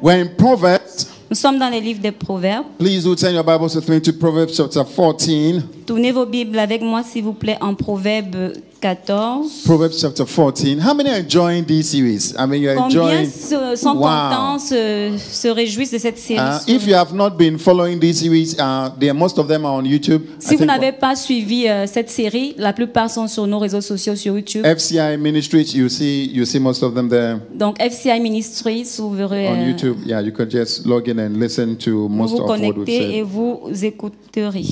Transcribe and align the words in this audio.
We're 0.00 0.20
in 0.22 0.28
Proverbs. 0.36 1.08
Nous 1.28 1.36
sommes 1.36 1.58
dans 1.58 1.68
les 1.68 1.80
livres 1.80 2.00
des 2.00 2.12
Proverbes. 2.12 2.66
Please 2.78 3.02
do 3.02 3.16
turn 3.16 3.34
your 3.34 3.42
Bibles 3.42 3.74
with 3.74 3.88
me 3.88 4.00
to 4.00 4.12
Proverbs 4.12 4.56
chapter 4.56 4.84
14. 4.84 5.62
Tournez 5.86 6.12
vos 6.12 6.24
Bibles 6.24 6.58
avec 6.58 6.82
moi, 6.82 7.02
s'il 7.02 7.24
vous 7.24 7.32
plaît, 7.32 7.58
en 7.60 7.74
Proverbe 7.74 8.52
14. 8.80 9.64
Proverbs 9.64 10.00
chapter 10.00 10.24
14. 10.24 10.78
How 10.80 10.94
many 10.94 11.10
are 11.10 11.18
enjoying 11.18 11.64
this 11.64 11.90
series? 11.90 12.34
I 12.38 12.46
mean, 12.46 12.62
you're 12.62 12.74
Combien 12.76 13.02
enjoying. 13.08 13.30
se- 13.30 13.76
sont 13.76 13.94
Wow. 13.96 14.02
contents, 14.30 14.68
se, 14.68 15.16
se 15.18 15.48
réjouissent 15.48 15.90
de 15.92 15.98
cette 15.98 16.18
série 16.18 16.38
Uh, 16.40 16.58
if 16.68 16.86
you 16.86 16.94
have 16.94 17.12
not 17.12 17.30
been 17.36 17.58
following 17.58 17.98
this 17.98 18.20
series, 18.20 18.54
uh, 18.58 18.90
there, 18.98 19.12
most 19.14 19.38
of 19.38 19.48
them 19.48 19.64
are 19.64 19.74
on 19.74 19.84
YouTube. 19.84 20.22
I 20.22 20.34
Si 20.38 20.54
vous 20.54 20.58
think 20.58 20.70
n'avez 20.70 20.92
pas 20.92 21.16
suivi 21.16 21.66
euh, 21.68 21.86
cette 21.86 22.10
série, 22.10 22.54
la 22.58 22.72
plupart 22.72 23.10
sont 23.10 23.26
sur 23.26 23.46
nos 23.46 23.58
réseaux 23.58 23.80
sociaux, 23.80 24.14
sur 24.16 24.34
YouTube. 24.36 24.64
FCI 24.64 25.16
Ministries, 25.18 25.72
you 25.74 25.88
see, 25.88 26.30
you 26.32 26.44
see 26.44 26.58
most 26.60 26.82
of 26.82 26.94
them 26.94 27.08
there 27.08 27.38
Donc 27.54 27.78
FCI 27.80 28.20
Ministries, 28.20 28.96
vous 28.98 29.10
verrez, 29.14 29.48
on 29.48 29.54
euh, 29.60 29.68
YouTube. 29.70 29.96
Yeah, 30.06 30.20
you 30.22 30.32
can 30.32 30.46
just 30.48 30.86
log 30.86 31.08
in 31.08 31.18
and 31.18 31.38
listen 31.40 31.76
to 31.78 31.90
vous 31.90 32.08
most 32.08 32.30
vous 32.32 32.42
of 32.42 32.48
what 32.48 32.56
we've 32.58 32.74
connectez 32.74 33.16
et 33.18 33.22
said. 33.22 33.26
vous 33.26 33.60
écouterez. 33.84 34.64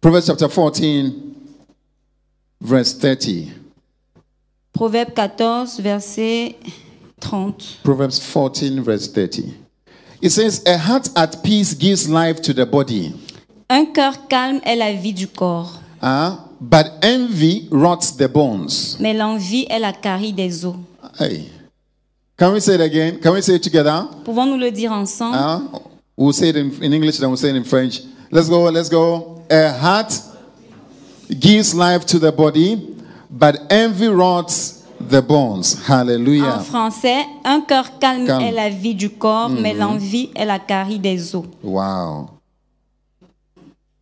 Proverbs 0.00 0.26
chapter 0.26 0.48
14, 0.48 1.12
verse 2.60 2.92
30. 2.94 3.52
Proverbe 4.72 5.12
14, 5.14 5.82
verset 5.82 6.54
30. 7.20 7.80
Proverbs 7.82 8.18
14, 8.20 8.80
verse 8.82 9.08
30. 9.08 9.54
It 10.22 10.30
says, 10.30 10.62
A 10.66 10.76
heart 10.78 11.08
at 11.16 11.42
peace 11.42 11.74
gives 11.74 12.08
life 12.08 12.40
to 12.42 12.52
the 12.52 12.66
body, 12.66 13.12
Un 13.68 13.86
cœur 13.86 14.26
calme 14.28 14.60
est 14.64 14.76
la 14.76 14.92
vie 14.92 15.12
du 15.12 15.26
corps, 15.28 15.78
uh, 16.02 16.36
but 16.60 16.86
envy 17.02 17.68
rots 17.70 18.16
the 18.16 18.28
bones. 18.28 18.96
mais 19.00 19.14
l'envie 19.14 19.66
est 19.70 19.78
la 19.78 19.92
carie 19.92 20.32
des 20.32 20.64
os. 20.64 20.74
Hey. 21.18 21.48
Can 22.36 22.52
we 22.52 22.60
say 22.60 22.74
it 22.74 22.80
again? 22.80 23.18
Can 23.20 23.32
we 23.34 23.42
say 23.42 23.56
it 23.56 23.62
together? 23.62 24.08
Pouvons-nous 24.24 24.56
le 24.56 24.70
dire 24.70 24.90
ensemble? 24.92 25.36
Uh, 25.36 25.78
we'll 26.16 26.32
say 26.32 26.48
it 26.48 26.56
in, 26.56 26.70
in 26.82 26.92
English, 26.92 27.18
then 27.18 27.28
we'll 27.28 27.36
say 27.36 27.50
it 27.50 27.56
in 27.56 27.64
French. 27.64 28.00
Let's 28.30 28.48
go, 28.48 28.64
let's 28.70 28.88
go. 28.88 29.42
A 29.50 29.70
heart 29.72 30.12
gives 31.38 31.74
life 31.74 32.04
to 32.06 32.18
the 32.18 32.32
body, 32.32 32.76
but 33.30 33.56
envy 33.70 34.08
rots 34.08 34.82
the 35.00 35.20
bones. 35.22 35.76
En 35.88 35.92
Hallelujah. 35.92 36.58
français, 36.60 37.24
un 37.44 37.60
cœur 37.60 37.98
calme, 37.98 38.26
Calme. 38.26 38.42
est 38.42 38.52
la 38.52 38.68
vie 38.70 38.94
du 38.94 39.10
corps, 39.10 39.48
mais 39.50 39.74
l'envie 39.74 40.30
est 40.34 40.44
la 40.44 40.58
carie 40.58 40.98
des 40.98 41.34
os. 41.34 41.44
Wow. 41.62 42.28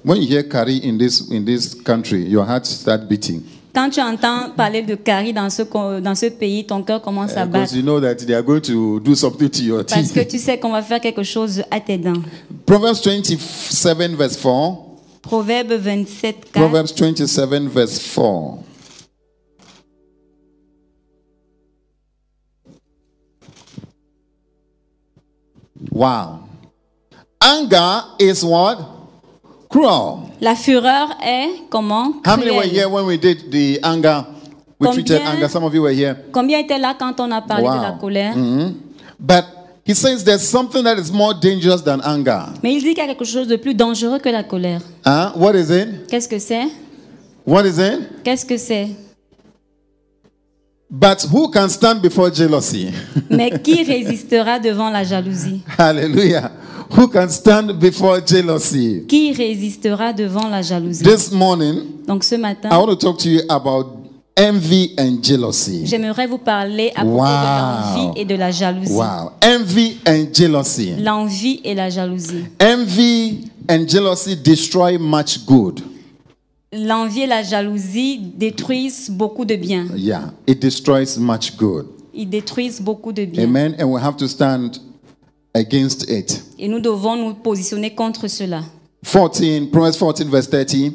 When 0.05 0.23
you 0.23 0.29
hear 0.29 0.43
Kari 0.45 0.79
in 0.85 0.97
this 0.97 1.29
in 1.31 1.45
this 1.45 1.75
country, 1.75 2.23
your 2.25 2.45
heart 2.47 2.65
start 2.67 3.09
beating 3.09 3.43
Quand 3.75 3.91
tu 3.91 4.01
entends 4.01 4.51
parler 4.57 4.83
de 4.83 4.95
carie 4.95 5.33
dans 5.33 5.51
ce, 5.51 5.63
dans 6.01 6.15
ce 6.15 6.27
pays, 6.27 6.65
ton 6.65 6.83
cœur 6.83 7.03
commence 7.03 7.37
à 7.37 7.45
because 7.47 7.73
battre. 7.73 7.77
you 7.77 7.83
know 7.83 8.01
that 8.01 8.15
they 8.25 8.35
are 8.35 8.43
going 8.43 8.61
to 8.61 8.99
do 9.01 9.15
something 9.15 9.49
to 9.51 9.63
your 9.63 9.85
Parce 9.85 10.11
que 10.11 10.21
teeth. 10.21 10.29
tu 10.29 10.39
sais 10.39 10.59
qu'on 10.59 10.71
va 10.73 10.83
faire 10.83 11.01
quelque 11.01 11.23
chose 11.23 11.63
à 11.71 11.79
tes 11.81 11.99
dents. 11.99 12.23
Proverbs 12.67 13.01
27 13.05 14.15
verse 14.17 14.37
4. 14.37 14.88
Proverbe 15.29 15.79
27, 15.79 16.43
4. 16.53 16.53
Proverbs 16.53 16.93
27 16.93 17.69
verse 17.69 17.99
4. 18.15 18.65
Wow. 25.91 26.49
Anger 27.41 28.03
is 28.19 28.45
what? 28.45 28.79
Cruel. 29.71 30.31
La 30.41 30.55
fureur 30.55 31.09
est 31.23 31.69
comment? 31.71 32.21
How 32.25 32.37
many 32.37 32.51
were 32.51 32.63
here 32.65 32.89
when 32.89 33.07
we 33.07 33.17
did 33.19 33.51
the 33.51 33.79
anger? 33.83 34.27
We 34.79 34.89
treated 34.93 35.19
Combien- 35.21 35.35
anger. 35.37 35.49
Some 35.49 35.65
of 35.65 35.75
you 35.75 35.83
were 35.83 35.93
here. 35.93 36.17
Combien 36.33 36.59
étaient 36.61 36.79
là 36.79 36.95
quand 36.99 37.19
on 37.21 37.31
a 37.33 37.41
parlé 37.43 37.65
de 37.65 37.83
la 37.83 37.93
Wow. 37.93 37.99
colère? 38.01 38.37
Mhm. 38.37 38.75
But 39.19 39.45
he 39.89 39.95
says 39.95 40.23
there's 40.23 40.47
something 40.47 40.85
that 40.85 40.99
is 40.99 41.11
more 41.11 41.33
dangerous 41.33 41.81
than 41.83 42.01
anger. 42.05 42.45
Mais 42.63 42.75
il 42.75 42.83
dit 42.83 42.95
qu'il 42.95 42.99
y 42.99 43.01
a 43.01 43.07
quelque 43.07 43.25
chose 43.25 43.49
de 43.49 43.57
plus 43.57 43.75
dangereux 43.75 44.19
que 44.19 44.29
la 44.29 44.43
colère. 44.45 44.83
Huh? 45.07 45.33
What 45.35 45.55
is 45.55 45.71
it? 45.71 46.07
Qu'est-ce 46.09 46.29
que 46.29 46.39
c'est? 46.39 46.69
What 47.47 47.65
is 47.65 47.79
it? 47.79 48.23
Qu'est-ce 48.23 48.45
que 48.45 48.59
c'est? 48.59 48.89
But 50.91 51.27
who 51.33 51.51
can 51.51 51.69
stand 51.71 52.03
before 52.03 52.31
jealousy? 52.31 52.91
Mais 53.31 53.51
qui 53.63 53.83
résistera 53.83 54.59
devant 54.59 54.91
la 54.91 55.05
jalousie? 55.05 55.63
Hallelujah. 55.79 56.51
Who 56.91 57.09
can 57.09 57.29
stand 57.29 57.73
before 57.79 58.21
jealousy? 58.25 59.05
Qui 59.07 59.33
résistera 59.33 60.13
devant 60.13 60.49
la 60.49 60.63
jalousie? 60.63 61.03
This 61.03 61.31
morning, 61.33 62.05
Donc 62.07 62.25
ce 62.25 62.35
matin, 62.37 62.69
I 62.71 62.77
want 62.77 62.89
to 62.89 62.97
talk 62.97 63.19
to 63.19 63.29
you 63.29 63.41
about 63.49 63.98
envy 64.39 64.95
and 64.99 65.19
jealousy. 65.23 65.87
j'aimerais 65.87 66.27
vous 66.27 66.39
parler 66.39 66.93
à 66.95 67.01
propos 67.05 67.19
Wow. 67.19 67.25
de 67.25 67.97
l'envie 68.07 68.21
et 68.21 68.25
de 68.25 68.35
la 68.35 68.51
jalousie. 68.51 68.93
Wow. 68.93 69.31
Envy 69.45 69.97
and 70.07 70.27
jealousy. 70.33 70.93
L'envie 70.99 71.61
et 71.65 71.75
la 71.75 71.91
jalousie. 71.91 72.45
Envy 72.63 73.49
and 73.69 73.87
jealousy 73.89 74.37
destroy 74.37 74.97
much 74.99 75.45
good. 75.47 75.81
L'envie 76.73 77.23
et 77.23 77.27
la 77.27 77.43
jalousie 77.43 78.19
détruisent 78.37 79.11
beaucoup 79.11 79.45
de 79.45 79.57
bien. 79.57 79.87
Yeah, 79.97 80.33
it 80.47 80.61
destroys 80.61 81.17
much 81.19 81.57
good. 81.57 81.87
Ils 82.15 82.29
détruisent 82.29 82.81
beaucoup 82.81 83.13
de 83.13 83.25
bien. 83.25 83.45
Amen. 83.45 83.75
And 83.81 83.85
we 83.87 84.03
have 84.03 84.17
to 84.17 84.29
stand 84.29 84.79
against 85.55 86.11
it. 86.11 86.43
Et 86.59 86.69
nous 86.69 86.81
devons 86.81 87.17
nous 87.17 87.35
positionner 87.35 87.95
contre 87.95 88.29
cela. 88.29 88.63
14, 89.05 89.71
Proverbs 89.71 89.97
14, 89.97 90.29
verse 90.29 90.49
30. 90.51 90.93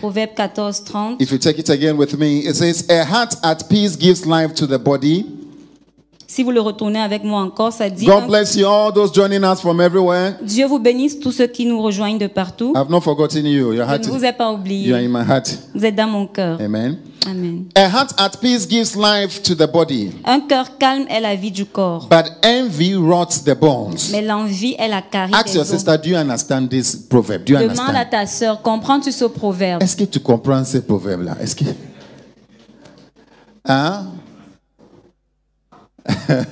Proverbe 0.00 0.30
14, 0.34 0.72
30. 1.18 1.22
If 1.22 1.30
you 1.30 1.38
take 1.38 1.58
it 1.58 1.68
again 1.68 1.96
with 1.96 2.16
me, 2.18 2.40
it 2.40 2.56
says, 2.56 2.84
A 2.88 3.04
heart 3.04 3.34
at 3.42 3.68
peace 3.68 3.96
gives 3.96 4.24
life 4.26 4.54
to 4.54 4.66
the 4.66 4.78
body. 4.78 5.26
Si 6.26 6.44
vous 6.44 6.52
le 6.52 6.60
retournez 6.60 7.00
avec 7.00 7.24
moi 7.24 7.40
encore, 7.42 7.72
ça 7.72 7.90
dit 7.90 8.06
God 8.06 8.28
bless 8.28 8.54
you, 8.54 8.64
all 8.66 8.92
those 8.92 9.12
joining 9.12 9.42
us 9.42 9.60
from 9.60 9.80
everywhere. 9.80 10.34
Dieu 10.42 10.66
vous 10.66 10.78
bénisse 10.78 11.18
tous 11.18 11.32
ceux 11.32 11.48
qui 11.48 11.66
nous 11.66 11.82
rejoignent 11.82 12.18
de 12.18 12.28
partout. 12.28 12.72
I've 12.76 12.88
not 12.88 13.00
forgotten 13.00 13.44
you. 13.44 13.72
Your 13.72 13.84
Je 13.84 13.90
heart 13.90 14.06
ne 14.06 14.12
vous 14.12 14.24
ai 14.24 14.32
pas 14.32 14.44
you 14.44 14.50
are 14.50 14.54
oublié. 14.60 14.94
in 14.94 15.08
my 15.08 15.24
heart. 15.28 15.58
Vous 15.74 15.84
êtes 15.84 15.96
dans 15.96 16.06
mon 16.06 16.26
cœur. 16.28 16.60
Amen. 16.60 16.98
Amen. 17.26 17.66
A 17.76 17.86
heart 17.88 18.12
at 18.18 18.40
peace 18.40 18.64
gives 18.66 18.96
life 18.96 19.42
to 19.42 19.54
the 19.54 19.66
body, 19.70 20.10
Un 20.24 20.40
cœur 20.40 20.78
calme 20.78 21.04
est 21.08 21.20
la 21.20 21.34
vie 21.36 21.50
du 21.50 21.66
corps, 21.66 22.08
but 22.10 22.30
envy 22.44 22.94
rots 22.94 23.44
the 23.44 23.54
bones. 23.54 24.10
mais 24.10 24.22
l'envie 24.22 24.74
est 24.78 24.88
la 24.88 25.02
carie 25.02 25.32
Ask 25.34 25.46
des 25.48 25.54
your 25.54 25.62
os. 25.64 25.68
sister, 25.70 25.98
do 25.98 26.08
you 26.08 26.16
understand 26.16 26.68
this 26.68 26.96
proverb? 26.96 27.44
Do 27.44 27.52
you 27.52 27.68
Demande 27.68 27.94
à 27.94 28.04
ta 28.06 28.24
sœur, 28.26 28.62
comprends-tu 28.62 29.12
ce 29.12 29.26
proverbe? 29.26 29.82
Est-ce 29.82 29.96
que 29.96 30.04
tu 30.04 30.18
comprends 30.20 30.64
ce 30.64 30.78
proverbe-là? 30.78 31.36
Est-ce 31.40 31.54
que. 31.54 31.64
Hein? 33.66 34.06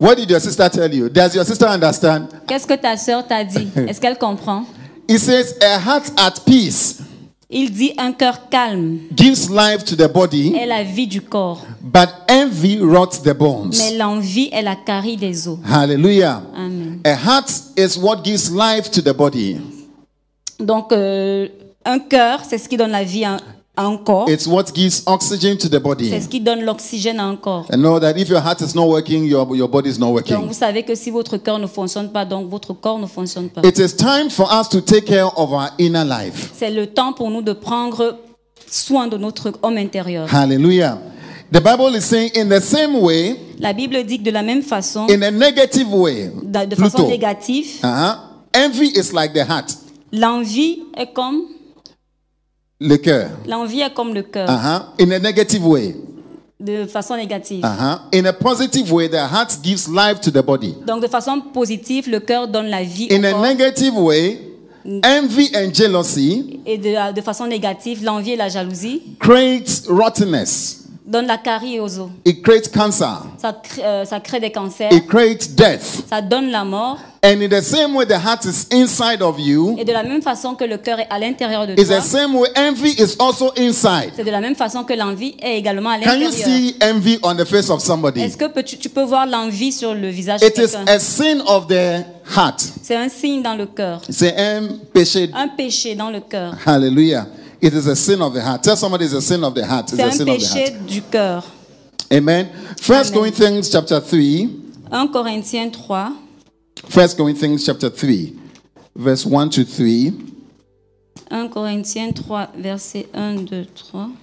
what 0.00 0.14
did 0.16 0.30
your 0.30 0.40
sister 0.40 0.68
tell 0.70 0.92
you? 0.92 1.08
Does 1.10 1.34
your 1.34 1.44
sister 1.44 1.66
understand? 1.66 2.28
Qu'est-ce 2.46 2.66
que 2.66 2.74
ta 2.74 2.96
sœur 2.96 3.26
t'a 3.26 3.44
dit? 3.44 3.68
Est-ce 3.86 4.00
qu'elle 4.00 4.16
comprend? 4.18 4.64
It 5.08 5.18
says, 5.18 5.54
a 5.60 5.78
heart 5.78 6.10
at 6.16 6.40
peace 6.46 7.02
Il 7.50 7.72
dit 7.72 7.92
un 7.98 8.12
cœur 8.12 8.48
calme 8.48 8.98
gives 9.14 9.50
life 9.50 9.84
to 9.84 9.94
the 9.94 10.10
body, 10.10 10.54
est 10.56 10.66
la 10.66 10.82
vie 10.82 11.06
du 11.06 11.20
corps, 11.20 11.64
but 11.82 12.08
envy 12.30 12.78
rots 12.80 13.22
the 13.22 13.36
bones. 13.36 13.76
mais 13.78 13.96
l'envie 13.98 14.48
est 14.52 14.62
la 14.62 14.76
carie 14.76 15.16
des 15.16 15.46
os. 15.46 15.58
Hallelujah. 15.70 16.42
Amen. 16.56 17.00
A 17.04 17.14
heart 17.14 17.50
is 17.76 17.98
what 17.98 18.22
gives 18.24 18.50
life 18.50 18.90
to 18.90 19.02
the 19.02 19.14
body. 19.14 19.58
Donc, 20.58 20.92
euh, 20.92 21.48
un 21.84 21.98
cœur, 21.98 22.40
c'est 22.48 22.58
ce 22.58 22.68
qui 22.68 22.76
donne 22.76 22.92
la 22.92 23.04
vie 23.04 23.24
à, 23.24 23.36
corps. 23.76 24.28
It's 24.28 24.46
what 24.46 24.72
gives 24.74 25.02
oxygen 25.06 25.56
to 25.58 25.68
the 25.68 25.72
C'est 25.72 25.80
body. 25.80 26.20
ce 26.22 26.28
qui 26.28 26.40
donne 26.40 26.62
l'oxygène 26.64 27.18
à 27.18 27.24
un 27.24 27.36
corps. 27.36 27.66
And 27.72 27.78
know 27.78 27.98
that 27.98 28.16
if 28.16 28.28
your 28.28 28.40
heart 28.40 28.60
is 28.60 28.74
not 28.74 28.86
working, 28.86 29.24
your, 29.24 29.54
your 29.56 29.68
body 29.68 29.90
is 29.90 29.98
not 29.98 30.06
Donc, 30.06 30.14
working. 30.16 30.46
vous 30.46 30.52
savez 30.54 30.82
que 30.84 30.94
si 30.94 31.10
votre 31.10 31.36
cœur 31.38 31.58
ne 31.58 31.66
fonctionne 31.66 32.10
pas, 32.10 32.24
donc 32.24 32.48
votre 32.48 32.72
corps 32.72 32.98
ne 32.98 33.06
fonctionne 33.06 33.48
pas. 33.48 33.62
It 33.64 33.78
is 33.78 33.94
time 33.96 34.30
for 34.30 34.48
us 34.52 34.68
to 34.68 34.80
take 34.80 35.06
care 35.06 35.26
of 35.38 35.50
our 35.50 35.70
inner 35.78 36.04
life. 36.04 36.52
C'est 36.54 36.70
le 36.70 36.86
temps 36.86 37.12
pour 37.12 37.30
nous 37.30 37.42
de 37.42 37.52
prendre 37.52 38.18
soin 38.68 39.08
de 39.08 39.16
notre 39.16 39.52
homme 39.62 39.76
intérieur. 39.76 40.32
Hallelujah. 40.32 40.98
The 41.52 41.60
Bible 41.62 41.94
is 41.96 42.00
saying, 42.02 42.30
in 42.36 42.48
the 42.48 42.60
same 42.60 42.96
way, 43.00 43.36
La 43.60 43.72
Bible 43.72 44.02
dit 44.04 44.18
que 44.18 44.24
de 44.24 44.30
la 44.30 44.42
même 44.42 44.62
façon, 44.62 45.06
in 45.08 45.22
a 45.22 45.30
negative 45.30 45.92
way, 45.94 46.30
de 46.42 46.64
de 46.64 46.74
façon 46.74 46.96
Pluto, 46.98 47.08
négative, 47.10 47.78
uh-huh, 47.82 48.16
envy 48.54 48.86
is 48.96 49.12
like 49.12 49.32
the 49.34 49.46
heart, 49.48 49.76
l'envie 50.12 50.82
est 50.96 51.12
comme 51.12 51.42
le 52.86 52.96
cœur. 52.96 53.30
l'envie 53.48 53.80
est 53.80 53.92
comme 53.94 54.14
le 54.14 54.22
cœur, 54.22 54.48
Uh-huh, 54.48 55.04
in 55.06 55.10
a 55.12 55.18
negative 55.18 55.66
way. 55.66 55.94
de 56.60 56.86
façon 56.86 57.16
négative. 57.16 57.62
Uh-huh. 57.64 57.98
In 58.18 58.24
a 58.26 58.32
positive 58.32 58.90
way, 58.92 59.08
the 59.08 59.16
heart 59.16 59.58
gives 59.62 59.88
life 59.88 60.20
to 60.20 60.30
the 60.30 60.42
body. 60.44 60.74
Donc 60.86 61.02
de 61.02 61.08
façon 61.08 61.40
positive, 61.52 62.08
le 62.08 62.20
cœur 62.20 62.48
donne 62.48 62.66
la 62.68 62.82
vie 62.82 63.08
au 63.10 63.14
In 63.14 63.24
a 63.24 63.32
corps. 63.32 63.42
negative 63.42 63.98
way, 63.98 64.38
envy 65.04 65.50
and 65.54 65.72
jealousy 65.74 66.60
Et 66.66 66.78
de, 66.78 67.12
de 67.12 67.20
façon 67.20 67.46
négative, 67.46 68.02
l'envie 68.04 68.32
et 68.32 68.36
la 68.36 68.48
jalousie 68.48 69.02
creates 69.18 69.84
rottenness. 69.88 70.83
Donne 71.06 71.26
la 71.26 71.36
carie 71.36 71.78
aux 71.80 71.98
os. 71.98 72.08
It 72.24 72.42
creates 72.42 72.68
cancer. 72.70 73.22
Ça 73.40 73.52
crée, 73.62 73.84
euh, 73.84 74.04
ça 74.06 74.20
crée 74.20 74.40
des 74.40 74.50
cancers. 74.50 74.90
It 74.92 75.06
creates 75.06 75.54
death. 75.54 76.04
Ça 76.08 76.22
donne 76.22 76.50
la 76.50 76.64
mort. 76.64 76.98
And 77.22 77.40
in 77.42 77.48
the 77.48 77.62
same 77.62 77.94
way 77.96 78.04
the 78.06 78.12
heart 78.22 78.44
is 78.44 78.66
inside 78.70 79.22
of 79.22 79.38
you, 79.38 79.76
Et 79.78 79.84
de 79.84 79.92
la 79.92 80.02
même 80.02 80.20
façon 80.20 80.54
que 80.54 80.64
le 80.64 80.76
cœur 80.76 80.98
est 81.00 81.06
à 81.08 81.18
l'intérieur 81.18 81.66
de 81.66 81.72
it's 81.72 81.88
toi, 81.88 81.98
the 81.98 82.02
same 82.02 82.34
way 82.36 82.48
envy 82.56 82.90
is 82.98 83.16
also 83.18 83.50
inside. 83.56 84.12
c'est 84.14 84.24
de 84.24 84.30
la 84.30 84.40
même 84.40 84.54
façon 84.54 84.84
que 84.84 84.92
l'envie 84.92 85.34
est 85.40 85.56
également 85.58 85.88
à 85.90 85.98
Can 85.98 86.14
you 86.16 86.28
l'intérieur. 86.28 86.32
see 86.58 86.76
envy 86.82 87.18
on 87.22 87.34
the 87.34 87.44
face 87.46 87.70
of 87.70 87.82
somebody? 87.82 88.20
Est-ce 88.22 88.36
que 88.36 88.60
tu, 88.60 88.76
tu 88.76 88.90
peux 88.90 89.04
voir 89.04 89.26
l'envie 89.26 89.72
sur 89.72 89.94
le 89.94 90.08
visage 90.08 90.40
de 90.40 90.46
It 90.46 90.52
is 90.58 90.60
quelqu'un? 90.72 90.84
a 90.86 90.98
sin 90.98 91.40
of 91.46 91.66
the 91.66 92.04
heart. 92.36 92.62
C'est 92.82 92.96
un 92.96 93.08
signe 93.08 93.42
dans 93.42 93.54
le 93.54 93.66
cœur. 93.66 94.02
C'est 94.10 94.36
un 94.38 94.62
péché. 94.92 95.30
Un 95.34 95.48
péché 95.48 95.94
dans 95.94 96.10
le 96.10 96.20
cœur. 96.20 96.54
Hallelujah. 96.66 97.26
It 97.64 97.72
is 97.72 97.86
a 97.86 97.96
sin 97.96 98.20
of 98.20 98.34
the 98.34 98.42
heart. 98.42 98.62
Tell 98.62 98.76
somebody 98.76 99.06
it's 99.06 99.14
a 99.14 99.22
sin 99.22 99.42
of 99.42 99.54
the 99.54 99.64
heart. 99.64 99.90
It's 99.90 99.96
C'est 99.96 100.02
a 100.02 100.06
un 100.06 100.12
sin 100.12 100.28
of 100.28 100.38
the 100.38 100.44
péché 100.44 100.70
heart. 100.70 100.86
du 100.86 101.00
cœur. 101.00 101.42
Amen. 102.12 102.50
First 102.78 103.12
Amen. 103.14 103.22
Corinthians 103.22 103.70
chapter 103.70 104.00
3. 104.00 104.44
1 104.90 105.08
Corinthiens 105.10 105.70
3, 105.70 106.12
First 106.90 107.16
Corinthians 107.16 107.64
chapter 107.64 107.88
3. 107.88 108.38
Verse 108.94 109.24
1 109.24 109.48
to 109.48 109.64
3. 109.64 110.12
1 111.30 111.48
Corinthiens 111.48 112.12
3, 112.12 112.48
versets 112.60 113.08
1, 113.14 113.46
2, 113.46 113.64
3. 113.64 114.16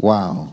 Wow. 0.00 0.52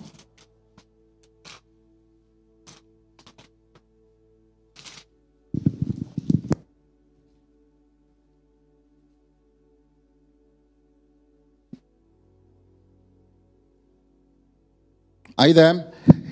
Are 15.38 15.48
you 15.48 15.54
there? 15.54 15.86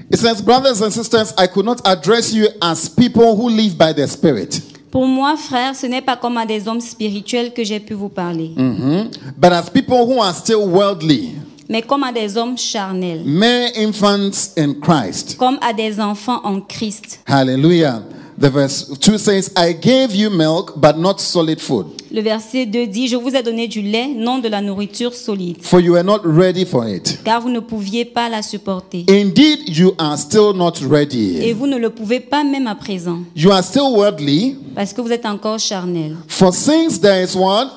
It 0.09 0.17
says, 0.17 0.41
Brothers 0.41 0.81
and 0.81 0.91
sisters, 0.91 1.33
I 1.37 1.47
could 1.47 1.65
not 1.65 1.81
address 1.85 2.33
you 2.33 2.47
as 2.61 2.89
people 2.89 3.35
who 3.35 3.49
live 3.49 3.77
by 3.77 3.93
the 3.93 4.07
Spirit, 4.07 4.61
Pour 4.91 5.07
moi, 5.07 5.35
frère, 5.35 5.75
ce 5.75 5.87
n'est 5.87 6.01
pas 6.01 6.15
comme 6.15 6.37
à 6.37 6.45
des 6.45 6.67
hommes 6.67 6.79
spirituels 6.79 7.51
que 7.53 7.63
j'ai 7.65 7.79
pu 7.81 7.93
vous 7.95 8.07
parler, 8.09 8.51
Mhm. 8.55 9.09
but 9.37 9.51
as 9.51 9.69
people 9.69 10.05
who 10.05 10.21
are 10.21 10.33
still 10.33 10.65
worldly, 10.67 11.33
mais 11.67 11.81
comme 11.81 12.03
à 12.03 12.13
des 12.13 12.37
hommes 12.37 12.57
charnels, 12.57 13.23
mere 13.25 13.71
infants 13.75 14.53
in 14.57 14.73
Christ. 14.81 15.35
comme 15.37 15.57
à 15.61 15.73
des 15.73 15.99
enfants 15.99 16.39
en 16.45 16.61
Christ. 16.61 17.19
Hallelujah. 17.27 18.01
The 18.37 18.49
verse 18.49 18.89
2 18.99 19.17
says, 19.17 19.51
I 19.55 19.71
gave 19.71 20.13
you 20.13 20.29
milk, 20.29 20.73
but 20.75 20.97
not 20.97 21.19
solid 21.21 21.61
food, 21.61 21.85
Le 22.11 22.21
verset 22.21 22.65
2 22.65 22.87
dit, 22.87 23.07
Je 23.07 23.15
vous 23.15 23.33
ai 23.33 23.41
donné 23.41 23.67
du 23.69 23.81
lait, 23.81 24.07
non 24.09 24.39
de 24.39 24.49
la 24.49 24.61
nourriture 24.61 25.13
solide, 25.13 25.57
for 25.61 25.79
you 25.79 25.93
were 25.93 26.03
not 26.03 26.19
ready 26.25 26.65
for 26.65 26.85
it. 26.85 27.19
car 27.23 27.39
vous 27.39 27.49
ne 27.49 27.61
pouviez 27.61 28.03
pas 28.03 28.27
la 28.27 28.41
supporter. 28.41 29.05
Indeed, 29.09 29.69
you 29.77 29.93
are 29.97 30.17
still 30.17 30.53
not 30.53 30.73
Et 30.81 30.85
ready. 30.85 31.53
vous 31.53 31.65
ne 31.65 31.77
le 31.77 31.89
pouvez 31.89 32.19
pas 32.19 32.43
même 32.43 32.67
à 32.67 32.75
présent, 32.75 33.19
You 33.37 33.51
are 33.51 33.63
still 33.63 33.93
worldly, 33.95 34.57
parce 34.75 34.91
que 34.91 34.99
vous 34.99 35.11
êtes 35.13 35.25
encore 35.25 35.57
charnel. 35.59 36.17
for 36.27 36.53
since 36.53 36.99
there 36.99 37.23
is 37.23 37.35
what? 37.37 37.67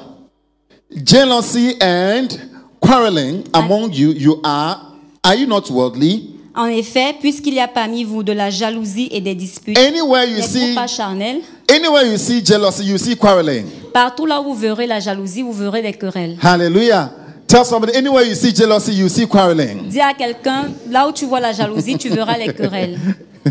Jealousy 1.04 1.74
and 1.80 2.28
quarreling 2.80 3.44
among 3.52 3.92
you, 3.92 4.10
you 4.12 4.40
are, 4.42 4.80
are 5.22 5.36
you 5.36 5.46
not 5.46 5.70
worldly? 5.70 6.34
En 6.58 6.66
effet, 6.66 7.14
puisqu'il 7.20 7.54
y 7.54 7.60
a 7.60 7.68
parmi 7.68 8.02
vous 8.02 8.22
de 8.24 8.32
la 8.32 8.50
jalousie 8.50 9.08
et 9.12 9.20
des 9.20 9.34
disputes, 9.36 9.78
Anywhere 9.78 10.24
you 10.26 10.42
see, 10.42 10.74
pas 10.74 10.88
charnel 10.88 11.36
anywhere 11.70 12.04
you 12.04 12.18
see 12.18 12.44
jealousy, 12.44 12.82
you 12.84 12.98
see 12.98 13.16
quarreling. 13.16 13.64
Partout 13.92 14.26
là 14.26 14.40
où 14.40 14.44
vous 14.44 14.54
verrez 14.54 14.86
la 14.86 14.98
jalousie, 14.98 15.42
vous 15.42 15.52
verrez 15.52 15.82
des 15.82 15.92
querelles. 15.92 16.36
Hallelujah. 16.42 17.12
Tell 17.46 17.64
somebody, 17.64 17.96
anywhere 17.96 18.24
you 18.26 18.34
see 18.34 18.52
jealousy, 18.54 18.92
you 18.92 19.08
see 19.08 19.26
quarreling. 19.28 19.88
Dis 19.88 20.00
à 20.00 20.12
quelqu'un, 20.14 20.66
là 20.90 21.06
où 21.08 21.12
tu 21.12 21.26
vois 21.26 21.40
la 21.40 21.52
jalousie, 21.52 21.96
tu 21.96 22.08
verras 22.08 22.36
les 22.36 22.52
querelles. 22.52 22.98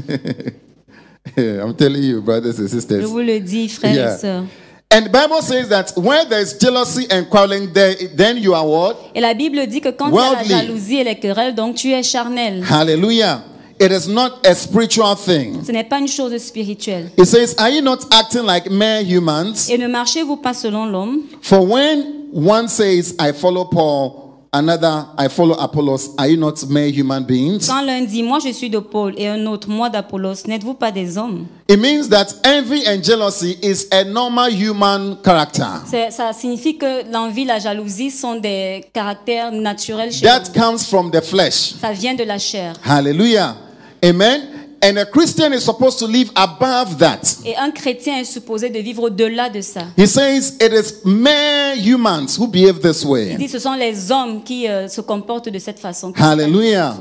I'm 1.38 1.74
telling 1.76 2.04
you, 2.04 2.22
brothers 2.22 2.60
and 2.60 2.64
Je 2.68 2.76
sisters. 2.76 3.02
vous 3.08 3.20
le 3.20 3.40
dis, 3.40 3.70
frères 3.70 3.94
Yeah. 3.94 4.16
et 4.16 4.20
sœurs. 4.20 4.44
And 4.90 5.06
the 5.06 5.10
Bible 5.10 5.42
says 5.42 5.68
that 5.70 5.92
where 5.98 6.24
there's 6.24 6.58
jealousy 6.58 7.08
and 7.12 7.30
quarreling, 7.30 7.74
there, 7.74 7.94
then 8.16 8.38
you 8.38 8.54
are 8.54 8.66
what? 8.66 9.12
Et 9.14 9.20
la 9.20 9.34
Bible 9.34 9.68
dit 9.68 9.82
que 9.82 9.90
quand 9.90 10.10
il 10.10 10.16
y 10.16 10.20
a 10.20 10.34
la 10.34 10.44
jalousie 10.44 10.98
et 11.00 11.04
les 11.04 11.20
querelles, 11.20 11.54
donc 11.54 11.76
tu 11.76 11.92
es 11.92 12.04
charnel. 12.04 12.64
Hallelujah. 12.64 13.44
It 13.80 13.92
is 13.92 14.08
not 14.08 14.44
a 14.46 14.56
spiritual 14.56 15.16
thing. 15.16 15.64
Ce 15.64 15.72
n'est 15.72 15.84
pas 15.84 16.00
une 16.00 16.08
chose 16.08 16.36
spirituelle. 16.38 17.12
It 17.18 17.26
says, 17.26 17.54
Are 17.60 17.70
you 17.70 17.82
not 17.82 18.00
acting 18.12 18.44
like 18.44 18.72
mere 18.72 19.04
humans? 19.04 19.70
Et 19.70 19.78
ne 19.78 19.88
marchez-vous 19.88 20.38
pas 20.38 20.54
selon 20.54 20.86
l'homme 20.86 21.24
For 21.42 21.60
when 21.60 22.30
one 22.34 22.68
says, 22.68 23.14
I 23.20 23.34
follow 23.34 23.66
Paul, 23.66 24.27
another, 24.58 25.06
I 25.18 25.28
follow 25.30 25.56
Apollos, 25.56 26.10
are 26.18 26.28
you 26.28 26.38
not 26.38 26.66
mere 26.70 26.88
human 26.88 27.24
beings? 27.24 27.68
Quand 27.68 27.82
l'un 27.82 28.02
dit, 28.02 28.24
moi 28.24 28.40
je 28.40 28.52
suis 28.52 28.70
de 28.70 28.80
Paul, 28.80 29.14
et 29.18 29.28
un 29.28 29.46
autre, 29.46 29.70
moi 29.70 29.90
d'Apollos, 29.90 30.46
n'êtes-vous 30.48 30.74
pas 30.74 30.92
des 30.92 31.18
hommes? 31.18 31.46
It 31.70 31.80
means 31.80 32.08
that 32.10 32.28
envy 32.46 32.84
and 32.88 33.04
jealousy 33.04 33.58
is 33.62 33.88
a 33.92 34.04
normal 34.04 34.52
human 34.52 35.18
character. 35.24 35.66
Ça 36.10 36.34
signifie 36.34 36.78
que 36.78 37.12
l'envie, 37.12 37.46
la 37.46 37.60
jalousie 37.60 38.12
sont 38.12 38.36
des 38.36 38.86
caractères 38.94 39.52
naturels 39.52 40.12
chez 40.12 40.26
That 40.26 40.44
comes 40.54 40.80
from 40.80 41.12
the 41.12 41.22
flesh. 41.22 41.74
Ça 41.82 41.92
vient 41.92 42.16
de 42.16 42.24
la 42.24 42.38
chair. 42.38 42.74
Hallelujah. 42.86 43.56
Amen. 44.04 44.57
And 44.80 44.98
a 45.00 45.06
Christian 45.06 45.54
is 45.54 45.62
supposed 45.62 45.98
to 46.00 46.08
live 46.08 46.30
above 46.36 46.98
that. 47.00 47.22
Et 47.46 47.56
un 47.58 47.72
chrétien 47.72 48.20
est 48.20 48.26
supposé 48.26 48.70
de 48.70 48.78
vivre 48.80 49.04
au-delà 49.04 49.50
de 49.50 49.60
ça. 49.62 49.82
He 49.98 50.06
says 50.06 50.56
it 50.62 50.72
is 50.72 51.02
mere 51.04 51.76
humans 51.76 52.38
who 52.38 52.46
behave 52.48 52.80
this 52.80 53.02
Il 53.04 53.08
way. 53.10 53.36
dit 53.38 53.48
ce 53.50 53.58
sont 53.60 53.74
les 53.74 54.12
hommes 54.12 54.44
qui 54.44 54.68
euh, 54.68 54.88
se 54.88 55.02
comportent 55.02 55.50
de 55.50 55.58
cette 55.60 55.80
façon. 55.80 56.14
Hallelujah. 56.16 56.96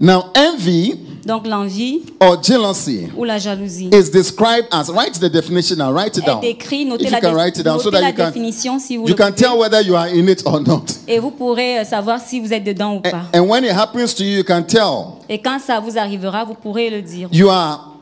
Now, 0.00 0.32
envy 0.34 0.94
Donc 1.26 1.46
l'envie 1.46 2.00
or 2.18 2.42
jealousy 2.42 3.08
ou 3.14 3.24
la 3.24 3.38
jalousie 3.38 3.90
is 3.92 4.10
described 4.10 4.66
as, 4.72 4.88
write 4.88 5.20
the 5.20 5.28
definition 5.28 5.76
now, 5.76 5.92
write 5.92 6.16
it 6.16 6.22
est 6.22 6.26
down. 6.26 6.42
If 6.42 6.70
Notez 6.86 7.04
you 7.04 7.10
can 7.10 7.20
dé- 7.20 7.34
write 7.34 7.58
it 7.58 7.62
down 7.64 7.78
so 7.78 7.90
notez 7.90 7.92
that 7.92 8.00
la 8.00 8.08
you 8.08 8.14
can, 8.14 8.26
définition 8.30 8.78
si 8.78 8.96
vous 8.96 9.02
you 9.06 9.08
le 9.10 9.14
can 9.14 9.26
pouvez. 9.30 9.36
tell 9.42 9.58
whether 9.58 9.82
you 9.82 9.94
are 9.94 10.08
in 10.08 10.26
it 10.28 10.42
or 10.46 10.60
not. 10.60 10.86
Et 11.06 11.18
vous 11.18 11.30
pourrez 11.30 11.80
euh, 11.80 11.84
savoir 11.84 12.18
si 12.18 12.40
vous 12.40 12.50
êtes 12.52 12.64
dedans 12.64 12.94
ou 12.96 13.00
pas. 13.00 13.24
And 13.34 13.42
when 13.42 13.64
it 13.64 13.72
happens 13.72 14.14
to 14.14 14.24
you, 14.24 14.38
you 14.38 14.44
can 14.44 14.62
tell. 14.62 15.18
Et 15.28 15.38
quand 15.38 15.58
ça 15.60 15.78
vous 15.80 15.98
arrivera, 15.98 16.44
vous 16.46 16.54
pourrez 16.54 16.88
le 16.88 17.02
dire. 17.02 17.28
You 17.30 17.50
are, 17.50 17.92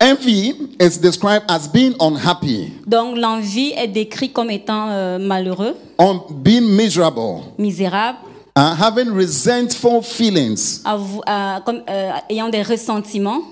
envy 0.00 0.54
is 0.80 0.98
described 1.00 1.44
as 1.48 1.66
being 1.66 1.94
unhappy, 2.00 2.72
Donc 2.86 3.18
l'envie 3.18 3.72
est 3.76 3.88
décrite 3.88 4.32
comme 4.32 4.50
étant 4.50 4.86
euh, 4.90 5.18
malheureux, 5.18 5.74
on 5.98 6.20
being 6.30 6.62
miserable, 6.62 7.42
misérable, 7.58 8.18
uh, 8.60 8.74
having 8.78 9.08
resentful 9.14 10.02
feelings 10.02 10.80
avou- 10.84 11.22
euh, 11.28 11.60
comme, 11.64 11.82
euh, 11.88 12.12
ayant 12.28 12.48
des 12.50 12.62
ressentiments 12.62 13.42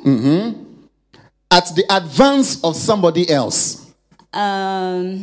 at 1.51 1.63
the 1.75 1.85
advance 1.89 2.59
of 2.63 2.77
somebody 2.77 3.25
else. 3.31 3.79
euh, 4.37 5.17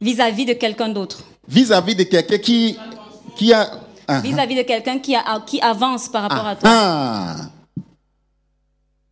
vis-à-vis 0.00 0.44
de 0.44 0.52
quelqu'un 0.52 0.90
d'autre. 0.90 1.20
Vis-à-vis 1.48 1.94
de 1.94 2.02
quelqu'un 2.04 2.38
qui, 2.38 2.76
qui 3.36 3.52
a. 3.52 3.80
Ah, 4.06 4.20
Vis-à-vis 4.20 4.56
de 4.56 4.62
quelqu'un 4.62 4.98
qui, 4.98 5.14
a- 5.16 5.40
qui 5.46 5.60
avance 5.62 6.08
par 6.08 6.22
rapport 6.28 6.46
à 6.46 6.56
toi. 6.56 6.68
ah. 6.70 7.36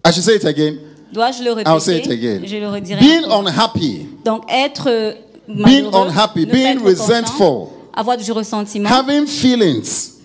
I 0.04 0.12
should 0.12 0.22
say 0.24 0.36
it 0.36 0.44
again. 0.44 0.76
Dois-je 1.12 1.42
le 1.42 1.50
I'll 1.66 1.80
say 1.80 1.98
it 1.98 2.06
répéter? 2.06 2.12
again. 2.36 2.46
Je 2.46 2.56
le 2.56 2.68
redirai. 2.68 3.00
Being 3.00 3.24
unhappy, 3.30 4.06
Donc 4.24 4.44
être 4.50 4.88
euh, 4.88 5.12
Being 5.48 5.84
malheureux, 5.84 6.08
unhappy, 6.08 6.44
being 6.46 6.78
resentful. 6.82 7.68
Avoir 7.94 8.16
du 8.16 8.30
ressentiment, 8.32 8.88
having 8.88 9.26
feelings 9.26 10.18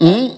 mm, 0.00 0.28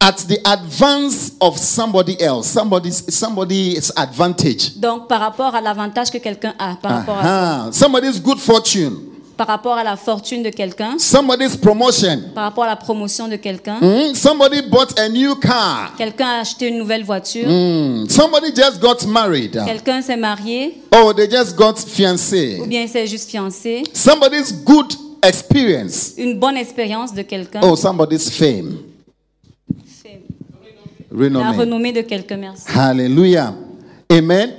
at 0.00 0.16
the 0.28 0.38
advance 0.44 1.32
of 1.40 1.56
somebody 1.58 2.16
else, 2.20 2.48
somebody's 2.48 3.04
somebody's 3.08 3.92
advantage, 3.96 4.76
donc 4.76 5.06
par 5.08 5.20
rapport 5.20 5.54
à 5.54 5.60
l'avantage 5.60 6.10
que 6.10 6.18
quelqu'un 6.18 6.54
a, 6.58 6.74
par 6.76 6.92
rapport, 6.92 7.18
à, 7.22 7.68
somebody's 7.72 8.20
good 8.20 8.38
fortune, 8.38 8.96
par 9.36 9.46
rapport 9.46 9.74
à 9.78 9.84
la 9.84 9.96
fortune 9.96 10.42
de 10.42 10.50
quelqu'un, 10.50 10.96
somebody's 10.98 11.56
promotion. 11.56 12.20
par 12.34 12.44
rapport 12.44 12.64
à 12.64 12.68
la 12.68 12.76
promotion 12.76 13.28
de 13.28 13.36
quelqu'un. 13.36 13.78
Mm, 13.80 14.14
Somebody 14.14 14.60
bought 14.62 14.98
a 14.98 15.08
new 15.08 15.36
car. 15.36 15.94
Quelqu'un 15.96 16.26
a 16.26 16.40
acheté 16.40 16.68
une 16.68 16.78
nouvelle 16.78 17.04
voiture, 17.04 17.48
Mm, 17.48 18.08
Somebody 18.08 18.48
just 18.54 18.80
got 18.80 19.06
married. 19.06 19.52
quelqu'un 19.64 20.02
s'est 20.02 20.16
marié, 20.16 20.82
Oh, 20.94 21.12
they 21.12 21.28
just 21.30 21.54
got 21.56 21.74
ou 21.74 21.88
fiancé. 21.88 22.60
bien 22.66 22.82
il 22.82 22.88
s'est 22.88 23.06
juste 23.06 23.30
fiancé, 23.30 23.84
Somebody's 23.94 24.52
good 24.64 24.92
experience. 25.22 26.12
une 26.18 26.38
bonne 26.38 26.56
expérience 26.56 27.14
de 27.14 27.22
quelqu'un, 27.22 27.60
Oh, 27.62 27.76
somebody's 27.76 28.30
fame. 28.30 28.78
la 31.10 31.18
Renommé. 31.18 31.56
renommée 31.58 31.92
de 31.92 32.00
quelqu'un, 32.02 32.36
merci. 32.38 32.64
Hallelujah. 32.74 33.54
Amen. 34.10 34.50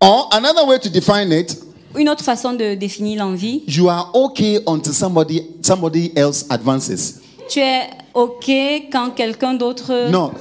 Or 0.00 0.28
another 0.32 0.66
way 0.66 0.78
to 0.78 0.88
define 0.88 1.30
it, 1.32 1.56
Une 1.96 2.08
autre 2.08 2.24
façon 2.24 2.52
de 2.54 2.74
définir 2.74 3.18
l'envie, 3.24 3.62
you 3.68 3.88
are 3.88 4.10
okay 4.14 4.58
until 4.66 4.92
somebody 4.92 5.42
somebody 5.62 6.10
else 6.16 6.44
advances. 6.50 7.20
tu 7.48 7.60
es 7.60 7.88
OK 8.14 8.48
quand 8.90 9.10
quelqu'un 9.14 9.54
d'autre, 9.54 10.10
No. 10.10 10.32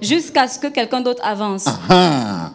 jusqu'à 0.00 0.48
ce 0.48 0.58
que 0.58 0.66
quelqu'un 0.68 1.00
d'autre 1.00 1.22
avance. 1.24 1.66
Aha. 1.66 2.52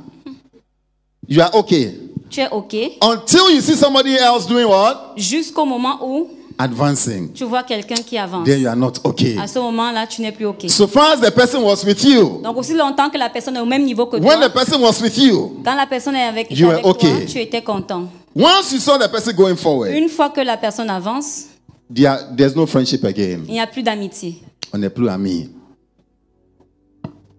You 1.29 1.41
are 1.41 1.55
okay 1.55 1.95
Tu 2.29 2.41
es 2.41 2.47
OK 2.51 2.75
until 3.01 3.53
you 3.55 3.61
see 3.61 3.75
somebody 3.75 4.15
else 4.15 4.45
doing 4.47 4.65
what? 4.65 5.13
jusqu'au 5.15 5.65
moment 5.65 5.99
où 6.05 6.27
advancing, 6.57 7.31
tu 7.33 7.43
vois 7.45 7.63
quelqu'un 7.63 7.95
qui 7.95 8.17
avance. 8.17 8.45
then 8.45 8.59
you 8.61 8.67
are 8.67 8.75
not 8.75 8.93
okay. 9.03 9.37
À 9.37 9.47
ce 9.47 9.59
moment-là, 9.59 10.05
tu 10.07 10.21
n'es 10.21 10.31
plus 10.31 10.45
OK. 10.45 10.69
So 10.69 10.87
far 10.87 11.13
as 11.13 11.17
the 11.21 11.31
person 11.33 11.61
was 11.63 11.83
with 11.85 12.03
you, 12.03 12.41
Donc 12.43 12.57
aussi 12.57 12.73
longtemps 12.73 13.09
que 13.09 13.17
la 13.17 13.29
personne 13.29 13.55
est 13.57 13.61
au 13.61 13.65
même 13.65 13.83
niveau 13.83 14.05
que 14.05 14.17
when 14.17 14.39
toi, 14.39 14.49
the 14.49 14.53
person 14.53 14.81
was 14.81 15.01
with 15.01 15.17
you, 15.17 15.61
quand 15.63 15.75
la 15.75 15.85
personne 15.87 16.15
est 16.15 16.23
avec, 16.23 16.47
You 16.51 16.69
avec 16.69 16.85
were 16.85 16.97
toi, 16.97 17.09
okay. 17.09 17.25
tu 17.25 17.39
étais 17.39 17.61
content. 17.61 18.07
once 18.35 18.71
you 18.71 18.79
saw 18.79 18.97
the 18.97 19.09
person 19.09 19.33
going 19.33 19.55
forward, 19.55 19.91
Une 19.93 20.09
fois 20.09 20.29
que 20.29 20.41
la 20.41 20.57
personne 20.57 20.89
avance, 20.89 21.47
there, 21.93 22.17
there's 22.35 22.55
no 22.55 22.65
friendship 22.65 23.03
again. 23.03 23.41
il 23.47 23.53
n'y 23.53 23.59
a 23.59 23.67
plus 23.67 23.83
d'amitié. 23.83 24.41
On 24.73 24.77
n'est 24.77 24.89
plus 24.89 25.09
amis. 25.09 25.49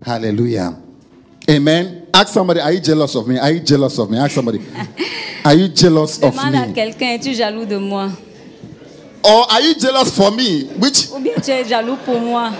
Hallelujah. 0.04 0.74
Amen. 1.48 2.02
Ask 2.12 2.28
somebody, 2.34 2.60
are 2.60 2.72
you 2.72 2.80
jealous 2.80 3.14
of 3.16 3.26
me? 3.26 3.38
Are 3.38 3.50
you 3.50 3.60
jealous 3.60 3.98
of 3.98 4.10
me? 4.10 4.18
Ask 4.18 4.32
somebody, 4.34 4.60
are 5.44 5.54
you 5.54 5.68
jealous 5.68 6.18
of 6.22 6.34
Demande 6.34 6.54
à 6.54 6.66
me? 6.66 6.72
quelqu'un, 6.74 7.14
es-tu 7.14 7.34
jaloux 7.34 7.64
de 7.64 7.76
moi? 7.76 8.08
Or 9.24 9.46
are 9.50 9.60
you 9.60 9.74
jealous 9.74 10.10
for 10.14 10.30
me? 10.30 10.64
Which 10.78 11.08
Ou 11.14 11.20
bien 11.20 11.34
tu 11.42 11.50
es 11.50 11.64
jaloux 11.64 11.96
pour 12.04 12.20
moi? 12.20 12.50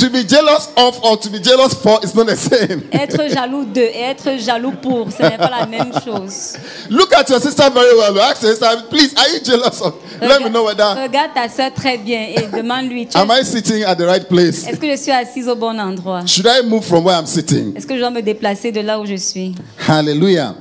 to 0.00 0.08
be 0.08 0.24
jealous 0.24 0.72
of 0.78 0.98
or 1.04 1.16
to 1.18 1.28
be 1.28 1.38
jealous 1.38 1.74
for 1.74 1.98
is 2.02 2.14
not 2.14 2.26
the 2.26 2.36
same. 2.36 2.88
Être 2.92 3.28
jaloux 3.28 3.66
de 3.66 3.82
et 3.82 4.00
être 4.00 4.38
jaloux 4.38 4.72
pour, 4.72 5.12
ce 5.12 5.22
n'est 5.22 5.36
pas 5.36 5.50
la 5.50 5.66
même 5.66 5.92
chose. 6.02 6.54
Look 6.88 7.12
at 7.12 7.28
your 7.28 7.38
sister 7.40 7.68
very 7.70 7.94
well. 7.96 8.18
Ask 8.20 8.42
your 8.42 8.52
sister, 8.52 8.66
please, 8.88 9.14
are 9.14 9.28
you 9.28 9.40
jealous 9.44 9.80
of? 9.82 9.94
Let 10.20 10.42
me 10.42 10.48
know 10.48 10.64
whether 10.64 10.84
Regarde 11.02 11.34
ta 11.34 11.48
soeur 11.48 11.72
très 11.74 11.98
bien 11.98 12.28
et 12.34 12.46
demande-lui, 12.56 13.08
am 13.14 13.30
I 13.30 13.44
sitting 13.44 13.82
at 13.84 13.96
the 13.96 14.06
right 14.06 14.26
place? 14.26 14.66
est-ce 14.66 14.80
que 14.80 14.90
je 14.90 14.96
suis 14.96 15.12
assise 15.12 15.48
au 15.48 15.54
bon 15.56 15.78
endroit? 15.78 16.24
Should 16.24 16.46
I 16.46 16.66
move 16.66 16.84
from 16.84 17.04
where 17.04 17.18
I'm 17.18 17.26
sitting? 17.26 17.76
Est-ce 17.76 17.86
que 17.86 17.94
je 17.94 18.00
dois 18.00 18.10
me 18.10 18.22
déplacer 18.22 18.72
de 18.72 18.80
là 18.80 18.98
où 18.98 19.04
je 19.04 19.16
suis? 19.16 19.54
Hallelujah. 19.86 20.54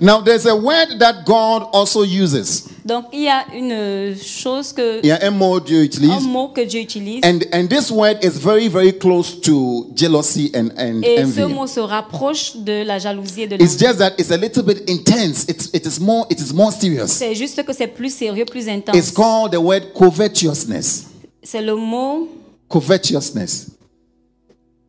Now 0.00 0.20
there's 0.22 0.46
a 0.46 0.54
word 0.54 0.98
that 0.98 1.24
God 1.24 1.64
also 1.72 2.02
uses. 2.04 2.64
Donc 2.84 3.06
il 3.12 3.22
y 3.22 3.28
a 3.28 3.44
une 3.54 3.72
euh, 3.72 4.14
chose 4.16 4.72
que, 4.72 5.00
Il 5.02 5.08
y 5.08 5.10
a 5.10 5.18
un 5.22 5.30
mot 5.30 5.58
Dieu 5.58 5.80
un 5.80 5.82
utilise. 5.84 6.22
mot 6.22 6.48
que 6.48 6.60
Dieu 6.64 6.80
utilise. 6.80 7.20
And 7.24 7.40
and 7.52 7.66
this 7.68 7.90
word 7.90 8.18
is 8.22 8.38
very 8.38 8.68
very 8.68 8.92
close 8.92 9.40
to 9.40 9.90
jealousy 9.94 10.52
and 10.54 10.68
and 10.78 11.02
Et 11.02 11.24
ce 11.24 11.40
envy. 11.40 11.52
mot 11.52 11.66
se 11.66 11.80
rapproche 11.80 12.56
de 12.56 12.84
la 12.84 12.98
jalousie 12.98 13.42
et 13.42 13.46
de 13.48 13.54
It's 13.56 13.72
l'envie. 13.74 13.86
just 13.86 13.98
that 13.98 14.12
it's 14.18 14.30
a 14.30 14.36
little 14.36 14.62
bit 14.62 14.88
intense. 14.88 15.44
It's 15.48 15.68
it 15.72 15.84
is 15.86 15.98
more 16.00 16.26
it 16.30 16.40
is 16.40 16.52
more 16.54 16.70
serious. 16.72 17.08
C'est 17.08 17.34
juste 17.34 17.64
que 17.64 17.72
c'est 17.72 17.88
plus 17.88 18.14
sérieux, 18.14 18.44
plus 18.44 18.66
It's 18.68 18.88
intense. 18.88 19.10
called 19.10 19.52
the 19.52 19.60
word 19.60 19.92
covetousness. 19.94 21.06
C'est 21.42 21.62
le 21.62 21.74
mot, 21.76 22.28
Covetousness. 22.68 23.70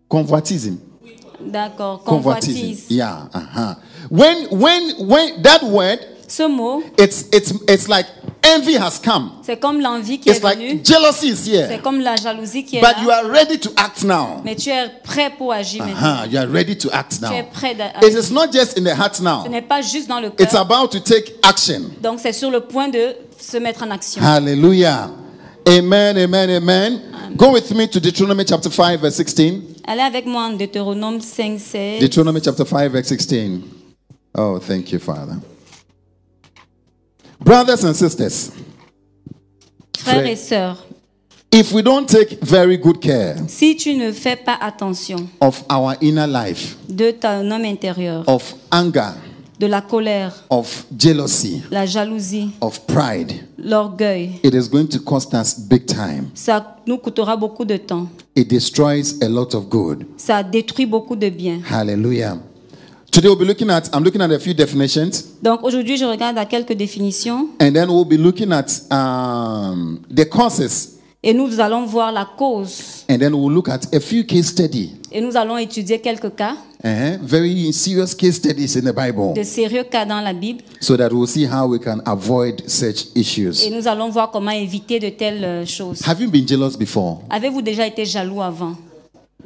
Convoitism. 0.07 0.77
d'accord, 1.41 2.03
Convoitism. 2.03 2.53
convoitise. 2.53 2.85
Yeah. 2.89 3.27
Uh-huh. 3.33 3.75
When 4.09 4.47
when 4.51 4.93
when 5.07 5.41
that 5.43 5.63
word 5.63 5.99
Ce 6.27 6.41
mot, 6.47 6.83
it's 6.97 7.25
it's 7.31 7.53
it's 7.69 7.87
like 7.87 8.05
envy 8.43 8.75
has 8.77 8.99
come. 9.03 9.31
c'est 9.43 9.57
comme 9.59 9.79
l'envie 9.79 10.19
qui 10.19 10.29
It's 10.29 10.39
est 10.39 10.43
like 10.43 10.57
venue. 10.57 10.81
jealousy 10.83 11.29
is 11.29 11.35
C'est 11.37 11.51
here. 11.69 11.81
comme 11.81 12.01
la 12.01 12.17
jalousie 12.17 12.65
qui 12.65 12.77
est 12.77 12.81
But 12.81 13.01
you 13.01 13.07
là. 13.07 13.19
are 13.23 13.29
ready 13.31 13.57
to 13.59 13.69
act 13.77 14.03
now. 14.03 14.41
Mais 14.43 14.55
tu 14.55 14.69
es 14.69 14.89
prêt 15.03 15.31
pour 15.37 15.53
agir 15.53 15.85
maintenant. 15.85 16.25
You 16.29 16.37
are 16.39 16.47
ready 16.51 16.75
to 16.77 16.89
act 16.91 17.19
Tu 17.19 17.25
es 17.33 17.41
now. 17.41 17.47
prêt 17.53 17.71
It 17.71 17.77
d'agir. 17.77 18.19
is 18.19 18.31
not 18.31 18.51
just 18.51 18.77
in 18.77 18.83
the 18.83 18.93
heart 18.93 19.15
Ce 19.15 19.23
now. 19.23 19.47
n'est 19.49 19.61
pas 19.61 19.81
juste 19.81 20.09
dans 20.09 20.19
le 20.19 20.27
It's 20.37 20.51
cœur. 20.51 20.61
about 20.61 20.89
to 20.91 20.99
take 20.99 21.35
action. 21.43 21.83
Donc 22.01 22.19
c'est 22.21 22.33
sur 22.33 22.51
le 22.51 22.59
point 22.59 22.89
de 22.89 23.15
se 23.39 23.55
mettre 23.57 23.83
en 23.83 23.91
action. 23.91 24.21
Hallelujah. 24.21 25.09
Amen, 25.65 26.17
amen, 26.17 26.49
amen. 26.49 27.01
Go 27.37 27.51
with 27.53 27.71
me 27.73 27.87
to 27.87 27.99
Deuteronomy 28.01 28.43
chapter 28.45 28.69
5, 28.71 28.99
verse 28.99 29.15
16. 29.15 29.61
Allez 29.85 30.01
avec 30.01 30.25
moi 30.25 30.43
en 30.43 30.51
Deutéronome 30.57 31.21
5, 31.21 31.57
16. 31.59 31.99
Deuteronomy 32.01 32.39
chapter 32.43 32.65
5, 32.65 32.91
verse 32.91 33.07
16. 33.07 33.59
Oh, 34.35 34.59
thank 34.59 34.91
you, 34.91 34.99
Father. 34.99 35.37
Brothers 37.39 37.83
and 37.83 37.93
sisters, 37.93 38.51
Frères 39.99 40.25
et 40.25 40.35
sœurs, 40.35 40.85
if 41.51 41.71
we 41.71 41.81
don't 41.83 42.07
take 42.07 42.39
very 42.43 42.77
good 42.77 42.99
care 42.99 43.35
si 43.47 43.75
tu 43.75 43.93
ne 43.95 44.11
fais 44.11 44.35
pas 44.35 44.57
attention 44.61 45.27
of 45.41 45.63
our 45.69 45.95
inner 46.01 46.27
life, 46.27 46.77
de 46.89 47.11
ton 47.11 47.49
homme 47.51 47.65
intérieur, 47.65 48.23
of 48.27 48.55
anger, 48.71 49.11
de 49.59 49.67
la 49.67 49.81
colère, 49.81 50.33
of 50.49 50.85
jealousy, 50.97 51.61
la 51.71 51.85
jalousie, 51.85 52.51
of 52.61 52.79
pride, 52.87 53.33
l'orgueil, 53.57 54.39
it 54.43 54.53
is 54.53 54.67
going 54.69 54.87
to 54.87 54.99
cost 54.99 55.33
us 55.33 55.59
big 55.59 55.85
time. 55.85 56.29
ça 56.33 56.77
nous 56.87 56.97
coûtera 56.97 57.35
beaucoup 57.37 57.65
de 57.65 57.77
temps. 57.77 58.07
It 58.35 58.47
destroys 58.49 59.15
a 59.21 59.27
lot 59.27 59.53
of 59.55 59.67
good. 59.69 60.05
Ça 60.17 60.43
détruit 60.43 60.85
beaucoup 60.85 61.15
de 61.15 61.29
biens. 61.29 61.59
Hallelujah. 61.69 62.37
Today 63.17 63.29
we'll 63.29 63.35
be 63.35 63.45
looking 63.45 63.71
at, 63.71 63.89
I'm 63.95 64.03
looking 64.03 64.21
at 64.21 64.29
a 64.31 64.37
few 64.37 64.53
definitions, 64.53 65.23
Donc 65.41 65.63
aujourd'hui, 65.63 65.97
je 65.97 66.05
regarde 66.05 66.37
à 66.37 66.45
quelques 66.45 66.73
définitions 66.73 67.47
and 67.59 67.73
then 67.73 67.89
we'll 67.89 68.05
be 68.05 68.15
looking 68.15 68.51
at 68.53 68.67
um, 68.91 70.01
the 70.15 70.23
causes, 70.29 70.99
et 71.23 71.33
nous 71.33 71.59
allons 71.59 71.87
voir 71.87 72.11
la 72.11 72.27
cause 72.37 73.05
and 73.09 73.17
then 73.17 73.33
we'll 73.33 73.51
look 73.51 73.69
at 73.69 73.91
a 73.91 73.99
few 73.99 74.23
case 74.23 74.49
studies. 74.49 74.91
et 75.11 75.19
nous 75.19 75.35
allons 75.35 75.57
étudier 75.57 75.99
quelques 75.99 76.35
cas, 76.35 76.57
Uh-huh. 76.83 77.17
Very 77.23 77.73
serious 77.73 78.13
case 78.15 78.35
studies 78.35 78.77
in 78.77 78.81
the 78.81 78.93
Bible, 78.95 79.33
de 79.33 79.41
sérieux 79.41 79.85
cas 79.89 80.05
dans 80.05 80.21
la 80.21 80.33
Bible 80.33 80.61
so 80.79 80.95
that 80.95 81.09
we'll 81.11 81.25
see 81.25 81.47
how 81.47 81.65
we 81.67 81.79
can 81.79 82.01
avoid 82.05 82.61
such 82.69 83.07
et 83.15 83.21
issues. 83.21 83.67
nous 83.71 83.87
allons 83.87 84.09
voir 84.11 84.29
comment 84.29 84.51
éviter 84.51 84.99
de 84.99 85.09
telles 85.09 85.43
euh, 85.43 85.65
choses. 85.65 86.07
Have 86.07 86.21
you 86.21 86.29
been 86.29 86.47
jealous 86.47 86.77
before? 86.77 87.23
Avez-vous 87.31 87.63
déjà 87.63 87.87
été 87.87 88.05
jaloux 88.05 88.43
avant? 88.43 88.75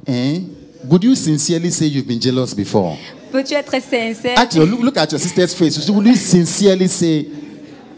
Eh? 0.07 0.41
Would 0.89 1.03
you 1.03 1.15
sincerely 1.15 1.69
say 1.71 1.85
you've 1.85 2.07
been 2.07 2.19
jealous 2.19 2.53
before? 2.53 2.97
Peux-tu 3.31 3.53
être 3.53 3.71
sincère? 3.81 4.37
Actually, 4.37 4.67
look, 4.69 4.81
look 4.81 4.97
at 4.97 5.11
your 5.11 5.19
sister's 5.19 5.53
face. 5.53 5.89
Would 5.89 6.05
you 6.07 6.15
sincerely 6.15 6.87
say, 6.87 7.27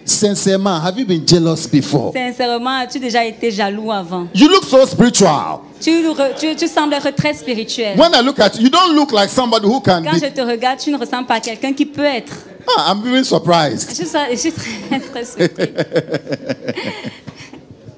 sincèrement, 0.06 0.80
have 0.82 0.98
you 1.00 1.06
been 1.06 1.25
jealous 1.25 1.66
before? 1.66 2.12
Sincèrement, 2.13 2.82
as-tu 2.82 3.00
déjà 3.00 3.25
été 3.25 3.50
jaloux 3.52 3.92
avant? 3.92 4.28
You 4.36 4.48
look 4.50 4.66
so 4.66 4.86
spiritual. 4.86 5.62
tu, 5.82 6.04
tu, 6.40 6.56
tu 6.56 6.68
sembles 6.68 6.94
être 6.94 7.12
très 7.16 7.34
spirituel. 7.34 7.98
When 7.98 8.13
I 8.13 8.22
look 8.22 8.40
at 8.40 8.56
you, 8.58 8.63
you 8.63 8.70
don't 8.70 8.94
look 8.96 9.12
like 9.12 9.30
somebody 9.30 9.66
who 9.66 9.80
can 9.82 10.04
Quand 10.04 10.13
be. 10.13 10.20
je 10.20 10.28
te 10.30 10.42
regarde, 10.42 10.80
tu 10.80 10.92
ne 10.92 10.98
ressembles 10.98 11.25
pas 11.28 11.36
à 11.36 11.40
quelqu'un 11.40 11.74
qui 11.74 11.86
peut 11.86 12.04
être. 12.06 12.34
Ah, 12.78 12.92
I'm 12.94 13.02
even 13.08 13.24
surprised. 13.24 13.90
Je 13.90 14.06
suis, 14.06 14.18
je 14.32 14.38
suis 14.38 14.52
très, 14.52 15.00
très 15.00 15.25
surpris. 15.25 15.70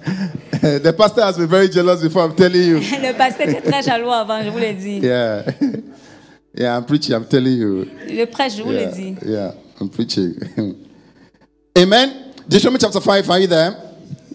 the 0.83 0.93
pastor 0.97 1.21
has 1.23 1.37
been 1.37 1.47
very 1.47 1.67
jealous 1.69 2.01
before, 2.01 2.23
I'm 2.23 2.35
telling 2.35 2.61
you. 2.61 2.75
Le 3.01 3.13
pasteur 3.13 3.47
était 3.49 3.61
très 3.61 3.83
jaloux 3.83 4.11
avant, 4.11 4.41
je 4.43 4.49
vous 4.49 4.57
l'ai 4.59 4.73
dit. 4.73 4.99
Yeah. 4.99 5.43
yeah, 6.53 6.77
I'm 6.77 6.85
preaching, 6.85 7.13
I'm 7.15 7.25
telling 7.25 7.57
you. 7.57 7.85
Le 8.07 8.25
prêtre, 8.25 8.55
je 8.57 8.63
vous 8.63 8.71
l'ai 8.71 8.81
Yeah, 8.83 8.91
dit. 8.91 9.15
yeah, 9.25 9.51
I'm 9.79 9.89
preaching. 9.89 10.35
Amen. 11.77 12.11
Deuteronomy 12.47 12.79
chapter 12.79 13.01
5, 13.01 13.29
are 13.29 13.39
you 13.39 13.47
there? 13.47 13.75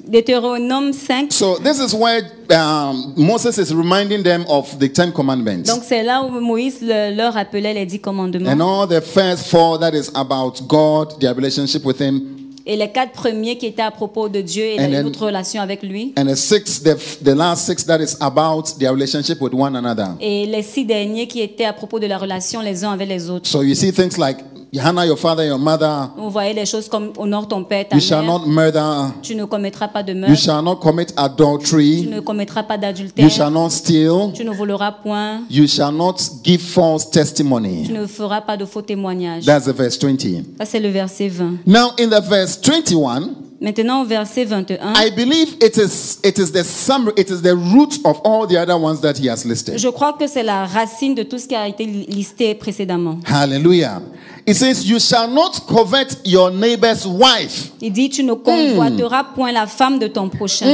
Deutéronome 0.08 0.92
5. 0.92 1.30
So, 1.32 1.56
this 1.58 1.78
is 1.78 1.94
where 1.94 2.22
um, 2.50 3.14
Moses 3.16 3.58
is 3.58 3.72
reminding 3.72 4.24
them 4.24 4.44
of 4.48 4.76
the 4.80 4.88
Ten 4.88 5.12
Commandments. 5.12 5.68
Donc 5.68 5.84
c'est 5.84 6.02
là 6.02 6.20
où 6.22 6.30
Moïse 6.40 6.80
le- 6.82 7.14
leur 7.14 7.34
rappelait 7.34 7.72
les 7.72 7.86
dix 7.86 8.00
commandements. 8.00 8.50
And 8.50 8.60
all 8.60 8.88
the 8.88 9.00
first 9.00 9.46
four 9.48 9.78
that 9.78 9.94
is 9.94 10.10
about 10.14 10.60
God, 10.66 11.20
their 11.20 11.32
relationship 11.34 11.84
with 11.84 12.00
Him, 12.00 12.39
Et 12.67 12.76
les 12.76 12.90
quatre 12.90 13.12
premiers 13.12 13.57
qui 13.57 13.67
étaient 13.67 13.83
à 13.83 13.90
propos 13.90 14.29
de 14.29 14.40
Dieu 14.40 14.64
et 14.64 14.79
And 14.81 15.02
notre 15.02 15.25
relation 15.26 15.62
avec 15.62 15.83
lui. 15.83 16.12
and 16.19 16.26
the 16.26 16.35
six, 16.37 16.83
the, 16.83 16.97
the 17.25 17.35
last 17.35 17.67
six 17.67 17.85
that 17.87 18.00
is 18.00 18.17
about 18.21 18.64
their 18.79 18.93
relationship 18.93 19.40
with 19.40 19.55
one 19.55 19.75
another. 19.76 20.09
Et 20.21 20.47
les 20.47 20.62
six 20.62 20.85
derniers 20.85 21.26
qui 21.26 21.40
étaient 21.40 21.64
à 21.64 21.73
propos 21.73 21.99
de 21.99 22.07
la 22.07 22.19
relation 22.19 22.61
les 22.61 22.85
uns 22.85 22.93
avec 22.93 23.09
les 23.09 23.31
autres. 23.31 23.49
So 23.49 23.62
you 23.62 23.75
see 23.75 23.93
things 23.93 24.19
like 24.19 24.38
honor 24.78 25.04
your 25.04 25.16
father, 25.16 25.44
your 25.44 25.58
mother. 25.58 26.10
Vous 26.16 26.30
voyez 26.30 26.52
les 26.54 26.66
choses 26.66 26.88
comme 26.88 27.12
honore 27.18 27.48
ton 27.48 27.64
père, 27.64 27.88
ta 27.88 27.96
You 27.96 28.00
shall 28.00 28.24
not 28.24 28.46
murder. 28.46 29.12
Tu 29.22 29.34
ne 29.34 29.44
commettras 29.44 29.88
pas 29.88 30.02
de 30.04 30.12
You 30.12 30.18
meurtre. 30.20 30.36
shall 30.40 30.62
not 30.62 30.76
commit 30.76 31.06
Tu 31.06 31.14
adultery. 31.16 32.06
ne 32.08 32.20
commettras 32.20 32.62
pas 32.62 32.74
You 32.76 32.80
d'adultère. 32.82 33.30
shall 33.30 33.50
not 33.52 33.70
steal. 33.70 34.32
Tu 34.34 34.44
ne 34.44 34.52
voleras 34.52 34.92
point. 34.92 35.40
You 35.50 35.66
shall 35.66 35.92
not 35.92 36.16
give 36.44 36.60
false 36.60 37.06
Tu 37.10 37.18
testimony. 37.18 37.88
ne 37.90 38.06
feras 38.06 38.42
pas 38.42 38.56
de 38.56 38.64
faux 38.64 38.82
témoignages. 38.82 39.44
That's 39.44 39.64
the 39.66 39.74
verse 39.74 39.98
20. 39.98 40.44
Ça, 40.58 40.64
c'est 40.66 40.80
le 40.80 40.90
verset 40.90 41.28
20. 41.28 41.58
Now, 41.66 41.92
in 41.98 42.08
the 42.08 42.20
verse 42.22 42.60
21, 42.60 43.30
Maintenant, 43.61 44.05
verset 44.07 44.47
21, 44.47 44.95
I 44.97 45.11
believe 45.11 45.57
it 45.61 45.76
is 45.76 46.19
it 46.25 46.38
is 46.38 46.50
the 46.50 46.64
summary, 46.64 47.12
it 47.19 47.29
is 47.31 47.43
the 47.43 47.55
root 47.55 47.99
of 48.07 48.19
all 48.25 48.47
the 48.47 48.57
other 48.57 48.75
ones 48.79 49.00
that 49.02 49.19
he 49.19 49.29
has 49.29 49.45
listed. 49.45 49.76
je 49.79 49.88
crois 49.90 50.14
que 50.14 50.26
c'est 50.26 50.43
la 50.43 50.64
racine 50.64 51.14
de 51.14 51.23
tout 51.25 51.38
ce 51.38 51.47
qui 51.47 51.55
a 51.55 51.69
été 51.69 51.85
li- 51.85 52.07
listé 52.07 52.55
précédemment. 52.55 53.19
Hallelujah. 53.26 54.00
It 54.47 54.55
says, 54.57 54.87
You 54.88 54.99
shall 54.99 55.29
not 55.31 55.61
covet 55.69 56.17
your 56.25 56.50
neighbor's 56.50 57.07
wife. 57.07 57.73
Il 57.83 57.93
dit, 57.93 58.09
tu 58.09 58.25
ne 58.25 58.33
convoiteras 58.33 59.25
point 59.35 59.52
la 59.52 59.67
femme 59.67 59.99
de 59.99 60.07
ton 60.07 60.31
prochain. 60.31 60.67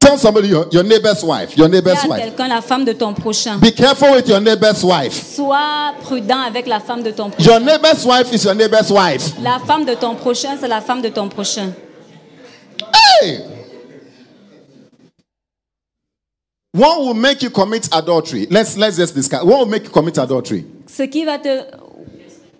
Tell 0.00 0.16
somebody 0.16 0.48
your, 0.48 0.66
your 0.70 0.84
neighbor's 0.84 1.22
wife. 1.24 1.56
Your 1.56 1.68
neighbor's 1.68 2.04
wife. 2.06 2.20
quelqu'un 2.22 2.48
la 2.48 2.60
femme 2.62 2.84
de 2.84 2.92
ton 2.92 3.12
prochain. 3.14 3.58
Be 3.58 3.72
careful 3.72 4.12
with 4.12 4.28
your 4.28 4.40
neighbor's 4.40 4.82
wife. 4.84 5.12
Sois 5.12 5.92
prudent 6.02 6.40
avec 6.46 6.66
la 6.66 6.78
femme 6.80 7.02
de 7.02 7.10
ton 7.10 7.30
prochain. 7.30 7.50
Your 7.50 7.60
neighbor's 7.60 8.04
wife 8.06 8.32
is 8.32 8.44
your 8.44 8.54
neighbor's 8.54 8.90
wife. 8.90 9.32
La 9.42 9.58
femme 9.58 9.84
de 9.84 9.94
ton 9.94 10.14
prochain, 10.14 10.56
c'est 10.58 10.68
la 10.68 10.80
femme 10.80 11.02
de 11.02 11.08
ton 11.08 11.28
prochain. 11.28 11.72
Hey! 13.22 13.40
What 16.72 17.00
will 17.00 17.14
make 17.14 17.42
you 17.42 17.50
commit 17.50 17.88
adultery? 17.92 18.46
Let's 18.50 18.76
let's 18.76 18.96
just 18.96 19.14
discuss. 19.14 19.42
What 19.42 19.58
will 19.58 19.66
make 19.66 19.84
you 19.84 19.90
commit 19.90 20.16
adultery? 20.18 20.64
Ce 20.86 21.02
qui 21.02 21.24
va 21.24 21.38
te... 21.38 21.64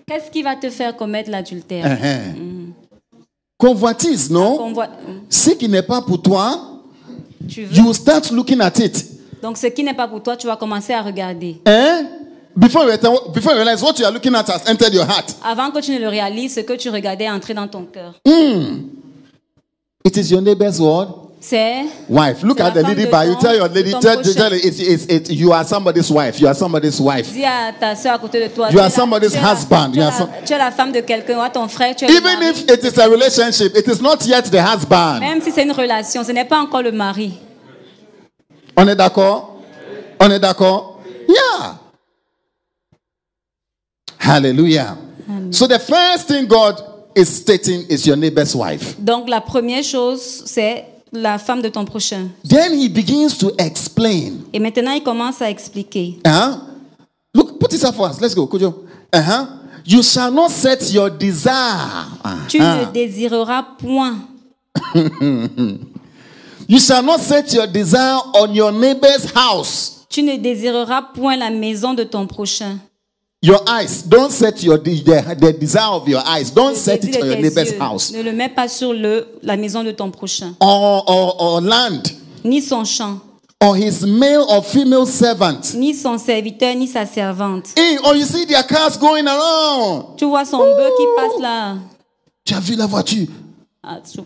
Qu'est-ce 0.07 0.30
qui 0.30 0.42
va 0.42 0.57
te 0.57 0.71
faire 0.71 0.97
commettre 0.97 1.30
l'adultère? 1.30 1.85
Uh-huh. 1.85 2.73
Convoitise, 3.59 4.30
non? 4.30 4.57
Convoi- 4.57 4.88
Ce 5.28 5.50
qui 5.50 5.68
n'est 5.68 5.83
pas 5.83 6.00
pour 6.02 6.21
toi, 6.23 6.77
Tu 7.49 7.64
veux. 7.64 7.75
you 7.76 7.93
start 7.95 8.31
looking 8.31 8.61
at 8.61 8.78
it. 8.78 9.05
Donc 9.43 9.57
ce 9.57 9.67
qui 9.69 9.83
n'est 9.85 9.95
pas 9.95 10.09
pour 10.09 10.23
toi, 10.23 10.37
tu 10.37 10.47
vas 10.47 10.57
commencer 10.57 10.93
à 10.93 11.02
regarder. 11.02 11.61
Eh? 11.67 12.05
Before 12.57 12.85
you, 12.85 12.90
return- 12.90 13.33
before 13.33 13.52
you 13.52 13.59
realize 13.59 13.83
what 13.83 13.95
you 13.99 14.05
are 14.05 14.12
looking 14.12 14.35
at 14.35 14.49
has 14.49 14.69
entered 14.69 14.93
your 14.93 15.05
heart. 15.05 15.37
Avant 15.45 15.71
que 15.71 15.81
tu 15.81 15.93
ne 15.93 15.99
le 16.00 16.09
réalises, 16.09 16.55
ce 16.55 16.61
que 16.61 16.73
tu 16.73 16.88
regardais 16.90 17.25
est 17.25 17.31
entré 17.31 17.55
dans 17.55 17.69
ton 17.69 17.85
cœur. 17.85 18.14
It 20.05 20.17
is 20.17 20.31
your 20.33 20.40
neighbor's 20.43 20.81
word. 20.81 21.27
C'est 21.40 21.85
Wife. 22.09 22.42
Look 22.42 22.61
at 22.61 22.73
the 22.73 22.83
lady 22.83 23.07
by 23.07 23.25
you. 23.26 23.37
Tell 23.37 23.54
your 23.54 23.68
lady, 23.68 23.92
tell, 23.92 24.21
tell 24.23 24.52
it's, 24.52 24.80
it's, 24.80 25.07
it's, 25.07 25.30
you 25.30 25.52
are 25.52 25.64
somebody's 25.64 26.11
wife. 26.11 26.40
You 26.40 26.49
are 26.49 26.54
somebody's 26.54 27.00
wife. 27.00 27.33
dis 27.33 27.45
à 27.45 27.73
ta 27.78 27.95
soeur 27.95 28.14
à 28.14 28.18
côté 28.18 28.40
de 28.42 28.49
toi. 28.49 28.71
You 28.73 28.80
are 28.80 28.90
somebody's 28.90 29.35
la- 29.35 29.52
husband. 29.52 29.92
Tu 29.92 30.00
es, 30.00 30.02
You 30.02 30.09
are 30.09 30.11
la, 30.11 30.18
some- 30.18 30.30
tu 30.45 30.52
es 30.52 30.59
la 30.59 30.71
femme 30.73 30.92
de 30.92 31.00
quelqu'un, 31.00 31.40
à 31.40 31.50
ton 31.50 31.68
frère, 31.68 31.95
tu 31.95 32.04
es 32.04 32.09
le 32.09 32.14
Even 32.14 32.42
if 32.42 32.64
it 32.68 32.83
is 32.85 32.99
a 32.99 33.09
relationship, 33.09 33.76
it 33.76 33.87
is 33.87 34.00
not 34.02 34.26
yet 34.26 34.50
the 34.50 34.61
husband. 34.61 35.21
Même 35.21 35.40
si 35.40 35.52
c'est 35.52 35.62
une 35.62 35.73
relation, 35.73 36.25
ce 36.25 36.33
n'est 36.33 36.45
pas 36.45 36.59
encore 36.59 36.83
le 36.83 36.90
mari. 36.90 37.35
On 38.76 38.87
est 38.88 38.97
d'accord? 38.97 39.61
On 40.21 40.28
est 40.30 40.40
d'accord? 40.40 41.00
Yeah. 41.28 41.78
Hallelujah. 44.18 44.97
So 45.50 45.66
the 45.68 45.78
first 45.78 46.26
thing 46.26 46.47
God 46.47 46.83
is 47.14 47.26
stating 47.28 47.87
is 47.88 48.07
your 48.07 48.16
neighbor's 48.16 48.54
wife. 48.57 48.97
Donc 48.99 49.28
la 49.28 49.40
première 49.40 49.85
chose, 49.85 50.42
c'est 50.47 50.85
la 51.12 51.38
femme 51.38 51.62
de 51.62 51.69
ton 51.69 51.85
prochain. 51.85 52.29
Then 52.49 52.73
he 52.79 52.88
begins 52.88 53.37
to 53.38 53.50
explain. 53.59 54.45
Et 54.53 54.59
maintenant, 54.61 54.93
il 54.93 55.03
commence 55.03 55.41
à 55.43 55.50
expliquer. 55.50 56.19
Uh-huh. 56.25 56.59
Look, 57.35 57.59
put 57.59 57.69
this 57.71 57.85
up 57.85 57.95
for 57.95 58.09
us. 58.09 58.21
Let's 58.21 58.35
go. 58.35 58.47
Kojo. 58.47 58.85
Uh-huh. 59.12 59.47
You 59.87 60.03
shall 60.03 60.31
not 60.33 60.50
set 60.50 60.91
your 60.93 61.09
desire. 61.11 62.07
Tu 62.49 62.59
Uh-huh. 62.61 62.87
ne 62.87 62.93
désireras 62.93 63.62
point. 63.79 64.17
You 66.69 66.79
shall 66.79 67.03
not 67.03 67.21
set 67.21 67.50
your 67.55 67.67
desire 67.67 68.19
on 68.35 68.55
your 68.55 68.71
neighbor's 68.73 69.25
house. 69.35 70.05
Tu 70.11 70.23
ne 70.23 70.37
désireras 70.37 71.00
point 71.15 71.37
la 71.37 71.49
maison 71.50 71.95
de 71.95 72.05
ton 72.05 72.27
prochain. 72.27 72.79
Your 73.40 73.61
eyes. 73.68 74.02
Don't 74.02 74.33
set 74.33 74.62
your 74.64 74.78
de- 74.78 75.00
the, 75.02 75.37
the 75.38 75.52
desire 75.52 75.92
of 75.92 76.09
your 76.09 76.23
eyes. 76.26 76.50
Don't 76.50 76.71
Le 76.73 76.76
set 76.76 77.04
it 77.04 77.16
on 77.23 77.26
your 77.26 77.37
neighbor's 77.37 77.71
yeux, 77.73 77.78
house. 77.78 78.11
Ne 78.12 78.23
le 78.23 78.33
mets 78.33 78.49
pas 78.49 78.66
sur 78.68 78.92
le, 78.92 79.28
la 79.42 79.57
maison 79.57 79.85
de 79.85 79.92
ton 79.92 80.11
prochain. 80.11 80.57
Or, 80.61 81.04
or, 81.09 81.37
or 81.40 81.61
land. 81.61 82.02
Ni 82.45 82.61
son 82.61 82.85
champ, 82.85 83.21
Or 83.61 83.76
his 83.76 84.04
male 84.04 84.45
or 84.49 84.62
female 84.64 85.07
servant. 85.07 85.75
ni 85.75 85.92
son 85.95 86.18
serviteur, 86.18 86.75
ni 86.76 86.87
sa 86.88 87.07
servante. 87.07 87.71
Hey, 87.76 87.99
or 88.04 88.14
you 88.16 88.25
see 88.25 88.45
their 88.45 88.62
cars 88.64 88.97
going 88.99 89.26
around. 89.26 90.16
Tu 90.16 90.25
vois 90.25 90.45
son 90.45 90.59
bœuf 90.59 90.90
qui 90.97 91.04
passe 91.16 91.40
là. 91.40 91.76
Tu 92.45 92.54
as 92.54 92.61
vu 92.61 92.75
la 92.75 92.87
voiture? 92.87 93.26
Ah, 93.85 93.99
tu- 94.00 94.21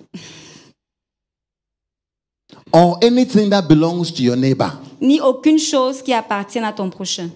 Or 2.72 2.98
anything 3.02 3.50
that 3.50 3.62
belongs 3.68 4.10
to 4.10 4.22
your 4.22 4.36
neighbor. 4.36 4.72
Ni 5.00 5.20
aucune 5.20 5.58
chose 5.58 6.00
qui 6.02 6.14
appartienne 6.14 6.64
à 6.64 6.72
ton 6.72 6.88
prochain. 6.88 7.28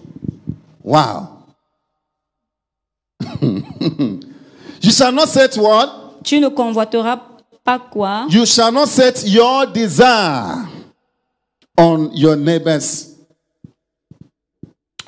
Wow. 0.83 1.36
you 4.81 4.91
shall 4.91 5.11
not 5.11 5.27
set 5.29 5.55
what? 5.57 6.23
Tu 6.23 6.39
ne 6.39 6.49
convoiteras 6.49 7.19
pas 7.63 7.79
quoi? 7.79 8.27
You 8.29 8.45
shall 8.45 8.71
not 8.71 8.87
set 8.87 9.23
your 9.27 9.65
desire 9.67 10.67
on 11.77 12.11
your 12.13 12.35
neighbors. 12.35 13.15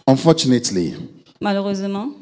Unfortunately, 0.07 0.95
Malheureusement, 1.39 2.13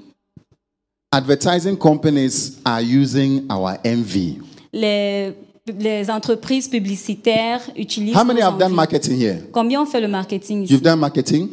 advertising 1.12 1.78
companies 1.78 2.60
are 2.66 2.82
using 2.82 3.46
our 3.50 3.78
envy. 3.86 4.40
les, 4.74 5.34
les 5.80 6.10
entreprises 6.10 6.68
publicitaires 6.68 7.62
utilisent. 7.78 8.16
How 8.16 8.24
many 8.26 8.42
have 8.42 8.58
done 8.58 8.72
envies. 8.72 8.76
marketing 8.76 9.18
here? 9.18 9.42
Combien 9.54 9.82
ont 9.82 9.86
fait 9.86 10.02
le 10.02 10.08
marketing 10.08 10.64
ici? 10.64 10.74
You've 10.74 10.84
done 10.84 11.00
marketing? 11.00 11.50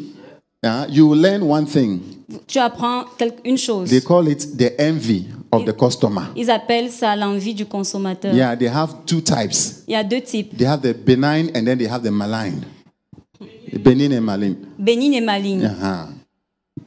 Yeah. 0.65 0.87
You 0.89 1.15
learn 1.15 1.43
one 1.43 1.67
thing. 1.67 2.01
Tu 2.47 2.59
apprends 2.59 3.05
une 3.45 3.59
chose. 3.59 3.91
They 3.91 4.01
call 4.01 4.27
it 4.29 4.57
the 4.57 4.73
envy 4.81 5.27
of 5.53 5.67
the 5.67 5.73
customer. 5.73 6.23
Ils 6.35 6.51
appellent 6.51 6.91
ça 6.91 7.15
l'envie 7.15 7.55
du 7.55 7.67
consommateur. 7.67 8.35
Yeah, 8.35 8.57
they 8.57 8.69
have 8.69 9.05
two 9.05 9.21
types. 9.21 9.85
Il 9.87 9.93
y 9.93 9.97
a 9.97 10.03
deux 10.03 10.23
types, 10.23 10.57
They 10.57 10.67
have 10.67 10.81
the 10.81 10.95
benign 10.95 11.51
and 11.55 11.65
then 11.67 11.79
they 11.79 11.87
have 11.87 12.03
the 12.03 12.11
malign. 12.11 12.65
Benign 13.73 14.13
and 14.15 14.23
malign. 14.23 14.57
bénigne 14.79 15.15
et 15.15 15.21
maligne. 15.21 15.67
Uh-huh. 15.67 16.09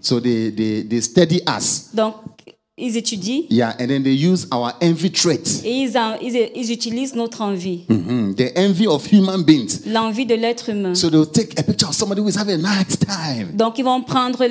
So 0.02 0.20
they, 0.20 0.50
they, 0.50 0.82
they 0.84 1.02
study 1.02 1.42
us. 1.48 1.90
Donc, 1.94 2.16
ils 2.80 2.96
étudient 2.96 3.42
Yeah, 3.50 3.74
and 3.80 3.88
then 3.88 4.04
they 4.04 4.14
use 4.14 4.48
our 4.52 4.72
envy 4.84 5.10
trait. 5.12 5.42
et 5.66 5.72
ils, 5.72 5.98
en- 5.98 6.16
ils- 6.22 6.50
ils 6.56 6.72
utilisent 6.72 7.16
notre 7.16 7.42
envie, 7.42 7.86
Mhm. 7.90 8.36
The 8.36 8.56
envy 8.56 8.86
of 8.86 9.12
human 9.12 9.42
beings. 9.44 9.82
l'envie 9.88 10.28
de 10.28 10.36
l'être 10.36 10.70
humain. 10.70 10.94
So 10.94 11.10
they'll 11.10 11.26
take 11.26 11.60
a 11.60 11.64
picture 11.64 11.90
of 11.90 11.96
somebody 11.96 12.22
who 12.22 12.30
is 12.30 12.38
having 12.38 12.54
a 12.54 12.58
nice 12.80 12.98
time. 13.00 13.56
Donc, 13.56 13.80
ils 13.80 13.84
vont 13.84 14.02
prendre 14.04 14.46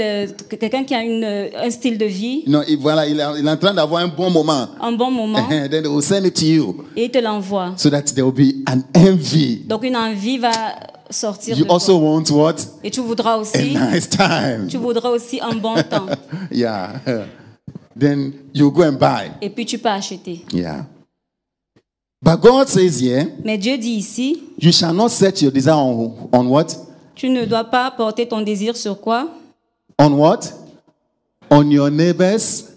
quelqu'un 0.59 0.83
qui 0.83 0.94
a 0.94 1.05
une, 1.05 1.24
un 1.24 1.70
style 1.70 1.98
de 1.98 2.07
vie, 2.07 2.42
know, 2.46 2.62
if, 2.66 2.81
voilà, 2.81 3.07
il 3.07 3.20
est, 3.20 3.24
il 3.38 3.48
en 3.48 3.57
train 3.57 3.72
d'avoir 3.72 4.03
un 4.03 4.09
bon 4.09 4.29
moment. 4.31 4.70
un 4.81 4.92
bon 4.92 5.11
moment, 5.12 5.38
And 5.48 5.48
then 5.70 5.83
they 5.83 5.88
will 5.88 6.03
send 6.03 6.27
it 6.27 6.35
to 6.35 6.44
you 6.46 6.77
et 6.96 7.05
ils 7.05 7.11
te 7.11 7.18
l'envoient. 7.18 7.74
so 7.77 7.88
that 7.90 8.03
there 8.14 8.24
will 8.24 8.33
be 8.35 8.57
an 8.68 8.81
envy. 8.96 9.62
Donc, 9.68 9.85
une 9.85 9.96
envie 9.96 10.38
va 10.38 10.50
sortir 11.11 11.57
You 11.57 11.66
also 11.68 11.96
want 11.98 12.24
what? 12.33 12.57
Et 12.83 12.90
tu 12.90 13.00
voudras 13.03 13.35
A 13.35 13.38
aussi, 13.38 13.77
nice 13.77 14.09
time. 14.09 14.66
tu 14.68 14.79
voudras 14.79 15.11
aussi 15.11 15.38
un 15.40 15.55
bon 15.55 15.74
temps. 15.88 16.07
Yeah. 16.50 16.94
Then 17.98 18.35
you 18.52 18.70
go 18.70 18.82
and 18.82 18.98
buy. 18.98 19.30
Et 19.40 19.48
puis, 19.48 19.64
tu 19.64 19.78
peux 19.78 19.88
acheter. 19.88 20.44
Yeah. 20.52 20.85
But 22.22 22.40
God 22.40 22.68
says 22.68 23.00
here, 23.00 23.26
Mais 23.44 23.56
Dieu 23.56 23.78
dit 23.78 23.96
ici, 23.98 24.42
you 24.59 24.72
shall 24.72 24.92
not 24.92 25.11
set 25.11 25.40
your 25.42 25.52
desire 25.52 25.76
on, 25.76 26.28
on 26.32 26.46
what? 26.48 26.66
tu 27.14 27.30
ne 27.30 27.46
dois 27.46 27.64
pas 27.64 27.90
porter 27.90 28.28
ton 28.28 28.42
désir 28.42 28.76
sur 28.76 29.00
quoi? 29.00 29.28
On 29.98 30.12
what? 30.12 30.40
On 31.50 31.70
your 31.70 31.90
neighbor's 31.90 32.72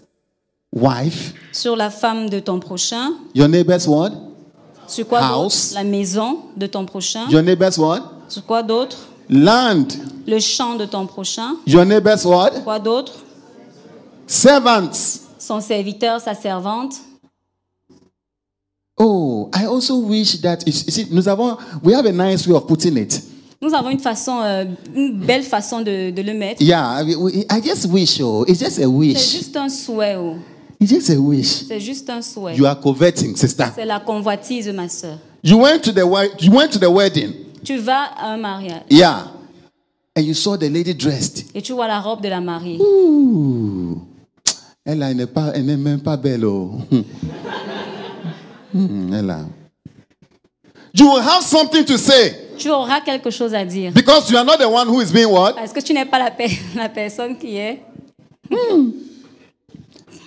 wife. 0.72 1.34
Sur 1.52 1.76
la 1.76 1.90
femme 1.90 2.30
de 2.30 2.40
ton 2.40 2.58
prochain. 2.60 3.12
Your 3.34 3.48
neighbor's 3.48 3.86
what? 3.86 4.12
Sur 4.86 5.06
quoi 5.06 5.20
House. 5.20 5.72
La 5.74 5.84
maison 5.84 6.38
de 6.56 6.66
ton 6.66 6.86
prochain. 6.86 7.28
Your 7.28 7.42
neighbor's 7.42 7.76
what? 7.76 8.00
Sur 8.28 8.44
quoi 8.46 8.62
d'autre? 8.62 8.96
Land. 9.28 9.88
Le 10.26 10.38
champ 10.38 10.76
de 10.76 10.86
ton 10.86 11.06
prochain. 11.06 11.56
Your 11.66 11.84
neighbor's 11.84 12.24
what? 12.24 12.62
Quoi 12.64 12.78
d'autre? 12.78 13.12
Servants. 14.34 15.22
Son 15.40 15.60
serviteur, 15.60 16.20
sa 16.20 16.34
servante. 16.34 16.94
Oh, 18.96 19.50
I 19.52 19.64
also 19.66 19.98
wish 19.98 20.40
that 20.42 20.58
you 20.66 20.72
see, 20.72 21.06
nous 21.10 21.26
avons, 21.26 21.56
we 21.82 21.92
have 21.94 22.06
a 22.06 22.12
nice 22.12 22.46
way 22.46 22.54
of 22.54 22.66
putting 22.68 22.96
it. 22.96 23.20
Nous 23.60 23.74
avons 23.74 23.90
une 23.90 23.98
façon, 23.98 24.40
euh, 24.40 24.64
une 24.94 25.18
belle 25.18 25.42
façon 25.42 25.80
de, 25.80 26.10
de 26.10 26.22
le 26.22 26.32
mettre. 26.34 26.62
Yeah, 26.62 27.02
I, 27.02 27.44
I 27.50 27.60
just 27.60 27.86
wish, 27.86 28.20
oh, 28.20 28.44
it's 28.46 28.60
just 28.60 28.78
a 28.78 28.82
C'est 28.82 28.86
wish. 28.86 29.32
juste 29.32 29.56
un 29.56 29.68
souhait. 29.68 30.14
oh. 30.16 30.36
It's 30.80 30.90
just 30.92 31.10
a 31.10 31.18
wish. 31.20 31.64
C'est 31.66 31.80
juste 31.80 32.08
un 32.08 32.22
souhait. 32.22 32.54
You 32.56 32.66
are 32.66 32.78
coveting, 32.80 33.34
sister. 33.34 33.64
C'est 33.74 33.84
la 33.84 33.98
convoitise, 33.98 34.68
ma 34.68 34.88
soeur. 34.88 35.18
You 35.42 35.58
went 35.60 35.80
to 35.80 35.90
the 35.92 36.04
you 36.40 36.52
went 36.52 36.68
to 36.70 36.78
the 36.78 36.88
wedding. 36.88 37.32
Tu 37.64 37.78
vas 37.78 38.04
à 38.16 38.32
un 38.32 38.36
mariage 38.36 38.82
Yeah. 38.88 39.26
And 40.16 40.22
you 40.22 40.34
saw 40.34 40.56
the 40.56 40.70
lady 40.70 40.94
dressed. 40.94 41.46
et 41.52 41.62
tu 41.62 41.72
vois 41.72 41.88
la 41.88 42.00
robe 42.00 42.22
de 42.22 42.28
la 42.28 42.40
mariée. 42.40 42.78
Ouh. 42.80 43.98
Elle, 44.90 45.02
elle 45.02 45.16
n'est 45.16 45.26
pas, 45.26 45.52
elle 45.54 45.66
n'est 45.66 45.76
même 45.76 46.00
pas 46.00 46.16
belle. 46.16 46.44
Oh. 46.44 46.72
Hmm, 48.72 49.12
elle 49.14 49.30
a. 49.30 49.40
You 50.94 51.06
will 51.12 51.20
have 51.22 51.42
something 51.44 51.84
to 51.84 51.96
say 51.96 52.34
Tu 52.58 52.68
auras 52.70 53.00
quelque 53.00 53.30
chose 53.30 53.54
à 53.54 53.64
dire. 53.64 53.92
because 53.92 54.28
you 54.30 54.36
are 54.36 54.44
not 54.44 54.56
the 54.58 54.66
one 54.68 54.88
who 54.88 55.00
is 55.00 55.12
being 55.12 55.30
what? 55.30 55.52
Parce 55.54 55.72
que 55.72 55.80
tu 55.80 55.92
n'es 55.92 56.04
pas 56.04 56.18
la, 56.18 56.30
pe- 56.30 56.50
la 56.76 56.88
personne 56.88 57.36
qui 57.38 57.56
est. 57.56 57.80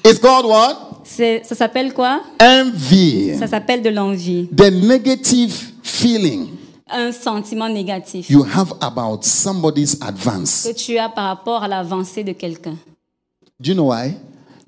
It's 0.05 0.19
called 0.19 0.45
what? 0.45 1.01
Ça 1.03 1.55
s'appelle 1.55 1.93
quoi? 1.93 2.21
Envy. 2.41 3.37
Ça 3.37 3.47
s'appelle 3.47 3.81
de 3.81 3.89
l'envie. 3.89 4.47
The 4.55 4.71
negative 4.71 5.53
feeling 5.83 6.47
Un 6.89 7.11
sentiment 7.11 7.69
négatif 7.69 8.29
you 8.29 8.43
have 8.43 8.73
about 8.81 9.19
somebody's 9.23 9.97
advance. 10.01 10.63
que 10.67 10.73
tu 10.73 10.97
as 10.97 11.09
par 11.09 11.25
rapport 11.27 11.63
à 11.63 11.67
l'avancée 11.67 12.23
de 12.23 12.31
quelqu'un. 12.33 12.75
Do 13.59 13.69
you 13.71 13.73
know 13.75 13.89
why? 13.91 14.15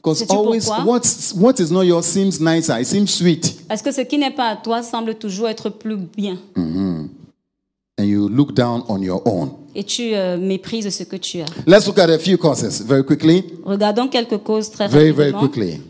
Because 0.06 0.30
always 0.30 0.70
what's, 0.86 1.34
what 1.34 1.60
is 1.60 1.72
not 1.72 1.82
yours 1.86 2.06
seems 2.06 2.40
nicer. 2.40 2.78
It 2.80 2.86
seems 2.86 3.12
sweet. 3.12 3.56
Parce 3.68 3.82
que 3.82 3.92
ce 3.92 4.02
qui 4.02 4.20
n'est 4.20 4.36
pas 4.36 4.50
à 4.50 4.56
toi 4.56 4.84
semble 4.84 5.16
toujours 5.16 5.48
être 5.50 5.70
plus 5.70 5.98
bien? 5.98 6.38
And 6.56 8.04
you 8.04 8.28
look 8.30 8.54
down 8.54 8.84
on 8.88 9.02
your 9.02 9.22
own. 9.26 9.52
Et 9.74 9.84
tu 9.84 10.14
euh, 10.14 10.38
méprises 10.38 10.90
ce 10.90 11.04
que 11.04 11.16
tu 11.16 11.42
as. 11.42 11.46
Let's 11.66 11.88
look 11.88 11.98
at 11.98 12.10
a 12.10 12.20
few 12.20 12.38
causes 12.38 12.82
very 12.82 13.04
quickly. 13.04 13.44
Regardons 13.66 14.08
quelques 14.08 14.38
causes 14.44 14.70
très 14.70 14.88
Very, 14.88 15.12
very 15.12 15.32
rapidement. 15.32 15.40
quickly. 15.50 15.82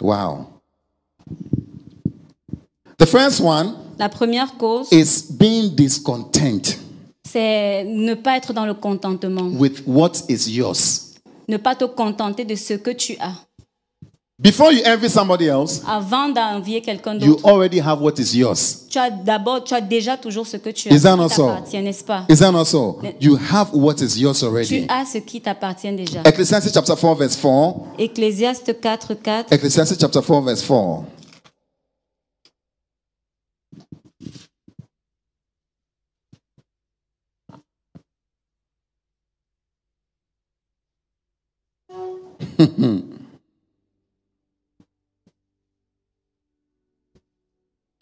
Wow. 0.00 0.46
The 2.98 3.06
first 3.06 3.40
one 3.40 3.74
La 3.98 4.08
première 4.08 4.56
cause, 4.56 4.90
is 4.90 5.30
being 5.30 5.74
discontent 5.74 6.78
c'est 7.34 7.82
ne 7.84 8.14
pas 8.14 8.36
être 8.36 8.52
dans 8.52 8.64
le 8.64 8.74
contentement. 8.74 9.48
with 9.58 9.82
what 9.86 10.12
is 10.28 10.48
yours. 10.48 11.03
Ne 11.48 11.56
pas 11.56 11.74
te 11.74 11.84
contenter 11.84 12.44
de 12.44 12.54
ce 12.54 12.74
que 12.74 12.90
tu 12.90 13.16
as. 13.20 13.32
Before 14.36 14.72
you 14.72 14.82
envy 14.84 15.08
somebody 15.08 15.46
else, 15.46 15.80
Avant 15.86 16.28
d'envier 16.28 16.80
quelqu'un 16.80 17.14
you 17.20 17.36
d'autre, 17.36 17.46
already 17.48 17.78
have 17.80 18.02
what 18.02 18.14
is 18.18 18.36
yours. 18.36 18.86
tu 18.90 18.98
as 18.98 19.08
d'abord, 19.08 19.62
tu 19.62 19.74
as 19.74 19.80
déjà 19.80 20.16
toujours 20.16 20.44
ce 20.44 20.56
que 20.56 20.70
tu 20.70 20.88
as, 20.88 20.92
Is 20.92 21.02
that 21.02 21.16
not 21.16 21.28
so? 21.28 21.50
n'est-ce 21.72 22.02
pas? 22.02 22.24
Is 22.28 22.38
that 22.38 22.50
not 22.50 22.64
so? 22.64 22.98
You 23.20 23.38
have 23.52 23.68
what 23.72 23.94
is 24.02 24.18
yours 24.20 24.40
Tu 24.40 24.44
already. 24.44 24.86
as 24.88 25.04
ce 25.06 25.18
qui 25.18 25.40
t'appartient 25.40 25.92
déjà. 25.92 26.22
Ecclesiastes 26.24 26.74
chapter 26.74 26.96
4, 26.96 27.14
verse 27.14 27.36
4. 27.36 27.74
Ecclésiaste 27.96 28.80
4, 28.80 29.14
4. 29.14 29.52
Ecclesiastes 29.52 30.00
chapter 30.00 30.20
4, 30.20 30.40
verse 30.42 30.62
4. 30.62 31.04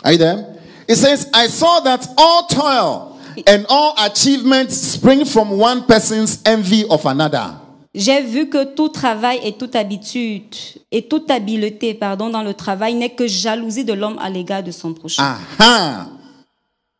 Are 0.05 0.13
you 0.13 0.19
there? 0.19 0.57
It 0.89 0.97
says, 0.97 1.31
I 1.33 1.47
saw 1.47 1.81
that 1.81 2.07
all 2.19 2.47
toil 2.47 3.21
and 3.47 3.65
all 3.69 3.95
achievements 4.05 4.77
spring 4.77 5.25
from 5.25 5.59
one 5.59 5.85
person's 5.85 6.43
envy 6.45 6.85
of 6.89 7.07
another. 7.07 7.59
J'ai 7.95 8.23
vu 8.23 8.49
que 8.49 8.75
tout 8.75 8.89
travail 8.89 9.41
et 9.45 9.53
toute 9.53 9.77
habitude 9.77 10.55
et 10.91 11.07
toute 11.09 11.31
habileté, 11.31 11.93
pardon, 11.93 12.31
dans 12.31 12.43
le 12.43 12.55
travail 12.55 12.95
n'est 12.95 13.15
que 13.15 13.27
jalousie 13.27 13.85
de 13.85 13.93
l'homme 13.93 14.19
à 14.19 14.31
l'égard 14.31 14.63
de 14.63 14.71
son 14.71 14.95
prochain. 14.95 15.23
Aha. 15.23 16.09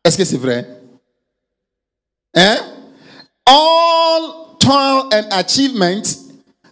Est-ce 0.05 0.17
que 0.17 0.23
c'est 0.23 0.37
vrai? 0.37 0.67
Hein? 2.35 2.57
All 3.45 4.55
toil 4.59 5.09
and 5.11 5.27
achievement 5.31 6.03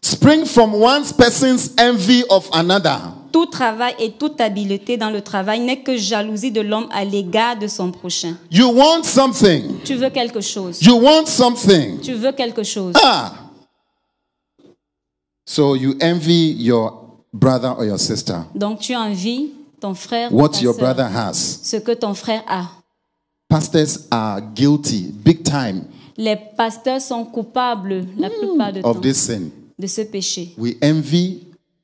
spring 0.03 0.45
from 0.45 0.73
one 0.73 1.03
person's 1.17 1.73
envy 1.77 2.23
of 2.29 2.49
another. 2.53 2.99
Tout 3.31 3.45
travail 3.45 3.95
et 3.97 4.11
toute 4.11 4.41
habileté 4.41 4.97
dans 4.97 5.09
le 5.09 5.21
travail 5.21 5.61
n'est 5.61 5.81
que 5.83 5.95
jalousie 5.95 6.51
de 6.51 6.59
l'homme 6.59 6.87
à 6.91 7.05
l'égard 7.05 7.57
de 7.57 7.67
son 7.67 7.89
prochain. 7.91 8.35
You 8.51 8.67
want 8.73 9.03
something. 9.03 9.79
Tu 9.85 9.95
veux 9.95 10.09
quelque 10.09 10.41
chose. 10.41 10.81
You 10.81 10.95
want 10.99 11.27
something. 11.27 12.01
Tu 12.01 12.13
veux 12.13 12.33
quelque 12.33 12.63
chose. 12.63 12.93
Ah. 13.01 13.33
So 15.45 15.75
you 15.75 15.95
envy 16.01 16.51
your 16.59 17.21
brother 17.33 17.73
or 17.77 17.85
your 17.85 17.99
sister. 17.99 18.35
Donc 18.53 18.79
tu 18.79 18.93
envies 18.95 19.51
ton 19.79 19.93
frère 19.93 20.33
ou 20.33 20.41
What 20.41 20.49
ta 20.49 20.59
your 20.61 20.73
sœur, 20.75 20.83
brother 20.93 21.05
has. 21.15 21.59
ce 21.63 21.77
que 21.77 21.93
ton 21.93 22.13
frère 22.13 22.43
a. 22.47 22.63
Pastors 23.47 24.07
are 24.11 24.41
guilty, 24.55 25.11
big 25.13 25.43
time, 25.43 25.83
Les 26.17 26.35
pasteurs 26.35 27.01
sont 27.01 27.23
coupables 27.25 28.05
la 28.17 28.29
plupart 28.29 28.71
du 28.73 28.81
temps 28.81 28.89
of 28.89 29.01
this 29.01 29.17
sin. 29.17 29.49
De 29.81 29.87
ce 29.87 30.01
péché. 30.01 30.53
We 30.57 30.75
envy 30.83 31.39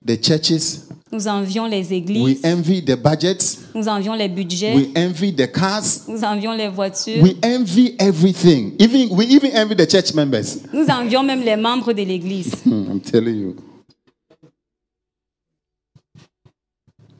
the 0.06 0.16
churches. 0.24 0.82
Nous 1.12 1.28
envions 1.28 1.66
les 1.66 1.80
We 1.84 1.92
églises, 1.94 2.42
envy 2.46 2.84
the 2.84 2.96
budgets. 2.96 3.60
nous 3.74 3.88
envions 3.88 4.14
les 4.14 4.28
budgets, 4.30 4.76
We 4.76 4.88
envy 4.96 5.34
the 5.34 5.50
cars. 5.52 5.84
nous 6.08 6.22
envions 6.24 6.52
les 6.54 6.68
voitures, 6.68 7.24
We 7.24 7.36
envy 7.44 7.96
everything. 7.98 8.74
Even 8.80 9.08
we 9.12 9.26
even 9.30 9.52
envy 9.56 9.76
the 9.76 9.90
church 9.90 10.14
members. 10.14 10.58
nous 10.74 10.86
envions 10.90 11.24
même 11.24 11.42
les 11.42 11.56
membres 11.56 11.94
de 11.94 12.04
l'église. 12.04 12.52
I'm 12.66 13.00
telling 13.00 13.36
you. 13.36 13.56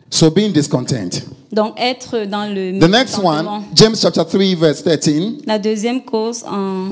So 0.10 0.30
being 0.30 0.52
discontent. 0.54 1.22
Donc 1.52 1.76
être 1.78 2.26
dans 2.26 2.46
le 2.54 2.80
The 2.80 2.90
next 2.90 3.18
one, 3.20 3.64
James 3.74 3.96
chapter 3.96 4.24
3 4.26 4.56
verse 4.56 4.84
13. 4.84 5.44
La 5.46 5.60
deuxième 5.60 6.02
cause 6.04 6.44
en 6.46 6.90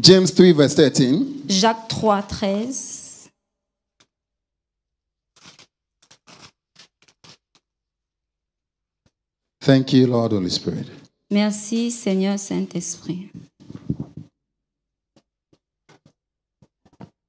James 0.00 0.26
3 0.26 0.52
verse 0.54 0.74
13. 0.74 1.18
Jacques 1.48 1.88
3, 1.88 2.22
13. 2.22 2.97
Thank 9.68 9.92
you, 9.92 10.06
Lord 10.06 10.32
Holy 10.32 10.48
Spirit. 10.48 10.86
Merci 11.28 11.90
Seigneur 11.90 12.38
Saint-Esprit. 12.38 13.28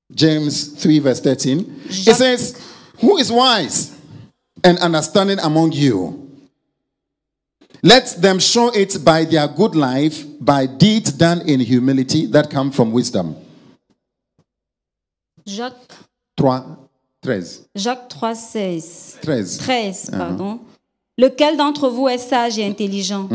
James 0.09 0.81
3 0.81 0.99
verse 0.99 1.19
13. 1.19 1.81
It 1.89 2.15
says, 2.15 2.55
Who 3.01 3.17
is 3.17 3.29
wise 3.29 3.93
and 4.63 4.79
understanding 4.79 5.39
among 5.39 5.73
you? 5.73 6.31
Let 7.83 8.15
them 8.21 8.39
show 8.39 8.69
it 8.73 9.03
by 9.03 9.25
their 9.25 9.49
good 9.49 9.75
life, 9.75 10.23
by 10.39 10.65
deeds 10.65 11.11
done 11.11 11.41
in 11.41 11.59
humility 11.59 12.25
that 12.27 12.49
come 12.49 12.71
from 12.71 12.93
wisdom. 12.93 13.35
Jacques, 15.45 15.93
3, 16.37 16.61
13. 17.21 17.65
Jacques 17.75 18.09
3, 18.09 18.33
16. 18.33 19.21
13. 19.23 19.43
13, 20.13 20.17
pardon. 20.17 20.41
Uh-huh. 20.41 20.68
Lequel 21.19 21.57
d'entre 21.57 21.89
vous 21.89 22.07
est 22.07 22.17
sage 22.17 22.57
et 22.57 22.65
intelligent 22.65 23.27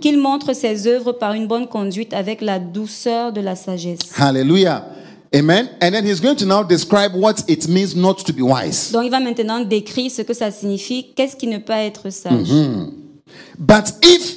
Qu'il 0.00 0.16
montre 0.16 0.52
ses 0.52 0.86
œuvres 0.86 1.10
par 1.10 1.34
une 1.34 1.48
bonne 1.48 1.66
conduite 1.66 2.14
avec 2.14 2.40
la 2.40 2.60
douceur 2.60 3.32
de 3.32 3.40
la 3.40 3.56
sagesse. 3.56 3.98
Hallelujah. 4.16 4.86
Amen. 5.34 5.68
And 5.82 5.90
then 5.90 6.06
he's 6.06 6.20
going 6.20 6.36
to 6.36 6.46
now 6.46 6.62
describe 6.62 7.14
what 7.14 7.42
it 7.48 7.66
means 7.66 7.96
not 7.96 8.22
to 8.26 8.32
be 8.32 8.42
wise. 8.42 8.92
Donc 8.92 9.04
il 9.04 9.10
va 9.10 9.18
maintenant 9.18 9.60
décrire 9.60 10.08
ce 10.08 10.22
que 10.22 10.34
ça 10.34 10.52
signifie, 10.52 11.06
qu'est-ce 11.16 11.34
qui 11.34 11.48
ne 11.48 11.56
peut 11.56 11.64
pas 11.64 11.82
être 11.82 12.10
sage. 12.10 12.48
But 13.58 13.94
if 14.04 14.36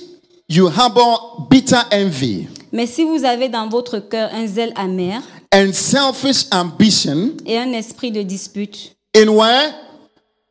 you 0.50 0.68
harbor 0.68 1.48
bitter 1.50 1.82
envy 1.92 2.48
Mais 2.72 2.88
si 2.88 3.04
vous 3.04 3.24
avez 3.24 3.50
dans 3.50 3.70
votre 3.70 4.00
cœur 4.00 4.30
un 4.34 4.48
zèle 4.48 4.74
amer 4.76 5.22
and 5.54 5.74
selfish 5.74 6.48
ambition, 6.52 7.34
et 7.46 7.60
un 7.60 7.72
esprit 7.74 8.12
de 8.12 8.24
dispute, 8.24 8.96
in 9.16 9.28
where? 9.28 9.85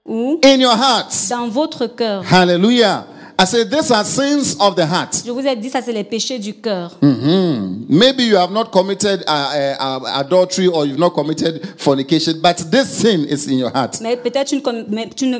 Ou 0.06 0.38
In 0.44 0.58
your 0.60 0.74
hearts. 0.74 1.28
dans 1.30 1.48
votre 1.48 1.86
cœur, 1.86 2.22
Hallelujah. 2.30 3.06
I 3.36 3.46
said, 3.46 3.68
these 3.68 3.90
are 3.90 4.04
sins 4.04 4.54
of 4.60 4.76
the 4.76 4.86
heart. 4.86 5.22
je 5.26 5.30
vous 5.32 5.40
ai 5.40 5.56
dit, 5.56 5.68
ça 5.68 5.80
c'est 5.82 5.92
les 5.92 6.04
péchés 6.04 6.38
du 6.38 6.54
cœur. 6.54 6.92
Mhm. 7.02 7.86
Maybe 7.88 8.20
you 8.22 8.36
have 8.36 8.52
not 8.52 8.66
committed 8.70 9.24
uh, 9.26 9.32
uh, 9.32 10.00
uh, 10.04 10.20
adultery 10.20 10.68
or 10.68 10.86
you've 10.86 10.98
not 11.00 11.10
committed 11.10 11.60
fornication, 11.76 12.34
but 12.40 12.56
this 12.70 12.88
sin 12.88 13.24
is 13.28 13.48
in 13.48 13.58
your 13.58 13.70
heart. 13.74 13.98
Mais 14.02 14.16
peut-être 14.16 14.54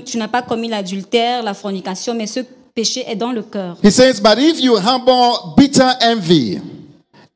tu 0.07 0.17
n'as 0.19 0.29
pas 0.29 0.43
commis 0.43 0.69
l'adultère, 0.69 1.43
la 1.45 1.55
fornication, 1.55 2.15
mais 2.15 2.27
ce 2.27 2.41
péché 2.75 3.05
est 3.09 3.15
dans 3.17 3.31
le 3.31 3.43
cœur. 3.43 3.77
He 3.85 3.91
says, 3.93 4.21
but 4.21 4.39
if 4.39 4.61
you 4.61 4.77
harbor 4.77 5.55
bitter 5.57 5.91
envy 6.03 6.61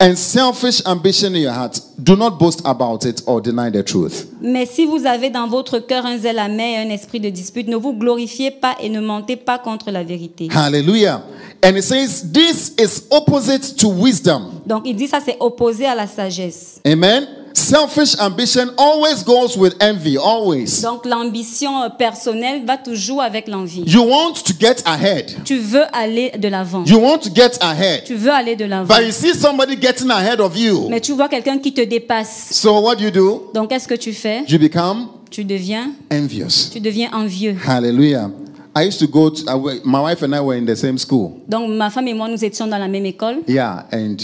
and 0.01 0.15
selfish 0.17 0.81
ambition 0.87 1.35
in 1.35 1.43
your 1.43 1.53
heart, 1.53 1.81
do 2.01 2.15
not 2.15 2.39
boast 2.39 2.63
about 2.65 3.05
it 3.05 3.21
or 3.27 3.41
deny 3.41 3.69
the 3.69 3.83
truth. 3.83 4.29
Mais 4.41 4.65
si 4.65 4.87
vous 4.87 5.05
avez 5.05 5.29
dans 5.29 5.49
votre 5.49 5.81
cœur 5.81 6.07
un 6.07 6.17
zèle 6.19 6.39
amer 6.39 6.75
et 6.75 6.87
un 6.87 6.91
esprit 6.91 7.19
de 7.19 7.31
dispute, 7.31 7.67
ne 7.67 7.77
vous 7.77 7.95
glorifiez 7.95 8.53
pas 8.53 8.77
et 8.81 8.89
ne 8.91 9.01
mentez 9.01 9.35
pas 9.35 9.59
contre 9.59 9.91
la 9.91 10.05
vérité. 10.05 10.49
Hallelujah. 10.55 11.23
And 11.65 11.77
it 11.77 11.83
says, 11.83 12.31
this 12.33 12.75
is 12.79 13.09
opposite 13.11 13.77
to 13.79 13.89
wisdom. 13.89 14.61
Donc 14.67 14.83
il 14.85 14.95
dit 14.95 15.09
ça 15.09 15.19
c'est 15.25 15.37
opposé 15.41 15.87
à 15.87 15.97
la 15.97 16.07
sagesse. 16.07 16.81
Amen. 16.87 17.27
Selfish 17.55 18.19
ambition 18.21 18.71
always 18.79 19.23
goes 19.25 19.57
with 19.57 19.75
envy, 19.83 20.17
always. 20.17 20.81
Donc 20.83 21.05
l'ambition 21.05 21.83
euh, 21.83 21.89
personnelle 21.89 22.65
va 22.65 22.77
toujours 22.77 23.21
avec 23.23 23.49
l'envie. 23.49 23.83
You 23.87 24.03
want 24.03 24.35
to 24.45 24.53
get 24.59 24.83
ahead. 24.87 25.37
Tu 25.45 25.59
veux 25.59 25.85
aller 25.93 26.31
de 26.39 26.49
l'avant. 26.49 26.85
You 26.85 26.99
want 26.99 27.19
to 27.19 27.31
get 27.35 27.59
ahead. 27.61 28.05
Tu 28.05 28.15
veux 28.15 28.31
aller 28.33 28.57
de 28.57 28.65
l'avant. 28.65 28.87
But 28.95 29.05
you 29.05 29.13
see 29.13 29.35
somebody 29.35 29.77
getting 29.77 30.11
ahead 30.11 30.41
of 30.41 30.57
you. 30.57 30.89
Mais 30.89 31.01
tu 31.01 31.13
vois 31.13 31.29
quelqu'un 31.29 31.59
qui 31.59 31.73
te 31.75 31.81
dépasse. 31.83 32.49
So 32.53 32.81
what 32.81 32.97
do 32.97 33.05
you 33.05 33.11
do? 33.11 33.51
Donc 33.55 33.69
qu'est-ce 33.71 33.89
que 33.89 33.95
tu 33.95 34.13
fais? 34.13 34.45
You 34.49 34.59
become 34.59 35.09
Tu 35.31 35.45
deviens, 35.45 35.91
envious. 36.11 36.71
tu 36.73 36.81
deviens 36.81 37.11
envieux. 37.13 37.57
Hallelujah. 37.67 38.31
I 38.77 38.87
used 38.87 39.01
to 39.01 39.07
go 39.09 39.29
to, 39.31 39.45
my 39.85 40.01
wife 40.01 40.23
and 40.23 40.35
I 40.35 40.41
were 40.41 40.55
in 40.57 40.65
the 40.65 40.77
same 40.77 40.97
school. 40.99 41.33
Donc 41.49 41.69
ma 41.71 41.91
femme 41.91 42.07
et 42.09 42.15
moi 42.15 42.29
nous 42.29 42.43
étions 42.45 42.67
dans 42.67 42.79
la 42.79 42.89
même 42.89 43.05
école 43.07 43.39
Yeah, 43.49 43.87
and 43.93 44.17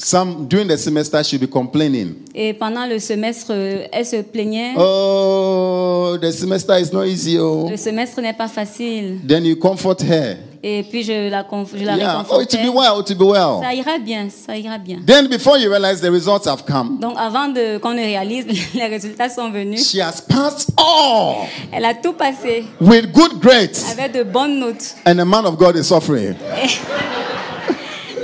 some 0.00 0.46
during 0.46 0.68
the 0.68 0.78
semester 0.78 1.24
she'd 1.24 1.40
be 1.40 1.48
complaining. 1.48 2.14
et 2.32 2.52
pendant 2.54 2.86
le 2.86 3.00
semestre 3.00 3.50
euh, 3.50 3.86
elle 3.90 4.06
se 4.06 4.22
plaignait. 4.22 4.74
Oh, 4.78 6.16
the 6.22 6.30
semester 6.30 6.78
is 6.78 6.92
not 6.92 7.04
easy. 7.04 7.36
Oh. 7.36 7.66
Le 7.68 7.76
semestre 7.76 8.20
n'est 8.20 8.32
pas 8.32 8.46
facile. 8.46 9.18
Then 9.26 9.44
you 9.44 9.56
comfort 9.56 10.00
her. 10.02 10.36
Et 10.62 10.84
puis 10.88 11.02
je 11.02 11.28
la, 11.28 11.44
je 11.74 11.84
la 11.84 11.96
Yeah, 11.96 12.24
oh, 12.30 12.40
it 12.40 12.48
réconfortais. 12.52 12.58
will 12.58 12.72
be 12.72 12.76
well, 12.76 13.00
it 13.00 13.08
will 13.08 13.16
be 13.18 13.22
well. 13.32 13.60
Ça 13.60 13.74
ira 13.74 13.98
bien, 13.98 14.28
ça 14.30 14.56
ira 14.56 14.78
bien. 14.78 15.00
Then 15.04 15.26
before 15.26 15.58
you 15.58 15.68
realize 15.68 16.00
the 16.00 16.12
results 16.12 16.46
have 16.46 16.62
come, 16.64 16.98
Donc 17.00 17.14
avant 17.18 17.48
de 17.48 17.78
qu'on 17.78 17.94
ne 17.94 18.00
réalise, 18.02 18.46
les 18.74 18.86
résultats 18.86 19.28
sont 19.28 19.50
venus. 19.50 19.84
she 19.90 19.98
has 20.00 20.20
passed 20.20 20.70
all 20.76 21.48
Elle 21.72 21.84
a 21.84 21.94
tout 21.94 22.12
passé 22.12 22.64
with 22.80 23.10
good 23.12 23.40
grades, 23.40 23.76
avec 23.90 24.12
de 24.12 24.22
bonnes 24.22 24.60
notes. 24.60 24.94
and 25.04 25.16
the 25.16 25.24
man 25.26 25.44
of 25.44 25.56
God 25.58 25.74
is 25.76 25.84
suffering. 25.88 26.36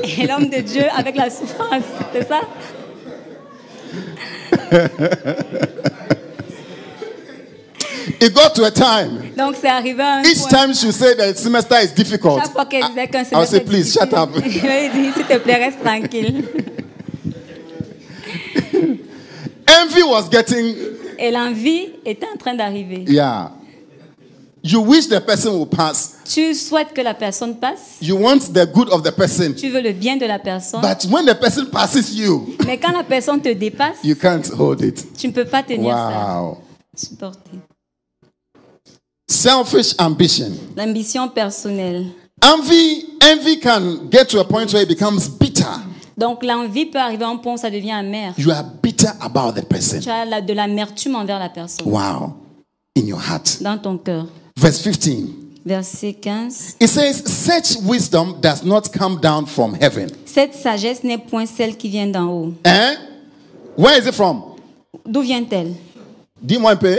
Et 0.05 0.27
l'homme 0.27 0.49
de 0.49 0.59
Dieu 0.61 0.85
avec 0.97 1.17
la 1.17 1.31
souffrance, 1.31 1.83
c'est 2.13 2.29
ça? 2.29 2.41
It 8.21 8.33
got 8.35 8.55
to 8.55 8.65
a 8.65 8.71
time. 8.71 9.33
Donc 9.37 9.57
c'est 9.61 9.69
arrivé 9.69 10.03
à 10.03 10.17
un 10.19 10.23
Each 10.23 10.39
point. 10.39 10.49
time 10.49 10.75
she 10.75 10.91
said 10.93 11.17
that 11.19 11.37
semester 11.39 11.77
is 11.83 11.93
difficult, 11.95 12.41
Chaque 12.43 12.53
fois 12.53 12.67
qu'elle 12.67 12.85
disait 12.89 13.09
qu'un 13.09 13.23
I- 13.23 13.23
I'll 13.23 13.29
semestre 13.47 13.51
say, 13.51 13.57
est 13.57 13.61
please, 13.65 13.93
shut 13.93 14.11
difficile, 14.11 14.19
up. 14.19 14.31
Je 14.45 14.61
lui 14.61 14.69
ai 14.69 14.89
dit, 14.91 15.13
s'il 15.15 15.25
te 15.25 15.39
plaît, 15.39 15.57
reste 15.57 15.81
tranquille. 15.83 16.45
Envy 19.67 20.03
was 20.03 20.29
getting, 20.31 20.75
Et 21.19 21.31
l'envie 21.31 21.89
était 22.05 22.27
en 22.33 22.37
train 22.37 22.55
d'arriver. 22.55 23.05
yeah. 23.09 23.51
You 24.63 24.81
wish 24.83 25.09
the 25.09 25.21
person 25.21 25.53
will 25.59 25.67
pass. 25.69 26.14
Tu 26.25 26.55
souhaites 26.55 26.93
que 26.95 27.01
la 27.03 27.15
personne 27.15 27.57
passe? 27.59 27.99
You 28.01 28.17
want 28.17 28.39
the 28.53 28.67
good 28.73 28.89
of 28.91 29.03
the 29.03 29.11
person. 29.11 29.53
Tu 29.55 29.69
veux 29.71 29.81
le 29.83 29.93
bien 29.93 30.17
de 30.17 30.27
la 30.27 30.39
personne? 30.39 30.81
But 30.81 31.05
when 31.11 31.27
the 31.27 31.35
person 31.39 31.67
passes 31.67 32.15
you, 32.15 32.55
Mais 32.67 32.79
quand 32.79 32.93
la 32.93 33.05
personne 33.05 33.41
te 33.41 33.53
dépasse, 33.53 33.99
you 34.03 34.15
can't 34.15 34.43
hold 34.59 34.81
it. 34.83 35.05
tu 35.19 35.29
ne 35.29 35.33
peux 35.33 35.45
pas 35.45 35.63
tenir 35.63 35.95
Wow. 35.95 36.59
ça. 36.97 37.07
Supporter. 37.09 37.51
Selfish 39.29 39.95
ambition. 39.99 40.53
L'ambition 40.77 41.29
personnelle. 41.29 42.07
Envy, 42.43 43.05
envy 43.23 43.59
can 43.59 44.09
get 44.11 44.27
to 44.29 44.39
a 44.41 44.45
point 44.45 44.73
where 44.73 44.83
it 44.83 44.89
becomes 44.89 45.29
bitter. 45.29 45.65
Donc 46.17 46.45
l'envie 46.45 46.87
peut 46.87 46.99
arriver 46.99 47.25
à 47.25 47.29
un 47.29 47.37
point 47.37 47.55
où 47.55 47.57
ça 47.57 47.71
devient 47.71 47.93
amer. 47.93 48.35
You 48.39 48.51
are 48.51 48.65
bitter 48.83 49.09
about 49.21 49.53
the 49.61 49.65
person. 49.67 50.01
Tu 50.01 50.09
as 50.11 50.41
de 50.41 50.53
l'amertume 50.53 51.17
envers 51.17 51.39
la 51.39 51.49
personne 51.49 51.87
Wow. 51.89 52.35
In 52.97 53.07
your 53.07 53.21
heart. 53.21 53.59
dans 53.63 53.79
ton 53.79 53.99
cœur. 53.99 54.27
Verse 54.57 54.81
15. 54.83 55.44
Verset 55.65 56.13
15. 56.21 56.77
It 56.81 56.89
says, 56.89 57.23
Such 57.25 57.77
wisdom 57.87 58.39
does 58.41 58.63
not 58.65 58.93
come 58.93 59.19
down 59.21 59.47
from 59.47 59.75
heaven. 59.75 60.11
Cette 60.27 60.55
sagesse 60.55 61.03
n'est 61.03 61.17
point 61.19 61.47
celle 61.47 61.77
qui 61.77 61.89
vient 61.89 62.07
d'en 62.07 62.27
haut. 62.29 62.53
Eh? 62.65 62.95
Where 63.77 63.99
is 63.99 64.07
it 64.07 64.15
from? 64.15 64.43
D'où 65.07 65.23
vient-elle? 65.23 65.75
Dis-moi 66.43 66.73
un 66.73 66.77
peu. 66.77 66.99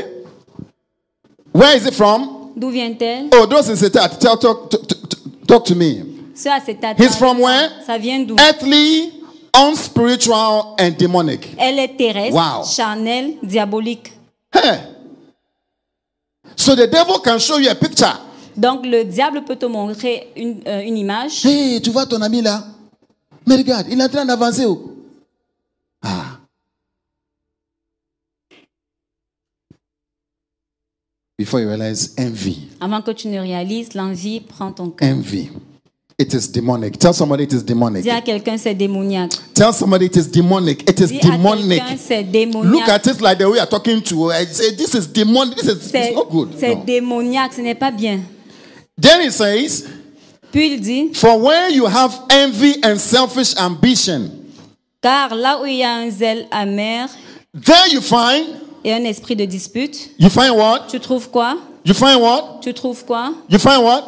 Where 1.53 1.75
is 1.77 1.85
it 1.85 1.93
from? 1.93 2.51
D'où 2.55 2.69
vient-elle? 2.71 3.29
Oh, 3.33 3.45
those 3.45 3.69
in 3.69 3.75
Setat, 3.75 4.17
tell, 4.19 4.37
talk, 4.37 4.69
talk, 4.71 4.87
talk, 4.87 5.47
talk 5.47 5.65
to 5.65 5.75
me. 5.75 6.03
Ce 6.33 6.49
à 6.49 6.59
cet 6.59 6.77
état. 6.79 6.93
He's 6.97 7.15
from 7.15 7.39
where? 7.39 7.69
Ça 7.85 7.97
vient 7.99 8.19
d'où? 8.25 8.35
Earthly, 8.39 9.13
unspiritual, 9.53 10.75
and 10.79 10.91
demonic. 10.97 11.55
Elle 11.57 11.79
est 11.79 11.95
terrestre, 11.95 12.35
Wow. 12.35 12.65
charnelle, 12.65 13.35
diabolique. 13.43 14.11
Hey. 14.51 14.79
So 16.55 16.75
the 16.75 16.87
devil 16.87 17.19
can 17.23 17.37
show 17.37 17.57
you 17.59 17.69
a 17.69 17.75
picture. 17.75 18.11
Donc 18.57 18.85
le 18.85 19.03
diable 19.03 19.43
peut 19.43 19.55
te 19.55 19.65
montrer 19.65 20.27
une, 20.35 20.61
euh, 20.67 20.81
une 20.81 20.97
image. 20.97 21.45
Hey, 21.45 21.81
tu 21.81 21.89
vois 21.91 22.05
ton 22.05 22.21
ami 22.21 22.41
là? 22.41 22.63
Mais 23.47 23.55
regarde, 23.57 23.87
il 23.89 23.99
est 23.99 24.03
en 24.03 24.09
train 24.09 24.25
d'avancer. 24.25 24.65
oh. 24.65 24.91
Ah. 26.01 26.39
Before 31.37 31.59
you 31.59 31.67
realize 31.67 32.13
envy, 32.17 32.69
Avant 32.79 33.01
que 33.01 33.11
tu 33.11 33.27
ne 33.27 33.39
réalises, 33.39 33.93
l'envie 33.93 34.39
prend 34.39 34.71
ton 34.71 34.89
cœur. 34.89 35.09
envy. 35.09 35.49
It 36.17 36.33
is 36.33 36.47
demonic. 36.49 36.97
Tell 36.97 37.13
somebody 37.13 37.43
it 37.43 37.51
is 37.51 37.61
demonic. 37.61 38.03
Dis 38.03 38.09
à 38.09 38.21
quelqu'un 38.21 38.57
c'est 38.57 38.73
démoniaque. 38.73 39.33
Tell 39.53 39.73
somebody 39.73 40.05
it 40.05 40.15
is 40.15 40.27
demonic. 40.31 40.89
It 40.89 40.97
is 41.01 41.07
Dis 41.07 41.19
demonic. 41.19 41.81
c'est 41.97 42.21
Look 42.23 42.31
démoniaque. 42.31 42.87
at 42.89 43.05
it 43.11 43.19
like 43.21 43.37
the 43.37 43.43
way 43.49 43.57
you 43.57 43.59
are 43.61 43.67
talking 43.67 44.01
to. 44.01 44.31
I 44.31 44.45
say 44.45 44.71
this 44.77 44.93
is 44.93 45.07
demonic. 45.11 45.57
This 45.57 45.65
is 45.65 45.71
it's 45.75 45.91
C'est 45.91 46.13
not 46.13 46.29
good. 46.31 46.51
c'est 46.57 46.73
No. 46.73 46.83
démoniaque, 46.85 47.51
ce 47.53 47.59
n'est 47.61 47.75
pas 47.75 47.91
bien. 47.91 48.21
Then 48.99 49.21
he 49.21 49.31
says, 49.31 49.87
Puis 50.51 50.73
il 50.73 50.79
dit, 50.79 51.13
For 51.13 51.37
where 51.37 51.69
you 51.69 51.85
have 51.85 52.13
envy 52.29 52.77
and 52.83 52.97
selfish 52.97 53.55
ambition, 53.57 54.31
car 55.01 55.35
là 55.35 55.59
où 55.61 55.65
il 55.65 55.77
y 55.77 55.83
a 55.83 55.95
un 55.95 56.09
zèle 56.09 56.47
amer 56.49 57.07
there 57.53 57.87
you 57.91 58.01
find, 58.01 58.45
et 58.83 58.93
un 58.93 59.03
esprit 59.03 59.35
de 59.35 59.45
dispute, 59.45 60.11
you 60.17 60.29
find 60.29 60.55
what? 60.55 60.87
tu 60.89 60.99
trouves 60.99 61.29
quoi 61.29 61.57
You 61.85 61.93
find 61.93 62.19
what? 62.19 62.61
Tu 62.61 62.73
trouves 62.73 63.03
quoi 63.05 63.31
You 63.47 63.59
find 63.59 63.83
what? 63.83 64.03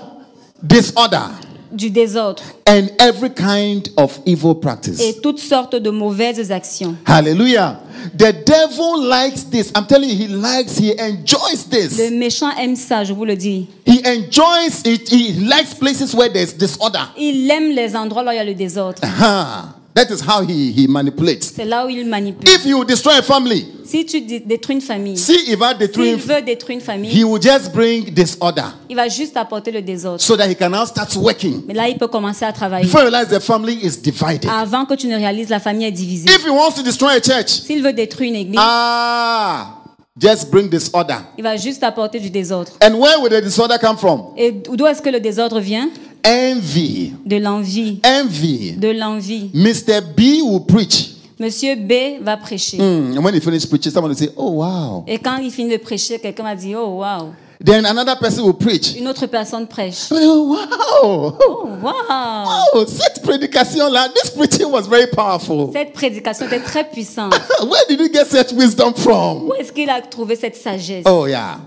Disorder 0.64 1.30
Du 1.72 1.90
désordre 1.90 2.42
and 2.68 2.88
every 3.00 3.30
kind 3.30 3.90
of 3.98 4.20
evil 4.26 4.56
practice. 4.56 5.00
et 5.02 5.20
toutes 5.22 5.40
sortes 5.40 5.76
de 5.76 5.90
mauvaises 5.90 6.52
actions. 6.52 6.96
Hallelujah. 7.06 7.80
The 8.18 8.32
devil 8.46 9.08
likes 9.10 9.44
this. 9.50 9.72
I'm 9.76 9.86
telling 9.88 10.10
you, 10.10 10.16
he 10.16 10.28
likes, 10.28 10.78
he 10.78 10.94
enjoys 11.00 11.66
Le 11.72 11.88
this. 11.88 12.12
méchant 12.12 12.52
aime 12.58 12.76
ça, 12.76 13.04
je 13.04 13.12
vous 13.14 13.26
le 13.26 13.36
dis. 13.36 13.68
He 13.86 14.00
enjoys 14.06 14.82
it. 14.86 15.10
He 15.12 15.34
likes 15.46 15.74
places 15.74 16.14
where 16.14 16.30
there's 16.32 16.54
disorder. 16.56 17.02
Il 17.18 17.50
aime 17.50 17.72
les 17.72 17.96
endroits 17.96 18.24
où 18.24 18.32
il 18.32 18.36
y 18.36 18.40
a 18.40 18.44
le 18.44 18.54
désordre. 18.54 19.00
Ah, 19.04 19.74
that 19.98 20.14
is 20.14 20.22
how 20.22 20.42
he, 20.46 20.72
he 20.72 20.88
manipulates. 20.88 21.52
C'est 21.56 21.66
là 21.66 21.86
où 21.86 21.90
il 21.90 22.06
manipule. 22.08 22.48
If 22.50 22.66
you 22.66 22.84
destroy 22.86 23.14
a 23.18 23.22
family, 23.24 23.66
Si 23.84 24.06
tu 24.06 24.22
dé- 24.22 24.42
détruis 24.42 24.76
une 24.76 24.82
famille, 24.82 25.18
see 25.18 25.34
if 25.52 25.60
I 25.62 25.76
détruit, 25.78 26.10
s'il 26.12 26.18
veut 26.18 26.42
détruire 26.42 26.78
une 26.78 26.84
famille, 26.84 27.10
he 27.10 27.24
will 27.24 27.42
just 27.42 27.72
bring 27.74 28.06
disorder 28.14 28.64
il 28.90 28.96
va 28.96 29.08
juste 29.08 29.36
apporter 29.38 29.72
le 29.72 29.82
désordre. 29.82 30.22
so 30.22 30.36
that 30.38 30.48
he 30.50 30.56
can 30.56 30.70
now 30.70 30.86
start 30.86 31.16
working. 31.16 31.64
Mais 31.68 31.74
là, 31.74 31.88
il 31.90 31.98
peut 31.98 32.08
commencer 32.08 32.46
à 32.46 32.52
travailler. 32.52 32.86
Before 32.86 33.02
you 33.02 33.10
realize 33.10 33.30
the 33.30 33.40
family 33.42 33.80
is 33.84 33.98
divided. 34.02 34.50
Avant 34.50 34.86
que 34.86 34.94
tu 34.94 35.08
ne 35.08 35.16
réalises, 35.16 35.50
la 35.50 35.60
famille 35.60 35.88
est 35.88 35.92
divisée. 35.92 36.30
If 36.30 36.46
he 36.46 36.50
wants 36.50 36.76
to 36.76 36.84
destroy 36.84 37.12
a 37.16 37.22
church, 37.22 37.48
S'il 37.66 37.82
veut 37.82 37.94
détruire 37.94 38.30
une 38.30 38.36
église, 38.36 38.60
ah, 38.60 39.74
just 40.20 40.50
bring 40.52 40.70
disorder. 40.70 41.16
il 41.38 41.44
va 41.44 41.56
juste 41.58 41.84
apporter 41.84 42.20
du 42.20 42.30
désordre. 42.30 42.72
And 42.84 42.94
where 42.96 43.20
will 43.22 43.30
the 43.30 43.44
disorder 43.44 43.76
come 43.80 43.98
from? 43.98 44.34
Et 44.36 44.52
d'où 44.52 44.86
est-ce 44.86 45.02
que 45.02 45.10
le 45.10 45.20
désordre 45.20 45.60
vient? 45.60 45.90
Envy. 46.26 47.14
De 47.26 47.38
l'envie. 47.38 48.00
Envy. 48.06 48.74
De 48.74 48.90
l'envie. 48.90 49.52
Mr. 49.54 50.02
B 50.16 50.42
will 50.44 50.66
preach. 50.66 51.14
Monsieur 51.40 51.76
B 51.76 52.20
va 52.22 52.36
prêcher. 52.38 52.80
And 52.82 53.24
when 53.24 53.34
he 53.36 53.40
finishes 53.40 53.68
preaching, 53.68 53.92
someone 53.92 54.10
will 54.12 54.18
say, 54.18 54.30
Oh, 54.36 54.52
wow. 54.52 55.04
Et 55.08 55.20
quand 55.20 55.38
il 55.38 55.52
finit 55.52 55.72
de 55.72 55.78
prêcher, 55.78 56.18
quelqu'un 56.20 56.44
va 56.44 56.56
dire 56.56 56.80
Oh, 56.82 57.00
wow. 57.04 57.34
Then 57.64 57.86
another 57.86 58.16
person 58.20 58.44
will 58.44 58.54
preach. 58.56 58.96
Une 58.98 59.08
autre 59.08 59.26
personne 59.28 59.68
prêche. 59.68 60.08
Oh, 60.12 60.56
wow. 60.56 61.38
Oh, 61.48 61.68
wow. 61.82 62.46
Oh, 62.74 62.86
cette 62.88 63.22
prédication 63.24 63.90
là, 63.90 64.10
this 64.10 64.32
preaching 64.32 64.68
was 64.72 64.88
very 64.88 65.08
powerful. 65.08 65.72
Cette 65.74 65.94
prédication 65.94 66.46
était 66.48 66.60
très 66.60 66.84
puissante. 66.90 67.34
Where 67.62 67.84
did 67.88 68.00
you 68.00 68.10
get 68.12 68.26
such 68.26 68.52
wisdom 68.54 68.94
from? 68.96 69.48
Où 69.50 69.54
est-ce 69.56 69.72
qu'il 69.72 69.90
a 69.90 70.02
trouvé 70.02 70.36
cette 70.36 70.56
sagesse? 70.56 71.04
Oh, 71.06 71.28
yeah. 71.28 71.60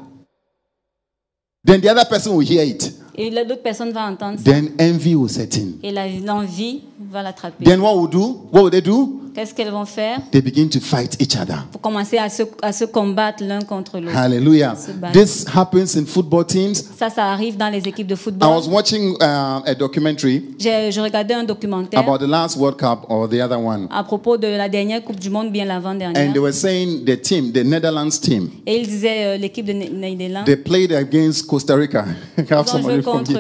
Then 1.65 1.81
the 1.81 1.89
other 1.91 2.05
person 2.09 2.35
will 2.35 2.47
hear 2.47 2.65
it. 2.65 2.93
Et 3.23 3.29
l'autre 3.29 3.63
personne 3.63 3.93
va 3.93 4.07
entendre 4.11 4.39
ça. 4.39 4.51
Then 4.51 4.71
envy 4.81 5.15
will 5.15 5.29
set 5.29 5.55
in. 5.59 5.73
Et 5.83 5.93
l'envie 5.93 6.81
va 7.11 7.23
l'attraper. 7.23 7.67
Then 7.67 7.81
what 7.81 7.95
will 7.95 8.09
do? 8.09 8.49
What 8.51 8.63
will 8.63 8.71
they 8.71 8.81
do? 8.81 9.21
Qu'est-ce 9.35 9.55
qu'elles 9.55 9.71
vont 9.71 9.85
faire? 9.85 10.19
They 10.31 10.43
begin 10.43 10.69
to 10.69 10.81
fight 10.81 11.17
each 11.21 11.37
other. 11.37 11.65
Pour 11.71 11.81
commencer 11.81 12.19
à 12.19 12.29
se, 12.29 12.43
à 12.63 12.73
se 12.73 12.85
combattre 12.85 13.45
l'un 13.45 13.61
contre 13.61 13.99
l'autre. 14.01 14.17
Hallelujah. 14.17 14.75
This 15.13 15.47
happens 15.55 15.97
in 15.97 16.05
football 16.07 16.45
teams. 16.45 16.75
Ça, 16.99 17.11
ça 17.11 17.27
arrive 17.27 17.57
dans 17.57 17.69
les 17.71 17.87
équipes 17.87 18.07
de 18.09 18.15
I 18.15 18.19
football. 18.19 18.49
was 18.57 18.69
watching 18.69 19.15
uh, 19.21 19.63
a 19.65 19.75
documentary 19.75 20.43
je 20.59 21.01
regardais 21.01 21.35
un 21.35 21.45
documentaire 21.45 22.01
about 22.01 22.19
the 22.19 22.29
last 22.29 22.57
World 22.57 22.77
Cup 22.79 23.07
or 23.09 23.29
the 23.29 23.41
other 23.41 23.59
one. 23.59 23.87
à 23.91 24.03
propos 24.05 24.37
de 24.37 24.47
la 24.47 24.69
dernière 24.69 25.03
Coupe 25.03 25.19
du 25.21 25.31
Monde, 25.31 25.51
bien 25.53 25.65
And 25.65 25.69
l'avant-dernière. 25.69 26.33
they 26.33 26.39
were 26.41 26.53
saying 26.53 27.05
the 27.05 27.21
team, 27.21 27.53
the 27.53 27.65
Netherlands 27.65 28.19
team, 28.21 28.51
Et 28.67 28.79
il 28.81 28.87
disait 28.87 29.25
euh, 29.25 29.37
l'équipe 29.37 29.65
de 29.67 29.73
Né- 29.73 29.91
Néderlande 29.91 30.45
they 30.47 30.57
played 30.57 30.93
against 30.93 31.47
Costa 31.47 31.75
Rica. 31.75 32.05
I 32.39 32.43
ils 32.49 32.55
ont 32.55 32.83
joué 32.83 33.03
contre. 33.03 33.33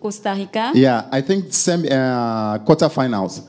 Costa 0.00 0.32
Rica, 0.32 0.70
Yeah, 0.74 1.06
I 1.12 1.22
think 1.22 1.46
semi, 1.50 1.88
uh, 1.88 2.58
quarterfinals. 2.64 3.42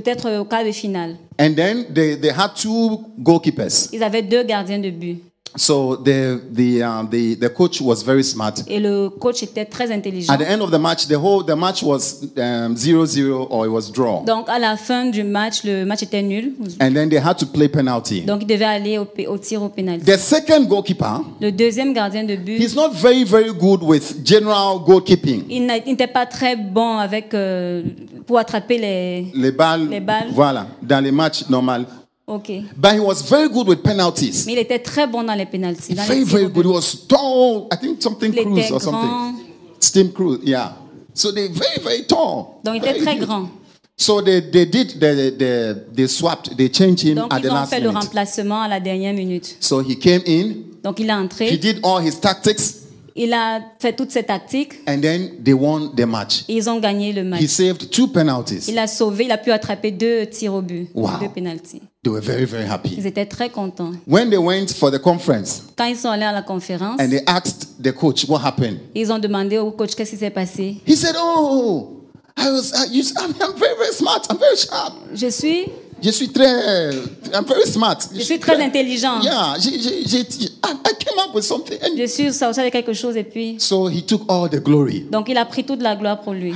Peut-être 0.00 0.26
euh, 0.26 0.40
au 0.40 0.44
quart 0.44 0.64
de 0.64 0.70
finale. 0.70 1.16
And 1.40 1.54
then 1.54 1.92
they, 1.92 2.16
they 2.16 2.30
had 2.30 2.54
two 2.54 3.00
goalkeepers. 3.18 3.88
Ils 3.92 4.02
avaient 4.02 4.22
deux 4.22 4.44
gardiens 4.44 4.78
de 4.78 4.90
but. 4.90 5.22
So 5.56 5.96
the, 5.96 6.40
the, 6.52 6.82
uh, 6.82 7.02
the, 7.10 7.34
the 7.34 7.48
coach 7.48 7.80
was 7.80 8.02
very 8.04 8.22
smart. 8.22 8.62
Et 8.68 8.78
le 8.78 9.08
coach 9.08 9.42
était 9.42 9.64
très 9.64 9.90
intelligent. 9.90 10.32
At 10.32 10.38
the 10.38 10.48
end 10.48 10.60
of 10.62 10.70
the 10.70 10.78
match, 10.78 11.06
the 11.08 11.14
whole 11.18 11.42
the 11.44 11.56
match 11.56 11.82
was 11.82 12.22
um, 12.36 12.74
0-0 12.76 13.46
or 13.50 13.66
it 13.66 13.70
was 13.70 13.90
draw. 13.90 14.22
Donc 14.24 14.48
à 14.48 14.58
la 14.58 14.76
fin 14.76 15.06
du 15.06 15.24
match, 15.24 15.64
le 15.64 15.84
match 15.84 16.02
était 16.02 16.22
nul. 16.22 16.52
And 16.80 16.92
then 16.94 17.08
they 17.08 17.18
had 17.18 17.38
to 17.38 17.46
play 17.46 17.68
penalty. 17.68 18.20
Donc 18.22 18.42
il 18.42 18.46
devait 18.46 18.64
aller 18.64 18.98
au, 18.98 19.04
pe- 19.04 19.26
au 19.26 19.38
tir 19.38 19.62
au 19.62 19.68
pénalty. 19.68 20.04
The 20.04 20.16
second 20.18 20.64
goalkeeper, 20.68 21.22
Le 21.40 21.50
deuxième 21.50 21.92
gardien 21.92 22.24
de 22.24 22.36
but, 22.36 22.60
he's 22.60 22.76
not 22.76 22.90
very, 22.92 23.24
very 23.24 23.52
good 23.52 23.82
with 23.82 24.24
general 24.24 24.78
goalkeeping. 24.86 25.44
il 25.48 25.66
n'était 25.66 26.06
pas 26.06 26.26
très 26.26 26.56
bon 26.56 26.98
avec 26.98 27.32
euh, 27.34 27.82
pour 28.26 28.38
attraper 28.38 28.78
les. 28.78 29.26
Les 29.34 29.50
balles, 29.52 29.88
Les 29.88 30.00
balles. 30.00 30.28
voilà, 30.32 30.66
dans 30.82 31.02
les 31.02 31.10
matchs 31.12 31.48
normaux. 31.48 31.84
Ok. 32.28 32.50
But 32.76 32.92
he 32.92 33.00
was 33.00 33.22
very 33.22 33.48
good 33.48 33.66
with 33.68 33.82
penalties. 33.82 34.44
Mais 34.46 34.52
il 34.52 34.58
était 34.58 34.78
très 34.80 35.06
bon 35.06 35.24
dans 35.24 35.34
les 35.34 35.46
dans 35.46 35.68
les 35.70 35.94
Very, 35.94 36.24
very 36.24 36.48
good. 36.48 36.66
He 36.66 36.68
was 36.68 37.06
tall. 37.08 37.68
I 37.72 37.76
think 37.80 38.02
something 38.02 38.32
Il 38.34 38.40
or 38.40 38.54
grand. 38.54 38.80
something. 38.80 39.46
Steam 39.80 40.12
cruise, 40.12 40.40
yeah. 40.44 40.72
So 41.14 41.32
they 41.32 41.48
very, 41.48 41.80
very 41.82 42.06
tall. 42.06 42.60
Donc 42.62 42.74
il 42.76 42.82
était 42.82 42.92
Very 42.92 43.00
très 43.04 43.16
good. 43.16 43.26
grand. 43.28 43.48
So 43.96 44.20
they, 44.22 44.40
they 44.40 44.64
did, 44.66 45.00
they, 45.00 45.30
they, 45.30 45.74
they 45.92 46.06
swapped, 46.06 46.56
they 46.56 46.68
changed 46.68 47.02
him 47.02 47.16
Donc 47.16 47.32
at 47.34 47.38
ils 47.40 47.48
the 47.48 47.50
ont 47.50 47.54
last 47.54 47.70
fait 47.74 47.80
le 47.80 47.88
remplacement 47.90 48.62
à 48.62 48.68
la 48.68 48.78
dernière 48.78 49.12
minute. 49.14 49.56
So 49.58 49.80
he 49.80 49.98
came 49.98 50.20
in, 50.24 50.54
Donc 50.84 51.00
il 51.00 51.06
est 51.06 51.12
he 51.12 51.12
entré, 51.16 51.56
did 51.56 51.80
all 51.82 52.00
his 52.00 52.20
tactics, 52.20 52.77
il 53.20 53.32
a 53.32 53.60
fait 53.80 53.94
toutes 53.94 54.10
ses 54.12 54.22
tactiques 54.22 54.74
and 54.88 55.00
then 55.00 55.42
they 55.44 55.52
won 55.52 55.90
the 55.96 56.06
match. 56.06 56.44
et 56.48 56.54
ils 56.54 56.70
ont 56.70 56.78
gagné 56.78 57.12
le 57.12 57.24
match. 57.24 57.42
He 57.42 57.48
saved 57.48 57.90
two 57.90 58.06
penalties. 58.08 58.64
Il 58.68 58.78
a 58.78 58.86
sauvé, 58.86 59.24
il 59.24 59.32
a 59.32 59.38
pu 59.38 59.50
attraper 59.50 59.90
deux 59.90 60.24
tirs 60.26 60.54
au 60.54 60.62
but, 60.62 60.88
Wow. 60.94 61.10
deux 61.20 61.28
pénaltys. 61.28 61.82
They 62.04 62.12
were 62.12 62.22
very, 62.22 62.44
very 62.44 62.64
happy. 62.64 62.94
Ils 62.96 63.06
étaient 63.06 63.26
très 63.26 63.50
contents. 63.50 63.90
When 64.06 64.30
they 64.30 64.38
went 64.38 64.68
for 64.72 64.90
the 64.90 64.98
conference 65.00 65.64
Quand 65.76 65.86
ils 65.86 65.96
sont 65.96 66.08
allés 66.08 66.24
à 66.24 66.32
la 66.32 66.42
conférence, 66.42 67.00
and 67.00 67.08
they 67.10 67.22
asked 67.26 67.82
the 67.82 67.92
coach 67.92 68.24
what 68.28 68.40
happened, 68.44 68.78
ils 68.94 69.10
ont 69.12 69.18
demandé 69.18 69.58
au 69.58 69.72
coach 69.72 69.94
qu'est-ce 69.94 70.10
qui 70.12 70.16
s'est 70.16 70.30
passé? 70.30 70.76
he 70.86 70.94
said, 70.96 71.16
"Oh, 71.18 71.94
I 72.36 72.50
was, 72.52 72.72
I, 72.72 72.86
you, 72.92 73.02
I'm, 73.18 73.34
I'm 73.40 73.58
very, 73.58 73.74
very 73.76 73.92
smart. 73.92 74.26
I'm 74.30 74.38
very 74.38 74.56
sharp. 74.56 74.92
Je 75.12 75.28
suis 75.28 75.64
Je 76.02 76.10
suis 76.10 76.28
très. 76.28 76.90
I'm 77.34 77.44
very 77.46 77.66
smart. 77.66 77.98
Je 78.14 78.20
suis 78.22 78.38
très 78.38 78.60
intelligent. 78.62 79.20
Yeah, 79.20 79.56
j'ai- 79.60 79.80
j'ai- 79.80 80.04
j'ai- 80.06 80.20
I, 80.20 80.94
came 80.98 81.18
up 81.18 81.34
with 81.34 81.44
something. 81.44 81.76
Je 81.96 82.06
suis 82.06 82.32
sorti 82.32 82.60
avec 82.60 82.72
quelque 82.72 82.92
chose 82.92 83.16
et 83.16 83.24
puis. 83.24 83.56
so 83.58 83.88
he 83.88 84.02
took 84.02 84.22
all 84.28 84.48
the 84.48 84.62
glory. 84.62 85.06
Donc 85.10 85.28
il 85.28 85.36
a 85.36 85.44
pris 85.44 85.64
toute 85.64 85.82
la 85.82 85.96
gloire 85.96 86.20
pour 86.20 86.32
lui. 86.34 86.52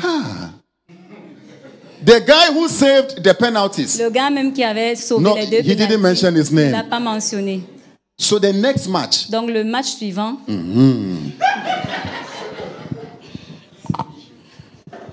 The 2.05 2.21
guy 2.27 2.53
who 2.55 2.69
saved 2.69 3.23
the 3.23 3.33
penalties. 3.33 3.99
Le 4.01 4.11
gars 4.11 4.29
même 4.31 4.53
qui 4.53 4.65
avait 4.65 4.97
sauvé 4.97 5.23
No, 5.25 5.37
les 5.37 5.47
deux 5.47 5.59
he 5.71 5.77
didn't 5.77 5.99
mention 5.99 6.33
his 6.35 6.49
il 6.51 6.57
l'a 6.57 6.71
name. 6.83 6.89
pas 6.89 6.99
mentionné. 7.01 7.63
So 8.19 8.39
the 8.39 8.53
next 8.53 8.89
match, 8.89 9.29
Donc 9.31 9.51
le 9.51 9.65
match 9.65 9.87
suivant, 9.97 10.37
the, 10.47 10.53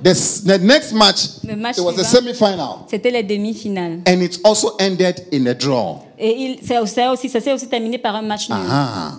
s- 0.06 0.42
the 0.46 0.58
next 0.62 0.94
match, 0.94 1.26
Le 1.48 1.56
match 1.56 1.78
it 1.78 1.84
was 1.84 1.94
a 2.00 2.04
suivant. 2.04 2.10
semi-final, 2.34 2.70
c'était 2.90 3.12
les 3.12 3.24
demi-finales. 3.24 4.00
and 4.08 4.22
it 4.22 4.40
also 4.44 4.76
ended 4.80 5.26
in 5.34 5.46
a 5.48 5.54
draw. 5.54 6.00
Et 6.18 6.36
il, 6.36 6.60
c'est 6.66 6.76
c'est 6.88 7.08
aussi, 7.08 7.30
ça 7.30 7.40
s'est 7.42 7.52
aussi 7.54 7.68
terminé 7.68 7.98
par 7.98 8.16
un 8.16 8.22
match 8.22 8.50
nul. 8.50 8.58
Ah, 8.70 9.14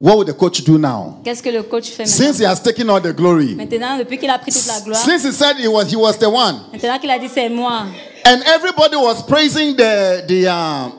what 0.00 0.16
would 0.16 0.28
the 0.28 0.32
coach 0.36 0.62
do 0.64 0.78
now? 0.78 1.16
Qu'est-ce 1.24 1.42
que 1.42 1.50
le 1.50 1.62
coach 1.62 1.88
fait 1.90 2.04
maintenant? 2.04 2.26
Since 2.26 2.38
he 2.38 2.44
has 2.46 2.62
taken 2.62 2.88
all 2.90 3.00
the 3.00 3.14
glory, 3.14 3.54
Maintenant, 3.54 3.98
depuis 3.98 4.18
qu'il 4.18 4.30
a 4.30 4.38
pris 4.38 4.52
toute 4.52 4.66
la 4.66 4.80
gloire, 4.80 5.00
since 5.02 5.24
he 5.24 5.32
said 5.32 5.56
he 5.58 5.68
was 5.68 5.84
he 5.90 5.96
was 5.96 6.14
the 6.18 6.28
one, 6.28 6.56
maintenant 6.72 6.98
qu'il 6.98 7.10
a 7.10 7.18
dit 7.18 7.28
c'est 7.32 7.48
moi, 7.48 7.84
and 8.26 8.40
everybody 8.54 8.96
was 8.96 9.22
praising 9.26 9.74
the 9.76 10.22
the 10.26 10.46
uh, 10.46 10.90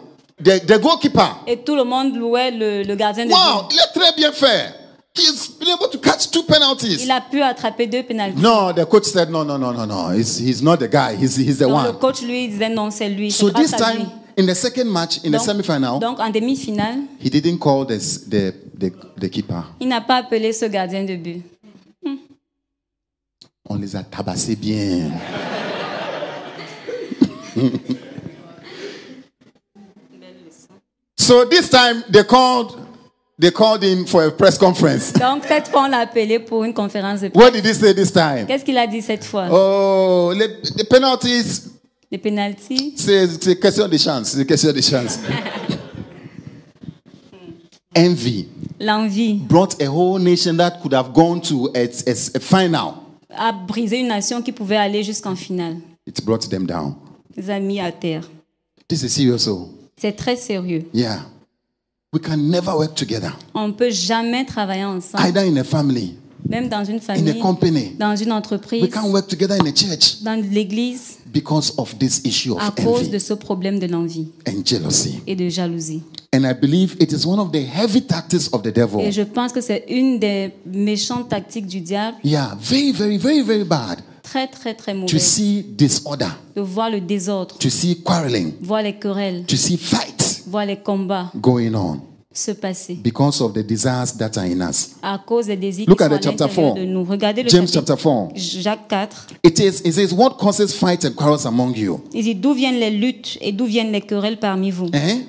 the, 0.44 0.60
the 0.66 0.80
goalkeeper. 0.80 1.38
et 1.48 1.58
tout 1.58 1.76
le 1.76 1.84
monde 1.84 2.16
louait 2.16 2.52
le, 2.52 2.84
le 2.84 2.96
gardien 2.96 3.26
de 3.26 3.32
Wow, 3.32 3.64
but. 3.68 3.72
il 3.76 3.80
est 3.80 4.00
très 4.00 4.14
bien 4.16 4.32
fait. 4.32 4.74
He's 5.20 5.48
been 5.50 5.68
able 5.70 5.90
to 5.90 5.98
catch 6.00 6.30
two 6.32 6.44
penalties. 6.44 7.04
Il 7.04 7.12
a 7.12 7.20
pu 7.22 7.42
attraper 7.42 7.88
deux 7.88 8.04
pénaltys. 8.04 8.40
No, 8.42 8.72
the 8.74 8.86
coach 8.86 9.04
said, 9.06 9.30
no, 9.30 9.44
no, 9.44 9.58
no, 9.58 9.72
no, 9.72 9.86
no. 9.86 10.10
He's, 10.12 10.38
he's 10.38 10.62
not 10.62 10.78
the 10.80 10.88
guy. 10.88 11.16
He's, 11.16 11.36
he's 11.36 11.58
the 11.60 11.66
Donc 11.68 11.84
le 11.84 11.90
one. 11.92 12.00
coach 12.00 12.22
lui 12.22 12.48
disait 12.48 12.70
non, 12.70 12.90
c'est 12.92 13.10
lui. 13.10 13.32
So 13.32 13.50
this 13.50 13.72
lui. 13.72 13.78
time, 13.80 14.10
in 14.38 14.46
the 14.46 14.56
second 14.56 14.90
match, 14.90 15.18
in 15.26 15.32
the 15.32 15.38
Donc, 15.38 15.42
semi-final, 15.46 16.00
donc 16.00 16.20
en 16.20 16.30
demi-finale, 16.30 17.00
he 17.20 17.30
didn't 17.30 17.60
call 17.60 17.86
this, 17.86 18.20
the, 18.30 18.54
the, 18.78 18.92
the 19.20 19.30
keeper. 19.30 19.64
il 19.82 19.88
n'a 19.90 20.00
pas 20.02 20.18
appelé 20.18 20.54
ce 20.54 20.66
gardien 20.66 21.04
de 21.04 21.16
but. 21.16 21.44
On 23.72 23.76
les 23.76 23.96
a 23.96 24.02
tabassés 24.04 24.56
bien. 24.56 25.12
so 31.18 31.46
this 31.46 31.70
time, 31.70 32.04
they 32.10 32.24
called, 32.24 32.78
they 33.40 33.52
called 33.52 33.84
him 33.84 34.06
for 34.06 34.24
a 34.26 34.32
press 34.32 34.58
conference. 34.58 35.14
Donc 35.20 35.44
cette 35.48 35.68
fois, 35.70 35.84
on 35.86 35.88
l'a 35.90 36.00
appelé 36.00 36.40
pour 36.40 36.64
une 36.64 36.74
conférence 36.74 37.22
de 37.22 37.30
presse. 37.30 37.42
What 37.44 37.52
did 37.52 37.66
he 37.66 37.74
say 37.74 37.94
this 37.94 38.12
time? 38.12 38.46
Qu'est-ce 38.48 38.66
qu'il 38.66 38.78
a 38.78 38.86
dit 38.88 39.02
cette 39.02 39.24
fois? 39.24 39.48
Oh, 39.52 40.34
les- 40.36 40.62
the 40.76 40.88
penalties, 40.90 41.70
Les 42.12 42.18
pénaltys 42.18 42.94
c'est 42.96 43.28
c'est 43.42 43.60
question 43.60 43.88
de 43.88 43.98
chance. 43.98 44.30
C'est 44.30 44.46
question 44.46 44.72
de 44.74 44.82
chance. 44.82 45.20
Envy 47.96 48.48
L'envie 48.80 49.36
brought 49.48 49.82
a 49.82 49.88
whole 49.88 50.20
nation 50.20 50.56
that 50.58 50.80
could 50.82 50.94
have 50.94 51.12
gone 51.14 51.42
to 51.42 51.70
a, 51.76 51.82
a, 52.08 52.12
a 52.36 52.40
final. 52.40 52.94
a 53.30 53.52
brisé 53.52 54.00
une 54.00 54.08
nation 54.08 54.42
qui 54.42 54.52
pouvait 54.52 54.78
aller 54.78 55.04
jusqu'en 55.04 55.36
finale. 55.36 55.78
It 56.08 56.24
brought 56.24 56.48
them 56.50 56.66
down. 56.66 56.96
Les 57.36 57.50
a 57.50 57.60
mis 57.60 57.80
à 57.80 57.92
terre. 57.92 58.24
This 58.88 59.04
is 59.04 59.10
serious, 59.10 59.48
oh. 59.48 59.70
C'est 59.98 60.14
très 60.14 60.36
sérieux. 60.36 60.86
Yeah. 60.94 61.26
We 62.12 62.20
can 62.20 62.38
never 62.50 62.72
work 62.76 62.96
together, 62.96 63.32
On 63.54 63.68
ne 63.68 63.74
peut 63.74 63.92
jamais 63.92 64.44
travailler 64.44 64.84
ensemble, 64.84 65.24
either 65.28 65.42
in 65.42 65.58
a 65.58 65.64
family, 65.64 66.16
même 66.50 66.68
dans 66.68 66.84
une 66.84 66.96
in 66.96 66.98
a 66.98 67.02
famille, 67.02 67.40
company. 67.40 67.92
dans 68.00 68.16
une 68.16 68.30
We 68.30 68.36
entreprise, 68.36 68.90
can't 68.90 69.12
work 69.12 69.28
together 69.28 69.54
in 69.62 69.68
a 69.68 69.72
church 69.72 70.24
dans 70.24 70.34
l'église, 70.52 71.20
because 71.32 71.72
of 71.78 71.96
this 72.00 72.22
issue 72.26 72.54
à 72.60 72.70
of 72.70 72.84
cause 72.84 73.12
de 73.12 73.20
ce 73.20 73.34
problème 73.36 73.78
de 73.78 73.86
l'envie 73.86 74.30
and 74.48 74.66
jealousy. 74.66 75.20
et 75.28 75.36
de 75.36 75.50
jalousie. 75.50 76.02
And 76.34 76.46
I 76.50 76.54
believe 76.60 76.96
it 77.00 77.12
is 77.12 77.28
one 77.28 77.38
of 77.40 77.52
the 77.52 77.62
heavy 77.64 78.02
tactics 78.02 78.50
of 78.52 78.64
the 78.64 78.74
devil. 78.74 79.02
Et 79.02 79.12
je 79.12 79.22
pense 79.22 79.52
que 79.52 79.62
c'est 79.62 79.86
une 79.90 80.18
des 80.18 80.52
méchantes 80.66 81.30
tactiques 81.30 81.68
du 81.68 81.80
diable, 81.82 82.18
Yeah, 82.24 82.58
very, 82.60 82.92
very, 82.92 83.18
very, 83.20 83.44
very 83.44 83.64
bad. 83.64 84.00
très 84.24 84.48
très 84.48 84.74
très 84.74 84.94
To 84.94 85.00
mauvaise, 85.02 85.22
see 85.22 85.64
disorder, 85.64 86.30
de 86.56 86.62
voir 86.62 86.90
le 86.90 87.02
désordre, 87.02 87.56
to 87.60 87.70
see 87.70 88.02
quarreling, 88.02 88.54
voir 88.62 88.82
les 88.82 88.94
querelles, 88.98 89.44
to 89.46 89.56
see 89.56 89.78
fights 89.78 90.19
voir 90.50 90.66
les 90.66 90.78
combats 90.78 91.32
going 91.36 91.74
on 91.76 92.00
se 92.32 92.52
passer 92.52 92.94
because 92.96 93.42
of 93.42 93.54
the 93.54 93.64
desires 93.66 94.16
that 94.18 94.38
are 94.38 94.46
in 94.46 94.62
us. 94.62 94.92
à 95.02 95.18
cause 95.26 95.48
des 95.48 95.56
désirs 95.58 95.86
Look 95.88 95.98
qui 95.98 96.04
at 96.04 96.10
sont 96.10 96.16
the 96.16 96.20
à 96.20 96.22
chapter 96.22 96.44
l'intérieur 96.46 96.74
4. 96.76 96.82
de 96.86 96.86
nous. 96.92 97.04
Regardez 97.04 97.44
le 97.44 97.50
James 97.50 97.68
chapitre 97.68 97.96
chapter 97.96 98.04
4. 98.04 98.30
Jacques 98.62 98.88
4. 98.88 99.28
It 99.44 99.60
is 99.60 99.82
it 99.84 99.94
says 99.94 100.14
what 100.14 100.38
causes 100.38 100.74
fights 100.74 101.06
and 101.06 101.16
quarrels 101.16 101.46
among 101.48 101.76
you? 101.76 102.00
Il 102.14 102.24
dit 102.24 102.36
d'où 102.36 102.54
viennent 102.54 102.80
les 102.80 102.92
luttes 102.92 103.38
et 103.42 103.52
d'où 103.52 103.66
viennent 103.66 103.92
les 103.92 104.02
querelles 104.02 104.38
parmi 104.40 104.70
vous? 104.72 104.88
Eh? 104.94 105.26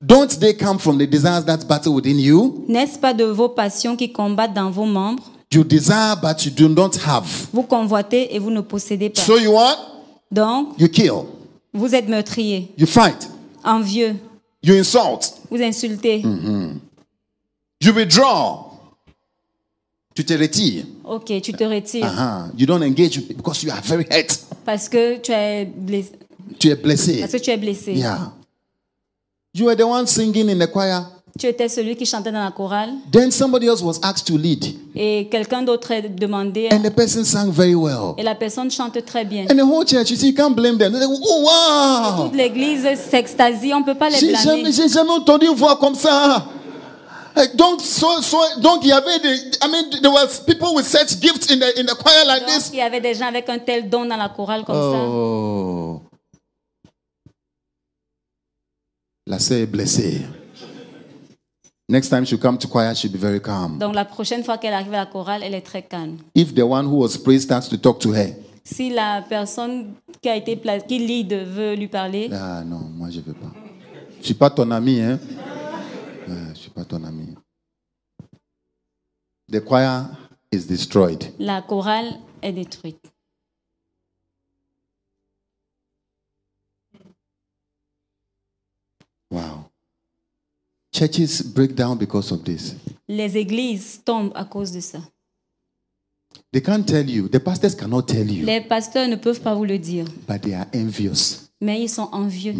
Don't 0.00 0.28
they 0.38 0.54
come 0.56 0.78
from 0.78 0.98
the 0.98 1.06
desires 1.08 1.44
that 1.46 1.66
battle 1.68 1.92
within 1.94 2.18
you? 2.18 2.64
N'est-ce 2.68 2.98
pas 2.98 3.12
de 3.14 3.24
vos 3.24 3.48
passions 3.48 3.96
qui 3.96 4.12
combattent 4.12 4.54
dans 4.54 4.70
vos 4.70 4.84
membres? 4.86 5.24
You 5.52 5.64
desire 5.64 6.16
but 6.22 6.44
you 6.44 6.50
do 6.50 6.68
not 6.68 6.90
have. 7.06 7.24
Vous 7.52 7.62
convoitez 7.62 8.34
et 8.34 8.38
vous 8.38 8.50
ne 8.50 8.60
possédez 8.60 9.10
pas. 9.10 9.20
So 9.20 9.38
you 9.38 9.52
what? 9.52 9.76
Donc, 10.30 10.68
You 10.78 10.88
kill. 10.88 11.12
vous 11.72 11.94
êtes 11.94 12.08
meurtrier, 12.08 12.72
You 12.78 12.86
fight. 12.86 13.28
Envieux, 13.66 14.16
You 14.62 14.74
insult. 14.74 15.34
vous 15.50 15.60
insultez. 15.62 16.22
You 17.80 17.92
withdraw. 17.92 18.64
Tu 20.14 20.24
te 20.24 20.32
retires. 20.32 20.84
Ok, 21.04 21.26
tu 21.42 21.52
te 21.52 21.64
retires 21.64 22.06
Uh-huh. 22.06 22.50
You 22.56 22.66
don't 22.66 22.82
engage 22.82 23.20
because 23.28 23.62
you 23.62 23.70
are 23.70 23.82
very 23.82 24.06
hurt. 24.10 24.46
parce 24.64 24.88
que 24.88 25.18
tu 25.18 25.30
es 25.32 25.66
blessé. 25.66 26.12
Tu 26.58 26.70
es 26.70 26.76
blessé. 26.76 27.20
Parce 27.20 27.32
que 27.32 27.38
tu 27.38 27.50
es 27.50 27.56
blessé. 27.58 27.92
Yeah. 27.92 28.32
You 29.52 29.66
were 29.66 29.76
the 29.76 29.82
one 29.86 30.06
singing 30.06 30.48
in 30.48 30.58
the 30.58 30.66
choir. 30.66 31.04
Tu 31.38 31.46
étais 31.46 31.68
celui 31.68 31.96
qui 31.96 32.06
chantait 32.06 32.32
dans 32.32 32.42
la 32.42 32.50
chorale 32.50 32.90
Then 33.12 33.30
somebody 33.30 33.66
else 33.66 33.82
was 33.82 33.98
asked 34.02 34.26
to 34.28 34.38
lead. 34.38 34.64
et 34.94 35.28
quelqu'un 35.30 35.62
d'autre 35.62 35.90
est 35.90 36.08
demandé 36.08 36.68
And 36.72 36.80
the 36.82 36.90
person 36.90 37.24
sang 37.24 37.50
very 37.50 37.74
well. 37.74 38.14
et 38.16 38.22
la 38.22 38.34
personne 38.34 38.70
chante 38.70 39.04
très 39.04 39.24
bien. 39.24 39.44
And 39.50 39.56
the 39.56 39.64
whole 39.64 39.84
church, 39.84 40.10
you 40.10 40.16
see, 40.16 40.28
you 40.28 40.34
can't 40.34 40.54
blame 40.54 40.78
them. 40.78 40.92
They 40.92 41.00
say, 41.02 41.06
oh, 41.08 41.42
wow. 41.42 42.24
Toute 42.24 42.36
l'église 42.36 42.86
s'extasie, 43.10 43.72
on 43.74 43.80
ne 43.80 43.84
peut 43.84 43.94
pas 43.94 44.08
les 44.08 44.18
blâmer. 44.18 44.72
j'ai 44.72 44.88
jamais 44.88 45.10
entendu 45.10 45.46
une 45.46 45.54
voix 45.54 45.76
comme 45.76 45.94
ça. 45.94 46.46
Donc, 47.54 47.82
so, 47.82 48.22
so, 48.22 48.38
donc, 48.62 48.78
il 48.82 48.88
y 48.88 48.92
avait 48.92 49.18
des, 49.18 49.34
I 49.62 49.68
mean, 49.70 49.90
there 50.00 50.10
was 50.10 50.40
people 50.46 50.74
with 50.74 50.86
such 50.86 51.20
gifts 51.20 51.50
in 51.50 51.58
the, 51.58 51.78
in 51.78 51.84
the 51.84 51.94
choir 51.94 52.24
like 52.26 52.46
Donc, 52.46 52.48
this. 52.56 52.70
il 52.72 52.78
y 52.78 52.80
avait 52.80 53.02
des 53.02 53.12
gens 53.12 53.26
avec 53.26 53.46
un 53.50 53.58
tel 53.58 53.90
don 53.90 54.06
dans 54.06 54.16
la 54.16 54.30
chorale 54.30 54.64
comme 54.64 54.74
ça. 54.74 54.98
Oh. 55.06 56.00
La 59.26 59.38
sœur 59.38 59.58
est 59.58 59.66
blessée. 59.66 60.22
Next 61.88 62.08
time 62.08 62.24
she 62.24 62.36
come 62.36 62.58
to 62.58 62.66
choir, 62.66 62.92
she'll 62.96 63.12
be 63.12 63.18
very 63.18 63.40
calm. 63.40 63.78
Donc 63.78 63.94
la 63.94 64.04
prochaine 64.04 64.42
fois 64.42 64.58
qu'elle 64.58 64.74
arrive 64.74 64.92
à 64.94 65.04
la 65.04 65.06
chorale, 65.06 65.42
elle 65.44 65.54
est 65.54 65.60
très 65.64 65.82
calme. 65.82 66.18
If 66.34 66.52
the 66.54 66.62
one 66.62 66.86
who 66.86 66.96
was 66.98 67.16
praised 67.16 67.44
starts 67.44 67.68
to 67.68 67.76
talk 67.76 68.00
to 68.00 68.12
her, 68.12 68.34
Si 68.64 68.90
la 68.90 69.22
personne 69.22 69.94
qui 70.20 70.28
a 70.28 70.34
été 70.34 70.56
placée, 70.56 70.84
qui 70.88 70.98
lead 70.98 71.32
veut 71.32 71.74
lui 71.76 71.86
parler, 71.86 72.28
ah 72.32 72.64
non, 72.64 72.80
moi 72.80 73.08
je 73.10 73.20
veux 73.20 73.34
pas. 73.34 73.52
Je 74.20 74.24
suis 74.26 74.34
pas 74.34 74.50
ton 74.50 74.68
ami, 74.72 75.00
hein. 75.00 75.20
Ouais, 76.26 76.34
je 76.54 76.58
suis 76.58 76.70
pas 76.70 76.84
ton 76.84 77.04
ami. 77.04 77.36
The 79.48 79.60
choir 79.64 80.06
is 80.50 80.66
destroyed. 80.66 81.32
la 81.38 81.62
chorale 81.62 82.18
est 82.42 82.52
détruite. 82.52 83.12
Wow. 89.30 89.65
Churches 90.96 91.42
break 91.42 91.74
down 91.74 91.98
because 91.98 92.32
of 92.32 92.42
this. 92.42 92.74
Les 93.06 93.36
églises 93.36 94.00
tombent 94.02 94.32
à 94.34 94.46
cause 94.46 94.72
de 94.72 94.80
ça. 94.80 94.98
They 96.52 96.62
can't 96.62 96.84
tell 96.86 97.06
you. 97.10 97.28
The 97.28 97.38
pastors 97.38 97.74
cannot 97.74 98.02
tell 98.06 98.30
you, 98.30 98.46
Les 98.46 98.62
pasteurs 98.62 99.06
ne 99.06 99.16
peuvent 99.16 99.42
pas 99.42 99.54
vous 99.54 99.66
le 99.66 99.78
dire, 99.78 100.06
but 100.26 100.40
they 100.40 100.54
are 100.54 100.64
envious. 100.74 101.50
mais 101.60 101.82
ils 101.82 101.90
sont 101.90 102.08
envieux. 102.12 102.54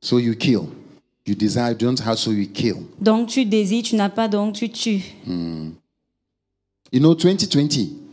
So 0.00 0.18
you 0.18 0.34
kill. 0.34 0.68
You 1.26 1.34
desire, 1.34 1.70
you 1.70 1.74
don't 1.74 1.98
have, 2.00 2.18
so 2.18 2.30
you 2.30 2.46
kill. 2.46 2.76
Donc 3.00 3.28
tu 3.28 3.44
désires, 3.44 3.82
tu 3.82 3.96
n'as 3.96 4.08
pas, 4.08 4.28
donc 4.28 4.54
tu 4.54 4.70
tues. 4.70 5.02
You 5.26 7.00
know, 7.00 7.14
2020, 7.14 8.07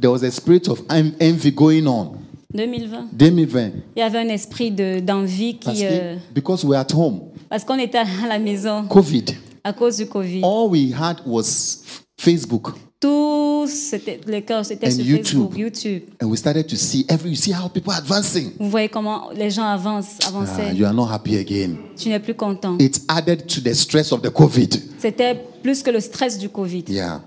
there 0.00 0.10
was 0.10 0.22
a 0.24 0.30
spirit 0.30 0.68
of 0.68 0.82
en- 0.90 1.12
envy 1.20 1.52
going 1.52 1.86
on. 1.86 2.12
2020, 2.52 3.10
2020. 3.12 3.70
il 3.96 4.00
y 4.00 4.02
avait 4.02 4.18
un 4.18 4.28
esprit 4.28 4.72
de- 4.72 4.98
d'envie 5.00 5.54
Parce 5.54 5.76
qui... 5.78 5.84
que- 5.84 5.88
euh, 5.90 6.16
because 6.34 6.64
we're 6.64 6.78
at 6.80 6.92
home. 6.92 7.20
parce 7.48 7.62
qu'on 7.64 7.78
était 7.78 7.98
à 7.98 8.04
la 8.28 8.38
maison 8.40 8.84
COVID. 8.88 9.24
à 9.62 9.72
cause 9.72 9.98
du 9.98 10.06
Covid. 10.06 10.40
All 10.42 10.68
we 10.68 10.92
had 10.92 11.18
was 11.26 11.82
Facebook. 12.18 12.70
Tous, 12.98 13.66
c'était 13.68 14.20
le 14.26 14.40
cœur, 14.40 14.62
c'était 14.64 14.88
And 14.88 14.90
sur 14.90 15.04
YouTube. 15.04 15.24
Facebook, 15.24 15.56
YouTube. 15.58 16.02
And 16.22 16.26
we 16.26 16.38
started 16.38 16.66
to 16.66 16.76
see 16.76 17.06
every 17.08 17.30
you 17.30 17.36
see 17.36 17.52
how 17.52 17.68
people 17.68 17.92
are 17.92 17.98
advancing. 18.00 18.50
Vous 18.58 18.68
voyez 18.68 18.88
comment 18.90 19.30
les 19.34 19.48
gens 19.50 19.64
avancent, 19.64 20.18
Ah, 20.24 20.28
avançaient. 20.28 20.74
you 20.74 20.84
are 20.84 20.92
not 20.92 21.06
happy 21.10 21.36
again. 21.38 21.76
Tu 21.96 22.08
n'es 22.10 22.18
plus 22.20 22.34
content. 22.34 22.76
It's 22.78 23.00
added 23.08 23.46
to 23.46 23.60
the 23.62 23.72
stress 23.74 24.12
of 24.12 24.20
the 24.20 24.28
COVID. 24.30 24.68
C'était 24.98 25.34
plus 25.62 25.82
que 25.82 25.90
le 25.90 26.00
stress 26.00 26.36
du 26.36 26.48
Covid. 26.50 26.84
Yeah. 26.88 27.22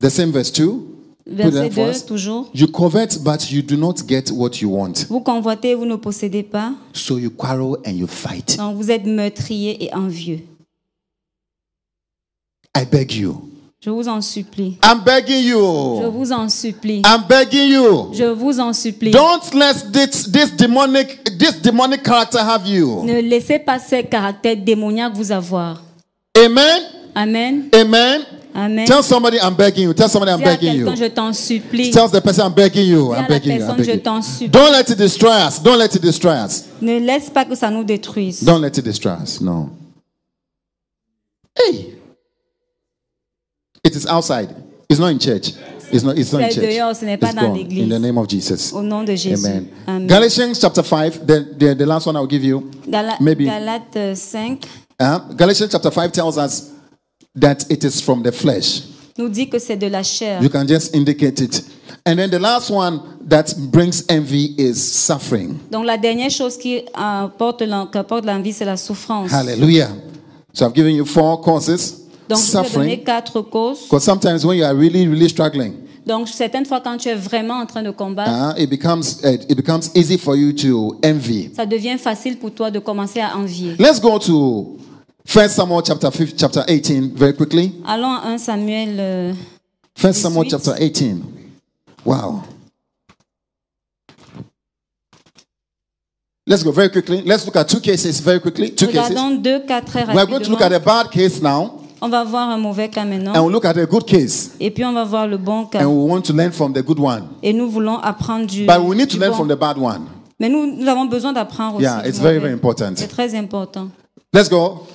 The 0.00 0.10
same 0.10 0.30
verse 0.32 0.50
2. 0.50 0.92
Verset 1.28 1.52
that 1.52 1.72
for 1.72 1.86
2, 1.86 1.90
us. 1.90 2.06
toujours. 2.06 2.50
You 2.54 2.68
covet, 2.68 3.18
but 3.24 3.50
you 3.50 3.60
do 3.60 3.76
not 3.76 4.06
get 4.06 4.30
what 4.30 4.60
you 4.60 4.68
want. 4.70 5.06
Vous 5.08 5.20
convoitez, 5.20 5.74
vous 5.74 5.84
ne 5.86 5.96
possédez 5.96 6.44
pas. 6.44 6.72
So 6.92 7.18
you 7.18 7.30
quarrel 7.30 7.78
and 7.84 7.92
you 7.92 8.06
fight. 8.06 8.56
Donc 8.58 8.76
vous 8.76 8.90
êtes 8.90 9.04
meurtrier 9.04 9.84
et 9.84 9.92
envieux. 9.94 10.40
I 12.76 12.84
beg 12.84 13.12
you. 13.12 13.40
Je 13.80 13.90
vous 13.90 14.08
en 14.08 14.20
supplie. 14.20 14.78
I'm 14.84 15.02
begging 15.04 15.42
Je 15.42 15.48
you. 15.48 16.10
vous 16.10 16.32
en 16.32 16.48
supplie. 16.48 17.02
I'm 17.04 17.24
begging 17.28 17.70
you. 17.70 18.08
Je 18.12 18.24
vous 18.24 18.58
en 18.58 18.72
supplie. 18.72 19.10
Don't 19.10 19.52
let 19.54 19.92
this, 19.92 20.30
this 20.30 20.56
demonic 20.56 21.22
this 21.38 21.60
demonic 21.60 22.02
character 22.04 22.38
have 22.38 22.66
you. 22.66 23.02
Ne 23.04 23.20
laissez 23.20 23.58
pas 23.58 23.78
ces 23.78 24.02
caractères 24.04 24.56
démoniaques 24.56 25.14
vous 25.14 25.30
avoir. 25.30 25.82
Amen. 26.36 26.82
Amen. 27.14 27.68
Amen. 27.72 28.22
Amen. 28.56 28.86
Tell 28.86 29.02
somebody 29.02 29.38
I'm 29.38 29.54
begging 29.54 29.84
you. 29.84 29.92
Tell 29.92 30.08
somebody 30.08 30.32
I'm 30.32 30.40
begging 30.40 30.74
you. 30.74 30.96
je 30.96 31.08
t'en 31.08 31.34
supplie. 31.34 31.90
Tell 31.90 32.08
the 32.08 32.22
person 32.22 32.46
I'm 32.46 32.54
begging 32.54 32.86
you. 32.86 33.12
I'm 33.12 33.26
begging 33.28 33.58
you. 33.58 33.64
I'm 33.64 33.76
begging 33.76 34.00
you. 34.40 34.48
Don't 34.48 34.72
let 34.72 34.88
it 34.88 34.96
destroy 34.96 35.30
us. 35.46 35.58
Don't 35.62 35.78
let 35.78 35.94
it 35.94 36.00
destroy 36.00 36.32
us. 36.32 36.64
Ne 36.80 36.98
laisse 36.98 37.28
pas 37.28 37.44
que 37.44 37.54
ça 37.54 37.70
nous 37.70 37.84
détruise. 37.84 38.42
Don't 38.44 38.62
let 38.62 38.78
it 38.78 38.82
destroy 38.84 39.12
us. 39.12 39.42
No. 39.42 39.68
Hey. 41.54 41.96
It 43.84 43.94
is 43.94 44.06
outside. 44.06 44.48
It's 44.88 44.98
not 44.98 45.08
in 45.08 45.18
church. 45.18 45.52
It's 45.92 46.02
not. 46.02 46.16
It's 46.16 46.32
not 46.32 46.42
in 46.42 46.50
church. 46.50 46.64
dehors, 46.64 46.94
ce 46.96 47.04
n'est 47.04 47.18
pas 47.18 47.28
It's 47.28 47.36
dans 47.36 47.52
l'église. 47.52 47.84
In 47.84 47.88
the 47.90 48.00
name 48.00 48.16
of 48.16 48.26
Jesus. 48.26 48.72
Au 48.72 48.82
nom 48.82 49.04
de 49.04 49.14
Jésus. 49.14 49.46
Amen. 49.46 49.68
Amen. 49.86 50.06
Galatians 50.06 50.54
chapter 50.58 50.82
five. 50.82 51.26
The, 51.26 51.44
the 51.58 51.74
the 51.74 51.86
last 51.86 52.06
one 52.06 52.16
I'll 52.16 52.26
give 52.26 52.42
you. 52.42 52.70
Gala- 52.88 53.18
Maybe. 53.20 53.44
Galates 53.44 53.96
euh, 53.96 54.14
5 54.14 54.58
Uh, 54.98 55.18
Galatians 55.36 55.68
chapter 55.70 55.90
5 55.90 56.10
tells 56.10 56.38
us 56.38 56.70
that 57.40 57.58
it 57.70 57.84
is 57.84 58.00
from 58.00 58.22
the 58.22 58.32
flesh. 58.32 58.82
nous 59.18 59.28
dit 59.28 59.48
que 59.48 59.58
c'est 59.58 59.76
de 59.76 59.86
la 59.86 60.02
chair. 60.02 60.42
You 60.42 60.48
can 60.50 60.66
just 60.66 60.94
indicate 60.94 61.40
it. 61.40 61.64
And 62.04 62.16
then 62.16 62.30
the 62.30 62.38
last 62.38 62.70
one 62.70 63.00
that 63.28 63.54
brings 63.72 64.04
envy 64.08 64.54
is 64.58 64.74
suffering. 64.76 65.56
Donc 65.70 65.84
la 65.86 65.96
dernière 65.98 66.30
chose 66.30 66.56
qui 66.56 66.82
apporte 66.94 67.62
apporte 67.94 68.24
l'envie, 68.24 68.52
c'est 68.52 68.64
la 68.64 68.76
souffrance. 68.76 69.32
Hallelujah. 69.32 69.88
So 70.52 70.66
I've 70.66 70.74
given 70.74 70.94
you 70.94 71.04
four 71.04 71.40
causes. 71.40 72.02
Donc 72.28 72.38
je 72.38 72.44
vous 72.44 72.50
ai 72.50 72.52
donné 72.52 72.68
Suffering. 72.68 73.04
quatre 73.04 73.40
causes. 73.42 73.82
Because 73.84 74.04
sometimes 74.04 74.44
when 74.44 74.58
you 74.58 74.64
are 74.64 74.74
really, 74.74 75.06
really 75.06 75.28
struggling, 75.28 75.74
Donc 76.06 76.28
certaines 76.28 76.64
fois 76.66 76.80
quand 76.80 76.96
tu 76.98 77.08
es 77.08 77.14
vraiment 77.16 77.54
en 77.54 77.66
train 77.66 77.82
de 77.82 77.90
combattre, 77.90 78.30
uh, 78.56 78.62
it 78.62 78.70
becomes 78.70 79.20
uh, 79.24 79.34
it 79.48 79.56
becomes 79.56 79.90
easy 79.96 80.16
for 80.16 80.36
you 80.36 80.52
to 80.52 80.96
envy. 81.04 81.50
ça 81.56 81.66
devient 81.66 81.98
facile 81.98 82.36
pour 82.38 82.52
toi 82.52 82.70
de 82.70 82.78
commencer 82.78 83.20
à 83.20 83.36
envier. 83.36 83.74
Let's 83.78 84.00
go 84.00 84.16
to 84.20 84.76
First 85.26 85.56
Samuel 85.56 85.82
chapter 85.82 86.10
5, 86.10 86.36
chapter 86.36 86.64
18 86.68 87.14
very 87.16 87.32
quickly. 87.34 87.72
Allons 87.84 88.12
à 88.12 88.28
1 88.28 88.38
Samuel. 88.38 88.96
euh, 88.98 89.32
First 89.96 90.20
Samuel 90.20 90.44
18. 90.46 90.50
chapter 90.50 90.74
18. 90.80 91.22
Wow. 92.04 92.42
Let's 96.46 96.62
go 96.62 96.70
very 96.70 96.88
quickly. 96.90 97.22
Let's 97.22 97.44
look 97.44 97.56
at 97.56 97.64
two 97.68 97.80
cases 97.80 98.20
very 98.20 98.38
quickly. 98.40 98.70
Two 98.70 98.86
cases. 98.86 99.08
Regardons 99.10 99.42
deux 99.42 99.60
cas 99.66 99.80
très 99.80 100.04
We 100.06 100.16
are 100.16 100.26
going 100.26 100.44
to 100.44 100.50
look 100.50 100.60
at 100.60 100.70
rapidement. 100.70 100.76
a 100.76 101.04
bad 101.04 101.10
case 101.10 101.42
now, 101.42 101.80
On 102.00 102.08
va 102.08 102.22
voir 102.22 102.48
un 102.50 102.58
mauvais 102.58 102.88
cas 102.88 103.00
and 103.02 103.06
maintenant. 103.10 103.32
we'll 103.42 103.50
look 103.50 103.64
at 103.64 103.76
a 103.76 103.84
good 103.86 104.04
case, 104.06 104.52
Et 104.60 104.70
puis 104.70 104.84
on 104.84 104.92
va 104.92 105.02
voir 105.04 105.26
le 105.26 105.38
bon 105.38 105.64
cas. 105.66 105.80
and 105.82 105.88
we 105.88 106.08
want 106.08 106.22
to 106.22 106.32
learn 106.32 106.52
from 106.52 106.72
the 106.72 106.82
good 106.84 107.00
one. 107.00 107.24
Et 107.42 107.52
nous 107.52 107.68
voulons 107.68 107.98
apprendre 107.98 108.46
du. 108.46 108.64
But 108.64 108.80
we 108.80 108.96
need 108.96 109.08
to 109.10 109.18
learn 109.18 109.32
bon. 109.32 109.38
from 109.38 109.48
the 109.48 109.58
bad 109.58 109.76
one. 109.76 110.06
Mais 110.38 110.48
nous, 110.48 110.66
nous 110.76 110.86
avons 110.86 111.06
besoin 111.06 111.32
d'apprendre 111.32 111.76
aussi. 111.78 111.84
Yeah, 111.84 112.06
it's 112.06 112.20
very, 112.20 112.38
very 112.38 112.52
important. 112.52 112.92
C'est 112.94 113.08
très 113.08 113.34
important. 113.34 113.88
Let's 114.32 114.48
go. 114.48 114.86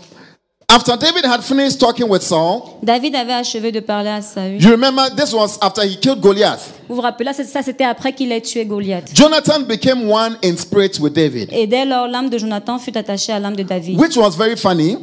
After 0.74 0.95
David 0.95 1.26
had 1.26 1.41
finished 1.41 1.80
talking 1.82 2.07
with 2.07 2.22
Saul, 2.22 2.78
David 2.82 3.13
avait 3.13 3.34
achevé 3.34 3.74
de 3.74 3.82
parler 3.82 4.09
à 4.09 4.22
Saül. 4.22 4.61
you 4.63 4.72
remember 4.72 5.03
this 5.17 5.34
was 5.34 5.57
after 5.61 5.82
he 5.84 5.97
killed 5.97 6.22
Goliath. 6.22 6.72
Vous 6.88 6.95
vous 6.95 7.01
rappelez, 7.01 7.34
ça 7.34 7.61
c'était 7.61 7.84
après 7.84 8.13
qu'il 8.13 8.32
ait 8.32 8.39
tué 8.39 8.65
Goliath. 8.65 9.11
Jonathan 9.13 9.61
became 9.67 10.09
one 10.09 10.38
in 10.43 10.55
spirit 10.55 10.97
with 11.01 11.11
David, 11.13 11.49
Et 11.51 11.67
dès 11.67 11.84
lors, 11.84 12.07
l'âme 12.07 12.30
de 12.30 12.38
Jonathan 12.38 12.80
fut 12.80 12.97
attachée 12.97 13.34
à 13.34 13.39
l'âme 13.39 13.55
de 13.57 13.63
David. 13.63 13.99
which 13.99 14.15
was 14.15 14.32
very 14.38 14.55
funny 14.55 14.97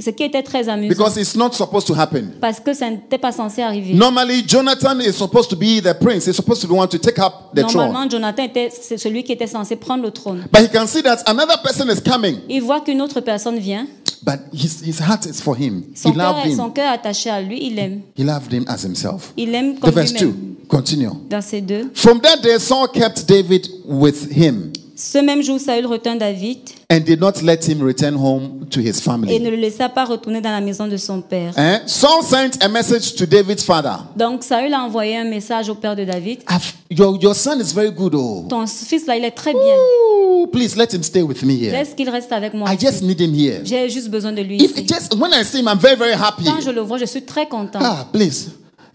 Ce 0.00 0.10
qui 0.10 0.22
était 0.24 0.42
très 0.42 0.68
amusant. 0.68 0.88
because 0.96 1.16
it's 1.16 1.34
not 1.36 1.52
supposed 1.52 1.86
to 1.86 1.94
happen. 1.94 2.32
Parce 2.40 2.58
que 2.60 2.72
ça 2.74 2.90
n'était 2.90 3.18
pas 3.18 3.32
censé 3.32 3.62
arriver. 3.62 3.94
Normally, 3.94 4.44
Jonathan 4.46 4.98
is 5.00 5.12
supposed 5.12 5.48
to 5.50 5.56
be 5.56 5.80
the 5.82 5.94
prince. 5.98 6.26
He's 6.26 6.36
supposed 6.36 6.60
to 6.62 6.68
be 6.68 6.74
the 6.74 6.78
one 6.78 6.88
to 6.88 6.98
take 6.98 7.18
up 7.18 7.50
the 7.54 7.62
throne. 7.62 7.86
Normalement, 7.86 8.08
Jonathan 8.10 8.42
était 8.44 8.70
celui 8.96 9.24
qui 9.24 9.32
était 9.32 9.46
censé 9.48 9.76
prendre 9.76 10.02
le 10.04 10.10
trône. 10.10 10.44
But 10.52 10.62
he 10.62 10.68
can 10.68 10.86
see 10.86 11.02
that 11.02 11.22
another 11.26 11.56
person 11.64 11.86
is 11.88 12.00
coming, 12.02 12.36
Il 12.48 12.62
voit 12.62 12.80
qu'une 12.80 13.00
autre 13.02 13.20
personne 13.20 13.58
vient. 13.58 13.86
But 14.24 14.40
his, 14.52 14.80
his 14.82 14.98
heart 15.00 15.26
is 15.26 15.40
for 15.40 15.56
him. 15.56 15.84
Son 15.94 16.12
he 16.12 16.16
cœur, 16.18 16.32
loved 16.44 16.56
son 16.56 16.66
him. 16.68 16.72
cœur 16.74 16.92
attaché 16.92 17.30
à 17.30 17.40
lui. 17.40 17.58
Il 17.66 17.78
aime. 17.78 18.00
He 18.16 18.24
loved 18.24 18.52
him 18.52 18.64
as 18.68 18.82
himself. 18.84 19.32
Il 19.36 19.54
aime 19.54 19.76
The 19.76 19.80
comme 19.80 19.94
verse 19.94 20.12
2. 20.12 20.24
lui-même. 20.26 20.54
Continue. 20.68 21.10
Verset 21.30 21.62
2. 21.62 21.90
From 21.94 22.20
that 22.20 22.42
day, 22.42 22.58
Saul 22.58 22.88
kept 22.88 23.26
David 23.26 23.68
with 23.86 24.30
him 24.30 24.72
Ce 25.00 25.18
même 25.18 25.42
jour, 25.44 25.60
Saül 25.60 25.86
retint 25.86 26.16
David 26.16 26.58
and 26.90 26.98
did 27.06 27.20
not 27.20 27.34
let 27.44 27.60
him 27.68 27.80
return 27.82 28.16
home 28.16 28.66
to 28.68 28.80
his 28.80 28.88
et 28.88 28.92
family. 28.94 29.38
ne 29.38 29.48
le 29.50 29.56
laissa 29.56 29.88
pas 29.88 30.04
retourner 30.04 30.40
dans 30.40 30.50
la 30.50 30.60
maison 30.60 30.88
de 30.88 30.96
son 30.96 31.20
père. 31.22 31.52
Eh? 31.56 31.78
Saul 31.86 32.24
sent 32.24 32.58
a 32.60 32.68
message 32.68 33.14
to 33.14 33.24
David's 33.24 33.62
father. 33.62 33.92
Donc 34.16 34.42
Saül 34.42 34.74
a 34.74 34.80
envoyé 34.82 35.16
un 35.16 35.24
message 35.24 35.68
au 35.68 35.76
père 35.76 35.94
de 35.94 36.02
David. 36.04 36.40
"I've- 36.50 36.72
Your, 36.90 37.16
your 37.22 37.36
son 37.36 37.60
is 37.60 37.72
very 37.72 37.92
good. 37.92 38.14
Oh. 38.16 38.46
Ton 38.48 38.66
fils 38.66 39.06
là, 39.06 39.16
il 39.16 39.24
est 39.24 39.30
très 39.30 39.52
bien. 39.52 39.60
Ooh, 39.62 40.46
please 40.48 40.74
let 40.76 40.92
him 40.92 41.02
stay 41.04 41.22
with 41.22 41.42
me 41.44 41.52
here. 41.54 41.70
Laisse 41.70 41.94
qu'il 41.94 42.10
reste 42.10 42.32
avec 42.32 42.52
moi. 42.54 42.68
I 42.72 42.76
just 42.76 43.02
need 43.02 43.20
him 43.20 43.32
here. 43.34 43.60
J'ai 43.64 43.88
juste 43.88 44.08
besoin 44.10 44.32
de 44.32 44.42
lui. 44.42 44.56
If 44.56 44.72
ici. 44.72 44.86
just 44.88 45.14
when 45.14 45.30
I 45.32 45.44
see 45.44 45.60
him, 45.60 45.68
I'm 45.68 45.78
very, 45.78 45.94
very 45.96 46.14
happy. 46.14 46.42
Quand 46.44 46.60
je 46.60 46.70
le 46.70 46.80
vois, 46.80 46.98
je 46.98 47.04
suis 47.04 47.22
très 47.22 47.46
content. 47.46 47.78
Ah, 47.80 48.04
please, 48.12 48.48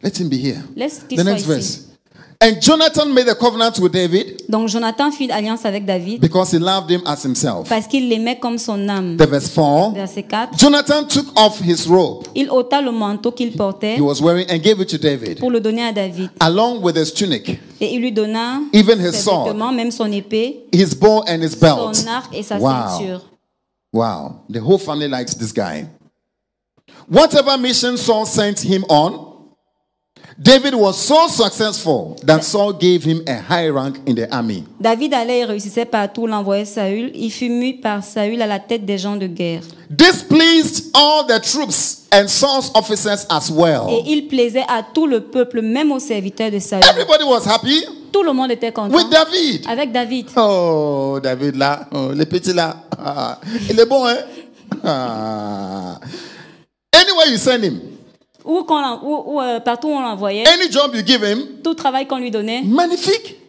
let 0.03 0.11
him 0.19 0.27
be 0.27 0.33
here. 0.43 0.57
Laisse 0.75 1.01
qu'il 1.07 1.17
The 1.17 1.21
soit 1.21 1.31
next 1.31 1.41
ici. 1.43 1.47
verse. 1.49 1.79
And 2.45 2.59
Jonathan 2.61 3.05
made 3.13 3.29
a 3.29 3.35
covenant 3.35 3.79
with 3.79 3.93
David 3.93 4.43
Donc 4.49 4.67
Jonathan 4.67 5.11
fit 5.11 5.31
alliance 5.31 5.63
avec 5.65 5.85
David 5.85 6.19
because 6.19 6.51
he 6.51 6.59
loved 6.59 6.89
him 6.91 7.01
as 7.05 7.23
himself. 7.23 7.69
parce 7.69 7.87
qu'il 7.87 8.09
l'aimait 8.09 8.37
comme 8.37 8.57
son 8.57 8.89
âme. 8.89 9.15
The 9.15 9.25
verse 9.25 9.47
4. 9.47 9.93
Verset 9.93 10.23
4. 10.23 10.57
Jonathan 10.57 11.05
took 11.07 11.25
off 11.39 11.61
his 11.61 11.87
robe 11.87 12.25
Il 12.35 12.49
ôta 12.49 12.81
le 12.81 12.91
manteau 12.91 13.31
qu'il 13.31 13.53
portait 13.55 13.95
he 13.95 14.01
was 14.01 14.19
wearing 14.21 14.45
and 14.51 14.57
gave 14.61 14.81
it 14.81 14.89
to 14.89 14.97
David, 14.97 15.39
pour 15.39 15.51
le 15.51 15.61
donner 15.61 15.83
à 15.85 15.93
David. 15.93 16.31
along 16.41 16.81
with 16.83 16.97
his 16.97 17.13
tunic, 17.13 17.57
Et 17.79 17.93
il 17.95 18.01
lui 18.01 18.11
donna 18.11 18.59
even 18.73 18.99
his 18.99 19.13
sword, 19.23 19.55
même 19.55 19.91
son 19.91 20.11
épée, 20.11 20.65
his 20.73 20.93
bow, 20.93 21.23
and 21.25 21.41
his 21.41 21.55
belt. 21.55 21.95
son 21.95 22.07
arc 22.07 22.35
et 22.35 22.43
sa 22.43 22.57
Wow. 22.57 22.69
ceinture. 22.97 23.21
Wow. 23.93 24.41
The 24.51 24.59
whole 24.59 24.79
family 24.79 25.07
likes 25.07 25.33
this 25.33 25.53
guy. 25.53 25.85
Whatever 27.09 27.57
mission 27.57 27.95
Saul 27.95 28.25
sent 28.25 28.59
him 28.65 28.83
on, 28.89 29.32
David 30.37 30.73
was 30.73 30.93
so 30.97 31.27
successful 31.27 32.15
that 32.25 32.43
Saul 32.43 32.73
gave 32.73 33.03
him 33.03 33.21
a 33.27 33.35
high 33.39 33.69
rank 33.69 33.97
in 34.07 34.15
the 34.15 34.27
army. 34.31 34.63
David 34.79 35.13
allait 35.13 35.39
et 35.41 35.45
réussissait 35.45 35.85
partout, 35.85 36.25
l'envoyait 36.25 36.65
Saül. 36.65 37.11
Il 37.13 37.29
fut 37.31 37.49
mis 37.49 37.73
par 37.73 38.03
Saül 38.03 38.41
à 38.41 38.47
la 38.47 38.59
tête 38.59 38.83
des 38.85 38.97
gens 38.97 39.15
de 39.15 39.27
guerre. 39.27 39.61
This 39.95 40.23
pleased 40.23 40.85
all 40.95 41.25
the 41.27 41.39
troops 41.39 42.07
and 42.11 42.27
Saul's 42.27 42.71
officers 42.73 43.25
as 43.29 43.49
Et 43.49 43.53
well. 43.53 43.83
il 44.07 44.27
plaisait 44.27 44.65
à 44.67 44.81
tout 44.81 45.05
le 45.05 45.21
peuple, 45.21 45.61
même 45.61 45.91
aux 45.91 45.99
serviteurs 45.99 46.49
de 46.49 46.57
Saül. 46.59 46.83
Everybody 46.89 47.23
was 47.25 47.47
happy 47.47 47.83
Tout 48.11 48.23
le 48.23 48.33
monde 48.33 48.51
était 48.51 48.71
content 48.71 48.95
with 48.95 49.09
David. 49.11 49.65
avec 49.67 49.91
David. 49.91 50.27
Oh, 50.35 51.19
David 51.21 51.55
là, 51.55 51.87
oh, 51.93 52.09
le 52.13 52.25
petit 52.25 52.53
là, 52.53 52.77
Ah, 52.97 53.39
il 53.69 53.79
est 53.79 53.85
bon, 53.85 54.05
hein? 54.07 54.17
Ah. 54.83 55.99
Anywhere 56.91 57.27
you 57.31 57.37
send 57.37 57.63
him, 57.63 57.79
Où 58.45 58.65
l'en- 58.69 58.99
où- 59.03 59.23
où, 59.35 59.41
euh, 59.41 59.59
partout 59.59 59.87
où 59.87 59.91
on 59.91 60.01
l'envoyait, 60.01 60.45
any 60.47 60.71
job 60.71 60.93
you 60.95 61.01
give 61.05 61.23
him, 61.23 61.61
tout 61.63 61.73
travail 61.75 62.05
qu'on 62.07 62.17
lui 62.17 62.31
donnait, 62.31 62.61
magnifique. 62.63 63.39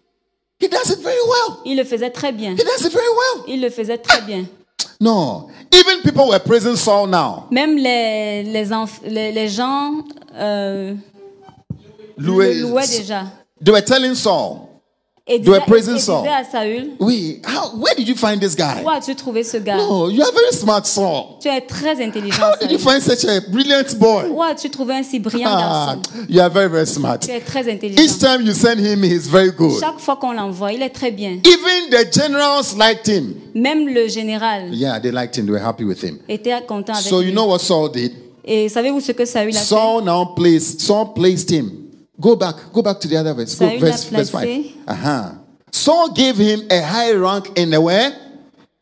He 0.61 0.69
does 0.69 0.89
it 0.91 1.01
very 1.03 1.17
well. 1.27 1.57
il 1.65 1.77
le 1.77 1.85
faisait 1.85 2.11
très 2.11 2.33
bien. 2.33 2.53
He 2.53 2.65
does 2.65 2.87
it 2.87 2.93
very 2.93 3.05
well. 3.09 3.45
Il 3.49 3.61
le 3.61 3.71
faisait 3.71 3.99
très 3.99 4.21
bien. 4.23 4.45
No, 5.01 5.49
even 5.73 6.01
people 6.03 6.29
were 6.29 6.39
praising 6.41 6.77
Saul 6.77 7.09
now. 7.11 7.45
Même 7.51 7.77
les, 7.77 8.45
les, 8.45 8.71
enf- 8.71 9.01
les, 9.05 9.33
les 9.33 9.49
gens 9.49 9.93
euh, 10.37 10.95
louaient 12.17 12.55
déjà. 12.87 13.25
They 13.63 13.73
were 13.73 13.83
telling 13.85 14.15
Saul, 14.15 14.64
Et 15.27 15.39
were 15.39 15.55
disaient, 15.59 15.61
praising 15.67 15.97
et 15.97 15.99
Saul. 16.01 16.23
disaient 16.23 16.35
à 16.35 16.45
Saül, 16.45 16.91
"We, 17.01 17.41
how, 17.47 17.79
where 17.79 17.95
did 17.97 18.07
you 18.07 18.15
find 18.15 18.39
this 18.41 18.55
guy? 18.55 18.83
où 18.85 18.91
as-tu 18.91 19.15
trouvé 19.15 19.43
ce 19.43 19.57
gars? 19.57 19.79
Oh, 19.89 20.11
you 20.11 20.21
are 20.23 20.31
very 20.33 20.53
smart, 20.53 20.85
Saul. 20.85 21.39
Tu 21.41 21.49
es 21.49 21.63
très 21.63 21.99
intelligent, 22.05 22.43
How 22.43 22.57
did 22.61 22.71
you 22.71 22.79
Saül. 22.79 23.01
find 23.01 23.03
such 23.03 23.25
a 23.25 23.41
brilliant 23.49 23.97
boy? 23.99 24.25
Où 24.31 24.43
as-tu 24.43 24.69
trouvé 24.69 24.97
un 24.97 25.03
si 25.03 25.19
brillant 25.19 25.49
Ah, 25.51 25.97
garçon? 25.97 26.27
you 26.29 26.41
are 26.43 26.51
very, 26.51 26.69
very 26.69 26.87
smart. 26.87 27.21
Tu 27.21 27.31
es 27.31 27.41
très 27.41 27.61
Each 27.63 27.69
intelligent. 27.75 28.19
time 28.21 28.43
you 28.47 28.53
send 28.53 28.79
him, 28.81 29.03
he's 29.03 29.27
very 29.27 29.51
good. 29.51 29.81
Chaque 29.81 29.99
fois 29.99 30.17
qu'on 30.17 30.33
l'envoie, 30.35 30.75
il 30.75 30.83
est 30.83 30.91
très 30.91 31.11
bien. 31.11 31.39
Even 31.43 31.89
the 31.91 32.13
generals 32.13 32.75
liked 32.77 33.09
him. 33.09 33.33
Même 33.55 33.89
le 33.89 34.07
général 34.09 34.75
Yeah, 34.75 35.01
they 35.01 35.11
liked 35.11 35.39
him. 35.39 35.47
They 35.47 35.53
were 35.55 35.65
happy 35.67 35.85
with 35.85 36.03
him. 36.05 36.19
était 36.29 36.53
content 36.69 36.93
avec 36.93 37.07
So 37.07 37.21
lui. 37.23 37.29
you 37.29 37.33
know 37.33 37.47
what 37.47 37.61
Saul 37.61 37.91
did? 37.91 38.13
Et 38.45 38.69
savez-vous 38.69 39.01
ce 39.01 39.13
que 39.13 39.25
Saül 39.25 39.57
a 39.57 39.59
fait? 39.59 39.65
Saul 39.65 40.05
now 40.05 40.35
placed, 40.37 40.81
Saul 40.83 41.15
placed 41.15 41.51
him. 41.51 41.71
Go 42.21 42.37
back, 42.37 42.57
go 42.73 42.81
back 42.83 43.01
to 43.01 43.09
the 43.09 43.17
other 43.17 43.35
verse. 43.35 43.55
Go, 43.59 43.67
verse, 43.79 44.05
verse 44.05 44.31
5. 44.31 44.31
placé. 44.31 44.75
Uh-huh. 44.87 45.31
Saul 45.73 46.13
gave 46.13 46.37
him 46.39 46.63
a 46.71 46.81
high 46.81 47.13
rank 47.15 47.51
in 47.59 47.71
the 47.71 47.81
where? 47.81 48.13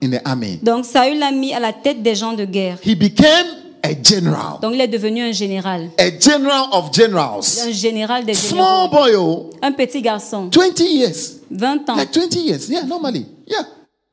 In 0.03 0.11
the 0.11 0.21
army. 0.29 0.59
Donc 0.63 0.85
Saül 0.85 1.19
l'a 1.19 1.31
mis 1.31 1.55
à 1.55 1.61
la 1.61 1.73
tête 1.73 2.03
des 2.03 2.15
gens 2.15 2.35
de 2.35 2.45
guerre. 2.45 2.77
He 2.85 2.95
became 2.95 3.47
a 3.83 3.95
general. 4.03 4.59
Donc 4.61 4.75
il 4.75 4.81
est 4.81 4.89
devenu 4.89 5.23
un 5.23 5.33
général. 5.33 5.91
A 5.99 6.11
general 6.21 6.67
of 6.73 6.93
generals. 6.93 7.61
Un 7.67 7.73
général 7.73 8.25
des 8.25 8.35
Small 8.35 8.89
généraux. 8.91 9.05
boy, 9.05 9.15
oh, 9.17 9.51
Un 9.63 9.73
petit 9.73 10.03
garçon. 10.03 10.51
20 10.53 10.81
years. 10.81 11.41
20 11.51 11.89
ans. 11.89 11.97
Like 11.97 12.13
20 12.13 12.35
years. 12.37 12.69
Yeah, 12.69 12.85
normally. 12.85 13.27
Yeah. 13.47 13.63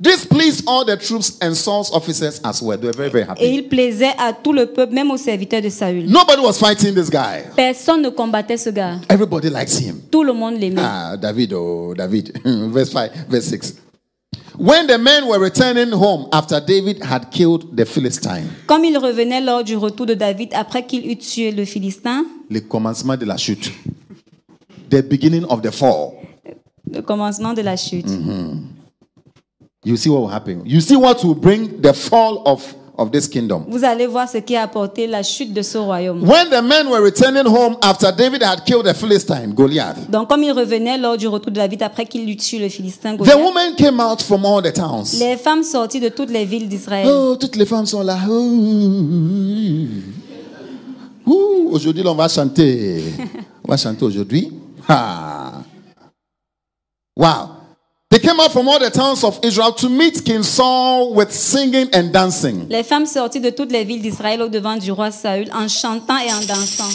This 0.01 0.23
pleased 0.25 0.63
all 0.65 0.85
the 0.85 0.95
troops 0.95 1.37
and 1.41 1.53
Saul's 1.53 1.91
officers 1.91 2.39
as 2.45 2.61
well. 2.61 2.77
They 2.77 2.87
were 2.87 2.93
very, 2.93 3.09
very 3.09 3.23
Et 3.23 3.27
happy. 3.27 3.43
il 3.55 3.67
plaisait 3.67 4.13
à 4.17 4.31
tout 4.31 4.53
le 4.53 4.65
peuple, 4.67 4.93
même 4.93 5.11
aux 5.11 5.17
serviteurs 5.17 5.61
de 5.61 5.67
Saül. 5.67 6.05
Nobody 6.09 6.41
was 6.41 6.53
fighting 6.53 6.95
this 6.95 7.09
guy. 7.09 7.43
Personne 7.53 8.01
ne 8.01 8.09
combattait 8.09 8.55
ce 8.55 8.69
gars. 8.69 8.95
Everybody 9.09 9.49
likes 9.49 9.77
him. 9.77 9.99
Tout 10.09 10.23
le 10.23 10.31
monde 10.31 10.57
l'aimait. 10.57 10.81
Ah, 10.81 11.17
David, 11.17 11.51
oh, 11.53 11.93
David. 11.93 12.31
verse 12.45 12.91
5, 12.91 13.11
verse 13.29 13.45
6. 13.47 13.73
When 14.57 14.87
the 14.87 14.97
men 14.97 15.27
were 15.27 15.37
returning 15.39 15.91
home 15.91 16.27
after 16.31 16.61
David 16.61 17.03
had 17.03 17.29
killed 17.29 17.75
the 17.75 17.83
Philistine, 17.85 18.47
Comme 18.67 18.85
il 18.85 18.97
revenait 18.97 19.41
lors 19.41 19.65
du 19.65 19.75
retour 19.75 20.05
de 20.05 20.13
David 20.13 20.53
après 20.53 20.85
qu'il 20.85 21.09
eut 21.11 21.17
tué 21.17 21.51
le 21.51 21.65
Philistin, 21.65 22.23
le 22.49 22.61
commencement 22.61 23.17
de 23.17 23.25
la 23.25 23.35
chute, 23.35 23.69
the 24.89 25.01
beginning 25.01 25.43
of 25.49 25.61
the 25.61 25.71
fall, 25.71 26.13
le 26.89 27.01
commencement 27.01 27.53
de 27.53 27.61
la 27.61 27.75
chute. 27.75 28.07
You 29.85 29.95
see 29.97 30.09
what 30.09 30.19
will 30.21 30.27
happen. 30.27 30.61
You 30.65 30.81
see 30.81 30.95
what 30.97 31.23
will 31.23 31.35
bring 31.35 31.81
the 31.81 31.93
fall 31.93 32.43
of, 32.45 32.75
of 32.97 33.11
this 33.11 33.27
kingdom. 33.27 33.63
Vous 33.69 33.83
allez 33.85 34.07
voir 34.07 34.27
ce 34.29 34.39
qui 34.39 34.55
a 34.55 34.63
apporté 34.63 35.07
la 35.07 35.23
chute 35.23 35.53
de 35.53 35.61
ce 35.61 35.77
royaume. 35.77 36.21
When 36.21 36.49
the 36.49 36.61
men 36.61 36.87
were 36.89 37.01
returning 37.01 37.45
home 37.45 37.77
after 37.81 38.11
David 38.11 38.43
had 38.43 38.65
killed 38.65 38.85
the 38.85 38.93
Philistine, 38.93 39.53
Goliath, 39.53 40.09
Donc, 40.09 40.27
comme 40.27 40.43
il 40.43 40.51
revenait 40.51 40.97
lors 40.97 41.15
du 41.17 41.27
retour 41.27 41.51
de 41.51 41.55
David 41.59 41.81
après 41.83 42.05
qu'il 42.05 42.29
eut 42.29 42.35
tué 42.35 42.59
le 42.59 42.67
Philistin, 42.69 43.15
the 43.15 43.19
Goliath, 43.19 43.37
women 43.37 43.75
came 43.77 43.99
out 44.01 44.21
from 44.21 44.45
all 44.45 44.61
the 44.61 44.73
towns. 44.73 45.17
les 45.19 45.37
femmes 45.37 45.63
sorties 45.63 46.01
de 46.01 46.09
toutes 46.09 46.29
les 46.31 46.43
villes 46.45 46.67
d'Israël. 46.67 47.07
Oh, 47.09 47.35
toutes 47.39 47.55
les 47.55 47.65
femmes 47.65 47.85
sont 47.85 48.03
là. 48.03 48.17
Ouh. 48.29 49.87
Ouh, 51.25 51.69
aujourd'hui, 51.71 52.03
on 52.05 52.15
va 52.15 52.27
chanter. 52.27 53.01
On 53.63 53.71
va 53.71 53.77
chanter 53.77 54.03
aujourd'hui. 54.03 54.51
Ah. 54.87 55.61
Wow. 57.15 57.58
They 58.11 58.17
came 58.17 58.39
out 58.39 58.51
from 58.51 58.67
all 58.67 58.79
the 58.79 58.89
towns 58.89 59.23
of 59.23 59.39
Israel 59.43 59.71
to 59.73 59.87
meet 59.87 60.25
King 60.25 60.41
Saul 60.41 61.13
with 61.13 61.31
singing 61.31 61.89
and 61.93 62.11
dancing. 62.11 62.65
Les 62.67 62.81
femmes 62.81 63.05
sorties 63.05 63.39
de 63.39 63.51
toutes 63.51 63.71
les 63.71 63.83
villes 63.83 64.01
d'Israël 64.01 64.41
au 64.41 64.47
devant 64.49 64.77
du 64.77 64.91
roi 64.91 65.11
Saül 65.11 65.47
en 65.53 65.67
chantant 65.67 66.17
et 66.17 66.33
en 66.33 66.39
dansant, 66.41 66.89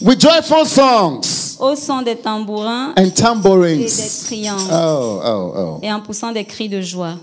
With 0.00 0.20
joyful 0.20 0.66
songs 0.66 1.56
au 1.60 1.76
son 1.76 2.02
des 2.02 2.16
tambourins 2.16 2.92
and 2.96 3.02
et 3.02 3.04
des 3.04 3.12
tambourines. 3.12 3.86
triomphes 4.26 4.68
Oh, 4.72 5.20
oh, 5.24 5.52
oh. 5.56 5.78
et 5.80 5.92
en 5.92 6.00
poussant 6.00 6.32
des 6.32 6.44
cris 6.44 6.68
de 6.68 6.80
joie. 6.80 7.14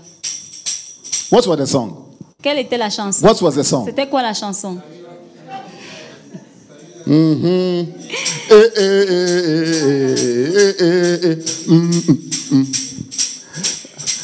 What 1.30 1.46
was 1.46 1.58
the 1.58 1.66
song? 1.66 1.96
Quelle 2.42 2.60
était 2.60 2.78
la 2.78 2.88
chanson? 2.88 3.26
What 3.26 3.42
was 3.42 3.52
the 3.56 3.62
song? 3.62 3.84
C'était 3.84 4.08
quoi 4.08 4.22
la 4.22 4.32
chanson? 4.32 4.78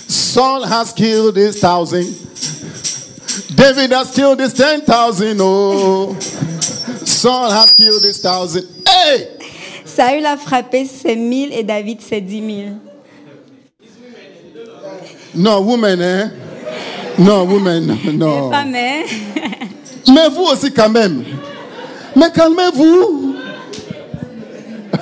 Saul 0.08 0.64
has 0.64 0.92
killed 0.92 1.36
his 1.36 1.60
thousand. 1.60 2.06
David 3.54 3.90
has 3.92 4.14
killed 4.14 4.40
his 4.40 4.52
ten 4.52 4.80
thousand. 4.82 5.38
Oh, 5.40 6.14
Saul 7.04 7.50
has 7.50 7.74
killed 7.74 8.02
his 8.02 8.18
thousand. 8.20 8.66
Hey, 8.86 9.28
Saül 9.84 10.24
a 10.26 10.36
frappé 10.36 10.84
ses 10.86 11.16
mille 11.16 11.52
et 11.52 11.64
David 11.64 12.00
ses 12.00 12.20
dix 12.20 12.40
mille. 12.40 12.78
no 15.34 15.60
woman, 15.62 16.00
eh? 16.00 16.28
No 17.18 17.44
woman, 17.44 17.98
Les 18.04 18.12
no. 18.12 18.50
femmes, 18.50 18.74
hein 18.74 19.02
Mais 20.08 20.28
vous 20.30 20.44
aussi 20.44 20.70
quand 20.72 20.88
même. 20.88 21.24
Mais 22.18 22.30
calmez-vous. 22.32 23.36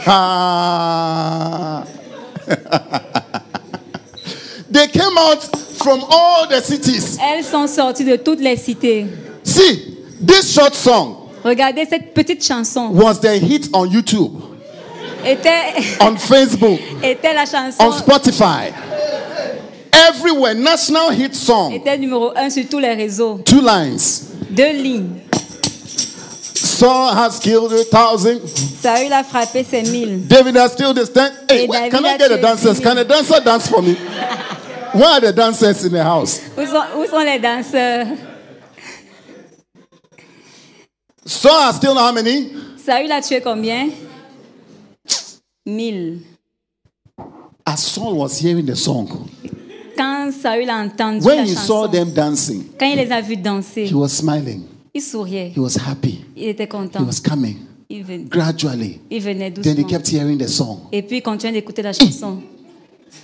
Ah. 0.07 1.83
they 4.71 4.87
came 4.89 5.17
out 5.19 5.43
from 5.79 6.05
all 6.11 6.47
the 6.47 6.61
cities. 6.61 7.19
Elles 7.19 7.43
sont 7.45 7.67
sorties 7.67 8.05
de 8.05 8.17
toutes 8.17 8.41
les 8.41 8.57
cités. 8.57 9.07
See, 9.43 9.97
this 10.21 10.53
short 10.53 10.75
song 10.75 11.17
Regardez 11.43 11.87
cette 11.87 12.13
petite 12.13 12.45
chanson. 12.45 12.91
was 12.91 13.19
the 13.21 13.39
hit 13.39 13.71
on 13.73 13.87
YouTube, 13.87 14.33
Était, 15.25 15.73
on 16.01 16.17
Facebook, 16.17 16.79
était 17.03 17.33
la 17.33 17.45
on 17.45 17.47
chanson. 17.47 17.93
Spotify. 17.93 18.73
Everywhere, 20.09 20.55
national 20.55 21.13
hit 21.15 21.35
song. 21.35 21.73
Était 21.73 21.97
numéro 21.97 22.33
un 22.37 22.51
sur 22.51 22.69
tous 22.69 22.79
les 22.79 22.93
réseaux. 22.95 23.39
Two 23.45 23.63
lines. 23.63 23.99
Deux 24.51 24.73
lignes. 24.73 25.21
Saul 26.77 27.15
has 27.15 27.39
killed 27.39 27.73
a 27.73 27.85
thousand. 27.85 28.41
Saül 28.41 29.11
a 29.11 29.25
frappé 29.25 29.65
ses 29.65 29.91
mille. 29.91 30.19
David 30.29 30.57
has 30.57 30.75
killed 30.75 30.99
his 30.99 31.09
ten. 31.09 31.33
Hey, 31.49 31.67
wait, 31.67 31.91
can 31.91 32.05
I 32.05 32.19
get 32.19 32.29
the 32.29 32.37
dancers? 32.37 32.79
Can 32.81 32.99
a 32.99 33.05
dancer 33.05 33.41
dance 33.41 33.67
for 33.67 33.81
me? 33.81 33.95
Where 34.93 35.09
are 35.09 35.21
the 35.21 35.33
dancers 35.33 35.85
in 35.87 35.93
the 35.93 36.05
house? 36.05 36.39
Où 36.55 36.67
sont, 36.67 36.85
où 36.99 37.07
sont 37.07 37.25
les 37.25 37.39
danseurs? 37.39 38.07
Saul 41.25 41.63
has 41.63 41.79
killed 41.79 41.97
how 41.97 42.13
many? 42.13 42.51
Saül 42.77 43.11
a 43.11 43.23
tué 43.23 43.41
combien? 43.43 43.91
Mille. 45.65 46.21
As 47.67 47.83
Saul 47.83 48.17
was 48.17 48.39
hearing 48.39 48.67
the 48.67 48.77
song, 48.77 49.31
Quand 49.97 50.31
Saül 50.31 50.69
a 50.69 50.85
entendu 50.85 51.25
when 51.25 51.39
la 51.39 51.45
he 51.45 51.55
saw 51.55 51.87
them 51.89 52.13
dancing, 52.13 52.65
quand 52.79 52.87
il 52.87 52.97
les 52.97 53.11
a 53.11 53.23
vus 53.23 53.37
danser, 53.39 53.87
he 53.87 53.95
was 53.95 54.13
smiling. 54.13 54.76
Il 54.97 55.03
souriait. 55.03 55.53
He 55.55 55.59
was 55.59 55.77
happy. 55.87 56.25
Il 56.37 56.49
était 56.49 56.65
He 56.65 56.69
content. 56.69 57.05
was 57.05 57.21
coming 57.23 57.57
Il 57.91 58.03
venait, 58.05 58.25
gradually. 58.25 59.01
il 59.11 59.21
venait 59.23 59.51
Then 59.51 59.63
he 59.79 59.83
doucement. 59.85 59.89
kept 59.89 60.09
hearing 60.13 60.39
the 60.39 60.49
song. 60.49 60.79
Et 60.91 61.03
puis 61.03 61.19
il 61.19 61.23
continuait 61.23 61.53
d'écouter 61.53 61.83
la 61.83 61.93
chanson. 61.93 62.41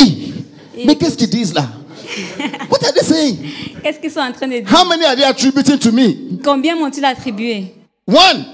Eh, 0.00 0.86
Mais 0.86 0.96
qu'est-ce 0.96 1.16
qu'ils 1.16 1.30
disent 1.30 1.54
là? 1.54 1.68
What 2.70 2.84
are 2.84 2.92
they 2.92 3.02
saying? 3.04 3.38
Qu'est-ce 3.82 3.98
qu'ils 4.00 4.10
sont 4.10 4.20
en 4.20 4.32
train 4.32 4.46
de 4.48 4.58
dire? 4.60 4.68
How 4.70 4.86
many 4.86 5.04
are 5.04 5.16
they 5.16 5.24
attributing 5.24 5.78
to 5.78 5.90
me? 5.92 6.38
Combien 6.44 6.76
m'ont-ils 6.76 7.04
attribué? 7.04 7.74
One. 8.06 8.44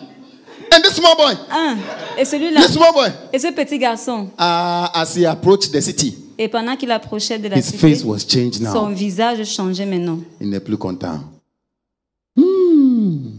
And 0.72 0.82
this 0.82 0.94
small 0.94 1.16
boy. 1.16 1.34
Un. 1.50 1.76
Et 2.18 2.24
celui-là? 2.24 2.60
This 2.62 2.72
small 2.74 2.92
boy. 2.92 3.08
Et 3.32 3.38
ce 3.38 3.48
petit 3.52 3.78
garçon? 3.78 4.28
Uh, 4.38 4.86
as 4.94 5.14
he 5.16 5.24
approached 5.26 5.72
the 5.72 5.80
city, 5.80 6.14
Et 6.38 6.48
pendant 6.48 6.76
qu'il 6.76 6.90
approchait 6.92 7.38
de 7.38 7.48
la 7.48 7.58
his 7.58 7.62
cité, 7.64 7.78
face 7.78 8.04
was 8.04 8.18
changed 8.28 8.62
son 8.64 8.88
now. 8.90 8.94
visage 8.94 9.44
changeait 9.44 9.86
maintenant. 9.86 10.18
Il 10.40 10.50
n'est 10.50 10.60
plus 10.60 10.76
content. 10.76 11.20
Hmm. 12.36 13.30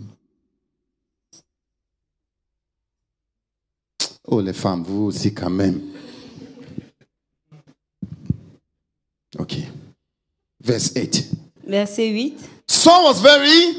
Oh, 4.31 4.41
les 4.41 4.53
femmes, 4.53 4.83
vous 4.87 5.05
aussi 5.05 5.33
quand 5.33 5.49
même. 5.49 5.81
Ok. 9.37 9.57
Verse 10.63 10.91
8. 10.95 11.31
Verset 11.65 12.09
8. 12.09 12.37
Saul 12.67 13.05
was 13.05 13.21
very 13.21 13.75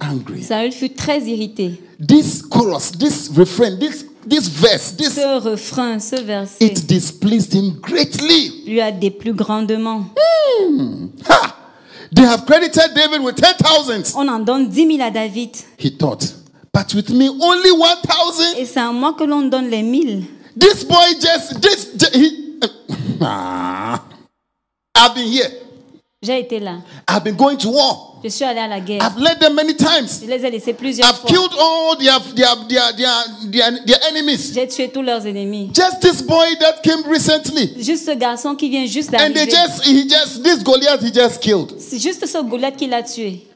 angry. 0.00 0.42
Saül 0.42 0.72
fut 0.72 0.90
très 0.90 1.20
irrité. 1.22 1.80
This 1.98 2.42
chorus, 2.42 2.92
this 2.92 3.30
refrain, 3.34 3.78
this, 3.78 4.04
this 4.28 4.48
verse, 4.48 4.92
this, 4.96 5.14
Ce 5.14 5.40
refrain, 5.40 5.98
ce 5.98 6.16
verset 6.22 6.64
it 6.66 6.86
displeased 6.86 7.54
him 7.54 7.80
greatly. 7.80 8.62
lui 8.66 8.80
a 8.80 8.92
déplu 8.92 9.32
grandement. 9.32 10.04
Ha! 11.28 11.56
They 12.14 12.24
have 12.24 12.44
credited 12.46 12.94
David 12.94 13.22
with 13.22 13.34
10,000. 13.36 14.14
On 14.16 14.28
en 14.28 14.38
donne 14.40 14.68
10 14.68 14.96
000 14.98 15.02
à 15.02 15.10
David. 15.10 15.56
He 15.78 15.90
thought, 15.96 16.22
but 16.76 16.94
with 16.94 17.08
me 17.08 17.28
only 17.30 17.70
1,000. 17.72 18.58
Et 18.58 18.66
c'est 18.66 18.80
à 18.80 18.92
moi 18.92 19.14
que 19.14 19.24
l'on 19.24 19.42
donne 19.42 19.70
les 19.70 19.82
1000. 19.82 20.24
This 20.58 20.84
boy 20.84 21.14
just, 21.20 21.60
this, 21.62 21.88
he, 22.12 22.58
Ah. 23.20 24.02
I've 24.94 25.14
been 25.14 25.26
here. 25.26 25.50
J'ai 26.22 26.40
été 26.40 26.60
là. 26.60 26.78
I've 27.08 27.24
been 27.24 27.36
going 27.36 27.56
to 27.56 27.70
war. 27.70 28.20
Je 28.22 28.28
suis 28.28 28.44
allé 28.44 28.60
à 28.60 28.68
la 28.68 28.80
guerre. 28.80 29.00
I've 29.02 29.16
led 29.18 29.38
them 29.38 29.54
many 29.54 29.74
times. 29.74 30.20
Je 30.22 30.26
les 30.26 30.44
ai 30.44 30.50
laissés 30.50 30.74
plusieurs 30.74 31.08
I've 31.08 31.16
fois. 31.20 31.30
killed 31.30 31.52
all 31.58 31.96
their, 31.96 32.18
their, 32.34 32.56
their, 32.68 32.96
their, 32.96 33.50
their, 33.50 33.84
their 33.86 33.98
enemies. 34.10 34.52
J'ai 34.52 34.66
tué 34.68 34.90
tous 34.90 35.02
leurs 35.02 35.26
ennemis. 35.26 35.70
Just 35.74 36.00
this 36.02 36.20
boy 36.22 36.56
that 36.60 36.82
came 36.82 37.02
recently. 37.10 37.74
Juste 37.82 38.04
ce 38.06 38.14
garçon 38.14 38.54
qui 38.54 38.68
vient 38.68 38.86
juste 38.86 39.14
And 39.14 39.32
they 39.32 39.46
d'arriver. 39.46 39.50
just, 39.50 39.86
he 39.86 40.08
just, 40.08 40.42
this 40.42 40.62
Goliath, 40.62 41.02
he 41.02 41.12
just 41.12 41.40
killed. 41.40 41.74
C'est 41.78 41.98
juste 41.98 42.26
ce 42.26 42.42
Goliath 42.42 42.76
qui 42.76 42.86
l'a 42.86 43.02
tué. 43.02 43.46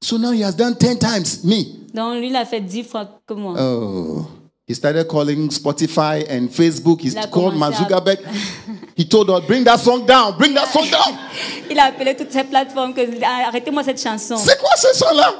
So 0.00 0.16
now 0.16 0.30
he 0.32 0.42
has 0.42 0.54
done 0.54 0.74
10 0.76 0.98
times 0.98 1.44
me. 1.44 1.64
Donc 1.92 2.16
lui, 2.20 2.28
il 2.28 2.36
a 2.36 2.44
fait 2.44 2.60
10 2.60 2.84
fois 2.84 3.20
que 3.26 3.34
moi. 3.34 3.54
Oh. 3.58 4.26
He 4.68 4.74
started 4.74 5.08
calling 5.08 5.48
Spotify 5.48 6.24
and 6.28 6.48
Facebook. 6.50 7.00
He 7.00 7.08
Il 7.08 7.18
a 7.18 7.26
called 7.26 7.54
Zuckerberg. 7.54 8.18
He 8.96 9.06
told 9.06 9.30
us, 9.30 9.40
bring 9.46 9.64
that 9.64 9.80
song 9.80 10.04
down, 10.04 10.36
bring 10.36 10.52
that 10.54 10.68
song 10.68 10.86
down. 10.90 11.18
Il 11.70 11.78
a 11.78 11.84
appelé 11.84 12.14
toutes 12.14 12.30
ces 12.30 12.44
plateformes 12.44 12.92
que 12.92 13.00
Ah, 13.24 13.48
arrêtez-moi 13.48 13.82
cette 13.82 14.00
chanson. 14.00 14.36
C'est 14.36 14.58
quoi 14.58 14.76
ce 14.76 14.94
son-là? 14.94 15.34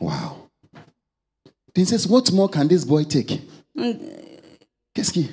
Wow. 0.00 0.48
Then 1.74 1.82
he 1.82 1.84
says, 1.84 2.08
what 2.08 2.32
more 2.32 2.48
can 2.48 2.66
this 2.66 2.84
boy 2.84 3.04
take? 3.04 3.40
Qu'est-ce 4.94 5.12
qui? 5.12 5.30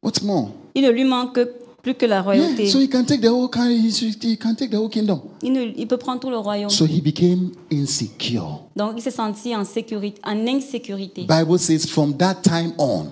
What 0.00 0.22
more? 0.22 0.52
Il 0.74 0.82
ne 0.82 0.90
lui 0.90 1.04
manque 1.04 1.40
plus 1.86 1.94
que 1.94 2.04
la 2.06 2.16
Yeah, 2.16 2.22
royauté. 2.24 2.68
so 2.68 2.80
he 2.80 2.88
can 2.88 3.04
take 3.04 3.20
the 3.20 3.28
whole 3.30 3.48
he, 3.48 4.36
can 4.36 4.56
take 4.56 4.70
the 4.72 4.76
whole 4.76 4.88
kingdom. 4.88 5.20
Il, 5.40 5.52
ne- 5.52 5.72
il 5.76 5.86
peut 5.86 5.96
prendre 5.98 6.18
tout 6.20 6.30
le 6.30 6.36
royaume. 6.36 6.68
So 6.68 6.84
he 6.84 7.00
became 7.00 7.52
insecure. 7.70 8.64
Donc 8.74 8.94
il 8.96 9.02
s'est 9.02 9.12
senti 9.12 9.54
en 9.54 9.64
sécurité, 9.64 10.20
en 10.24 10.48
insécurité. 10.48 11.26
Bible 11.28 11.56
says 11.60 11.86
from 11.86 12.16
that 12.16 12.42
time 12.42 12.72
on. 12.78 13.06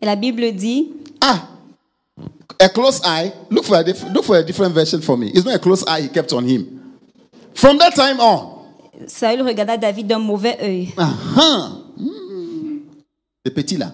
Et 0.00 0.06
la 0.06 0.14
Bible 0.14 0.52
dit, 0.52 0.90
Ah, 1.20 1.48
a 2.60 2.68
close 2.68 3.00
eye. 3.04 3.32
Look 3.50 3.64
for 3.64 3.74
a 3.78 3.82
diff- 3.82 4.04
look 4.14 4.22
for 4.24 4.36
a 4.36 4.44
different 4.44 4.72
version 4.72 5.00
for 5.00 5.16
me. 5.18 5.30
It's 5.34 5.44
not 5.44 5.54
a 5.54 5.58
close 5.58 5.82
eye 5.88 6.02
he 6.02 6.08
kept 6.08 6.32
on 6.32 6.44
him. 6.46 6.66
From 7.52 7.78
that 7.78 7.96
time 7.96 8.20
on. 8.20 8.62
Saül 9.08 9.42
regarda 9.42 9.76
David 9.76 10.06
d'un 10.06 10.20
mauvais 10.20 10.56
œil. 10.62 10.88
Uh-huh. 10.96 11.82
Mm. 11.98 12.80
The 13.44 13.50
petit 13.50 13.76
là. 13.76 13.92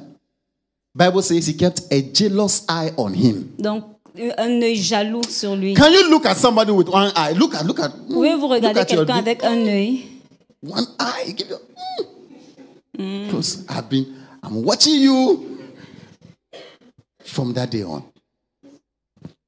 Bible 0.95 1.23
says 1.23 1.47
he 1.47 1.55
kept 1.57 1.85
a 1.91 2.03
jealous 2.13 2.65
eye 2.69 2.93
on 2.99 3.15
him. 3.15 3.47
Donc 3.59 3.85
un 4.39 4.61
œil 4.63 4.77
jaloux 4.77 5.23
sur 5.29 5.57
lui. 5.57 5.75
Can 5.75 5.91
you 5.91 6.09
look 6.11 6.27
at 6.27 6.35
somebody 6.35 6.71
with 6.73 6.89
one 6.89 7.13
eye? 7.17 7.33
Look 7.35 7.55
at 7.55 7.63
look 7.65 7.81
at. 7.81 7.89
mm, 7.91 8.13
Pouvez-vous 8.13 8.49
regarder 8.49 8.85
quelqu'un 8.85 9.17
avec 9.17 9.43
un 9.45 9.57
œil? 9.67 10.01
One 10.67 10.87
eye. 10.99 11.35
Give 11.37 11.49
you, 11.51 11.57
mm. 12.99 13.29
Close. 13.31 13.59
I've 13.69 13.89
been. 13.89 14.07
I'm 14.43 14.65
watching 14.65 15.01
you. 15.01 15.47
From 17.25 17.53
that 17.55 17.71
day 17.71 17.85
on. 17.85 18.03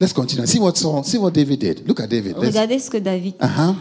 Let's 0.01 0.13
continue. 0.13 0.47
See 0.47 0.59
what 0.61 0.77
Saul, 0.77 1.03
see 1.05 1.19
what 1.19 1.33
David 1.33 1.59
did. 1.61 1.89
Look 1.89 2.01
at 2.01 2.09
David. 2.09 2.37
Let's- 2.37 2.47
Regardez 2.55 2.79
ce 2.81 2.91
que 2.91 2.99
David. 2.99 3.35
Uh-huh. 3.41 3.75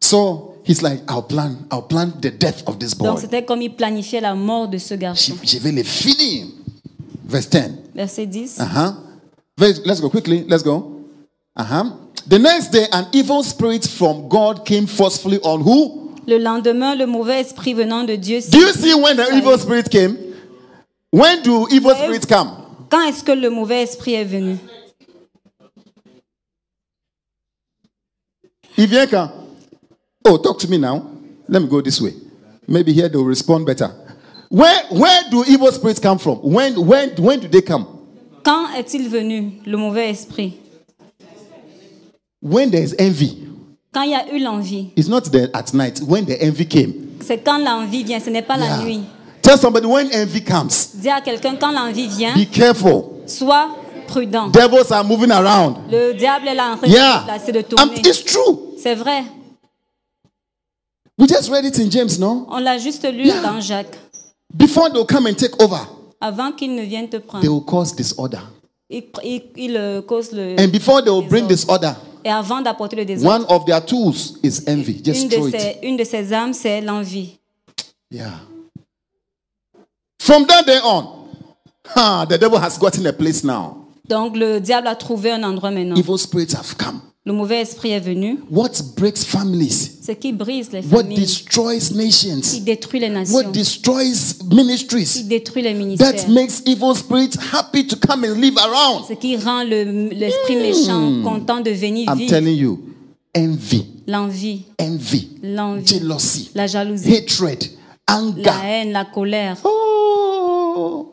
So 0.00 0.54
he's 0.64 0.82
like, 0.82 1.02
I'll 1.08 1.22
plan, 1.22 1.56
I'll 1.70 1.82
plan 1.82 2.12
the 2.20 2.30
death 2.30 2.62
of 2.66 2.78
this 2.78 2.94
Donc 2.96 3.14
boy. 3.14 3.20
c'était 3.20 3.44
comme 3.44 3.60
il 3.62 3.74
planifiait 3.74 4.20
la 4.20 4.34
mort 4.34 4.68
de 4.68 4.78
ce 4.78 4.94
Je, 4.94 5.00
garçon. 5.00 5.34
je 5.42 5.58
vais 5.58 5.72
le 5.72 5.82
finir. 5.82 6.46
Verse 7.26 7.48
10. 7.50 7.60
Verset 7.94 8.26
10. 8.26 8.58
Uh-huh. 8.58 8.64
Very- 8.66 8.94
Let's 9.58 10.00
go 10.00 10.08
quickly. 10.08 10.44
Let's 10.44 10.62
go. 10.62 11.04
Uh-huh. 11.56 11.96
The 12.26 12.38
next 12.38 12.68
day, 12.68 12.86
an 12.92 13.08
evil 13.12 13.42
spirit 13.42 13.86
from 13.86 14.28
God 14.28 14.64
came 14.64 14.86
forcefully 14.86 15.38
on 15.40 15.60
who? 15.60 16.14
Le 16.26 16.38
lendemain, 16.38 16.94
le 16.94 17.06
mauvais 17.06 17.40
esprit 17.40 17.74
venant 17.74 18.04
de 18.04 18.16
Dieu. 18.16 18.40
Do 18.50 18.58
you 18.58 18.72
see 18.72 18.94
when 18.94 19.16
the 19.16 19.34
evil 19.34 19.56
spirit 19.58 19.90
came? 19.90 20.16
When 21.10 21.42
do 21.42 21.66
evil 21.70 21.94
spirits 21.94 22.26
come? 22.26 22.50
Quand 22.90 23.08
est-ce 23.08 23.24
que 23.24 23.32
le 23.32 23.50
mauvais 23.50 23.82
esprit 23.82 24.14
est 24.14 24.24
venu 24.24 24.58
Il 28.76 28.86
vient 28.86 29.06
quand? 29.06 29.32
Oh, 30.24 30.36
talk 30.36 30.58
to 30.60 30.68
me 30.68 30.76
now. 30.78 31.02
Let 31.48 31.62
me 31.62 31.68
go 31.68 31.80
this 31.80 32.00
way. 32.00 32.14
Maybe 32.68 32.92
here 32.92 33.08
they'll 33.08 33.24
respond 33.24 33.64
better. 33.64 33.88
Where, 34.50 34.84
where 34.90 35.22
do 35.30 35.44
evil 35.48 35.72
spirits 35.72 35.98
come 35.98 36.18
from? 36.18 36.38
When, 36.42 36.86
when, 36.86 37.10
when 37.16 37.40
do 37.40 37.48
they 37.48 37.62
come? 37.62 37.97
Quand 38.48 38.70
est-il 38.78 39.10
venu, 39.10 39.60
le 39.66 39.76
mauvais 39.76 40.08
esprit? 40.08 40.54
When 42.40 42.70
there 42.70 42.82
is 42.82 42.94
envy. 42.98 43.36
Quand 43.92 44.00
il 44.00 44.12
y 44.12 44.14
a 44.14 44.32
eu 44.32 44.38
l'envie. 44.38 44.88
It's 44.96 45.06
not 45.06 45.20
there 45.30 45.50
at 45.52 45.74
night. 45.74 46.00
When 46.00 46.24
the 46.24 46.42
envy 46.42 46.66
came. 46.66 46.94
C'est 47.20 47.44
quand 47.44 47.58
l'envie 47.58 48.04
vient, 48.04 48.18
ce 48.20 48.30
n'est 48.30 48.40
pas 48.40 48.56
la 48.56 48.64
Yeah. 48.64 48.84
nuit. 48.84 49.00
Tell 49.42 49.58
somebody 49.58 49.84
when 49.86 50.08
envy 50.14 50.42
comes, 50.42 50.70
Dis 50.94 51.10
à 51.10 51.20
quelqu'un, 51.20 51.56
quand 51.56 51.72
l'envie 51.72 52.08
vient, 52.08 52.34
be 52.34 52.46
careful. 52.50 53.02
sois 53.26 53.68
prudent. 54.06 54.48
Devils 54.48 54.90
are 54.92 55.04
moving 55.04 55.30
around. 55.30 55.76
Le 55.90 56.14
diable 56.14 56.48
est 56.48 56.54
là 56.54 56.72
en 56.72 56.76
train 56.78 56.86
de 56.86 56.92
Yeah. 56.92 57.26
de 57.52 57.58
Um, 57.58 57.62
tourner. 57.64 57.98
it's 57.98 58.24
true. 58.24 58.60
C'est 58.82 58.94
vrai. 58.94 59.24
We 61.18 61.28
just 61.28 61.50
read 61.50 61.66
it 61.66 61.78
in 61.78 61.90
James, 61.90 62.18
no? 62.18 62.46
On 62.48 62.60
l'a 62.60 62.78
juste 62.78 63.04
lu 63.12 63.26
Yeah. 63.26 63.42
dans 63.42 63.60
Jacques. 63.60 63.98
Before 64.54 64.88
they'll 64.90 65.04
come 65.04 65.26
and 65.26 65.34
take 65.34 65.62
over, 65.62 65.80
Avant 66.20 66.52
qu'il 66.52 66.74
ne 66.74 66.82
vienne 66.82 67.06
te 67.08 67.16
they 67.16 67.20
prendre, 67.20 67.48
will 67.48 67.64
cause 67.64 67.94
disorder. 67.94 68.38
il, 68.90 69.04
il- 69.24 69.42
il, 69.56 69.76
euh, 69.76 70.02
cause 70.02 70.32
le. 70.32 70.56
And 70.60 70.68
before 70.68 71.02
they 71.02 71.10
will 71.12 71.26
bring 71.28 71.46
disorder, 71.46 71.92
Et 72.24 72.30
avant 72.30 72.60
d'apporter 72.60 72.96
le 72.96 73.04
désordre, 73.04 73.44
one 73.48 73.56
of 73.56 73.64
their 73.64 73.84
tools 73.84 74.34
is 74.42 74.60
envy. 74.68 75.00
Just 75.04 75.22
une 75.22 75.28
de, 75.28 75.48
it. 75.48 75.60
ses, 75.60 75.78
une 75.82 75.96
de 75.96 76.04
ses 76.04 76.32
âmes, 76.32 76.52
c'est 76.52 76.80
l'envie. 76.80 77.38
Yeah. 78.10 78.32
From 80.20 80.46
that 80.46 80.64
day 80.66 80.78
on, 80.84 81.04
ah, 81.94 82.26
the 82.28 82.36
devil 82.38 82.58
has 82.58 82.76
gotten 82.78 83.06
a 83.06 83.12
place 83.12 83.44
now. 83.44 83.86
Donc 84.08 84.36
le 84.36 84.58
diable 84.60 84.88
a 84.88 84.96
trouvé 84.96 85.30
un 85.30 85.42
endroit 85.44 85.70
maintenant. 85.70 85.94
Evil 85.96 86.18
spirits 86.18 86.54
have 86.54 86.74
come. 86.76 87.00
Le 87.28 87.34
mauvais 87.34 87.60
esprit 87.60 87.90
est 87.90 88.00
venu. 88.00 88.38
What 88.50 88.70
breaks 88.96 89.22
families? 89.22 89.98
Ce 90.02 90.12
qui 90.12 90.32
brise 90.32 90.72
les 90.72 90.78
What 90.80 91.02
familles, 91.02 91.18
destroys 91.18 91.78
qui 91.90 91.94
nations? 91.94 92.40
détruit 92.64 93.00
les 93.00 93.08
What 93.10 93.18
nations, 93.18 93.50
destroys 93.52 94.32
qui 94.40 94.56
ministries? 94.56 95.24
détruit 95.24 95.60
les 95.60 95.74
ministères? 95.74 96.10
That 96.24 96.28
makes 96.30 96.62
evil 96.64 96.94
spirits 96.96 97.36
happy 97.52 97.86
to 97.86 97.96
come 97.96 98.24
and 98.24 98.40
live 98.40 98.56
around. 98.56 99.04
Ce 99.06 99.12
qui 99.12 99.36
rend 99.36 99.62
le- 99.62 100.08
l'esprit 100.08 100.56
méchant 100.56 101.22
content 101.22 101.60
de 101.60 101.70
venir 101.70 102.08
I'm 102.10 102.16
vivre? 102.16 102.30
telling 102.30 102.56
you, 102.56 102.80
envy, 103.34 103.84
L'envie, 104.06 104.62
envy, 104.80 105.28
l'envie, 105.42 105.84
jealousy, 105.84 106.50
la 106.54 106.66
jalousie, 106.66 107.14
hatred, 107.14 107.62
la 108.08 108.16
anger. 108.22 108.50
haine, 108.64 108.92
la 108.92 109.04
colère. 109.04 109.58
Oh. 109.64 111.12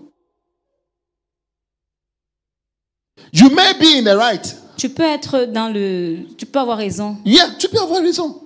You 3.33 3.49
may 3.49 3.73
be 3.77 3.97
in 3.97 4.05
the 4.05 4.15
right. 4.15 4.55
Tu 4.77 4.89
peux 4.89 5.03
être 5.03 5.45
dans 5.45 5.69
le. 5.73 6.19
Tu 6.37 6.45
peux 6.45 6.59
avoir 6.59 6.77
raison. 6.77 7.17
Yeah, 7.25 7.47
tu 7.59 7.67
peux 7.69 7.79
avoir 7.79 8.01
raison. 8.01 8.41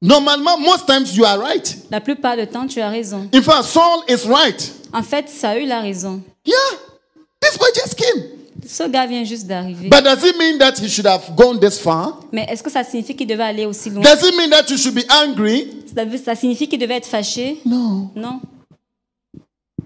Normalement, 0.00 0.58
most 0.58 0.86
times 0.86 1.16
you 1.16 1.24
are 1.24 1.38
right. 1.38 1.76
La 1.90 2.00
plupart 2.00 2.36
du 2.36 2.46
temps, 2.46 2.66
tu 2.68 2.80
as 2.80 2.88
raison. 2.88 3.28
In 3.34 3.42
fact, 3.42 3.64
Saul 3.64 4.02
is 4.08 4.26
right. 4.28 4.72
En 4.92 5.02
fait, 5.02 5.28
Saül 5.28 5.70
a 5.72 5.80
raison. 5.80 6.22
Yeah, 6.46 6.54
this 7.40 7.58
boy 7.58 7.66
just 7.74 7.96
came. 7.96 8.22
Ce 8.66 8.82
gars 8.88 9.06
vient 9.06 9.24
juste 9.24 9.46
d'arriver. 9.46 9.88
But 9.88 10.04
does 10.04 10.22
it 10.24 10.36
mean 10.38 10.58
that 10.58 10.78
he 10.78 10.88
should 10.88 11.06
have 11.06 11.34
gone 11.34 11.58
this 11.58 11.78
far? 11.78 12.20
Mais 12.32 12.46
est-ce 12.48 12.62
que 12.62 12.70
ça 12.70 12.84
signifie 12.84 13.16
qu'il 13.16 13.26
devait 13.26 13.42
aller 13.44 13.66
aussi 13.66 13.90
loin? 13.90 14.02
Does 14.02 14.22
it 14.28 14.36
mean 14.36 14.50
that 14.50 14.68
you 14.70 14.76
should 14.76 14.94
be 14.94 15.04
angry? 15.10 15.68
ça, 15.94 16.04
veut- 16.04 16.18
ça 16.18 16.34
signifie 16.36 16.68
qu'il 16.68 16.78
devait 16.78 16.96
être 16.96 17.06
fâché? 17.06 17.60
No. 17.64 18.10
Non. 18.14 18.40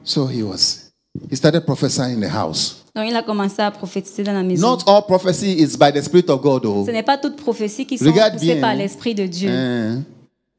So 0.05 0.27
he 0.27 0.43
was. 0.43 0.91
He 1.31 1.37
started 1.37 1.65
prophesying 1.65 2.17
in 2.17 2.21
the 2.21 2.33
house. 2.33 2.82
Donc 2.95 3.07
il 3.09 3.17
a 3.17 3.23
commencé 3.23 3.63
à 3.63 3.71
prophétiser 3.71 4.23
dans 4.23 4.35
la 4.35 4.43
maison. 4.43 4.71
Not 4.77 4.83
all 4.87 5.03
prophecy 5.07 5.53
is 5.59 5.77
by 5.79 5.91
the 5.93 6.03
Spirit 6.03 6.29
of 6.29 6.43
God, 6.43 6.63
though. 6.63 6.85
Ce 6.85 6.91
n'est 6.91 7.03
pas 7.03 7.17
toute 7.17 7.37
prophétie 7.37 7.87
qui 7.87 7.97
sont 7.97 8.05
poussées 8.05 8.61
par 8.61 8.75
l'Esprit 8.75 9.15
de 9.15 9.27
Dieu. 9.27 9.51
Hein? 9.51 10.03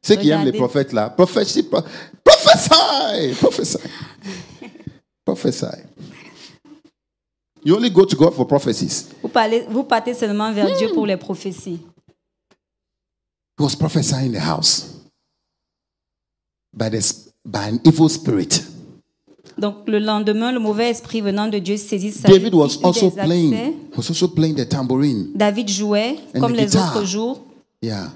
Ceux 0.02 0.16
qui 0.16 0.30
aiment 0.30 0.40
les 0.40 0.52
Regardez. 0.52 0.58
prophètes 0.58 0.94
là, 0.94 1.10
prophétie, 1.12 1.64
pro- 1.64 1.82
prophesy, 2.24 3.36
prophesy, 3.40 3.78
prophesy. 5.24 5.66
You 7.64 7.76
only 7.76 7.90
go 7.90 8.06
to 8.06 8.18
God 8.18 8.34
for 8.34 8.46
prophecies. 8.46 9.06
Vous, 9.22 9.30
parlez, 9.30 9.66
vous 9.70 9.84
partez 9.84 10.14
seulement 10.14 10.52
vers 10.52 10.76
Dieu 10.78 10.90
pour 10.94 11.06
les 11.06 11.16
prophéties. 11.16 11.80
He 13.58 13.64
was 13.64 13.76
prophesying 13.76 14.34
in 14.36 14.40
the 14.40 14.42
house 14.44 14.88
by, 16.74 16.90
this, 16.90 17.30
by 17.46 17.70
an 17.70 17.80
evil 17.86 18.10
spirit. 18.10 18.64
Donc 19.58 19.88
le 19.88 20.00
lendemain, 20.00 20.52
le 20.52 20.60
mauvais 20.60 20.90
esprit 20.90 21.22
venant 21.22 21.48
de 21.48 21.60
Dieu 21.60 21.78
saisit 21.78 22.12
Saül. 22.12 22.34
David 22.34 22.54
was 22.56 22.80
also 22.84 23.10
playing, 23.12 23.76
was 23.96 24.10
also 24.10 24.28
playing 24.28 24.56
the 24.56 24.68
tambourine. 24.68 25.28
David 25.36 25.70
jouait 25.70 26.18
And 26.36 26.40
comme 26.40 26.54
les 26.54 26.66
guitar. 26.66 26.96
autres 26.96 27.06
jours 27.06 27.40
Yeah. 27.82 28.10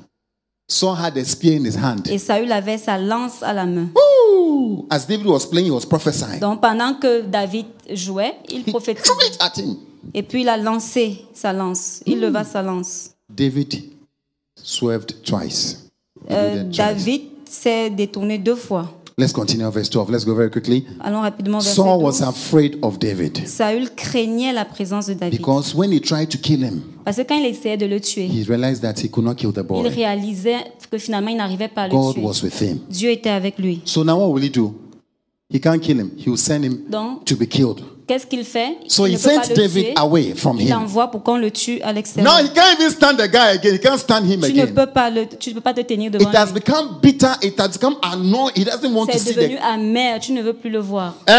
Saul 0.70 0.96
had 0.98 1.18
a 1.18 1.24
spear 1.24 1.54
in 1.58 1.66
his 1.66 1.76
hand. 1.78 2.08
et 2.10 2.18
Saül 2.18 2.52
avait 2.52 2.78
sa 2.78 2.98
lance 2.98 3.42
à 3.44 3.54
la 3.54 3.66
main. 3.66 3.88
Woo! 3.96 4.86
As 4.90 5.06
David 5.08 5.26
was 5.28 5.46
playing, 5.46 5.68
he 5.68 5.72
was 5.72 5.86
prophesying. 5.86 6.40
Donc 6.40 6.60
pendant 6.62 6.94
que 6.96 7.22
David 7.22 7.66
jouait, 7.94 8.34
il 8.50 8.64
prophétisait. 8.64 9.14
Et 10.14 10.24
puis 10.24 10.42
il 10.42 10.50
a 10.50 10.58
lancé 10.58 11.26
sa 11.34 11.54
lance. 11.54 12.02
Il 12.06 12.20
leva 12.20 12.44
sa 12.44 12.62
lance. 12.62 13.12
David 13.30 13.84
swerved 14.62 15.22
twice. 15.24 15.86
Euh. 16.32 16.64
David 16.64 17.22
s'est 17.50 17.90
détourné 17.90 18.38
deux 18.38 18.56
fois. 18.56 18.92
Let's 19.20 19.34
continue 19.34 19.68
verse 19.72 19.90
12. 19.90 20.12
Let's 20.12 20.26
go 20.26 20.36
very 20.36 20.52
quickly. 20.52 20.86
Allons 21.00 21.22
rapidement 21.24 21.58
vers 21.60 21.74
Saul 21.74 22.04
was 22.04 22.22
afraid 22.22 22.78
of 22.84 23.00
David 23.00 23.48
Saül 23.48 23.90
craignait 23.96 24.54
la 24.54 24.64
présence 24.64 25.08
de 25.08 25.16
David. 25.16 25.40
because 25.40 25.74
when 25.74 25.92
he 25.92 26.00
tried 26.00 26.28
to 26.30 26.38
kill 26.38 26.62
him, 26.64 26.84
Parce 27.04 27.18
que 27.18 27.24
quand 27.24 27.36
il 27.40 27.48
essayait 27.48 27.78
de 27.78 27.88
le 27.88 28.00
tuer, 28.00 28.28
he 28.28 28.44
realized 28.48 28.84
that 28.84 28.94
he 29.04 29.10
could 29.10 29.26
not 29.26 29.34
kill 29.34 29.52
the 29.52 29.62
il 29.62 29.64
boy. 29.64 29.90
réalisait 29.90 30.66
que 30.92 31.00
finalement 31.00 31.30
il 31.32 31.38
n'arrivait 31.38 31.68
pas 31.68 31.86
à 31.86 31.88
le 31.88 31.94
God 31.96 32.14
tuer. 32.14 32.24
was 32.24 32.44
with 32.44 32.62
him. 32.62 32.78
Dieu 32.92 33.10
était 33.10 33.32
avec 33.32 33.58
lui. 33.58 33.82
So 33.86 34.04
now 34.04 34.18
what 34.20 34.30
will 34.30 34.44
he 34.44 34.52
do? 34.52 34.76
He 35.50 35.60
can't 35.60 35.82
kill 35.82 35.98
him. 36.00 36.12
He 36.18 36.30
will 36.30 36.38
send 36.38 36.64
him 36.66 36.86
Donc, 36.90 37.26
to 37.26 37.36
be 37.36 37.46
killed. 37.48 37.82
qu'est-ce 38.08 38.26
qu'il 38.28 38.44
fait? 38.44 38.78
So 38.88 39.06
Il 39.06 39.14
he 39.14 39.14
ne 39.16 39.18
peut 39.22 39.36
pas 39.36 39.44
sent 39.44 39.50
le 39.54 39.56
David 39.56 39.84
tuer. 39.86 39.94
away 39.98 40.34
from 40.36 40.60
Il 40.60 40.68
him. 40.70 40.78
envoie 40.78 41.10
pour 41.12 41.24
qu'on 41.24 41.38
le 41.38 41.52
tue 41.52 41.82
à 41.82 41.88
Now 41.88 41.94
l'extérieur. 41.96 42.40
he 42.42 42.50
can't 42.54 42.74
even 42.80 42.90
stand 42.92 43.18
the 43.18 43.28
guy 43.32 43.56
again. 43.56 43.74
He 43.74 43.80
can't 43.80 43.98
stand 43.98 44.26
him 44.26 44.42
Tu 44.42 44.54
ne 44.54 44.62
again. 44.64 44.74
peux 44.74 44.88
pas 44.92 45.10
le, 45.10 45.26
tu 45.28 45.50
ne 45.50 45.56
peux 45.56 45.62
pas 45.62 45.74
te 45.74 45.82
tenir 45.82 46.12
devant 46.12 46.30
It 46.30 46.36
has 46.36 46.46
lui. 46.48 46.54
become 46.56 47.00
bitter. 47.02 47.32
It 47.42 47.60
has 47.60 47.70
become 47.74 47.96
annoying. 48.04 48.52
He 48.56 48.64
doesn't 48.66 48.94
want 48.94 49.08
to 49.08 49.14
C'est 49.14 49.20
see 49.20 49.34
devenu 49.36 49.56
the. 49.56 49.62
amer. 49.64 50.20
Tu 50.20 50.32
ne 50.34 50.42
veux 50.42 50.54
plus 50.54 50.70
le 50.70 50.80
voir. 50.80 51.16
Eh? 51.28 51.32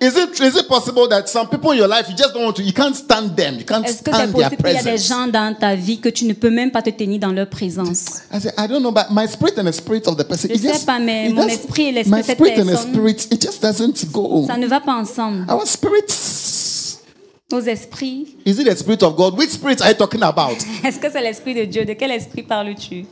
Is 0.00 0.16
it 0.16 0.40
is 0.40 0.56
it 0.56 0.68
possible 0.68 1.08
that 1.08 1.28
some 1.28 1.48
people 1.48 1.70
in 1.72 1.78
your 1.78 1.88
life 1.88 2.08
you 2.08 2.16
just 2.16 2.34
don't 2.34 2.44
want 2.44 2.56
to? 2.56 2.62
You 2.62 2.72
can't 2.72 2.94
stand 2.94 3.36
them. 3.36 3.54
You 3.58 3.64
can't 3.64 3.84
Est-ce 3.86 4.02
que 4.02 4.10
c'est 4.10 4.16
stand 4.28 4.32
their 4.34 4.50
possible 4.50 4.62
qu'il 4.62 4.72
y 4.74 4.76
a 4.76 4.82
des 4.82 4.90
presence? 4.90 5.08
gens 5.08 5.26
dans 5.28 5.54
ta 5.58 5.74
vie 5.74 5.98
que 6.00 6.08
tu 6.08 6.24
ne 6.26 6.32
peux 6.34 6.50
même 6.50 6.70
pas 6.70 6.82
te 6.82 6.90
tenir 6.90 7.20
dans 7.20 7.32
leur 7.32 7.48
présence? 7.48 8.22
I 8.32 8.40
said, 8.40 8.52
I 8.58 8.66
don't 8.66 8.80
know, 8.82 8.90
but 8.92 9.06
my 9.10 9.26
spirit 9.26 9.58
and 9.58 9.64
the 9.66 9.72
spirit 9.72 10.06
of 10.06 10.16
the 10.16 10.24
person. 10.24 10.48
Je 10.50 10.54
it 10.54 10.60
sais 10.62 10.68
just- 10.72 10.86
pas, 10.86 10.98
mais 10.98 11.28
it 11.30 11.34
mon 11.34 11.46
esprit 11.46 11.84
et 11.88 11.92
l'esprit 11.92 12.10
my 12.12 12.20
de 12.20 12.26
cette 12.26 12.36
spirit 12.38 12.60
and 12.60 12.64
the 12.64 12.70
personne- 12.70 12.92
spirit, 12.92 13.28
it 13.32 13.42
just 13.42 13.62
doesn't 13.62 14.10
go. 14.12 14.44
Ça 14.46 14.56
ne 14.56 14.66
va 14.66 14.80
pas 14.80 14.94
ensemble. 14.94 15.46
Our 15.50 15.66
spirits. 15.66 16.98
Nos 17.52 17.60
esprits. 17.68 18.36
Is 18.44 18.58
it 18.58 18.66
the 18.68 18.76
spirit 18.76 19.02
of 19.02 19.14
God? 19.16 19.38
Which 19.38 19.50
spirit 19.50 19.80
are 19.80 19.88
you 19.90 19.94
talking 19.96 20.22
about? 20.22 20.56
Est-ce 20.84 20.98
que 20.98 21.10
c'est 21.10 21.20
l'esprit 21.22 21.54
de 21.54 21.64
Dieu? 21.66 21.84
De 21.84 21.92
quel 21.92 22.10
esprit 22.10 22.42
parles-tu? 22.42 23.04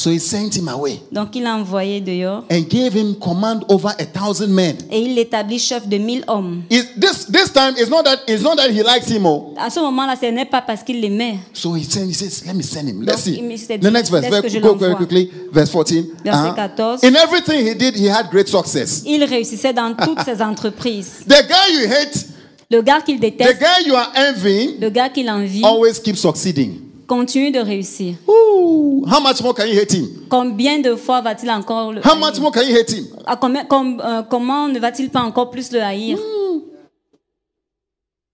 So 0.00 0.08
he 0.10 0.18
sent 0.18 0.56
him 0.56 0.66
away 0.68 0.98
Donc 1.12 1.36
il 1.36 1.42
l'a 1.42 1.54
envoyé 1.54 2.00
dehors 2.00 2.44
and 2.50 2.62
gave 2.70 2.96
him 2.96 3.14
command 3.20 3.64
over 3.68 3.88
a 3.98 4.06
thousand 4.06 4.48
men. 4.48 4.76
et 4.90 4.98
il 4.98 5.14
l'établit 5.14 5.58
chef 5.58 5.86
de 5.86 5.98
mille 5.98 6.24
hommes. 6.26 6.62
Is 6.70 6.84
this 6.98 7.26
this 7.30 7.52
time 7.52 7.74
it's 7.76 7.90
not 7.90 8.04
that 8.04 8.20
it's 8.26 8.42
not 8.42 8.56
that 8.56 8.70
he 8.70 8.82
likes 8.82 9.10
him. 9.10 9.26
Oh. 9.26 9.52
À 9.58 9.68
ce 9.68 9.78
moment-là, 9.80 10.14
ce 10.18 10.24
n'est 10.24 10.46
pas 10.46 10.62
parce 10.62 10.82
qu'il 10.82 11.02
l'aimait. 11.02 11.36
So 11.52 11.74
he 11.74 11.84
sent, 11.84 12.06
he 12.08 12.14
says, 12.14 12.46
Let 12.46 12.54
me 12.54 12.62
send 12.62 12.88
him. 12.88 13.02
Let's 13.02 13.26
Donc, 13.26 13.34
see. 13.36 13.58
s'est 13.58 13.76
The 13.76 13.82
dit, 13.82 13.90
next 13.92 14.08
verse. 14.08 14.26
Very, 14.26 14.60
go 14.60 14.74
very 14.74 14.94
quickly. 14.94 15.30
Verse 15.52 15.68
14. 15.68 16.04
Verset 16.24 16.54
14. 16.54 17.04
In 17.06 17.14
everything 17.16 17.66
he 17.66 17.74
did, 17.74 17.94
he 17.94 18.06
had 18.08 18.30
great 18.30 18.48
success. 18.48 19.02
Il 19.04 19.22
réussissait 19.24 19.74
dans 19.74 19.94
toutes 19.94 20.22
ses 20.24 20.40
entreprises. 20.42 21.24
The 21.28 21.46
guy 21.46 21.74
you 21.74 21.90
hate, 21.90 22.26
Le 22.70 22.80
gars 22.80 23.02
qu'il 23.02 23.18
the 23.18 23.20
déteste, 23.20 23.58
guy 23.60 23.86
you 23.86 23.94
are 23.94 24.10
envying, 24.16 24.80
le 24.80 24.88
gars 24.88 25.10
qu'il 25.10 25.28
envie, 25.28 25.62
always 25.62 26.00
keeps 26.02 26.20
succeeding. 26.20 26.89
Continue 27.10 27.50
de 27.50 27.58
réussir. 27.58 28.14
Ooh, 28.28 29.04
how 29.10 29.20
much 29.20 29.42
more 29.42 29.52
can 29.52 29.66
you 29.66 29.74
hate 29.80 29.92
him? 29.92 30.06
Combien 30.28 30.78
de 30.78 30.94
fois 30.94 31.20
va-t-il 31.20 31.50
encore 31.50 31.92
le 31.92 32.00
How 32.00 32.12
haïr 32.12 32.20
much 32.20 32.38
more 32.38 32.52
can 32.52 32.62
you 32.62 32.76
hate 32.76 32.90
him? 32.92 33.06
À 33.26 33.34
combien- 33.36 33.64
com- 33.64 34.00
euh, 34.04 34.22
Comment 34.30 34.68
ne 34.68 34.78
va-t-il 34.78 35.10
pas 35.10 35.20
encore 35.22 35.50
plus 35.50 35.72
le 35.72 35.82
haïr? 35.82 36.16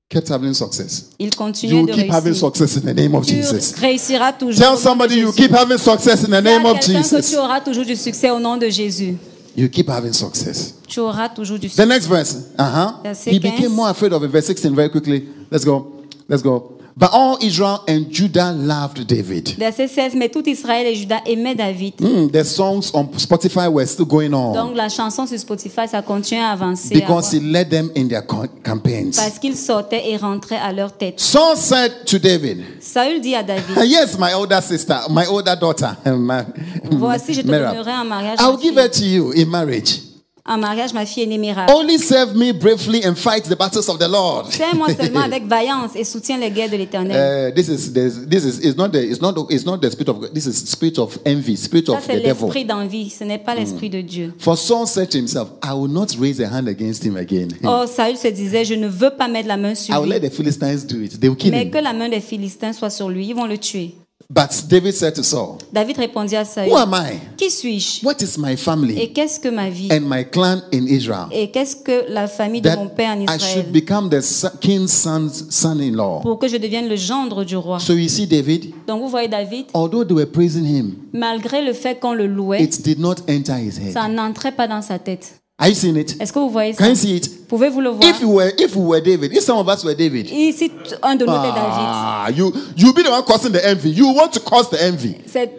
Kept 0.08 0.30
having 0.30 0.54
success. 0.54 1.10
Il 1.18 1.34
continue 1.34 1.82
de 1.84 1.92
keep 1.92 2.10
having 2.12 2.32
réussir. 2.32 2.46
success 2.46 2.76
in 2.76 2.80
the 2.82 2.94
name 2.94 3.14
of 3.14 3.26
Tu 3.26 3.34
Jesus. 3.34 3.74
réussiras 3.80 4.32
toujours. 4.34 4.60
Tell 4.64 4.76
somebody 4.78 5.16
you 5.20 5.32
keep 5.32 5.50
having 5.52 5.78
success 5.78 6.22
in 6.22 6.28
the 6.30 6.42
name 6.42 6.64
of 6.64 6.78
quelqu'un 6.78 7.02
que 7.02 7.08
tu 7.08 7.22
Jesus. 7.22 7.36
auras 7.38 7.60
toujours 7.60 7.84
du 7.84 7.96
succès 7.96 8.30
au 8.30 8.38
nom 8.38 8.56
de 8.56 8.68
Jésus. 8.68 9.16
You 9.56 9.68
keep 9.68 9.88
having 9.88 10.12
success. 10.12 10.74
Tu 10.86 11.00
auras 11.00 11.28
toujours 11.30 11.58
du 11.58 11.66
The 11.68 11.70
succès. 11.70 11.86
next 11.86 12.06
verse. 12.06 12.36
Uh-huh. 12.58 13.02
Verset 13.02 13.30
He 13.32 13.40
became 13.40 13.56
15. 13.62 13.74
more 13.74 13.88
afraid 13.88 14.12
of 14.12 14.22
it. 14.22 14.30
Verse 14.30 14.44
16, 14.46 14.74
very 14.76 14.90
quickly. 14.90 15.24
Let's 15.50 15.64
go. 15.64 15.92
Let's 16.28 16.42
go. 16.42 16.75
But 16.98 17.10
all 17.12 17.36
Israel 17.42 17.80
and 17.86 18.06
Judah 18.10 18.52
loved 18.52 19.06
David. 19.06 19.50
Verset 19.58 19.86
16. 19.86 20.14
Mais 20.16 20.30
tout 20.30 20.42
Israël 20.48 20.86
et 20.86 20.94
Juda 20.94 21.20
aimaient 21.26 21.54
David. 21.54 21.92
Mm, 22.00 22.30
the 22.30 22.42
songs 22.42 22.90
on 22.94 23.06
Spotify 23.18 23.68
were 23.70 23.86
still 23.86 24.06
going 24.06 24.32
on 24.32 24.54
Donc 24.54 24.74
la 24.74 24.88
chanson 24.88 25.26
sur 25.26 25.38
Spotify, 25.38 25.86
ça 25.86 26.00
continue 26.00 26.40
à 26.40 26.52
avancer. 26.52 26.94
because 26.94 27.30
he 27.34 27.40
led 27.40 27.68
them 27.68 27.90
in 27.94 28.08
their 28.08 28.22
campaigns. 28.64 29.10
parce 29.14 29.38
qu'ils 29.38 29.56
sortaient 29.56 30.08
et 30.10 30.16
rentraient 30.16 30.56
à 30.56 30.72
leur 30.72 30.90
tête. 30.96 31.20
Saul 31.20 31.54
said 31.58 32.06
to 32.06 32.18
David, 32.18 32.64
Saül 32.80 33.20
dit 33.20 33.34
à 33.34 33.42
David, 33.42 33.76
Yes, 33.84 34.16
my 34.18 34.32
older 34.32 34.62
sister, 34.62 34.96
my 35.10 35.26
older 35.28 35.54
daughter, 35.54 35.90
my- 36.06 36.44
voici, 36.92 37.34
je 37.34 37.42
te 37.42 37.46
donnerai 37.46 37.92
en 37.92 38.06
mariage, 38.06 38.38
I'll 38.40 38.58
give 38.58 38.78
her 38.78 38.88
to 38.90 39.04
you 39.04 39.32
in 39.36 39.44
marriage. 39.50 40.00
En 40.48 40.58
mariage 40.58 40.92
ma 40.94 41.04
fille 41.06 41.24
aînée 41.24 41.38
Mérab. 41.38 41.70
Only 41.70 41.98
serve 41.98 42.36
me 42.36 42.52
bravely 42.52 43.04
and 43.04 43.14
fight 43.14 43.44
the 43.44 43.56
battles 43.58 43.88
of 43.88 43.98
the 43.98 44.08
Lord. 44.08 44.46
Fais-moi 44.50 44.88
seulement 44.98 45.20
avec 45.24 45.46
vaillance 45.46 45.90
et 45.96 46.04
soutiens 46.04 46.38
les 46.38 46.50
guerres 46.50 46.70
de 46.70 46.76
l'Éternel. 46.76 47.50
Uh, 47.50 47.54
this 47.54 47.68
is 47.68 47.92
this, 47.92 48.44
is 48.44 48.58
it's 48.64 48.76
not 48.76 48.90
the 48.90 48.98
it's 49.02 49.20
not 49.20 49.34
it's 49.50 49.64
not 49.66 49.78
the 49.78 49.90
spirit 49.90 50.08
of. 50.08 50.32
This 50.32 50.46
is 50.46 50.54
spirit 50.54 50.98
of 50.98 51.18
envy, 51.24 51.56
spirit 51.56 51.86
Ça, 51.86 51.94
of 51.94 52.04
c'est 52.06 52.20
the 52.20 52.24
devil. 52.24 52.44
l'esprit 52.46 52.64
d'envie, 52.64 53.10
ce 53.10 53.24
n'est 53.24 53.38
pas 53.38 53.54
l'esprit 53.54 53.90
de 53.90 54.00
Dieu. 54.00 54.32
For 54.38 54.56
Saul 54.56 54.86
said 54.86 55.08
to 55.10 55.18
himself, 55.18 55.48
I 55.62 55.72
will 55.72 55.90
not 55.90 56.08
raise 56.20 56.40
a 56.40 56.48
hand 56.48 56.68
against 56.68 57.04
him 57.04 57.16
again. 57.16 57.48
Or, 57.64 57.86
Saül 57.88 58.16
se 58.16 58.28
disait, 58.28 58.64
je 58.64 58.74
ne 58.74 58.88
veux 58.88 59.10
pas 59.10 59.28
mettre 59.28 59.48
la 59.48 59.56
main 59.56 59.72
I 59.72 59.76
sur 59.76 59.94
will 60.00 60.04
lui, 60.10 60.20
let 60.20 60.28
the 60.28 60.32
Philistines 60.32 60.84
do 60.86 61.00
it. 61.02 61.18
They 61.20 61.28
will 61.28 61.36
kill 61.36 61.50
mais 61.50 61.64
him. 61.64 61.70
que 61.70 61.78
la 61.78 61.92
main 61.92 62.08
des 62.08 62.20
Philistins 62.20 62.72
soit 62.72 62.90
sur 62.90 63.08
lui, 63.08 63.26
ils 63.26 63.34
vont 63.34 63.46
le 63.46 63.58
tuer. 63.58 63.94
But 64.28 64.64
David 64.68 64.92
said 64.94 65.14
to 65.14 65.22
Saul, 65.22 65.58
David 65.72 65.98
répondit 65.98 66.34
à 66.34 66.44
Saül, 66.44 66.72
Who 66.72 66.76
am 66.76 66.92
I? 66.94 67.18
qui 67.36 67.48
suis-je? 67.48 68.04
What 68.04 68.16
is 68.20 68.36
my 68.36 68.52
Et 68.54 68.56
family 68.56 69.12
qu'est-ce 69.12 69.38
que 69.38 69.48
ma 69.48 69.70
vie? 69.70 69.88
And 69.92 70.00
my 70.00 70.24
clan 70.28 70.62
in 70.72 70.86
Israel? 70.88 71.26
Et 71.30 71.50
qu'est-ce 71.52 71.76
que 71.76 72.10
la 72.10 72.26
famille 72.26 72.60
de 72.60 72.70
mon 72.70 72.88
père 72.88 73.10
en 73.16 73.20
I 73.20 73.26
should 73.26 73.40
Israël? 73.40 73.66
become 73.72 74.10
the 74.10 74.20
king's 74.60 74.90
son's 74.90 75.46
son-in-law. 75.50 76.22
pour 76.22 76.40
que 76.40 76.48
je 76.48 76.56
devienne 76.56 76.88
le 76.88 76.96
gendre 76.96 77.44
du 77.44 77.56
roi. 77.56 77.78
So 77.78 77.92
you 77.92 78.08
see, 78.08 78.26
David, 78.26 78.72
Donc 78.88 79.00
vous 79.00 79.08
voyez 79.08 79.28
David, 79.28 79.66
although 79.74 80.04
they 80.04 80.14
were 80.16 80.26
praising 80.30 80.64
him, 80.64 80.94
malgré 81.12 81.64
le 81.64 81.72
fait 81.72 82.00
qu'on 82.00 82.12
le 82.14 82.26
louait, 82.26 82.64
it 82.64 82.82
did 82.82 82.98
not 82.98 83.14
enter 83.28 83.54
his 83.60 83.78
head. 83.78 83.92
ça 83.92 84.08
n'entrait 84.08 84.52
pas 84.52 84.66
dans 84.66 84.82
sa 84.82 84.98
tête. 84.98 85.40
Are 85.58 85.68
you 85.68 85.74
seeing 85.74 85.96
it? 85.96 86.16
Est-ce 86.20 86.32
que 86.32 86.38
vous 86.38 86.50
voyez 86.50 86.74
ça 86.74 86.84
Can 86.84 86.90
you 86.90 86.96
see 86.96 87.16
it? 87.16 87.46
Pouvez-vous 87.48 87.80
le 87.80 87.88
voir? 87.90 88.04
If 88.10 88.20
you 88.20 88.28
were, 88.30 88.52
if 88.58 88.76
we 88.76 88.84
were 88.84 89.00
David, 89.00 89.32
if 89.32 89.42
some 89.42 89.56
of 89.58 89.66
us 89.68 89.82
were 89.84 89.94
David, 89.94 90.28
Ici, 90.30 90.70
un 91.02 91.16
de 91.16 91.24
nous 91.24 91.32
est 91.32 91.36
David. 91.36 91.56
ah, 91.58 92.28
you 92.34 92.52
you 92.76 92.92
be 92.92 93.02
the 93.02 93.10
one 93.10 93.22
causing 93.24 93.52
the 93.52 93.64
envy. 93.66 93.90
You 93.90 94.08
want 94.14 94.32
to 94.34 94.40
cause 94.40 94.68
the 94.68 94.76
envy. 94.82 95.14
C'est- 95.26 95.50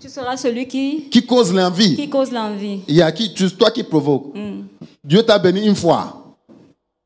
Tu 0.00 0.08
seras 0.08 0.36
celui 0.36 0.66
qui, 0.66 1.08
Qui 1.10 1.24
cause 1.24 1.52
l'envie? 1.54 1.94
qui 1.94 2.08
cause 2.08 2.32
l'envie. 2.32 2.80
Il 2.88 2.96
y 2.96 3.02
a 3.02 3.12
qui, 3.12 3.32
tu- 3.32 3.48
toi 3.52 3.70
qui 3.70 3.84
provoque. 3.84 4.34
Mm. 4.34 4.62
Dieu 5.04 5.22
t'a 5.22 5.38
béni 5.38 5.64
une 5.64 5.76
fois. 5.76 6.34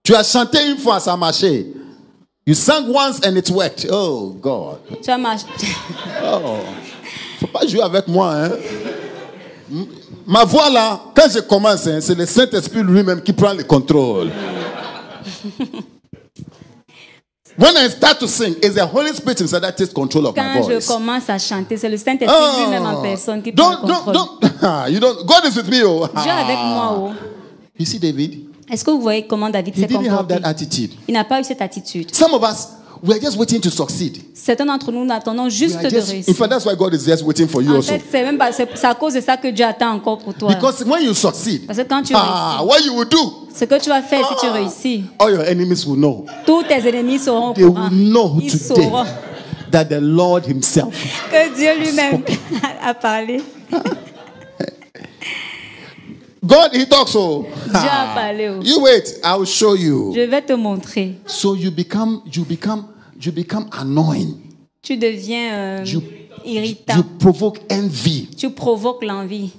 Tu 0.02 0.14
as 0.14 0.24
chanté 0.24 0.58
une 0.70 0.78
fois, 0.78 0.98
ça 0.98 1.12
a 1.12 1.16
marché. 1.16 1.66
You 2.46 2.54
sang 2.54 2.88
once 2.88 3.20
and 3.26 3.36
it 3.36 3.50
worked. 3.50 3.86
Oh 3.92 4.34
God. 4.40 4.78
Tu 5.02 5.10
as 5.10 5.18
marché. 5.18 5.44
Oh. 6.24 6.56
Faut 7.38 7.48
pas 7.48 7.66
jouer 7.66 7.82
avec 7.82 8.08
moi, 8.08 8.32
hein. 8.34 8.50
Ma 10.26 10.44
voix 10.44 10.70
là, 10.70 11.00
quand 11.14 11.28
je 11.32 11.40
commence, 11.40 11.86
hein, 11.86 11.98
c'est 12.00 12.14
le 12.14 12.24
Saint-Esprit 12.26 12.82
lui-même 12.82 13.20
qui 13.22 13.32
prend 13.32 13.52
le 13.52 13.64
contrôle. 13.64 14.30
When 17.58 17.74
I 17.74 17.88
start 17.88 18.20
to 18.20 18.26
sing, 18.26 18.54
it's 18.62 18.74
the 18.74 18.84
Holy 18.86 19.14
Spirit 19.14 19.38
himself 19.38 19.62
that 19.62 19.72
takes 19.78 19.90
control 19.92 20.26
of 20.26 20.36
my 20.36 20.42
Quand 20.42 20.62
je 20.68 20.74
voice. 20.74 20.86
commence 20.86 21.30
à 21.30 21.38
chanter, 21.38 21.78
c'est 21.78 21.88
le 21.88 21.96
Saint-Esprit 21.96 22.28
Oh. 22.30 22.60
lui-même 22.60 22.84
en 22.84 23.00
personne 23.00 23.42
qui 23.42 23.50
prend 23.52 23.70
le 23.70 23.76
Don't, 23.76 23.86
don't, 23.86 24.04
contrôle. 24.04 24.14
don't. 24.14 24.50
Ah, 24.62 24.88
you 24.90 25.00
don't. 25.00 25.24
God 25.24 25.44
is 25.46 25.56
with 25.56 25.68
me, 25.70 25.82
oh. 25.82 26.06
Dieu 26.06 26.26
est 26.26 26.30
avec 26.30 26.58
moi. 26.58 26.94
oh. 26.98 27.10
You 27.78 27.86
see, 27.86 27.98
David, 27.98 28.44
Est-ce 28.70 28.84
que 28.84 28.90
vous 28.90 29.00
voyez 29.00 29.26
comment 29.26 29.48
David 29.48 29.74
he 29.74 29.80
s'est 29.80 29.86
didn't 29.86 30.04
have 30.06 30.18
comporté? 30.26 30.42
that 30.42 30.48
attitude. 30.48 30.90
Il 31.08 31.14
n'a 31.14 31.24
pas 31.24 31.40
eu 31.40 31.44
cette 31.44 31.62
attitude. 31.62 32.14
Some 32.14 32.34
of 32.34 32.42
us, 32.42 32.68
we 33.06 33.14
are 33.14 33.20
just 33.20 33.36
waiting 33.38 33.60
to 33.60 33.70
succeed. 33.70 34.20
Certains 34.34 34.66
d'entre 34.66 34.90
nous 34.92 35.04
n'attendons 35.04 35.48
juste 35.48 35.80
de 35.82 35.88
just- 35.88 36.08
in 36.08 36.12
réussir. 36.12 36.34
fact, 36.34 36.50
that's 36.50 36.64
why 36.66 36.74
God 36.74 36.94
is 36.94 37.04
just 37.06 37.22
waiting 37.24 37.46
for 37.48 37.62
you 37.62 37.70
En 37.72 37.76
also. 37.76 37.92
fait, 37.92 38.02
c'est 38.10 38.22
même 38.22 38.38
à 38.40 38.94
cause 38.94 39.14
de 39.14 39.20
ça 39.20 39.36
que 39.36 39.48
Dieu 39.48 39.64
attend 39.64 39.92
encore 39.94 40.18
pour 40.18 40.34
toi. 40.34 40.48
Because 40.54 40.84
when 40.84 41.02
you 41.04 41.14
succeed, 41.14 41.66
Parce 41.66 41.78
que 41.78 41.84
quand 41.84 42.02
tu 42.02 42.12
ah, 42.16 42.58
réussis, 42.60 42.68
what 42.68 42.80
you 42.84 42.92
will 42.98 43.08
do, 43.08 43.48
ce 43.54 43.64
que 43.64 43.78
tu 43.80 43.88
vas 43.88 44.02
faire 44.02 44.26
si 44.28 44.34
tu 44.40 44.46
Ah. 44.46 44.52
réussis, 44.52 45.04
all 45.18 45.32
your 45.32 45.42
enemies 45.44 45.84
will 45.86 45.96
know. 45.96 46.26
tous 46.44 46.62
tes 46.64 46.86
ennemis 46.88 47.20
They 47.24 47.30
will 47.64 47.90
know 47.90 48.38
Ils 48.40 48.52
today 48.52 48.64
sauront 48.74 49.04
that 49.70 49.84
the 49.86 50.00
Lord 50.00 50.44
Himself. 50.46 50.94
que 51.30 51.56
Dieu 51.56 51.78
lui-même 51.78 52.22
a 52.84 52.94
parlé. 52.94 53.42
God, 56.46 56.70
He 56.74 56.86
talks 56.86 57.10
so. 57.12 57.46
Dieu 57.66 57.74
a 57.74 58.14
parlé. 58.14 58.48
oh. 58.48 58.60
You 58.62 58.80
wait, 58.82 59.18
I 59.24 59.34
will 59.36 59.46
show 59.46 59.74
you. 59.74 60.12
Je 60.14 60.20
vais 60.20 60.42
te 60.42 60.52
montrer. 60.52 61.16
So 61.26 61.54
you 61.56 61.70
become, 61.72 62.22
you 62.32 62.44
become, 62.44 62.86
you 63.24 63.32
become 63.32 63.66
annoying. 63.72 64.36
Tu 64.82 64.96
deviens 64.96 65.52
euh, 65.80 65.84
You- 65.84 66.02
irritant. 66.44 66.96
You 66.96 67.02
provoke 67.18 67.60
envy. 67.70 68.28
Tu 68.36 68.50
provoques 68.50 69.04
l'envie. 69.04 69.52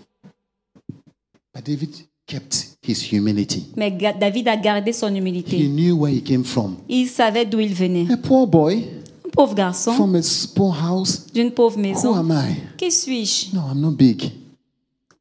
But 1.53 1.65
David 1.65 1.89
kept 2.25 2.77
his 2.81 3.01
humility. 3.11 3.67
Mais 3.75 3.91
David 3.91 4.47
a 4.47 4.57
gardé 4.57 4.93
son 4.93 5.13
He 5.13 5.17
humilité. 5.17 5.57
knew 5.67 5.95
where 5.97 6.13
he 6.13 6.21
came 6.21 6.43
from. 6.43 6.77
Il 6.87 7.07
savait 7.07 7.45
d'où 7.45 7.59
il 7.59 7.73
venait. 7.73 8.11
A 8.11 8.17
poor 8.17 8.45
boy 8.47 8.83
Un 9.25 9.29
pauvre 9.29 9.55
garçon 9.55 9.93
from 9.93 10.15
a 10.15 10.21
poor 10.55 10.73
house. 10.73 11.25
d'une 11.33 11.51
pauvre 11.51 11.77
Who 11.77 11.81
maison. 11.81 12.15
am 12.15 12.31
I? 12.31 12.55
Qui 12.77 12.91
suis-je? 12.91 13.55
No, 13.55 13.61
I'm 13.71 13.79
not 13.81 13.91
big. 13.91 14.31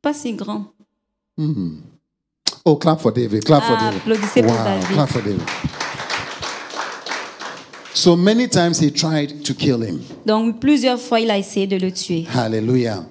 Pas 0.02 0.14
si 0.14 0.32
grand. 0.34 0.66
Oh, 2.64 2.76
clap 2.76 3.00
for 3.00 3.12
David. 3.12 3.44
Clap 3.44 3.62
for 3.62 3.76
Ah, 3.78 3.84
David. 3.86 4.00
applaudissez 4.00 4.42
pour 4.42 4.52
wow, 4.52 4.64
David. 4.64 4.86
clap 4.88 5.08
for 5.08 5.22
David. 5.22 5.42
So 7.96 8.14
many 8.14 8.46
times 8.46 8.78
he 8.78 8.90
tried 8.90 9.42
to 9.44 9.54
kill 9.54 9.82
him. 9.82 10.02
Donc 10.26 10.60
plusieurs 10.60 11.00
fois, 11.00 11.18
il 11.18 11.30
a 11.30 11.38
essayé 11.38 11.66
de 11.66 11.78
le 11.78 11.90
tuer. 11.90 12.26
Hallelujah. 12.34 13.06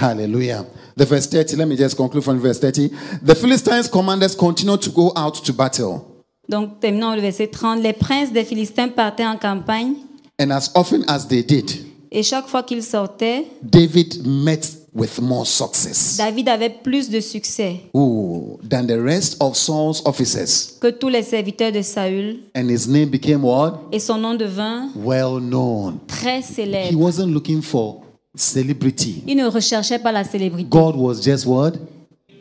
Hallelujah. 0.00 0.64
The 0.96 1.04
verse 1.04 1.26
30, 1.26 1.56
let 1.56 1.66
me 1.66 1.76
just 1.76 1.94
conclude 1.94 2.24
from 2.24 2.40
verse 2.40 2.58
30. 2.58 2.88
The 3.22 3.34
Philistines' 3.34 3.86
commanders 3.86 4.34
continued 4.34 4.80
to 4.80 4.90
go 4.90 5.12
out 5.14 5.44
to 5.44 5.52
battle. 5.52 6.06
Donc 6.48 6.80
terminons 6.80 7.14
le 7.14 7.20
verset 7.20 7.48
30. 7.48 7.82
Les 7.82 7.92
princes 7.92 8.32
des 8.32 8.44
Philistins 8.44 8.88
partaient 8.88 9.26
en 9.26 9.36
campagne 9.36 9.94
And 10.40 10.50
as 10.50 10.70
often 10.74 11.04
as 11.06 11.26
they 11.28 11.42
did, 11.42 11.70
et 12.10 12.22
chaque 12.22 12.48
fois 12.48 12.62
qu'ils 12.62 12.82
sortaient, 12.82 13.46
David 13.62 14.26
met 14.26 14.60
with 14.94 15.20
more 15.20 15.44
success 15.44 16.16
David 16.18 16.48
avait 16.48 16.70
plus 16.70 17.08
de 17.10 17.20
succès 17.20 17.80
Ooh, 17.96 18.58
than 18.68 18.86
the 18.86 19.00
rest 19.00 19.36
of 19.40 19.56
Saul's 19.56 20.02
officers. 20.04 20.78
que 20.80 20.88
tous 20.90 21.08
les 21.08 21.22
serviteurs 21.22 21.72
de 21.72 21.82
Saül 21.82 22.40
And 22.56 22.68
his 22.70 22.86
name 22.88 23.10
became 23.10 23.42
what? 23.44 23.80
et 23.92 23.98
son 23.98 24.18
nom 24.18 24.34
devint 24.34 24.90
Well 24.96 25.40
known. 25.40 25.98
très 26.06 26.38
He 26.38 26.42
célèbre. 26.42 26.96
wasn't 27.00 27.28
looking 27.32 27.60
for 27.62 28.02
celebrity. 28.36 29.22
Il 29.26 29.36
ne 29.36 29.46
recherchait 29.46 29.98
pas 29.98 30.12
la 30.12 30.24
célébrité. 30.24 30.68
God 30.68 30.96
was 30.96 31.20
just 31.22 31.46
what? 31.46 31.72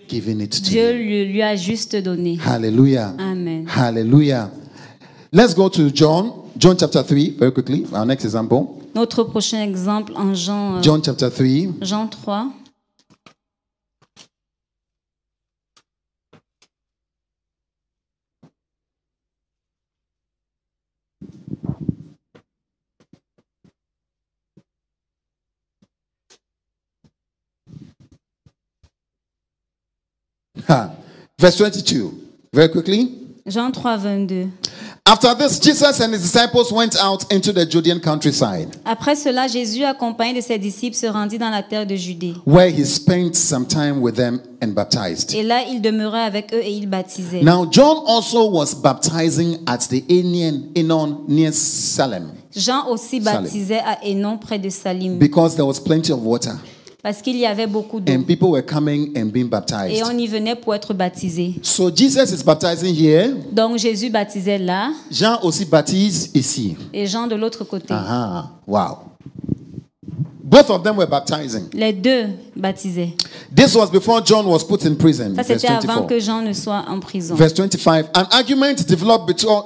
Giving 0.10 0.42
it 0.42 0.52
to 0.52 0.62
Dieu 0.70 0.90
him. 0.92 0.98
lui, 0.98 1.26
lui 1.26 1.42
a 1.42 1.56
juste 1.56 1.96
donné. 1.96 2.38
Hallelujah. 2.44 3.16
Amen. 3.20 3.66
Hallelujah. 3.68 4.52
Let's 5.32 5.56
go 5.56 5.70
to 5.70 5.90
John, 5.92 6.32
John 6.58 6.76
chapter 6.78 7.02
3, 7.04 7.36
very 7.40 7.52
quickly. 7.52 7.86
Our 7.94 8.06
next 8.06 8.26
example. 8.26 8.80
Notre 8.96 9.24
prochain 9.24 9.62
exemple 9.64 10.14
en 10.16 10.36
Jean, 10.36 10.78
euh, 10.78 10.82
John 10.84 11.02
chapter 11.04 11.30
3. 11.32 11.74
Jean 11.82 12.08
3. 12.08 12.52
Ha. 30.68 30.96
Verse 31.40 31.58
22. 31.58 32.12
Very 32.54 32.70
quickly. 32.70 33.12
Jean 33.48 33.72
3, 33.72 33.98
22. 33.98 34.50
After 35.06 35.36
this, 35.36 35.60
Jesus 35.60 36.00
and 36.00 36.14
his 36.14 36.22
disciples 36.22 36.72
went 36.72 36.96
out 36.98 37.30
into 37.30 37.52
the 37.52 37.66
Judean 37.66 38.00
countryside, 38.00 38.70
Après 38.86 39.18
cela, 39.18 39.48
Jésus, 39.48 39.84
accompagné 39.84 40.36
de 40.36 40.42
ses 40.42 40.58
disciples, 40.58 40.96
se 40.96 41.08
rendit 41.08 41.38
dans 41.38 41.50
la 41.50 41.62
terre 41.62 41.86
de 41.86 41.94
Judée. 41.94 42.36
where 42.46 42.70
he 42.70 42.86
spent 42.86 43.36
some 43.36 43.66
time 43.66 44.00
with 44.00 44.16
them 44.16 44.40
and 44.62 44.70
baptized. 44.70 45.36
Et 45.36 45.44
là, 45.44 45.64
il 45.70 45.82
demeurait 45.82 46.24
avec 46.24 46.54
eux 46.54 46.62
et 46.64 46.72
il 46.72 46.88
baptisait. 46.88 47.42
Now, 47.44 47.68
John 47.70 47.98
also 48.08 48.50
was 48.50 48.74
baptizing 48.74 49.58
at 49.68 49.90
the 49.90 50.06
Aenon, 50.10 50.72
Aenon 50.74 51.26
near 51.28 51.52
Salem 51.52 52.32
Jean 52.56 52.88
aussi 52.88 53.20
baptisait 53.20 53.80
à 53.80 53.98
Hénon, 54.06 54.38
près 54.38 54.60
de 54.60 54.70
Salim, 54.70 55.18
because 55.18 55.56
there 55.56 55.66
was 55.66 55.80
plenty 55.80 56.14
of 56.14 56.20
water 56.24 56.54
parce 57.04 57.22
qu'il 57.22 57.36
y 57.36 57.46
avait 57.46 57.68
beaucoup 57.68 58.00
d'eau. 58.00 58.14
and 58.14 58.24
people 58.24 58.48
were 58.50 58.64
coming 58.66 59.12
and 59.18 59.26
being 59.26 59.46
Et 59.48 59.50
baptized. 59.50 60.04
on 60.10 60.18
y 60.18 60.26
venait 60.26 60.56
pour 60.56 60.74
être 60.74 60.94
baptisé. 60.94 61.56
So, 61.62 61.92
Jesus 61.94 62.32
is 62.32 62.44
baptizing 62.44 62.96
here. 62.96 63.36
Donc 63.52 63.78
Jésus 63.78 64.10
baptisait 64.10 64.58
là 64.58 64.92
Jean 65.12 65.38
aussi 65.44 65.66
baptise 65.66 66.32
ici. 66.34 66.78
et 66.94 67.06
Jean 67.06 67.28
de 67.28 67.36
l'autre 67.36 67.66
côté. 67.66 67.94
Aha. 67.94 68.50
Wow. 68.66 68.98
Both 70.44 70.70
of 70.70 70.84
them 70.84 70.98
were 70.98 71.08
baptizing. 71.08 71.64
Les 71.74 71.92
deux 71.94 72.28
baptisaient. 72.56 73.16
This 73.56 73.76
was 73.76 73.88
before 73.92 74.22
John 74.24 74.46
was 74.46 74.60
put 74.64 74.86
in 74.86 74.96
prison. 74.96 75.34
Ça, 75.36 75.42
Verse 75.42 75.48
c'était 75.62 75.68
avant 75.74 76.02
24. 76.06 76.08
que 76.08 76.20
Jean 76.20 76.42
ne 76.42 76.54
soit 76.54 76.86
en 76.88 77.00
prison. 77.00 77.36
Verse 77.36 77.54
25. 77.54 78.06
An 78.16 78.26
argument 78.32 78.76
developed 78.88 79.26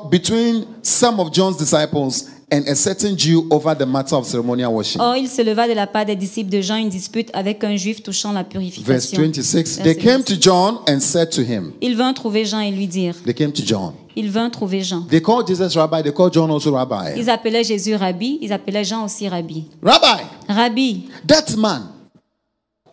between 0.10 0.66
some 0.82 1.20
of 1.20 1.32
John's 1.34 1.58
disciples 1.58 2.26
and 2.50 2.66
a 2.68 2.76
certain 2.76 3.16
Jew 3.18 3.46
over 3.52 3.76
the 3.76 3.86
matter 3.86 4.16
of 4.16 4.26
ceremonial 4.26 4.74
worship. 4.74 5.02
Or, 5.02 5.16
il 5.18 5.28
se 5.28 5.42
leva 5.42 5.68
de 5.68 5.74
la 5.74 5.86
part 5.88 6.06
des 6.06 6.16
disciples 6.16 6.50
de 6.50 6.62
Jean 6.62 6.78
une 6.78 6.90
dispute 6.90 7.30
avec 7.34 7.64
un 7.64 7.76
juif 7.76 8.02
touchant 8.02 8.32
la 8.32 8.44
Verse 8.44 8.50
purification. 8.52 9.22
26. 9.22 9.54
Verset 9.54 9.84
They 9.84 9.96
came 9.96 10.24
26. 10.24 10.26
to 10.26 10.42
John 10.42 10.80
and 10.88 11.00
said 11.00 11.30
to 11.32 11.42
him, 11.42 11.74
Il 11.82 11.96
vint 11.98 12.14
trouver 12.14 12.46
Jean 12.46 12.62
et 12.62 12.72
lui 12.72 12.88
dire. 12.88 13.16
They 13.26 13.34
came 13.34 13.52
to 13.52 13.64
John. 13.66 13.94
Il 14.16 14.32
vint 14.32 14.50
trouver 14.50 14.82
Jean. 14.82 15.06
They 15.10 15.22
called 15.22 15.48
Jesus 15.48 15.76
rabbi, 15.76 16.02
they 16.02 16.14
called 16.14 16.34
John 16.34 16.50
also 16.50 16.74
rabbi. 16.74 17.14
Ils 17.18 17.30
appelaient 17.30 17.64
Jésus 17.66 17.96
Rabbi, 17.96 18.40
ils 18.42 18.54
appelaient 18.54 18.86
Jean 18.86 19.04
aussi 19.04 19.28
Rabbi. 19.28 19.66
Rabbi, 19.84 20.24
Rabbi, 20.48 21.10
that 21.28 21.56
man 21.58 21.97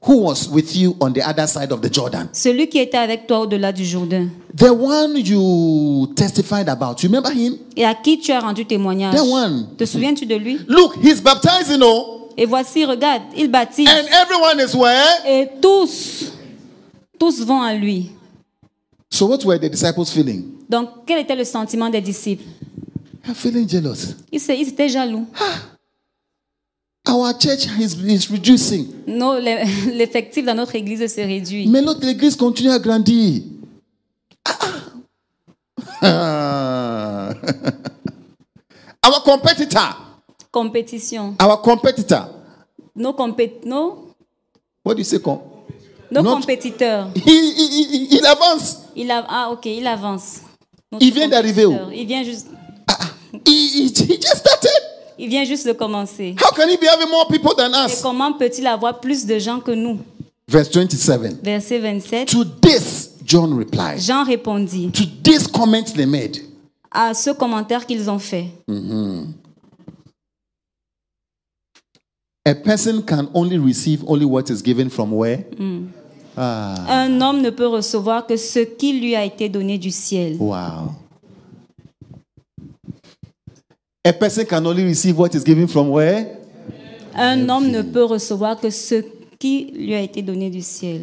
who 0.07 0.25
was 0.25 0.49
with 0.49 0.75
you 0.77 0.97
on 1.01 1.13
the 1.13 1.23
other 1.23 1.47
side 1.47 1.73
of 1.73 1.81
the 1.81 1.93
Jordan, 1.93 2.29
celui 2.33 2.69
qui 2.69 2.79
était 2.79 2.99
avec 2.99 3.27
toi 3.27 3.41
au-delà 3.41 3.73
du 3.73 3.85
Jourdain, 3.85 4.29
the 4.57 4.71
one 4.71 5.17
you 5.17 6.07
testified 6.15 6.69
about, 6.69 7.03
you 7.03 7.09
remember 7.09 7.31
him? 7.33 7.57
et 7.77 7.85
à 7.85 7.95
qui 7.95 8.19
tu 8.19 8.33
as 8.33 8.41
rendu 8.41 8.65
témoignage? 8.67 9.15
That 9.15 9.25
one. 9.25 9.69
Te 9.77 9.85
souviens-tu 9.85 10.27
de 10.27 10.37
lui? 10.37 10.59
Look, 10.69 10.97
he's 11.03 11.21
baptizing, 11.21 11.81
oh, 11.83 12.31
Et 12.37 12.47
voici, 12.47 12.85
regarde, 12.85 13.23
il 13.37 13.49
baptise. 13.49 13.89
and 13.89 14.07
everyone 14.23 14.61
is 14.61 14.75
where? 14.75 15.05
Et 15.27 15.49
tous, 15.61 16.33
tous 17.19 17.41
vont 17.45 17.63
à 17.63 17.75
lui. 17.75 18.11
So, 19.11 19.27
what 19.27 19.45
were 19.45 19.59
the 19.59 19.71
disciples 19.71 20.07
feeling? 20.07 20.45
Donc, 20.69 20.89
quel 21.07 21.21
était 21.21 21.37
le 21.37 21.45
sentiment 21.45 21.89
des 21.89 22.01
disciples? 22.01 22.45
They're 23.25 23.37
feeling 23.37 23.69
jealous. 23.69 24.17
Ils 24.33 24.51
étaient 24.51 24.89
jaloux. 24.89 25.27
Our 27.07 27.35
church 27.39 27.67
is, 27.79 27.95
is 28.03 28.31
reducing. 28.31 28.89
Les- 29.07 29.65
L'effectif 29.95 30.45
dans 30.45 30.55
notre 30.55 30.75
église 30.75 31.07
se 31.07 31.21
réduit. 31.21 31.67
Mais 31.69 31.83
l'autre 31.83 32.05
église 32.07 32.35
continue 32.37 32.71
à 32.71 32.79
grandir. 32.79 33.43
Ah. 36.03 37.31
our 39.07 39.23
competitor, 39.23 39.97
Compétition. 40.51 41.35
our 41.41 41.61
competitor, 41.63 42.29
Nos, 42.97 43.13
compé- 43.13 43.61
nos, 43.65 44.15
what 44.85 44.95
do 44.95 44.99
you 45.01 45.05
say? 45.05 45.19
Com- 45.19 45.41
nos 46.11 46.23
Notre- 46.23 46.41
compétiteurs. 46.41 47.09
he, 47.15 47.21
he, 47.31 48.09
he, 48.09 48.09
il 48.19 48.27
avance. 48.27 48.79
Il 48.97 49.11
a, 49.11 49.25
ah, 49.29 49.51
ok, 49.51 49.67
il 49.67 49.87
avance. 49.87 50.41
Notre 50.93 51.05
Il 51.05 51.13
vient 51.13 51.29
d'arriver 51.29 51.67
où? 51.67 51.77
Il 51.93 52.07
vient 52.07 52.23
juste, 52.23 52.49
He, 53.47 53.51
he, 53.51 53.87
he 53.89 54.17
just 54.21 54.37
started. 54.37 54.74
Il 55.19 55.29
vient 55.29 55.45
juste 55.45 55.67
de 55.67 55.73
commencer. 55.73 56.35
How 56.41 56.55
can 56.55 56.69
he 56.69 56.77
be 56.77 56.87
having 56.87 57.09
more 57.11 57.27
people 57.29 57.53
than 57.57 57.71
Et 57.73 57.87
us? 57.93 58.01
comment 58.03 58.33
peut-il 58.33 58.67
avoir 58.67 59.01
plus 59.01 59.25
de 59.27 59.39
gens 59.39 59.61
que 59.61 59.71
nous? 59.73 59.99
Verse 60.49 60.71
27. 60.71 61.43
Verset 61.43 61.79
27. 61.79 62.29
To 62.29 62.45
this, 62.45 63.11
John 63.25 63.57
replied. 63.57 63.99
Jean 64.01 64.25
répondit 64.25 64.91
To 64.93 65.05
this 65.23 65.47
comment 65.47 65.85
they 65.95 66.07
made. 66.07 66.37
à 66.91 67.15
ce 67.15 67.31
commentaire 67.31 67.87
qu'ils 67.87 68.09
ont 68.11 68.19
fait. 68.19 68.47
A 72.47 72.55
person 72.55 73.01
can 73.03 73.29
only 73.33 73.57
receive 73.59 74.05
only 74.07 74.27
what 74.27 74.51
is 74.51 74.61
given 74.63 74.91
from 74.91 75.13
where? 75.15 75.45
Ah, 76.37 76.75
Un 76.89 77.21
homme 77.23 77.41
ne 77.41 77.51
peut 77.51 77.67
recevoir 77.69 78.27
que 78.27 78.37
ce 78.37 78.59
qui 78.59 79.01
lui 79.01 79.15
a 79.17 79.25
été 79.25 79.49
donné 79.49 79.79
du 79.79 79.91
ciel. 79.91 80.37
wow. 80.39 80.91
A 84.07 84.13
person 84.13 84.45
can 84.45 84.67
only 84.67 84.85
receive 84.85 85.19
what 85.19 85.35
is 85.35 85.45
given 85.45 85.67
from 85.67 85.89
where? 85.91 86.27
Un 87.15 87.49
homme 87.49 87.71
ne 87.71 87.83
peut 87.83 88.05
recevoir 88.05 88.61
que 88.61 88.71
ce 88.71 89.03
qui 89.39 89.71
lui 89.75 89.95
a 89.95 90.01
été 90.01 90.21
donné 90.23 90.51
du 90.51 90.61
ciel. 90.63 91.03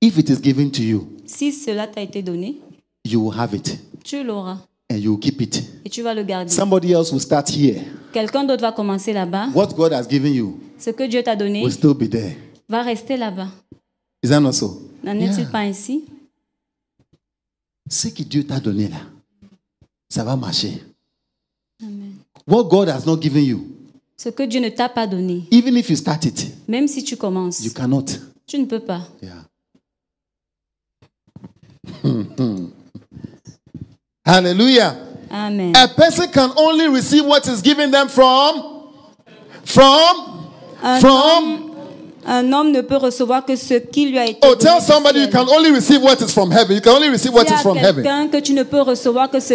If 0.00 0.18
it 0.18 0.28
is 0.28 0.40
given 0.42 0.70
to 0.70 0.82
you, 0.82 1.08
Si 1.26 1.52
cela 1.52 1.86
t'a 1.88 2.02
été 2.02 2.22
donné, 2.22 2.56
you 3.04 3.20
will 3.20 3.36
have 3.38 3.54
it 3.54 3.78
tu 4.04 4.22
l'auras 4.22 4.58
and 4.88 4.96
you 4.98 5.12
will 5.14 5.18
keep 5.20 5.40
it. 5.40 5.64
et 5.84 5.88
tu 5.90 6.02
vas 6.02 6.14
le 6.14 6.22
garder. 6.22 6.50
Somebody 6.52 6.92
else 6.92 7.10
will 7.10 7.20
start 7.20 7.48
here. 7.50 7.80
Quelqu'un 8.12 8.44
d'autre 8.44 8.62
va 8.62 8.70
commencer 8.72 9.12
là-bas. 9.12 9.48
What 9.54 9.68
God 9.74 9.92
has 9.92 10.06
given 10.08 10.32
you 10.32 10.60
Ce 10.78 10.90
que 10.90 11.04
Dieu 11.08 11.22
t'a 11.24 11.34
donné 11.34 11.62
will 11.64 11.72
still 11.72 11.94
be 11.94 12.08
there. 12.08 12.36
va 12.68 12.82
rester 12.82 13.16
là-bas. 13.16 13.48
Is 14.22 14.28
that 14.28 14.40
not 14.40 14.52
so? 14.52 14.82
N'en 15.02 15.18
est-il 15.18 15.40
Yeah. 15.40 15.50
pas 15.50 15.60
ainsi? 15.60 16.04
Ce 17.90 18.08
que 18.08 18.22
Dieu 18.22 18.44
t'a 18.44 18.60
donné 18.60 18.88
là, 18.88 18.98
ça 20.08 20.22
va 20.24 20.36
marcher. 20.36 20.82
What 22.46 22.64
God 22.70 22.88
has 22.88 23.04
not 23.06 23.16
given 23.20 23.44
you, 23.44 23.60
Ce 24.16 24.28
que 24.30 24.44
Dieu 24.44 24.60
ne 24.60 24.68
t'a 24.70 24.88
pas 24.88 25.06
donné, 25.06 25.44
even 25.50 25.76
if 25.76 25.90
you 25.90 25.96
start 25.96 26.24
it, 26.24 26.46
même 26.68 26.86
si 26.88 27.02
tu 27.04 27.16
commences, 27.16 27.60
you 27.64 27.72
cannot. 27.72 28.04
tu 28.46 28.58
ne 28.58 28.64
peux 28.66 28.80
pas. 28.80 29.02
Yeah. 29.22 29.42
Hallelujah. 34.24 34.96
Amen. 35.30 35.72
A 35.76 35.88
person 35.88 36.28
can 36.32 36.52
only 36.56 36.88
receive 36.88 37.24
what 37.26 37.46
is 37.48 37.60
given 37.62 37.90
them 37.90 38.08
from 38.08 38.90
from 39.64 40.50
Un 40.82 41.00
from 41.00 41.10
homme, 41.10 41.72
un 42.26 42.52
homme 42.52 42.70
ne 42.72 42.80
peut 42.82 42.96
recevoir 42.98 43.44
que 43.44 43.56
ce 43.56 43.74
qui 43.74 44.06
lui 44.10 44.18
a 44.18 44.26
été 44.26 44.38
Oh, 44.42 44.54
donné 44.54 44.58
tell 44.60 44.80
somebody 44.80 45.20
you 45.20 45.28
can 45.30 45.46
only 45.48 45.70
receive 45.72 46.00
what 46.02 46.20
is 46.20 46.32
from 46.32 46.50
heaven. 46.52 46.76
You 46.76 46.80
can 46.82 46.92
only 46.94 47.08
receive 47.08 47.32
what 47.34 47.44
is 47.50 47.60
from 47.62 47.76
heaven. 47.76 48.02
quelqu'un 48.04 48.28
que 48.28 48.38
tu 48.40 48.52
ne 48.52 48.62
peux 48.62 48.80
recevoir 48.82 49.30
que 49.30 49.40
ce 49.40 49.54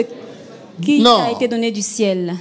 qui 0.82 1.00
Non. 1.02 1.18
t'a 1.20 1.32
été 1.32 1.48
donné 1.48 1.72
du 1.72 1.82
ciel. 1.82 2.36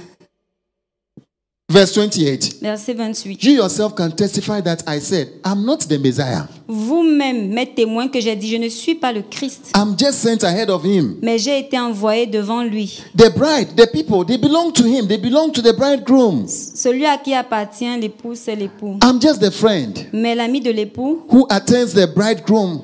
Verse 1.71 1.93
28. 1.93 2.57
Verset 2.61 2.93
28. 2.95 3.43
You 3.43 3.53
yourself 3.53 3.95
can 3.95 4.11
testify 4.11 4.59
that 4.59 4.83
I 4.85 4.99
said, 4.99 5.29
I'm 5.45 5.65
not 5.65 5.87
the 5.87 5.97
Messiah. 5.97 6.43
Vous-même 6.67 7.47
m'êtes 7.47 7.75
témoin 7.75 8.09
que 8.09 8.19
j'ai 8.19 8.35
dit, 8.35 8.49
je 8.49 8.57
ne 8.57 8.67
suis 8.67 8.95
pas 8.95 9.13
le 9.13 9.21
Christ, 9.21 9.71
I'm 9.73 9.95
just 9.97 10.19
sent 10.19 10.43
ahead 10.43 10.69
of 10.69 10.83
him. 10.83 11.15
mais 11.21 11.37
j'ai 11.37 11.59
été 11.59 11.79
envoyé 11.79 12.27
devant 12.27 12.63
lui. 12.63 13.01
The 13.15 13.33
bride, 13.33 13.69
the 13.77 13.89
people, 13.89 14.25
they 14.25 14.37
belong 14.37 14.73
to 14.73 14.83
him. 14.83 15.07
They 15.07 15.17
belong 15.17 15.51
to 15.53 15.61
the 15.61 15.73
bridegroom. 15.73 16.45
Celui 16.47 17.05
à 17.05 17.17
qui 17.17 17.33
appartient 17.33 17.97
l'époux, 17.99 18.35
c'est 18.35 18.55
l'époux. 18.57 18.97
I'm 19.01 19.21
just 19.21 19.39
the 19.39 19.49
friend 19.51 19.97
Mais 20.11 20.35
l'ami 20.35 20.59
de 20.59 20.71
l'époux, 20.71 21.21
who 21.31 21.45
attends 21.49 21.93
the 21.93 22.13
bridegroom 22.13 22.81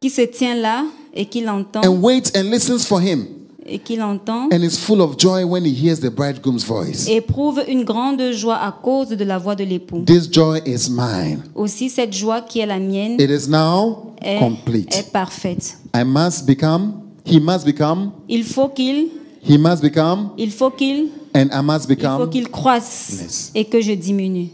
qui 0.00 0.10
se 0.10 0.22
tient 0.22 0.56
là 0.56 0.84
et 1.14 1.26
qui 1.26 1.42
l'entend 1.42 1.82
and 1.84 2.02
waits 2.02 2.32
and 2.36 2.50
listens 2.50 2.84
for 2.84 3.00
him. 3.00 3.26
Et 3.68 3.78
qu'il 3.78 4.02
entend 4.02 4.48
and 4.52 4.62
is 4.62 4.76
full 4.76 5.00
of 5.00 5.18
joy 5.18 5.44
when 5.44 5.64
he 5.64 5.72
hears 5.74 6.00
the 6.00 6.10
bridegroom's 6.10 6.64
voice. 6.64 7.08
éprouve 7.08 7.62
une 7.68 7.84
grande 7.84 8.32
joie 8.32 8.56
à 8.56 8.72
cause 8.72 9.08
de 9.08 9.24
la 9.24 9.38
voix 9.38 9.54
de 9.54 9.64
l'époux. 9.64 10.02
This 10.06 10.28
joy 10.30 10.60
is 10.66 10.88
mine. 10.90 11.42
Aussi, 11.54 11.90
cette 11.90 12.12
joie 12.12 12.40
qui 12.42 12.60
est 12.60 12.66
la 12.66 12.78
mienne 12.78 13.20
It 13.20 13.30
is 13.30 13.48
now 13.48 14.12
est, 14.22 14.38
complete. 14.38 14.94
est 14.96 15.10
parfaite. 15.12 15.78
I 15.94 16.04
must 16.04 16.46
become, 16.46 17.02
he 17.24 17.40
must 17.40 17.64
become, 17.64 18.12
Il 18.28 18.44
faut 18.44 18.68
qu'il, 18.68 19.08
he 19.42 19.58
must 19.58 19.82
become, 19.82 20.30
il 20.38 20.50
faut 20.50 20.70
qu'il, 20.70 21.08
and 21.34 21.48
I 21.52 21.60
must 21.62 21.86
il 21.88 21.96
faut 21.96 22.18
become. 22.18 22.30
qu'il 22.30 22.48
croisse 22.48 23.08
Yes. 23.20 23.50
et 23.54 23.64
que 23.64 23.80
je 23.80 23.92
diminue. 23.92 24.48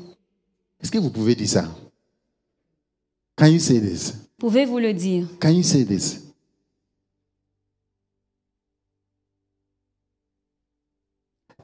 Est-ce 0.83 0.91
que 0.91 0.99
vous 0.99 1.11
pouvez 1.11 1.35
dire 1.35 1.49
ça? 1.49 1.65
Can 3.37 3.47
you 3.47 3.59
say 3.59 3.81
this? 3.81 4.15
Pouvez-vous 4.39 4.79
le 4.79 4.93
dire? 4.93 5.27
Can 5.41 5.51
you 5.51 5.63
say 5.63 5.85
this? 5.85 6.22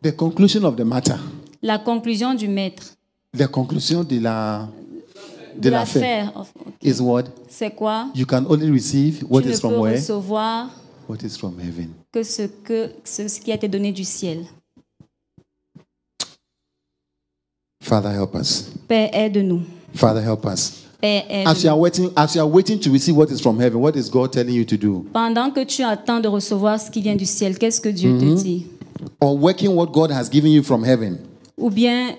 The 0.09 0.17
conclusion 0.17 0.65
of 0.65 0.77
the 0.77 0.85
matter. 0.85 1.19
La 1.63 1.79
conclusion 1.79 2.33
du 2.35 2.49
maître 2.49 2.95
The 3.37 3.47
conclusion 3.47 4.05
de 4.05 4.19
la 4.21 4.67
de 5.55 5.61
de 5.65 5.69
l'affaire 5.71 6.27
l'affaire, 6.27 6.41
ok, 6.41 6.75
is 6.83 7.01
what? 7.01 7.25
C'est 7.49 7.71
quoi? 7.75 8.07
You 8.15 8.25
can 8.25 8.47
only 8.49 8.71
receive 8.71 9.23
what 9.29 9.43
Tu 9.43 9.49
ne 9.49 9.53
is 9.55 9.61
from 9.61 9.73
peux 9.75 9.81
where? 9.81 9.95
recevoir 9.97 10.71
What 11.09 11.19
is 11.25 11.37
from 11.37 11.59
heaven. 11.61 11.91
que 12.11 12.23
ce, 12.23 12.43
que 12.65 12.91
ce 13.05 13.39
qui 13.41 13.53
a 13.53 13.57
été 13.57 13.69
donné 13.69 13.93
du 13.93 14.05
ciel. 14.05 14.47
Father, 17.83 18.11
help 18.11 18.35
us. 18.35 18.71
Père, 18.89 19.11
aide-nous. 19.13 19.63
Father, 19.95 20.23
help 20.23 20.45
us. 20.47 20.85
Père, 21.03 21.25
As 21.47 21.63
you 21.63 21.69
aide-nous. 21.69 21.71
are 21.71 21.79
waiting, 21.79 22.11
as 22.17 22.35
you 22.35 22.41
are 22.41 22.49
waiting 22.49 22.79
to 22.81 22.91
receive 22.91 23.15
what 23.17 23.31
is 23.31 23.41
from 23.41 23.59
heaven, 23.61 23.79
what 23.81 23.95
is 23.97 24.09
God 24.09 24.33
telling 24.33 24.55
you 24.55 24.65
to 24.65 24.77
do? 24.79 25.07
Pendant 25.13 25.51
que 25.51 25.65
tu 25.65 25.83
attends 25.83 26.21
de 26.21 26.29
recevoir 26.29 26.81
ce 26.81 26.91
qui 26.91 27.03
vient 27.03 27.17
du 27.17 27.27
ciel, 27.27 27.59
qu'est-ce 27.59 27.81
que 27.81 27.89
Dieu 27.91 28.11
Mm-hmm. 28.13 28.37
te 28.37 28.43
dit? 28.43 28.67
Or 29.21 29.37
working 29.37 29.75
what 29.75 29.93
God 29.93 30.11
has 30.11 30.29
given 30.29 30.51
you 30.51 30.63
from 30.63 30.85
heaven, 30.85 31.19
Ou 31.57 31.71
bien 31.71 32.17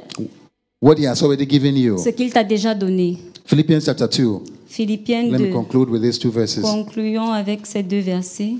what 0.82 0.97
He 0.97 1.05
has 1.05 1.21
already 1.23 1.45
given 1.45 1.75
you. 1.75 1.97
ce 1.97 2.09
qu'il 2.09 2.32
t'a 2.32 2.43
déjà 2.43 2.73
donné 2.75 3.17
Philippians 3.45 3.82
chapter 3.86 4.07
2. 4.07 4.43
Philippiens 4.67 5.32
Let 5.32 5.39
me 5.39 5.51
conclude 5.51 5.89
with 5.89 6.01
these 6.01 6.19
two 6.19 6.32
verses. 6.32 6.61
Concluons 6.63 7.32
avec 7.32 7.65
ces 7.65 7.82
deux 7.84 7.99
versets. 8.01 8.57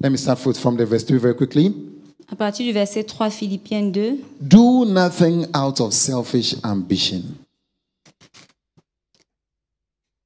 Let 0.00 0.10
me 0.12 0.16
start 0.16 0.44
with 0.46 0.58
from 0.58 0.76
the 0.76 0.86
verse 0.86 1.02
3 1.04 1.18
very 1.18 1.34
quickly. 1.34 1.87
À 2.30 2.36
partir 2.36 2.66
du 2.66 2.72
verset 2.72 3.04
3, 3.04 3.30
Philippiens 3.30 3.90
2. 3.90 4.18
Do 4.40 4.84
nothing 4.84 5.46
out 5.54 5.80
of 5.80 5.92
selfish 5.92 6.54
ambition. 6.62 7.22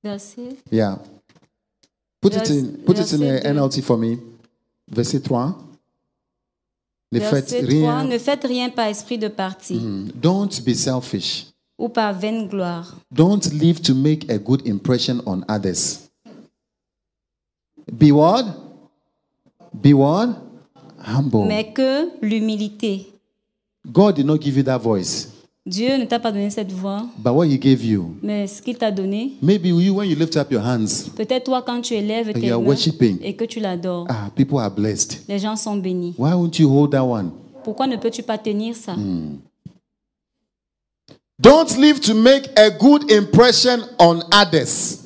Verset. 0.03 0.57
Yeah. 0.71 0.99
Put 2.21 2.35
it 2.35 2.39
Vers- 2.39 2.51
in 2.51 2.67
put 2.85 2.99
it 2.99 3.13
in 3.13 3.19
verset 3.21 3.43
the. 3.43 3.49
NLT 3.55 3.83
for 3.83 3.97
me. 3.97 4.19
Verset 4.91 5.21
3. 5.23 5.55
Ne 7.13 7.21
faites 7.21 7.51
Verset 7.53 7.63
3. 7.63 7.69
rien. 7.69 8.05
Ne 8.09 8.19
faites 8.19 8.45
rien 8.45 8.71
par 8.71 8.87
esprit 8.89 9.19
de 9.19 9.29
parti 9.29 9.79
Don't 10.15 10.61
be 10.65 10.75
selfish. 10.75 11.47
ou 11.79 11.89
par 11.89 12.13
vaine 12.15 12.49
gloire, 12.49 12.97
Don't 13.13 13.45
live 13.53 13.81
to 13.83 13.95
make 13.95 14.29
a 14.31 14.39
good 14.39 14.67
impression 14.67 15.21
on 15.27 15.43
others. 15.49 16.09
Be 17.93 18.11
what? 18.13 18.45
Be 19.73 19.93
what? 19.93 20.31
Humble. 21.07 21.47
mais 21.49 21.73
que 21.73 22.09
l'humilité. 22.25 23.07
God 23.91 24.17
did 24.17 24.27
not 24.27 24.39
give 24.41 24.57
you 24.57 24.63
that 24.63 24.79
voice, 24.79 25.29
Dieu 25.67 25.97
ne 25.97 26.05
t'a 26.07 26.19
pas 26.19 26.33
donné 26.33 26.51
cette 26.51 26.73
voix, 26.73 27.05
but 27.19 27.33
what 27.33 27.47
He 27.47 27.59
gave 27.59 27.85
you. 27.85 28.17
mais 28.23 28.47
ce 28.49 28.61
qu'il 28.63 28.77
t'a 28.77 28.91
donné, 28.91 29.33
Maybe 29.43 29.67
you, 29.69 29.95
when 29.95 30.09
you 30.11 30.17
lift 30.17 30.37
up 30.37 30.51
your 30.51 30.63
hands, 30.65 31.09
peut-être 31.17 31.45
toi 31.45 31.63
quand 31.63 31.81
tu 31.81 31.95
élèves 31.95 32.33
tes 32.33 32.51
mains 32.51 32.57
worshiping. 32.57 33.19
et 33.23 33.35
que 33.37 33.45
tu 33.45 33.61
l'adores, 33.61 34.07
ah, 34.09 34.31
people 34.35 34.59
are 34.59 34.71
blessed. 34.71 35.23
les 35.29 35.39
gens 35.39 35.57
sont 35.57 35.77
bénis. 35.77 36.15
Why 36.19 36.35
won't 36.35 36.59
you 36.59 36.69
hold 36.69 36.91
that 36.93 37.05
one? 37.05 37.31
Pourquoi 37.65 37.87
ne 37.87 37.97
peux-tu 37.97 38.23
pas 38.25 38.39
tenir 38.39 38.75
ça? 38.75 38.97
Don't 41.39 41.77
live 41.79 42.01
to 42.01 42.15
make 42.15 42.49
a 42.57 42.71
good 42.71 43.11
impression 43.11 43.81
on 43.99 44.21
others. 44.33 44.99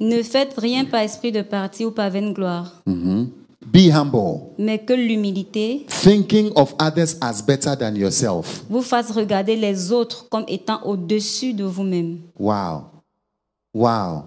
Ne 0.00 0.22
faites 0.22 0.54
rien 0.58 0.84
par 0.84 1.00
esprit 1.00 1.30
de 1.32 1.42
parti 1.42 1.84
ou 1.84 1.90
par 1.92 2.10
vaine 2.10 2.32
gloire, 2.32 2.82
Be 3.72 3.90
humble, 3.92 4.40
mais 4.58 4.78
que 4.78 4.92
l'humilité 4.92 5.86
thinking 5.88 6.50
of 6.54 6.74
others 6.80 7.16
as 7.20 7.42
better 7.42 7.76
than 7.76 7.94
yourself. 7.96 8.62
vous 8.68 8.82
fasse 8.82 9.10
regarder 9.10 9.56
les 9.56 9.90
autres 9.90 10.28
comme 10.28 10.44
étant 10.48 10.80
au-dessus 10.84 11.54
de 11.54 11.64
vous-même. 11.64 12.18
Wow. 12.38 12.84
Wow. 13.74 14.24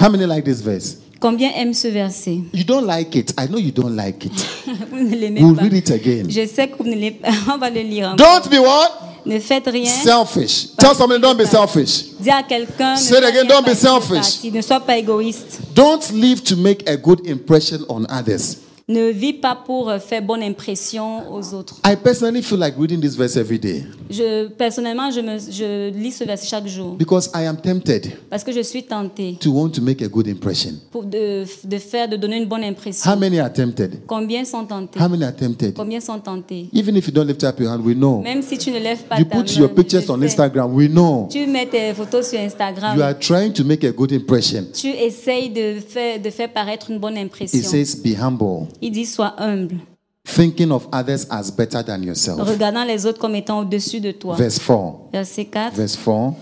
How 0.00 0.10
many 0.10 0.26
like 0.26 0.44
this 0.44 0.60
verse? 0.60 0.98
Combien 1.20 1.50
aiment 1.54 1.72
ce 1.74 1.86
verset? 1.88 2.40
You 2.52 2.64
don't 2.64 2.84
like 2.84 3.14
it. 3.14 3.32
I 3.38 3.46
know 3.46 3.58
you 3.58 3.70
don't 3.70 3.94
like 3.94 4.24
it. 4.26 4.32
Vous 4.90 4.98
ne 4.98 5.14
l'aimez 5.16 5.40
We'll 5.42 5.54
pas. 5.54 5.62
read 5.62 5.72
it 5.74 5.90
again. 5.90 6.24
Je 6.28 6.46
sais 6.46 6.68
que 6.68 6.76
vous 6.78 6.84
ne 6.84 6.94
l'aimez 6.96 7.12
pas. 7.12 7.28
On 7.54 7.58
va 7.58 7.70
le 7.70 7.80
lire. 7.80 8.08
encore. 8.08 8.40
Don't 8.42 8.50
be 8.50 8.58
what? 8.58 8.88
Ne 9.24 9.38
faites 9.40 9.68
rien. 9.68 9.86
Selfish. 9.86 10.74
Tell 10.76 10.94
somebody 10.94 11.20
don't 11.20 11.38
be 11.38 11.46
selfish. 11.46 12.04
Dis 12.18 12.30
à 12.30 12.42
quelqu'un. 12.42 12.96
Say 12.96 13.18
it 13.18 13.24
again, 13.24 13.46
don't 13.46 13.64
be 13.64 13.74
selfish. 13.74 14.42
Ne 14.44 14.60
sois 14.60 14.80
pas 14.80 14.96
égoïste. 14.96 15.60
Don't 15.74 16.10
live 16.12 16.42
to 16.42 16.56
make 16.56 16.88
a 16.88 16.96
good 16.96 17.26
impression 17.26 17.78
on 17.88 18.04
others. 18.08 18.58
Ne 18.88 19.10
vis 19.10 19.32
pas 19.34 19.54
pour 19.64 19.88
euh, 19.88 19.98
faire 19.98 20.22
bonne 20.22 20.42
impression 20.42 21.32
aux 21.32 21.54
autres. 21.54 21.80
I 21.86 21.94
personally 21.96 22.42
feel 22.42 22.58
like 22.58 22.74
reading 22.78 23.00
this 23.00 23.14
verse 23.16 23.36
every 23.36 23.58
day 23.58 23.84
Je, 24.10 24.48
personnellement, 24.48 25.10
je, 25.10 25.20
me, 25.20 25.38
je 25.38 25.90
lis 25.90 26.12
ce 26.12 26.24
verset 26.24 26.46
chaque 26.46 26.66
jour 26.66 26.94
because 26.96 27.30
I 27.34 27.46
am 27.46 27.56
tempted 27.56 28.12
parce 28.28 28.42
que 28.44 28.52
je 28.52 28.60
suis 28.60 28.82
tentée 28.82 29.36
to 29.40 29.50
want 29.52 29.70
to 29.70 29.80
make 29.80 30.02
a 30.02 30.08
good 30.08 30.26
impression. 30.28 30.72
pour 30.90 31.04
de, 31.04 31.44
de 31.64 31.78
faire, 31.78 32.08
de 32.08 32.16
donner 32.16 32.38
une 32.38 32.46
bonne 32.46 32.62
How 32.62 32.68
impression. 32.68 33.16
many 33.16 33.38
are 33.38 33.52
tempted? 33.52 34.00
Combien 34.06 34.44
sont 34.44 34.64
tentés 34.64 35.00
How 35.00 35.08
many 35.08 35.24
are 35.24 35.34
tempted? 35.34 35.74
Combien 35.74 36.00
sont 36.00 36.18
tentés 36.18 36.68
Even 36.72 36.96
if 36.96 37.06
you 37.06 37.12
don't 37.12 37.26
lift 37.26 37.42
up 37.44 37.58
your 37.60 37.70
hand, 37.70 37.84
we 37.84 37.94
know. 37.94 38.20
Même 38.20 38.42
si 38.42 38.58
tu 38.58 38.70
ne 38.70 38.78
lèves 38.78 39.04
pas 39.08 39.18
You 39.18 39.24
ta 39.24 39.36
put 39.36 39.44
main, 39.48 39.60
your 39.60 39.68
pictures 39.74 40.10
on. 40.10 40.20
Instagram, 40.22 40.72
we 40.74 40.88
know. 40.88 41.28
Tu 41.30 41.46
mets 41.46 41.66
tes 41.66 41.94
photos 41.94 42.28
sur 42.28 42.38
Instagram. 42.40 42.96
You 42.96 43.02
are 43.02 43.18
trying 43.18 43.52
to 43.52 43.64
make 43.64 43.84
a 43.84 43.92
good 43.92 44.12
impression. 44.12 44.64
Tu 44.74 44.88
essayes 44.88 45.50
de 45.50 45.76
faire, 45.80 46.20
de 46.20 46.30
faire 46.30 46.52
paraître 46.52 46.90
une 46.90 46.98
bonne 46.98 47.16
impression. 47.16 47.58
It 47.58 47.64
says, 47.64 47.94
Be 47.96 48.14
humble, 48.20 48.66
Il 48.80 48.90
dit 48.92 49.06
sois 49.06 49.34
humble, 49.38 49.76
thinking 50.24 50.70
of 50.70 50.86
others 50.92 51.26
as 51.30 51.50
better 51.50 51.82
than 51.84 52.02
yourself. 52.02 52.40
regardant 52.48 52.84
les 52.84 53.04
autres 53.06 53.18
comme 53.18 53.34
étant 53.34 53.60
au-dessus 53.60 54.00
de 54.00 54.12
toi. 54.12 54.34
Verse 54.36 54.58
4. 54.58 55.10
Verset 55.12 55.44
4. 55.46 55.74
Verse 55.74 55.96
4. 55.96 56.34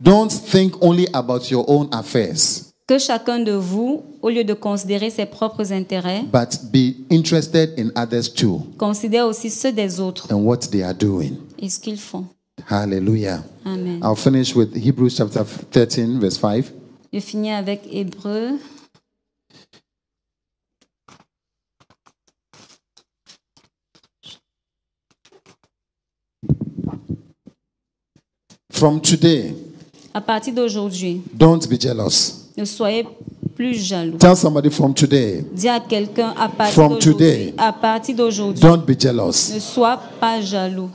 Don't 0.00 0.28
think 0.30 0.74
only 0.82 1.06
about 1.12 1.50
your 1.50 1.64
own 1.68 1.88
affairs, 1.92 2.64
Que 2.86 2.98
chacun 2.98 3.38
de 3.38 3.52
vous, 3.52 4.02
au 4.22 4.30
lieu 4.30 4.42
de 4.44 4.54
considérer 4.54 5.10
ses 5.10 5.26
propres 5.26 5.72
intérêts, 5.72 6.22
but 6.32 6.58
be 6.72 6.94
interested 7.10 7.70
in 7.78 7.90
others 7.94 8.32
too 8.34 8.62
considère 8.78 9.26
aussi 9.26 9.48
ceux 9.50 9.70
des 9.72 10.00
autres 10.00 10.26
and 10.32 10.42
what 10.42 10.58
they 10.70 10.82
are 10.82 10.94
doing. 10.94 11.32
et 11.58 11.68
ce 11.68 11.78
qu'ils 11.78 11.98
font. 11.98 12.24
Hallelujah. 12.68 13.42
Amen. 13.64 14.00
I'll 14.02 14.16
finish 14.16 14.54
with 14.56 14.74
Hebrews 14.74 15.10
chapter 15.16 15.44
13, 15.70 16.18
verse 16.18 16.38
5. 16.38 16.64
Je 17.12 17.20
finis 17.20 17.52
avec 17.52 17.82
Hébreu. 17.90 18.58
From 28.80 28.98
today, 28.98 29.54
À 30.14 30.22
partir 30.22 30.54
d'aujourd'hui, 30.54 31.20
don't 31.34 31.60
be 31.68 31.78
jealous. 31.78 32.46
ne 32.56 32.64
soyez 32.64 33.06
plus 33.54 33.74
jaloux. 33.74 34.16
Tell 34.16 34.34
somebody 34.34 34.70
from 34.70 34.94
today, 34.94 35.44
Dis 35.52 35.68
à 35.68 35.80
quelqu'un 35.80 36.32
à 36.34 36.48
partir 36.48 36.72
From 36.72 36.94
d'aujourd'hui, 36.94 37.12
today. 37.12 37.54
à 37.58 37.74
partir 37.74 38.16
d'aujourd'hui, 38.16 38.62
don't 38.62 38.82
be 38.86 38.98
jealous. 38.98 39.52
ne 39.54 39.58
sois 39.60 40.00
pas 40.18 40.40
jaloux. 40.40 40.88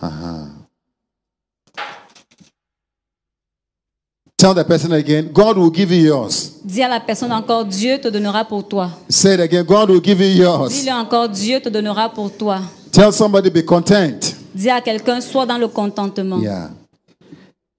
Tell 4.36 4.56
the 4.56 4.64
person 4.64 4.92
again, 4.94 5.30
God 5.32 5.56
will 5.60 5.72
give 5.72 5.92
you 5.92 6.06
yours. 6.08 6.54
Dis 6.64 6.82
à 6.82 6.90
la 6.90 7.00
personne 7.00 7.32
encore, 7.32 7.66
Dieu 7.66 8.00
te 8.02 8.08
donnera 8.08 8.44
pour 8.46 8.68
toi. 8.68 8.90
Say 9.08 9.36
it 9.36 9.40
again, 9.42 9.64
God 9.64 9.92
will 9.92 10.02
give 10.04 10.20
you 10.20 10.44
yours. 10.44 10.70
Dis-le 10.70 10.92
encore, 10.92 11.30
Dieu 11.30 11.60
te 11.62 11.70
donnera 11.70 12.10
pour 12.10 12.32
toi. 12.36 12.62
Tell 12.92 13.14
somebody, 13.14 13.52
be 13.52 13.64
content. 13.64 14.34
Dis 14.56 14.72
à 14.72 14.82
quelqu'un, 14.82 15.22
sois 15.22 15.46
dans 15.46 15.60
le 15.60 15.68
contentement. 15.68 16.40
Yeah. 16.40 16.72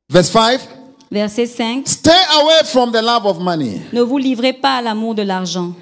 Verse 0.08 0.30
5 0.30 0.68
Verset 1.10 1.46
5. 1.46 1.86
Stay 1.86 2.22
away 2.40 2.60
from 2.64 2.90
the 2.90 3.00
love 3.00 3.26
of 3.26 3.38
money. 3.40 3.80
Ne 3.92 4.00
vous 4.02 4.18
livrez 4.18 4.52
pas 4.52 4.78
à 4.78 4.82
l'amour 4.82 5.14
de 5.14 5.22
l'argent. 5.22 5.72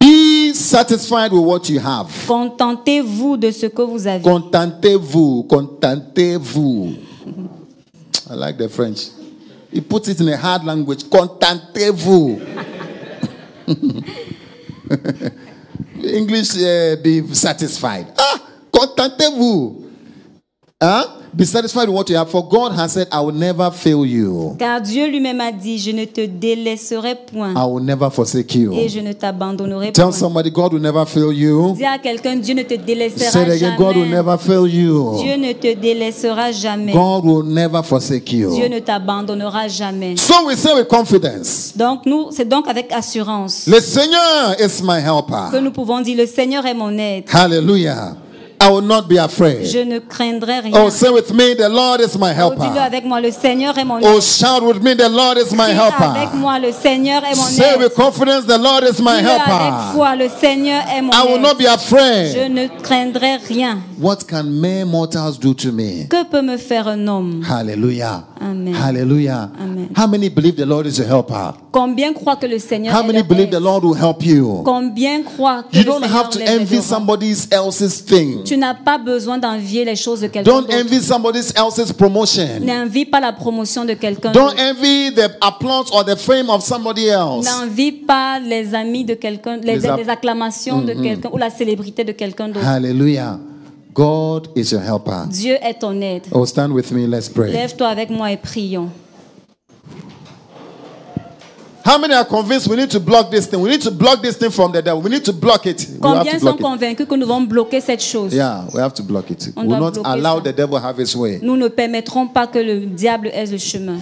Be 0.00 0.52
satisfied 0.54 1.32
with 1.32 1.44
what 1.44 1.68
you 1.68 1.78
have. 1.78 2.08
Contentez-vous 2.26 3.36
de 3.36 3.52
ce 3.52 3.66
que 3.66 3.82
vous 3.82 4.06
avez. 4.08 4.22
Contentez-vous. 4.22 5.44
Contentez-vous. 5.48 6.94
I 8.28 8.34
like 8.34 8.58
the 8.58 8.68
French. 8.68 9.10
He 9.72 9.80
puts 9.80 10.08
it 10.08 10.20
in 10.20 10.28
a 10.28 10.36
hard 10.36 10.64
language. 10.64 11.04
Contentez-vous. 11.08 12.40
English, 16.04 16.56
uh, 16.56 16.96
be 17.02 17.22
satisfied. 17.32 18.06
Ah, 18.18 18.40
contentez-vous. 18.72 19.84
Huh? 20.82 21.04
Be 21.34 21.46
satisfied 21.46 21.88
with 21.88 21.96
what 21.96 22.10
you 22.10 22.16
have, 22.16 22.28
for 22.28 22.46
God 22.46 22.72
has 22.72 22.92
said, 22.92 23.06
I 23.10 23.20
will 23.20 23.32
never 23.32 23.70
fail 23.70 24.04
you. 24.04 24.54
Car 24.58 24.80
Dieu 24.82 25.08
lui-même 25.08 25.40
a 25.40 25.50
dit, 25.50 25.78
je 25.78 25.90
ne 25.92 26.04
te 26.04 26.26
délaisserai 26.26 27.14
point 27.32 27.54
I 27.56 27.64
will 27.64 27.82
never 27.82 28.10
forsake 28.10 28.54
you. 28.56 28.72
et 28.74 28.88
je 28.90 28.98
ne 29.00 29.12
t'abandonnerai 29.14 29.92
Tell 29.92 30.06
point. 30.06 30.12
somebody, 30.12 30.50
God 30.50 30.74
will 30.74 30.82
never 30.82 31.06
fail 31.06 31.32
you. 31.32 31.72
Dis 31.74 31.86
à 31.86 31.96
quelqu'un, 31.98 32.36
Dieu 32.36 32.54
ne 32.54 32.64
te 32.64 32.74
délaissera 32.74 33.30
Say 33.30 33.48
again, 33.50 33.76
God 33.78 33.96
will 33.96 34.04
jamais. 34.04 34.16
never 34.16 34.36
fail 34.36 34.66
you. 34.66 35.16
Dieu 35.22 35.36
ne 35.36 35.52
te 35.52 35.72
délaissera 35.74 36.52
jamais. 36.52 36.92
God 36.92 37.24
will 37.24 37.44
never 37.44 37.82
forsake 37.82 38.24
Dieu 38.26 38.48
you. 38.50 38.68
ne 38.68 38.80
t'abandonnera 38.80 39.68
jamais. 39.68 40.16
So 40.18 40.46
we 40.48 40.56
say 40.56 40.74
with 40.74 40.88
confidence, 40.88 41.72
Donc 41.76 42.04
nous, 42.04 42.26
c'est 42.32 42.46
donc 42.48 42.68
avec 42.68 42.92
assurance 42.92 43.66
Le 43.68 43.80
Seigneur 43.80 44.56
is 44.60 44.82
my 44.82 45.00
que 45.00 45.08
helper. 45.08 45.62
nous 45.62 45.70
pouvons 45.70 46.00
dire, 46.02 46.18
le 46.18 46.26
Seigneur 46.26 46.66
est 46.66 46.74
mon 46.74 46.90
aide. 46.98 47.24
Hallelujah. 47.32 48.16
I 48.64 48.70
will 48.70 48.82
not 48.82 49.08
be 49.08 49.18
afraid. 49.18 49.64
Je 49.66 49.78
ne 49.84 49.98
craindrai 49.98 50.60
rien. 50.60 50.72
Oh, 50.76 50.88
say 50.90 51.10
with 51.10 51.32
me, 51.32 51.54
the 51.54 51.68
Lord 51.68 52.00
is 52.00 52.16
my 52.16 52.30
Oh, 52.30 52.50
dis-le 52.54 52.64
helper. 52.66 52.78
avec 52.78 53.04
moi, 53.04 53.20
le 53.20 53.32
Seigneur 53.32 53.76
est 53.76 53.84
mon 53.84 53.98
Oh, 54.02 54.20
shout 54.20 54.62
with 54.62 54.80
me, 54.82 54.94
the 54.94 55.08
Lord 55.08 55.36
is 55.38 55.50
my 55.52 55.72
Dis 55.72 55.78
avec 55.78 55.98
helper. 55.98 56.36
moi, 56.36 56.58
le 56.60 56.70
Seigneur 56.72 57.22
est 57.24 57.34
mon 57.34 57.42
Say 57.42 57.76
with 57.78 57.94
confidence, 57.94 58.44
the 58.46 58.58
Lord 58.58 58.84
is 58.84 59.00
my 59.02 59.18
avec 59.18 59.26
helper. 59.26 59.92
foi, 59.94 60.14
le 60.16 60.28
Seigneur 60.40 60.82
est 60.96 61.02
mon 61.02 61.10
I 61.12 61.26
will 61.26 61.40
not 61.40 61.54
be 61.58 61.62
Je 61.64 61.68
afraid. 61.68 62.50
ne 62.52 62.68
craindrai 62.82 63.36
rien. 63.48 63.78
What 64.00 64.26
can 64.28 64.44
mere 64.44 64.84
mortals 64.86 65.38
do 65.38 65.54
to 65.54 65.72
me? 65.72 66.06
Que 66.08 66.24
peut 66.24 66.42
me 66.42 66.56
faire 66.56 66.86
un 66.88 67.06
homme? 67.08 67.42
Hallelujah. 67.48 68.24
Amen. 68.40 68.74
Hallelujah. 68.74 69.50
Amen. 69.60 69.88
How 69.96 70.06
many 70.06 70.28
believe 70.28 70.56
the 70.56 70.66
Lord 70.66 70.86
is 70.86 71.00
a 71.00 71.04
helper? 71.04 71.54
Combien 71.72 72.12
croient 72.12 72.36
que 72.36 72.46
le 72.46 72.58
Seigneur 72.58 72.94
How 72.94 73.02
many 73.02 73.14
leur 73.20 73.24
believe 73.26 73.48
the 73.50 73.54
aide? 73.54 73.62
Lord 73.62 73.82
will 73.84 73.96
help 73.96 74.22
you? 74.22 74.62
Combien 74.62 75.22
croient 75.22 75.62
que 75.62 75.78
You 75.78 75.84
le 75.84 75.90
don't 75.90 76.02
Seigneur 76.02 76.18
have 76.18 76.30
to 76.30 76.38
les 76.38 76.48
envy 76.50 76.74
aidera? 76.76 76.82
somebody 76.82 77.34
else's 77.50 78.04
thing. 78.04 78.44
Tu 78.44 78.58
n'as 78.58 78.74
pas 78.74 78.98
besoin 78.98 79.38
d'envier 79.38 79.84
les 79.86 79.96
choses 79.96 80.20
de 80.20 80.26
quelqu'un 80.26 80.50
Don't 80.50 80.66
d'autre. 80.66 80.78
envy 80.84 81.00
somebody 81.02 81.40
else's 81.56 81.90
promotion. 81.92 82.60
N'envie 82.60 83.06
pas 83.06 83.20
la 83.20 83.32
promotion 83.32 83.86
de 83.86 83.94
quelqu'un 83.94 84.32
Don't 84.32 84.54
envy 84.60 85.12
the 85.14 85.30
applause 85.40 85.86
or 85.92 86.04
the 86.04 86.16
fame 86.16 86.50
of 86.50 86.62
somebody 86.62 87.06
else. 87.06 87.46
N'envie 87.46 87.92
pas 87.92 88.38
les 88.38 88.74
amis 88.74 89.04
de 89.04 89.14
quelqu'un, 89.14 89.56
les, 89.56 89.76
les 89.78 90.08
acclamations 90.10 90.82
de 90.82 90.92
quelqu'un 90.92 91.30
ou 91.32 91.38
la 91.38 91.48
célébrité 91.48 92.04
de 92.04 92.12
quelqu'un 92.12 92.48
d'autre. 92.48 92.66
Hallelujah. 92.66 93.38
God 93.94 94.48
is 94.56 94.72
your 94.72 94.80
helper. 94.82 95.26
Dieu 95.30 95.56
est 95.62 95.78
ton 95.80 95.98
aide. 96.00 96.22
Oh, 96.32 96.44
stand 96.46 96.72
with 96.72 96.90
me. 96.92 97.06
Let's 97.06 97.28
pray. 97.28 97.50
Lève-toi 97.52 97.88
avec 97.88 98.10
moi 98.10 98.30
et 98.30 98.36
prions. 98.36 98.88
How 101.84 101.98
many 101.98 102.14
are 102.14 102.24
convinced 102.24 102.68
we 102.68 102.76
need 102.76 102.90
to 102.90 103.00
block 103.00 103.30
this 103.30 103.46
thing? 103.46 103.60
We 103.60 103.68
need 103.70 103.82
to 103.82 103.90
block 103.90 104.22
this 104.22 104.36
thing 104.36 104.50
from 104.50 104.70
the 104.72 104.80
devil. 104.82 105.02
We 105.02 105.10
need 105.10 105.24
to 105.24 105.32
block 105.32 105.66
it. 105.66 105.86
Combien 106.00 106.38
sont 106.38 106.56
convaincus 106.56 107.06
que 107.06 107.14
nous 107.16 107.26
devons 107.26 107.40
bloquer 107.42 107.80
cette 107.80 108.02
chose? 108.02 108.32
Yeah, 108.32 108.64
we 108.72 108.80
have 108.80 108.94
to 108.94 109.02
block 109.02 109.30
it. 109.30 109.50
On 109.56 109.62
We 109.66 109.68
will 109.74 109.80
not 109.80 109.98
allow 110.04 110.38
ça. 110.38 110.44
the 110.44 110.52
devil 110.52 110.78
have 110.78 110.96
his 110.98 111.16
way. 111.16 111.40
Nous 111.42 111.56
ne 111.56 111.68
permettrons 111.68 112.28
pas 112.28 112.46
que 112.46 112.58
le 112.60 112.86
diable 112.86 113.28
ait 113.32 113.46
le 113.46 113.58
chemin. 113.58 113.98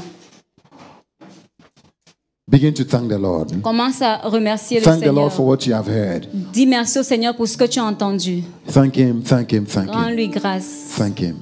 Begin 2.50 2.72
to 2.72 2.84
thank 2.84 3.08
the 3.08 3.18
Lord. 3.18 3.46
Commence 3.62 4.02
à 4.02 4.16
remercier 4.24 4.80
le 4.80 4.84
Thank 4.84 4.96
the 4.96 5.04
Seigneur. 5.04 5.14
Lord 5.14 5.32
for 5.32 5.46
what 5.46 5.58
you 5.66 5.72
have 5.72 5.88
heard. 5.88 6.26
Dis 6.52 6.66
merci 6.66 6.98
au 6.98 7.02
Seigneur 7.04 7.34
pour 7.36 7.46
ce 7.46 7.56
que 7.56 7.64
tu 7.64 7.78
as 7.78 7.84
entendu. 7.84 8.42
Thank 8.66 8.96
Him, 8.96 9.22
thank 9.22 9.52
Him, 9.52 9.64
thank 9.66 9.86
Him, 9.88 9.92
Rends-lui 9.94 10.28
grâce. 10.28 10.94
thank 10.98 11.20
Him. 11.20 11.36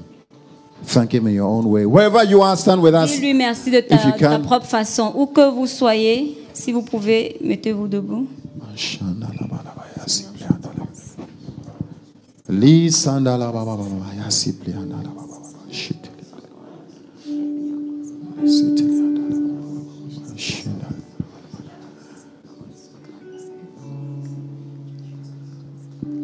Thank 0.88 1.12
Him 1.12 1.26
in 1.26 1.34
your 1.34 1.46
own 1.46 1.66
way. 1.66 1.84
Wherever 1.84 2.24
you 2.24 2.40
are, 2.40 2.56
stand 2.56 2.80
with 2.82 2.94
us. 2.94 3.10
Dis-lui 3.10 3.34
merci 3.34 3.70
de 3.70 3.80
ta, 3.80 3.96
de 3.96 4.18
ta 4.18 4.38
propre 4.38 4.66
façon. 4.66 5.12
Où 5.14 5.26
que 5.26 5.50
vous 5.50 5.66
soyez, 5.66 6.38
si 6.54 6.72
vous 6.72 6.80
pouvez, 6.80 7.36
mettez-vous 7.42 7.88
debout. 7.88 8.26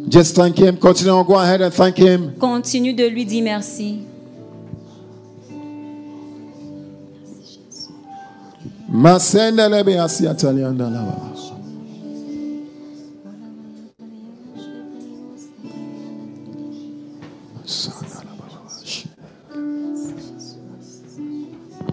Just 0.09 0.37
thank 0.37 0.59
him. 0.59 0.79
Continue. 0.79 1.25
Go 1.25 1.35
ahead 1.35 1.61
and 1.61 1.71
thank 1.75 1.99
him. 1.99 2.33
Continue 2.39 2.95
de 2.95 3.05
lui 3.09 3.27
dire 3.27 3.43
merci. 3.43 4.14
Masenda 8.95 9.69
lebe 9.69 9.99
asi 10.01 10.29
atali 10.29 10.65
andala 10.65 10.99
baba. 11.03 11.35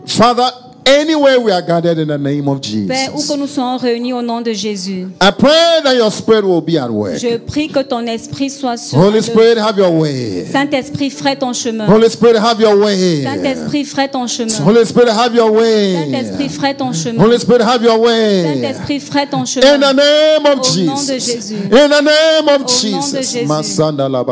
Father, 0.05 0.60
anywhere 0.99 1.39
we 1.39 1.51
are 1.51 1.61
gathered 1.61 1.97
in 1.97 2.07
the 2.07 2.17
name 2.17 2.47
of 2.47 2.59
Père, 2.61 3.13
où 3.13 3.17
Jesus, 3.17 3.33
que 3.33 3.37
nous 3.39 3.47
soyons 3.47 3.77
réunis 3.77 4.13
au 4.13 4.21
nom 4.21 4.41
de 4.41 4.53
Jésus, 4.53 5.07
I 5.21 5.31
pray 5.31 5.81
that 5.83 5.95
your 5.95 6.11
spirit 6.11 6.43
will 6.43 6.61
be 6.61 6.77
at 6.77 6.89
work. 6.89 7.17
je 7.17 7.37
prie 7.37 7.69
que 7.69 7.79
ton 7.79 8.05
esprit 8.07 8.49
soit 8.49 8.77
sur 8.77 8.97
Holy. 8.97 9.21
Spirit, 9.21 9.57
have 9.57 9.77
your 9.77 9.91
way. 9.91 10.45
Saint-Esprit, 10.51 11.09
ferai 11.09 11.35
ton 11.35 11.53
chemin. 11.53 11.87
Holy 11.87 12.09
Spirit, 12.09 12.37
have 12.37 12.59
your 12.59 12.75
way. 12.77 13.23
Saint-Esprit, 13.23 13.85
ferai 13.85 14.09
ton 14.09 14.27
chemin. 14.27 14.63
Holy 14.65 14.85
Spirit, 14.85 15.09
have 15.09 15.35
your 15.35 15.51
way. 15.51 15.93
Saint-Esprit, 15.93 16.49
ferai 16.49 16.75
ton 16.75 16.93
chemin. 16.93 17.21
Holy 17.21 17.39
Spirit, 17.39 17.61
have 17.61 17.83
your 17.83 17.99
way. 17.99 18.43
Saint-Esprit, 18.43 18.99
ferai 18.99 19.27
ton 19.27 19.39
In 19.39 19.43
the 19.43 19.47
chemin. 19.47 19.93
name 19.93 20.45
of 20.45 20.59
Au 20.59 20.79
nom 20.85 20.95
de 20.95 21.13
Jesus. 21.13 21.31
Jésus. 21.31 21.55
In 21.55 21.89
the 21.89 22.01
name 22.01 22.47
of 22.47 22.67
Jesus. 22.67 23.47
Masanda 23.47 24.09
la 24.09 24.23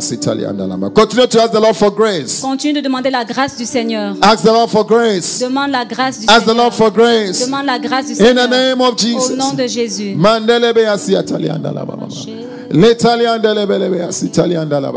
sitali. 0.00 0.44
Continue 0.94 1.26
to 1.26 1.40
ask 1.40 1.52
the 1.52 1.60
Lord 1.60 1.76
for 1.76 1.90
grace. 1.90 2.40
Continue 2.40 2.74
de 2.74 2.80
demander 2.80 3.10
la 3.10 3.24
grâce 3.24 3.56
du 3.56 3.64
Seigneur. 3.64 4.14
Ask 4.22 4.42
the 4.44 4.52
Lord 4.52 4.70
for 4.70 4.84
grace. 4.84 5.38
Demande 5.40 5.70
la 5.70 5.81
grâce 5.84 6.20
du 6.20 6.26
Ask 6.28 6.40
the 6.44 6.48
Seigneur. 6.48 6.64
Lord 6.64 6.74
for 6.74 6.90
grace. 6.90 7.44
Demande 7.44 7.66
la 7.66 7.78
grâce 7.78 8.06
du 8.06 8.12
In 8.12 8.16
Seigneur. 8.16 8.48
the 8.48 8.50
name 8.50 8.80
of 8.80 8.94
Au 8.94 8.96
Jesus. 8.96 9.36
nom 9.36 9.52
de 9.54 9.66
Jésus. 9.66 10.14
Mandele 10.16 10.72
be 10.74 10.86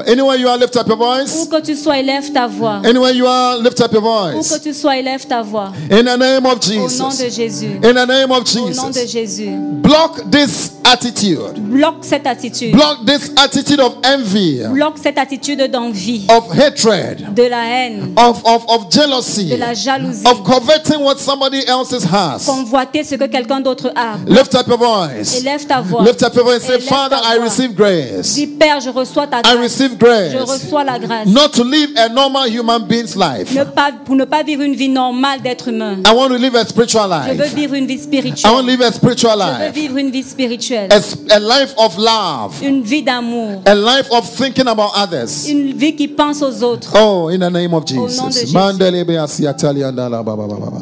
Anywhere 0.08 0.36
you 0.38 0.48
are, 0.48 0.58
lift 0.58 0.76
up 0.78 0.88
your 0.88 0.98
Où 0.98 1.04
voice. 1.04 1.48
que 1.50 1.62
tu 1.62 1.76
sois, 1.76 1.98
élève 2.00 2.32
ta 2.32 2.48
voix. 2.48 2.82
Anywhere 2.86 3.14
you 3.14 3.28
are, 3.28 3.58
lift 3.58 3.82
up 3.82 3.92
your 3.92 4.02
Où 4.02 4.34
voice. 4.34 4.50
que 4.58 4.60
tu 4.64 4.74
sois, 4.74 4.98
élève 4.98 5.26
ta 5.28 5.42
voix. 5.42 5.72
In 5.92 6.04
the 6.06 6.18
name 6.18 6.46
of 6.46 6.60
Au 6.60 6.74
nom 6.98 7.10
de 7.10 7.16
Jesus. 7.16 7.36
Jésus. 7.36 7.80
In 7.84 7.94
the 7.94 8.06
name 8.08 8.32
of 8.32 8.44
Au 8.56 8.70
nom 8.70 8.90
de 8.90 8.94
Jesus. 9.00 9.12
Jésus. 9.12 9.50
Block 9.82 10.30
this 10.32 10.72
attitude. 10.86 11.60
Bloque 11.70 12.04
cette 12.04 12.28
attitude. 12.28 12.72
Block 12.74 13.06
this 13.06 13.32
attitude 13.38 13.80
of 13.80 13.98
envy, 14.04 14.62
Bloque 14.72 14.98
cette 15.02 15.18
attitude 15.18 15.70
d'envie, 15.72 16.26
of 16.30 16.50
hatred, 16.58 17.34
de 17.34 17.44
la 17.50 17.64
haine, 17.66 18.14
of, 18.18 18.42
of, 18.46 18.66
of 18.68 18.90
jealousy, 18.92 19.50
de 19.50 19.58
la 19.58 19.74
jalousie. 19.74 20.26
of 20.28 20.44
coveting 20.44 21.02
what 21.02 21.18
somebody 21.18 21.66
else 21.68 21.92
has. 22.06 22.46
Convoiter 22.46 23.04
ce 23.04 23.16
que 23.16 23.26
quelqu'un 23.26 23.60
d'autre 23.62 23.92
a. 23.96 24.18
Lift 24.28 24.56
up 24.56 24.68
your 24.68 24.78
voice. 24.78 25.40
Élève 25.42 25.66
ta 25.66 25.82
voix. 25.82 26.04
Lift 26.04 26.24
up 26.24 26.34
your 26.36 26.46
voice 26.46 26.64
say, 26.64 26.80
Father, 26.80 27.18
I 27.18 27.38
voix. 27.38 27.46
Receive 27.66 27.76
grace. 27.76 28.34
Dis 28.34 28.48
Père, 28.48 28.80
je 28.80 28.90
reçois 28.90 29.28
ta 29.28 29.40
I 29.40 29.42
grâce. 29.44 29.58
receive 29.58 29.92
Je 29.92 29.98
grace. 29.98 30.34
reçois 30.50 30.84
la 30.84 31.00
grâce. 31.00 31.28
Not 31.28 31.50
to 31.54 31.64
live 31.64 31.90
a 31.98 32.10
normal 32.10 32.50
human 32.50 32.84
being's 32.88 33.16
life. 33.16 33.54
Ne 33.56 33.64
pas, 33.64 33.92
pour 34.06 34.16
ne 34.16 34.26
pas 34.26 34.44
vivre 34.44 34.62
une 34.64 34.76
vie 34.76 34.90
normale 34.90 35.42
d'être 35.42 35.68
humain. 35.70 35.98
I 36.06 36.14
want 36.14 36.30
to 36.30 36.38
live 36.38 36.56
a 36.56 36.66
spiritual 36.66 37.10
Je 37.28 37.34
veux 37.34 37.44
life. 37.44 37.54
vivre 37.56 37.74
une 37.76 37.88
vie 37.88 37.96
I 37.96 37.98
want 37.98 38.02
to 38.02 38.04
spirituelle. 38.04 38.66
live 38.66 38.82
a 38.82 38.92
spiritual 38.92 39.40
Je 39.40 39.58
veux 39.60 39.66
life. 39.66 39.74
vivre 39.76 39.98
une 39.98 40.12
vie 40.12 40.24
spirituelle. 40.24 40.90
A, 40.92 41.34
a 41.36 41.40
life 41.40 41.74
of 41.78 41.98
love. 41.98 42.62
Une 42.64 42.82
vie 42.82 43.04
d'amour. 43.04 43.62
A 43.66 43.76
life 43.76 44.08
of 44.12 44.30
thinking 44.36 44.68
about 44.68 44.92
others. 44.96 45.48
Une 45.50 45.74
vie 45.74 45.96
qui 45.96 46.08
pense 46.08 46.42
aux 46.42 46.64
autres. 46.64 46.92
Oh, 46.96 47.30
in 47.30 47.40
the 47.40 47.52
name 47.52 47.74
of 47.74 47.84
nom 47.92 48.06
de 48.06 48.10
Jesus. 48.10 48.32
Jésus. 48.40 48.54
Mandelebe 48.54 49.18
asiatali 49.18 49.84
andala 49.84 50.24
ba 50.24 50.36
ba 50.36 50.48
ba 50.48 50.56
ba 50.56 50.70
ba. 50.72 50.82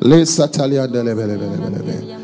Le 0.00 0.24
satali 0.24 0.78
andele 0.78 1.14
bele 1.14 1.36
bele 1.36 1.56
bele 1.58 2.16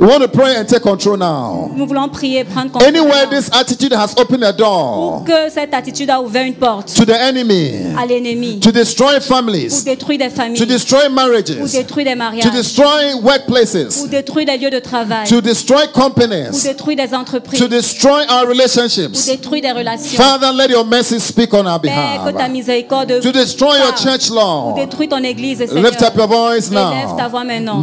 We 0.00 0.06
want 0.06 0.22
to 0.22 0.28
pray 0.28 0.56
and 0.56 0.66
take 0.66 0.82
control 0.82 1.16
now. 1.16 1.70
Nous 1.74 1.86
voulons 1.86 2.08
prier, 2.08 2.44
prendre 2.44 2.70
contrôle. 2.72 2.88
Anywhere 2.88 3.26
this 3.30 3.50
attitude 3.52 3.92
has 3.92 4.14
opened 4.16 4.44
a 4.44 4.52
door 4.52 5.22
que 5.24 5.50
cette 5.50 5.74
attitude 5.74 6.10
a 6.10 6.20
ouvert 6.20 6.44
une 6.44 6.54
porte 6.54 6.94
to 6.94 7.04
the 7.04 7.10
enemy 7.14 7.94
à 7.96 8.06
l'ennemi 8.06 8.58
to 8.60 8.70
destroy 8.72 9.14
pour 9.14 9.22
families, 9.22 9.84
détruire 9.84 10.18
des 10.18 10.28
to 10.28 10.34
familles, 10.34 10.66
destroy 10.66 11.02
pour 11.06 11.12
marriages, 11.14 11.72
détruire 11.72 12.04
des 12.06 12.12
to 12.12 12.16
mariages, 12.16 12.50
destroy 12.52 13.12
pour 13.12 13.24
workplaces, 13.24 14.08
détruire 14.08 14.46
des 14.46 14.58
lieux 14.58 14.70
de 14.70 14.78
travail, 14.78 15.26
to 15.28 15.40
destroy 15.40 15.82
pour 15.92 16.02
companies, 16.04 16.62
détruire 16.64 16.96
des 16.96 17.14
entreprises, 17.14 17.58
to 17.60 17.68
destroy 17.68 18.22
our 18.28 18.40
pour 18.42 18.48
relationships. 18.48 19.26
détruire 19.26 19.62
des 19.62 19.72
relations. 19.72 20.16
Father, 20.22 20.52
let 20.52 20.70
your 20.70 20.84
mercy 20.84 21.18
speak 21.20 21.52
on 21.54 21.66
our 21.66 21.80
Père, 21.80 22.22
que 22.24 22.30
ta 22.30 22.48
behalf. 22.48 22.50
miséricorde 22.50 23.20
To 23.20 23.32
destroy 23.32 23.76
your 23.78 23.94
church, 23.96 24.28
pour 24.28 24.36
Lord. 24.36 24.74
détruire 24.74 25.08
ton 25.10 25.22
église, 25.22 25.58
Seigneur. 25.58 25.82
Lift 25.84 26.02
up 26.02 26.16
your 26.16 26.26
voice 26.28 26.70
Élève 26.70 27.16
ta 27.16 27.22
now. 27.24 27.28
voix 27.30 27.44
maintenant. 27.60 27.82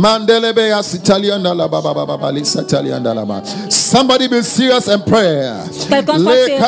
Somebody 3.70 4.28
be 4.28 4.42
serious 4.44 4.88
in 4.88 5.00
prayer. 5.00 5.54
Quelqu'un 5.90 6.20
soit 6.20 6.36
sérieux. 6.46 6.60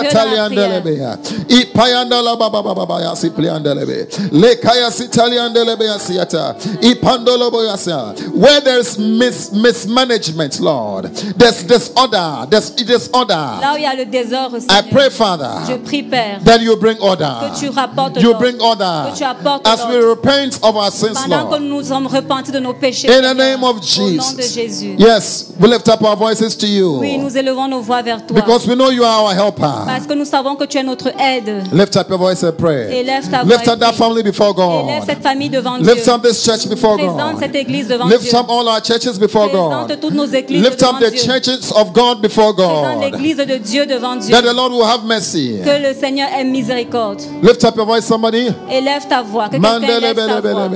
Where 8.33 8.61
there's 8.61 8.97
mis- 8.97 9.51
mismanagement, 9.53 10.59
Lord, 10.59 11.09
there's 11.37 11.63
disorder, 11.63 12.47
there's 12.49 12.71
disorder. 12.71 13.35
Là 13.61 13.73
où 13.73 13.77
il 13.77 13.83
y 13.83 13.85
a 13.85 13.95
le 13.95 14.05
désordre, 14.05 14.57
I 14.57 14.81
pray, 14.91 15.09
Father, 15.09 15.45
je 15.67 15.75
prie, 15.75 16.03
Père, 16.03 16.39
that 16.43 16.59
you 16.59 16.75
bring 16.77 16.97
order. 16.99 17.25
que 17.53 17.59
tu 17.59 17.69
rapportes 17.69 18.21
You 18.21 18.33
bring 18.35 18.59
order 18.59 19.11
Que 19.11 19.17
tu 19.17 19.23
apportes 19.23 19.67
as 19.67 19.85
we 19.87 19.97
repent 19.97 20.59
of 20.63 20.75
our 20.75 20.91
sins, 20.91 21.13
Pendant 21.13 21.49
Lord. 21.49 21.59
nous 21.61 21.67
nous 21.77 21.83
sommes 21.83 22.07
repentis 22.07 22.51
de 22.51 22.59
nos 22.59 22.73
péchés, 22.73 22.90
In 23.07 23.21
the 23.21 23.33
name 23.33 23.63
of 23.63 23.77
au 23.77 24.09
nom 24.09 24.33
de 24.35 24.41
Jesus. 24.41 24.53
Jésus. 24.55 24.95
Yes, 24.97 25.47
we 25.59 25.67
lift 25.69 25.87
up 25.89 26.01
our 26.03 26.15
voices 26.15 26.55
to 26.57 26.65
Oui, 26.65 27.13
you 27.15 27.17
nous 27.21 27.35
élevons 27.37 27.67
nos 27.67 27.81
voix 27.81 28.01
vers 28.01 28.25
toi. 28.25 28.35
because 28.35 28.67
we 28.67 28.75
know 28.75 28.89
you 28.91 29.03
are 29.03 29.23
our 29.23 29.33
helper. 29.33 29.85
Parce 29.85 30.05
que 30.07 30.13
nous 30.13 30.25
savons 30.25 30.55
que 30.55 30.65
tu 30.65 30.77
es 30.77 30.83
notre 30.83 31.09
aide. 31.19 31.63
Lift 31.71 31.95
up 31.97 32.09
your 32.09 32.17
voice 32.19 32.43
and 32.43 32.53
pray. 32.57 32.99
Élève 32.99 33.29
ta 33.29 33.43
voix 33.43 33.55
Lift 33.55 33.67
up 33.67 33.79
that 33.79 33.93
family 33.93 34.23
before 34.23 34.53
Élève 34.55 34.99
God. 34.99 35.05
cette 35.07 35.23
famille 35.23 35.49
devant 35.49 35.77
Lift 35.77 36.03
Dieu. 36.03 36.13
up 36.13 36.21
this 36.23 36.43
church 36.43 36.67
before 36.67 36.97
Présente 36.97 37.33
God. 37.33 37.39
cette 37.39 37.55
église 37.55 37.87
devant 37.87 38.07
Lift 38.07 38.23
Dieu. 38.23 38.35
up 38.37 38.45
all 38.49 38.67
our 38.67 38.81
churches 38.81 39.17
before 39.17 39.47
Présente 39.49 39.87
God. 39.89 39.99
toutes 40.01 40.13
nos 40.13 40.25
églises 40.27 40.61
Lift 40.63 40.79
devant 40.79 40.95
up 40.95 40.99
the 41.03 41.11
Dieu. 41.11 41.19
churches 41.23 41.71
of 41.75 41.93
God 41.93 42.21
before 42.21 42.53
Présente 42.55 42.99
God. 42.99 43.03
l'église 43.03 43.37
de 43.37 43.57
Dieu 43.57 43.85
devant 43.85 44.15
Dieu. 44.15 44.31
That 44.31 44.41
the 44.43 44.53
Lord 44.53 44.71
will 44.73 44.85
have 44.85 45.03
mercy. 45.05 45.59
Que 45.63 45.87
le 45.89 45.93
Seigneur 45.93 46.27
ait 46.37 46.43
miséricorde. 46.43 47.21
Lift 47.41 47.63
up 47.63 47.75
your 47.75 47.85
voice, 47.85 48.05
somebody. 48.05 48.47
Élève 48.69 49.07
ta 49.07 49.21
voix. 49.21 49.47
Que 49.49 49.57
quelqu'un 49.57 49.81
élève 49.81 50.17
sa 50.17 50.41
voix. 50.41 50.69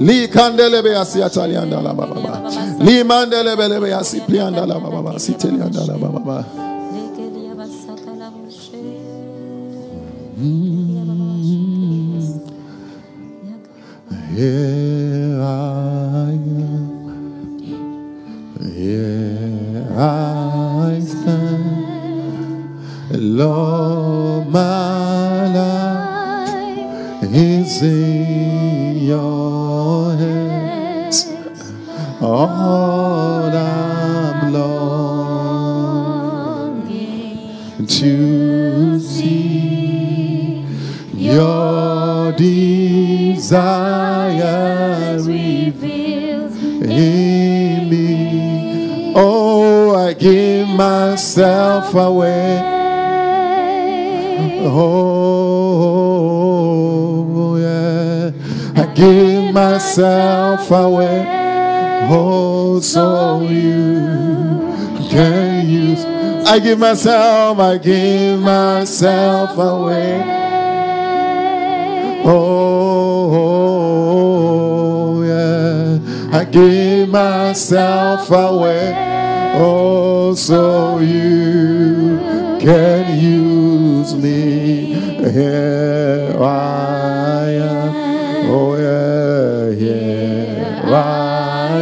Li 0.00 0.28
kandele 0.28 0.82
be 0.82 0.90
yasi 0.90 1.22
atalianda 1.22 1.80
la 1.82 1.94
baba 1.94 2.14
ba. 2.14 2.50
Li 2.84 3.02
mandele 3.04 3.56
bele 3.56 3.80
be 3.80 3.88
yasi 3.88 4.20
plianda 4.20 4.66
la 4.66 4.78
baba 4.78 5.02
ba. 5.02 5.18
Si 5.18 5.34
telianda 5.34 5.86
la 5.86 5.96
baba 5.96 6.20
ba. 6.20 6.44
Here 14.36 15.40
I 15.40 16.32
am. 16.32 16.94
Here 18.74 19.86
I 19.96 21.00
stand. 21.00 21.64
Lord, 23.12 24.48
my 24.48 25.46
life 25.54 27.22
is 27.32 27.82
in 27.82 29.04
your. 29.04 29.63
All 32.24 33.52
I'm 33.54 34.50
longing 34.54 35.76
to 37.86 38.98
see 38.98 40.64
your 41.12 42.32
desire 42.32 43.58
reveals 45.20 46.56
in 46.62 47.90
me. 47.90 49.12
Oh, 49.14 49.94
I 49.94 50.14
give 50.14 50.66
myself 50.68 51.92
away. 51.94 52.58
Oh, 54.64 55.18
yeah. 57.58 58.32
I 58.82 58.86
give 58.94 59.52
myself 59.52 60.70
away. 60.70 61.43
Oh, 62.10 62.80
so 62.80 63.42
you 63.42 64.72
can 65.10 65.68
use. 65.68 66.04
I 66.46 66.58
give 66.58 66.78
myself, 66.78 67.58
I 67.58 67.78
give 67.78 68.40
myself 68.40 69.56
away. 69.58 70.22
Oh, 72.26 73.30
oh, 75.16 75.22
yeah. 75.22 75.98
I 76.38 76.44
give 76.44 77.08
myself 77.08 78.30
away. 78.30 78.92
Oh, 79.56 80.34
so 80.34 80.98
you 80.98 82.18
can 82.60 83.18
use 83.20 84.14
me. 84.14 84.94
Here 85.32 86.36
I 86.38 87.50
am. 87.50 87.94
Oh, 88.50 88.76
yeah, 88.76 89.53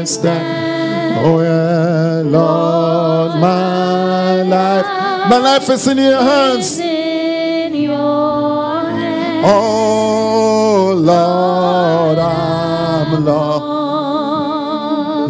I 0.03 0.05
stand. 0.05 1.25
Oh, 1.25 1.41
yeah, 1.43 2.23
Lord, 2.29 3.41
my 3.41 4.43
life. 4.43 4.87
My 5.31 5.39
life 5.39 5.71
is 5.71 5.87
in 5.87 5.99
your 5.99 6.21
hands. 6.21 6.81
in 6.81 7.73
your 7.73 8.83
hands. 8.91 9.47
Oh 9.47 10.95
Lord, 10.97 12.19
I'm 12.19 13.25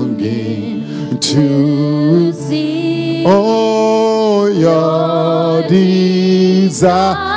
longing 0.04 0.08
to 1.20 2.32
See 2.32 3.24
oh 3.26 4.46
your 4.46 5.68
desire 5.68 7.32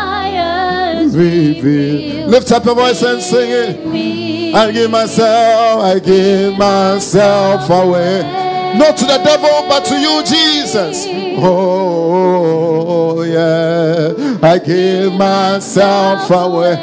reveal. 1.10 2.28
Lift 2.28 2.52
up 2.54 2.64
your 2.64 2.76
voice 2.76 3.02
and 3.02 3.22
sing 3.22 3.52
it. 3.52 4.25
Me. 4.56 4.62
I 4.62 4.72
give 4.72 4.92
myself, 4.92 5.82
I 5.84 6.00
give 6.00 6.58
myself 6.58 7.70
away. 7.70 8.22
Not 8.78 8.98
to 8.98 9.06
the 9.06 9.18
devil, 9.24 9.66
but 9.68 9.86
to 9.86 9.96
you, 9.96 10.24
Jesus. 10.24 11.06
Oh, 11.38 13.24
yeah. 13.24 14.14
I 14.42 14.60
give 14.60 15.14
myself 15.14 16.30
away. 16.30 16.78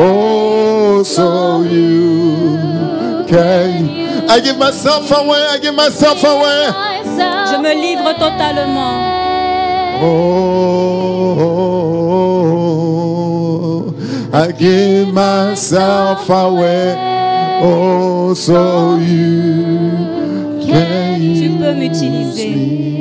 Oh, 0.00 1.02
so 1.02 1.62
you 1.62 2.56
can. 3.28 3.88
I 4.30 4.40
give 4.40 4.58
myself 4.58 5.10
away. 5.10 5.46
I 5.50 5.58
give 5.58 5.74
myself 5.74 6.22
away. 6.24 6.70
Je 7.50 7.58
me 7.58 7.74
livre 7.74 8.14
totalement. 8.14 9.18
Oh, 10.02 10.68
I 14.30 14.52
give 14.52 15.12
myself 15.14 16.28
away. 16.28 16.94
Oh, 17.62 18.34
so 18.34 18.98
you 18.98 20.66
can 20.66 21.18
Tu 21.18 21.48
peux 21.58 21.72
m'utiliser. 21.72 22.97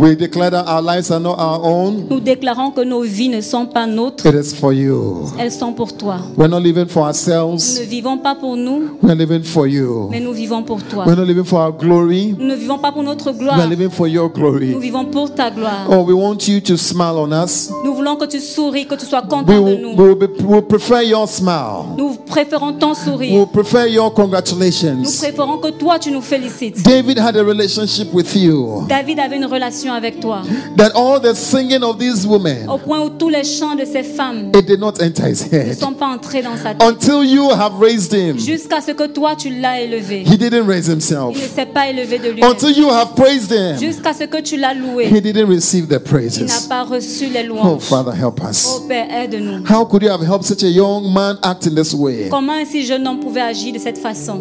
We 0.00 0.16
declare 0.16 0.50
that 0.50 0.64
our 0.66 0.80
lives 0.80 1.10
are 1.10 1.20
not 1.20 1.38
our 1.38 1.60
own. 1.62 2.06
Nous 2.08 2.20
déclarons 2.20 2.70
que 2.70 2.80
nos 2.80 3.02
vies 3.02 3.28
ne 3.28 3.42
sont 3.42 3.66
pas 3.66 3.86
nôtres, 3.86 4.24
It 4.24 4.34
is 4.34 4.54
for 4.54 4.72
you. 4.72 5.26
elles 5.38 5.52
sont 5.52 5.74
pour 5.74 5.92
toi. 5.94 6.16
We're 6.38 6.48
not 6.48 6.60
living 6.60 6.86
for 6.86 7.02
Nous 7.02 7.08
ourselves. 7.08 7.78
ne 7.80 7.84
vivons 7.84 8.16
pas 8.16 8.34
pour 8.34 8.56
nous, 8.56 8.96
We're 9.02 9.14
living 9.14 9.42
for 9.42 9.66
you. 9.66 10.08
mais 10.10 10.20
nous 10.20 10.32
vivons 10.32 10.62
pour 10.62 10.82
toi. 10.82 11.04
We're 11.06 11.16
not 11.18 11.26
living 11.26 11.44
for 11.44 11.60
our 11.60 11.72
glory. 11.76 12.34
Nous 12.38 12.46
ne 12.46 12.54
vivons 12.54 12.78
pas 12.78 12.92
pour 12.92 13.02
notre 13.02 13.26
We're 13.26 13.38
gloire, 13.38 13.66
living 13.68 13.90
for 13.90 14.08
your 14.08 14.28
nous 14.28 14.32
glory. 14.34 14.74
vivons 14.80 15.04
pour 15.04 15.34
ta 15.34 15.50
gloire. 15.50 15.86
Oh, 15.90 16.02
we 16.02 16.14
want 16.14 16.48
you 16.48 16.60
to 16.62 16.78
smile 16.78 17.18
on 17.18 17.30
us. 17.32 17.70
Nous 17.84 17.94
voulons 17.94 18.16
que 18.16 18.24
tu 18.24 18.40
souris, 18.40 18.86
que 18.86 18.94
tu 18.94 19.04
sois 19.04 19.20
We 19.20 19.28
content 19.28 19.52
de 19.52 19.58
will, 19.58 19.80
nous. 19.82 20.02
we 20.02 20.14
we 20.14 20.28
will 20.46 20.62
prefer 20.62 21.02
your 21.06 21.28
smile. 21.28 21.84
Nous 21.98 22.14
préférons 22.26 22.72
ton 22.72 22.92
We 22.92 22.96
sourire. 23.04 23.34
will 23.38 23.46
prefer 23.48 23.86
your 23.90 24.06
Nous 24.06 24.10
congratulations. 24.14 25.02
préférons 25.02 25.58
que 25.58 25.72
toi, 25.72 25.98
tu 25.98 26.10
nous 26.10 26.22
félicites. 26.22 26.82
David 26.86 27.18
had 27.18 27.36
a 27.36 27.42
relationship 27.44 28.14
with 28.14 28.34
you. 28.34 28.84
David 28.88 29.18
avait 29.20 29.36
une 29.36 29.44
relation 29.44 29.89
avec 29.92 30.20
toi, 30.20 30.42
That 30.76 30.90
all 30.94 31.20
the 31.20 31.34
singing 31.34 31.82
of 31.82 31.98
these 31.98 32.26
women, 32.26 32.68
au 32.68 32.78
point 32.78 33.00
où 33.00 33.10
tous 33.10 33.28
les 33.28 33.44
chants 33.44 33.74
de 33.74 33.84
ces 33.84 34.02
femmes 34.02 34.50
it 34.54 34.66
did 34.66 34.78
not 34.80 34.94
enter 35.02 35.30
his 35.30 35.44
ne 35.50 35.56
head. 35.58 35.78
sont 35.78 35.92
pas 35.92 36.06
entrés 36.06 36.42
dans 36.42 36.56
sa 36.56 36.74
tête. 36.74 36.82
Until 36.82 37.24
you 37.24 37.50
have 37.50 37.72
raised 37.80 38.12
him, 38.12 38.38
Jusqu'à 38.38 38.80
ce 38.80 38.92
que 38.92 39.06
toi, 39.06 39.34
tu 39.36 39.50
l'as 39.50 39.80
élevé. 39.80 40.22
he 40.26 40.36
didn't 40.38 40.66
raise 40.66 40.86
Il 40.86 40.90
ne 40.90 40.94
himself. 40.96 41.36
s'est 41.54 41.66
pas 41.66 41.88
élevé 41.88 42.18
de 42.18 42.30
lui. 42.30 42.42
Until 42.44 42.70
you 42.76 42.88
have 42.90 43.14
praised 43.14 43.50
him, 43.52 43.76
Jusqu'à 43.78 44.12
ce 44.12 44.24
que 44.24 44.40
tu 44.40 44.56
l'as 44.56 44.74
loué. 44.74 45.06
he 45.08 45.20
didn't 45.20 45.48
receive 45.48 45.86
the 45.86 45.90
Il 45.90 45.94
n'a 45.94 46.00
praises. 46.00 46.66
pas 46.68 46.82
reçu 46.84 47.26
les 47.26 47.40
Oh, 47.50 47.54
louanges. 47.54 47.82
Father, 47.82 48.12
help 48.12 48.40
Oh 48.44 48.48
us. 48.48 48.82
Père, 48.88 49.06
aide-nous. 49.10 49.64
How 49.68 49.84
could 49.84 50.02
you 50.02 50.08
have 50.10 50.22
helped 50.22 50.44
such 50.44 50.62
a 50.62 50.68
young 50.68 51.12
man 51.12 51.36
act 51.42 51.66
in 51.66 51.74
this 51.74 51.92
way? 51.94 52.28
Comment 52.30 52.52
un 52.54 52.64
si 52.64 52.84
jeune 52.84 53.06
homme 53.06 53.20
pouvait 53.20 53.40
agir 53.42 53.72
de 53.72 53.78
cette 53.78 53.98
façon? 53.98 54.40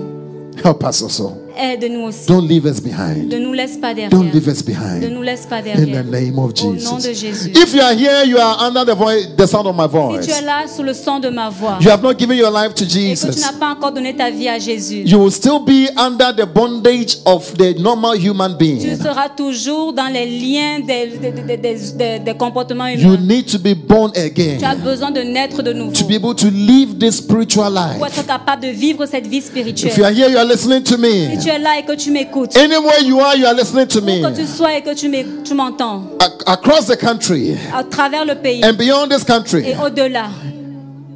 Help 0.63 0.83
us 0.83 1.01
also. 1.01 1.33
Aide-nous 1.61 2.01
aussi. 2.07 2.25
Don't 2.27 2.47
leave 2.47 2.65
us 2.65 2.77
Ne 2.81 2.89
behind. 2.89 3.33
nous 3.41 3.53
laisse 3.53 3.75
pas 3.77 3.93
derrière. 3.93 4.09
Don't 4.09 4.31
leave 4.33 4.47
us 4.47 4.59
Ne 4.65 4.73
behind. 4.73 5.11
nous 5.13 5.21
laisse 5.21 5.45
pas 5.45 5.57
In 5.57 5.61
derrière. 5.63 6.03
the 6.03 6.09
name 6.09 6.39
of 6.39 6.51
Au 6.63 6.67
nom 6.73 6.97
de 6.97 7.01
Jesus. 7.11 7.19
Jésus. 7.19 7.51
If 7.55 7.73
you 7.73 7.81
are 7.81 7.93
here, 7.93 8.25
you 8.25 8.37
are 8.37 8.57
under 8.65 8.85
the 8.85 8.95
voice, 8.97 9.27
the 9.35 9.45
sound 9.45 9.67
of 9.67 9.75
my 9.75 9.83
Si 9.87 9.89
voice. 9.97 10.25
tu 10.25 10.31
es 10.31 10.41
là 10.41 10.65
sous 10.73 10.83
le 10.83 10.93
son 10.93 11.19
de 11.19 11.29
ma 11.29 11.49
voix 11.49 11.77
You 11.81 11.89
have 11.89 12.01
not 12.01 12.13
given 12.17 12.37
your 12.37 12.51
life 12.51 12.73
to 12.75 12.83
et 12.83 12.87
que 12.87 12.91
tu 12.93 12.99
Jesus. 12.99 13.41
n'as 13.41 13.53
pas 13.59 13.71
encore 13.75 13.91
donné 13.91 14.15
ta 14.15 14.29
vie 14.29 14.47
à 14.47 14.57
Jésus, 14.57 15.03
You 15.05 15.19
will 15.19 15.31
still 15.31 15.59
be 15.59 15.89
under 15.97 16.33
the 16.35 16.45
bondage 16.47 17.17
of 17.25 17.53
the 17.57 17.77
normal 17.79 18.15
human 18.17 18.51
tu 18.51 18.57
being. 18.57 18.97
seras 18.97 19.27
toujours 19.29 19.91
dans 19.93 20.07
les 20.11 20.25
liens 20.25 20.79
des, 20.79 21.17
des, 21.17 21.57
des- 21.57 22.19
des- 22.19 22.33
comportements 22.37 22.87
You 22.87 23.13
humains. 23.15 23.17
need 23.27 23.45
to 23.47 23.59
be 23.59 23.73
born 23.75 24.11
Tu 24.13 24.19
as 24.19 24.23
again 24.25 24.57
besoin 24.83 25.11
de 25.11 25.21
naître 25.21 25.61
de 25.61 25.73
nouveau 25.73 25.91
to 25.91 26.05
be 26.05 26.13
able 26.15 26.35
to 26.35 26.47
live 26.49 26.97
this 26.97 27.17
spiritual 27.17 27.73
pour 27.73 28.05
life. 28.05 28.17
être 28.17 28.25
capable 28.27 28.63
de 28.63 28.69
vivre 28.69 29.05
cette 29.05 29.27
vie 29.27 29.37
If 29.39 29.45
you 29.45 29.49
spirituelle. 29.51 30.03
are 30.05 30.11
here, 30.13 30.29
you 30.29 30.37
are 30.37 30.45
listening 30.45 30.83
to 30.83 30.95
Si 30.95 31.01
me. 31.01 31.37
tu 31.41 31.48
tu 31.49 31.55
es 31.55 31.59
là 31.59 31.77
et 31.79 31.83
que 31.83 31.93
tu 31.95 32.11
m'écoutes, 32.11 32.55
Anywhere 32.57 33.01
you 33.03 33.19
are, 33.19 33.35
you 33.35 33.45
are 33.45 33.53
listening 33.53 33.87
to 33.87 33.99
où 33.99 34.03
me. 34.05 34.21
que 34.21 34.35
tu 34.35 34.45
sois 34.47 34.75
et 34.77 34.81
que 34.81 34.93
tu 34.93 35.53
m'entends, 35.53 36.03
Ac- 36.19 36.43
across 36.45 36.85
the 36.87 36.95
country. 36.97 37.55
À 37.73 37.83
travers 37.83 38.25
le 38.25 38.35
pays. 38.35 38.63
And 38.63 38.73
beyond 38.77 39.07
this 39.09 39.23
country, 39.23 39.67
et 39.69 39.75
au-delà, 39.83 40.29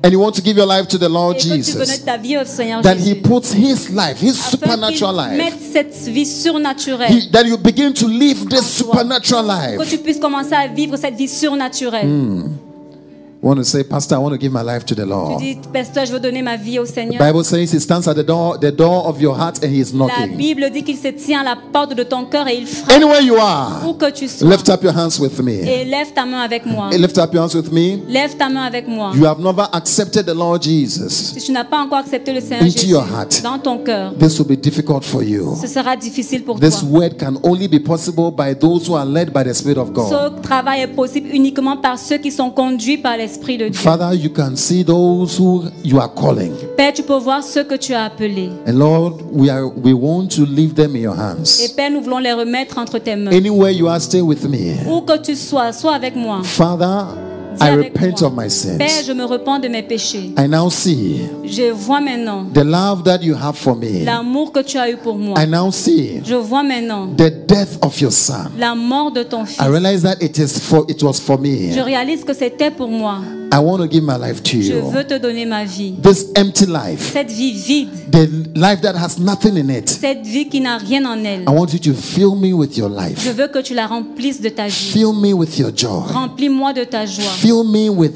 and 0.06 0.12
you 0.12 0.20
want 0.20 0.34
to 0.34 0.42
give 0.44 0.58
your 0.58 0.66
life 0.68 0.88
to 0.90 0.98
the 0.98 1.08
Lord 1.10 1.36
et 1.36 1.40
que 1.40 1.44
tu 1.44 1.56
Jesus, 1.64 1.78
connais 1.78 1.98
ta 2.00 2.18
vie 2.18 2.38
au 2.38 2.44
Seigneur 2.46 2.82
that 2.82 2.96
He 2.96 3.14
Jésus, 3.16 3.22
puts 3.22 3.54
His 3.54 3.90
life, 3.90 4.22
His 4.22 4.34
supernatural 4.34 5.16
life, 5.16 5.38
mette 5.38 5.60
cette 5.72 5.96
vie 6.10 6.26
surnaturelle, 6.26 7.10
He- 7.12 7.32
that 7.32 7.44
you 7.46 7.58
begin 7.58 7.94
to 7.94 8.08
live 8.08 8.48
this 8.50 8.66
supernatural 8.66 9.46
life. 9.46 9.90
tu 9.90 9.98
want 13.44 13.58
to 13.58 13.64
say, 13.64 13.84
Pastor, 13.84 14.16
I 14.16 14.20
want 14.20 14.32
to 14.34 14.38
give 14.38 14.52
my 14.52 14.62
life 14.64 14.86
to 14.86 14.96
the 14.96 15.04
Tu 15.04 15.10
Lord. 15.10 15.40
dis, 15.40 15.58
pasteur, 15.72 16.06
je 16.06 16.14
veux 16.14 16.20
donner 16.20 16.42
ma 16.42 16.56
vie 16.58 16.80
au 16.80 16.86
The 16.86 16.90
Seigneur. 16.94 17.20
Bible 17.22 17.44
says 17.44 17.72
He 17.74 17.80
stands 17.80 18.08
at 18.08 18.16
the 18.16 18.24
door, 18.26 18.58
the 18.60 18.72
door 18.72 19.06
of 19.08 19.22
your 19.22 19.36
heart, 19.38 19.64
and 19.64 19.68
He 19.70 19.80
is 19.82 19.92
La 19.94 20.06
knocking. 20.08 20.38
Bible 20.38 20.70
dit 20.72 20.84
qu'il 20.84 20.98
se 20.98 21.10
tient 21.10 21.42
à 21.42 21.44
la 21.44 21.56
porte 21.72 21.94
de 21.96 22.04
ton 22.04 22.26
cœur 22.26 22.48
et 22.48 22.56
il 22.58 22.66
frappe 22.68 22.96
Anywhere 22.96 23.22
you 23.22 23.36
are, 23.36 23.82
où 23.88 23.94
que 23.94 24.10
tu 24.12 24.28
sois. 24.28 24.48
lift 24.50 24.70
up 24.70 24.82
your 24.84 24.96
hands 24.98 25.20
with 25.20 25.38
me. 25.42 25.60
Et 25.68 25.84
lève 25.84 26.14
ta 26.14 26.26
main 26.26 26.42
avec 26.42 26.66
moi. 26.66 26.90
Lift 26.92 27.18
up 27.18 27.34
your 27.34 27.44
hands 27.44 27.54
with 27.56 27.72
me. 27.72 28.00
Lève 28.08 28.38
ta 28.38 28.48
main 28.50 28.64
avec 28.64 28.88
moi. 28.88 29.12
You 29.16 29.26
have 29.26 29.40
never 29.40 29.68
accepted 29.74 30.26
the 30.26 30.34
Lord 30.34 30.62
Jesus. 30.64 31.34
Si 31.36 31.42
tu 31.46 31.52
n'as 31.52 31.66
pas 31.66 31.80
encore 31.82 31.98
accepté 32.00 32.32
le 32.34 32.40
Seigneur 32.40 32.62
Into 32.64 32.72
Jésus 32.78 32.88
your 32.92 33.04
heart. 33.06 33.42
dans 33.44 33.60
ton 33.60 33.78
cœur, 33.80 34.14
This 34.18 34.40
will 34.40 34.48
be 34.48 34.60
difficult 34.60 35.04
for 35.04 35.22
you. 35.22 35.56
ce 35.60 35.68
sera 35.68 35.98
difficile 35.98 36.44
pour 36.44 36.60
toi. 36.60 36.70
This 36.70 36.82
word 36.82 37.18
can 37.20 37.34
only 37.44 37.68
be 37.68 37.80
possible 37.84 38.32
by 38.32 38.54
those 38.58 38.88
who 38.88 38.96
are 38.96 39.06
led 39.06 39.32
by 39.34 39.44
the 39.44 39.54
Spirit 39.54 39.78
of 39.78 39.92
God. 39.92 40.10
Ce 40.10 40.42
travail 40.42 40.82
est 40.82 40.88
possible 40.88 41.28
uniquement 41.34 41.76
par 41.78 42.00
ceux 42.00 42.18
qui 42.18 42.32
sont 42.32 42.50
conduits 42.50 42.98
par 42.98 43.18
l'Esprit 43.18 43.33
de 43.40 43.70
Dieu. 43.70 43.74
Father, 43.74 44.14
you 44.14 44.30
can 44.30 44.56
see 44.56 44.84
those 44.84 45.38
who 45.38 45.64
you 45.84 46.00
are 46.00 46.10
calling. 46.14 46.54
Père, 46.78 46.94
tu 46.94 47.04
peux 47.04 47.18
voir 47.18 47.44
ceux 47.44 47.64
que 47.64 47.76
tu 47.76 47.94
as 47.94 48.06
appelés. 48.06 48.50
And 48.68 48.74
Lord, 48.78 49.22
we 49.32 49.50
are 49.50 49.66
we 49.66 49.94
want 49.94 50.28
to 50.36 50.46
leave 50.46 50.74
them 50.76 50.96
in 50.96 51.02
your 51.02 51.16
Et 51.16 51.20
hands. 51.20 51.74
Père, 51.76 51.92
nous 51.92 52.02
voulons 52.02 52.20
les 52.20 52.34
remettre 52.34 52.78
entre 52.78 53.00
tes 53.00 53.16
mains. 53.16 53.32
Anywhere 53.32 53.72
you 53.72 53.88
are, 53.88 54.00
stay 54.02 54.22
with 54.22 54.44
me. 54.48 54.76
Où 54.88 55.02
que 55.02 55.18
tu 55.18 55.36
sois, 55.36 55.72
sois 55.74 55.96
avec 55.96 56.16
moi. 56.16 56.42
Father, 56.44 57.06
Dis 57.60 57.64
I 57.66 57.70
avec 57.70 57.94
repent 57.94 58.22
moi. 58.22 58.28
of 58.28 58.34
my 58.34 58.78
Père, 58.78 58.90
sins. 58.90 59.04
je 59.08 59.14
me 59.14 59.24
repens 59.26 59.60
de 59.60 59.68
mes 59.68 59.84
péchés. 59.84 60.32
I 60.38 60.48
now 60.48 60.70
see 60.70 61.22
Je 61.46 61.72
vois 61.72 62.02
maintenant 62.02 62.46
the 62.54 62.64
love 62.64 63.04
that 63.04 63.20
you 63.22 63.36
have 63.36 63.56
for 63.58 63.76
me. 63.76 64.04
l'amour 64.06 64.52
que 64.52 64.60
tu 64.62 64.78
as 64.78 64.90
eu 64.90 64.98
pour 64.98 65.16
moi. 65.18 65.36
I 65.42 65.48
now 65.48 65.72
see 65.72 66.22
Je 66.26 66.36
vois 66.36 66.64
maintenant 66.64 67.08
the 67.16 67.32
death 67.48 67.78
of 67.82 68.00
your 68.02 68.12
son. 68.12 68.50
la 68.58 68.76
mort 68.76 69.12
de 69.12 69.24
ton 69.24 69.46
fils. 69.46 69.60
I 69.60 69.68
realize 69.70 70.02
that 70.04 70.18
it 70.22 70.38
is 70.38 70.60
for 70.60 70.86
it 70.88 71.02
was 71.04 71.20
for 71.20 71.38
Je 71.44 71.76
me. 71.78 71.82
réalise 71.84 72.24
que 72.24 72.34
c'était 72.34 72.72
pour 72.72 72.90
moi. 72.90 73.20
I 73.56 73.60
want 73.60 73.82
to 73.82 73.88
give 73.88 74.04
my 74.04 74.18
life 74.18 74.42
to 74.42 74.60
Je 74.62 74.74
you. 74.74 74.82
veux 74.92 75.04
te 75.04 75.20
donner 75.20 75.46
ma 75.46 75.64
vie. 75.64 75.94
This 76.02 76.26
empty 76.36 76.66
life, 76.66 77.12
Cette 77.14 77.30
vie 77.32 77.52
vide, 77.54 77.90
the 78.12 78.28
life 78.60 78.82
that 78.82 78.96
has 78.96 79.20
nothing 79.20 79.58
in 79.58 79.70
it. 79.70 79.88
cette 79.90 80.26
vie 80.26 80.48
qui 80.50 80.60
n'a 80.60 80.78
rien 80.78 81.06
en 81.06 81.24
elle. 81.24 81.42
I 81.42 81.52
want 81.52 81.68
you 81.72 81.78
to 81.80 81.94
fill 81.94 82.34
me 82.36 82.52
with 82.52 82.76
your 82.78 82.90
Je 82.90 82.96
life. 83.10 83.36
veux 83.36 83.48
que 83.48 83.60
tu 83.60 83.76
la 83.76 83.86
remplisses 83.86 84.42
de 84.42 84.50
ta 84.50 84.66
vie. 84.66 84.72
Fill 84.74 85.14
me 85.14 85.34
with 85.34 85.60
your 85.60 85.72
joy. 85.76 86.02
Remplis-moi 86.12 86.74
de 86.74 86.84
ta 86.84 87.06
joie. 87.06 87.26
Fill 87.38 87.64
me 87.64 87.90
with 87.90 88.14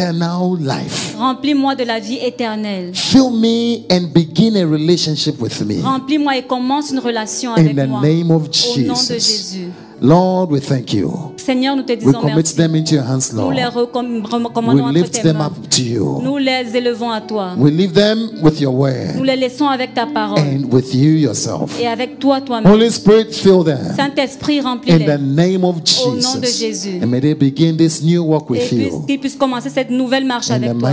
eternal 0.00 0.56
life. 0.60 1.14
Remplis-moi 1.18 1.74
de 1.74 1.84
la 1.84 1.98
vie 2.00 2.18
éternelle. 2.22 2.90
Fill 2.94 3.30
me 3.30 3.82
and 3.90 4.08
begin 4.14 4.56
a 4.56 4.64
relationship 4.66 5.40
with 5.40 5.60
me. 5.62 5.80
Remplis-moi 5.82 6.38
et 6.38 6.42
commence 6.42 6.90
une 6.90 6.98
relation 7.00 7.52
In 7.54 7.60
avec 7.64 7.76
the 7.76 7.86
moi. 7.88 8.00
name 8.02 8.30
of 8.30 8.42
Au 8.42 8.78
nom 8.80 8.94
de 8.94 8.98
Jesus. 8.98 9.12
Jésus. 9.54 9.68
Lord, 10.02 10.50
we 10.50 10.62
thank 10.62 10.94
you. 10.94 11.12
Seigneur, 11.36 11.76
nous 11.76 11.82
te 11.82 11.92
We 11.92 11.98
disons 11.98 12.20
commit 12.22 12.32
merci. 12.36 12.56
them 12.56 12.74
into 12.74 12.94
your 12.94 13.04
hands, 13.04 13.32
Nous 13.34 13.38
Lord. 13.42 13.52
les 13.52 13.64
recomm- 13.64 14.22
We 14.22 14.42
recommandons 14.44 14.84
entre 14.84 14.94
lift 14.94 15.12
tes 15.12 15.20
them 15.22 15.36
mains. 15.36 15.48
up 15.48 15.68
to 15.68 15.82
you. 15.82 16.20
Nous 16.22 16.38
les 16.38 16.74
élevons 16.74 17.10
à 17.10 17.20
toi. 17.20 17.50
We 17.58 17.70
leave 17.70 17.92
them 17.92 18.30
with 18.42 18.58
your 18.62 18.72
Nous 18.72 18.78
word 18.80 19.24
les 19.26 19.36
laissons 19.36 19.66
avec 19.68 19.92
ta 19.92 20.06
parole. 20.06 20.38
and 20.40 20.72
with 20.72 20.94
you 20.94 21.10
yourself. 21.18 21.78
Et 21.78 21.86
avec 21.86 22.18
toi, 22.18 22.40
toi-même. 22.40 22.72
Holy 22.72 22.90
Spirit, 22.90 23.26
fill 23.30 23.62
them 23.62 23.92
Saint-Esprit, 23.94 24.60
in 24.60 24.62
the 24.62 24.64
remplis-les. 24.64 25.18
name 25.18 25.64
of 25.64 25.76
Au 26.06 26.08
nom 26.12 26.14
de 26.40 26.46
Jesus. 26.46 26.58
Jésus. 26.58 26.98
And 27.02 27.08
may 27.08 27.20
they 27.20 27.34
begin 27.34 27.76
this 27.76 28.02
new 28.02 28.24
walk 28.24 28.46
Et 28.48 28.52
with 28.52 28.68
puisse- 28.70 28.92
you. 28.92 29.04
qu'ils 29.06 29.20
puissent 29.20 29.36
commencer 29.36 29.68
cette 29.68 29.89
nouvelle 29.96 30.24
marche 30.24 30.50
avec 30.50 30.70
toi. 30.78 30.90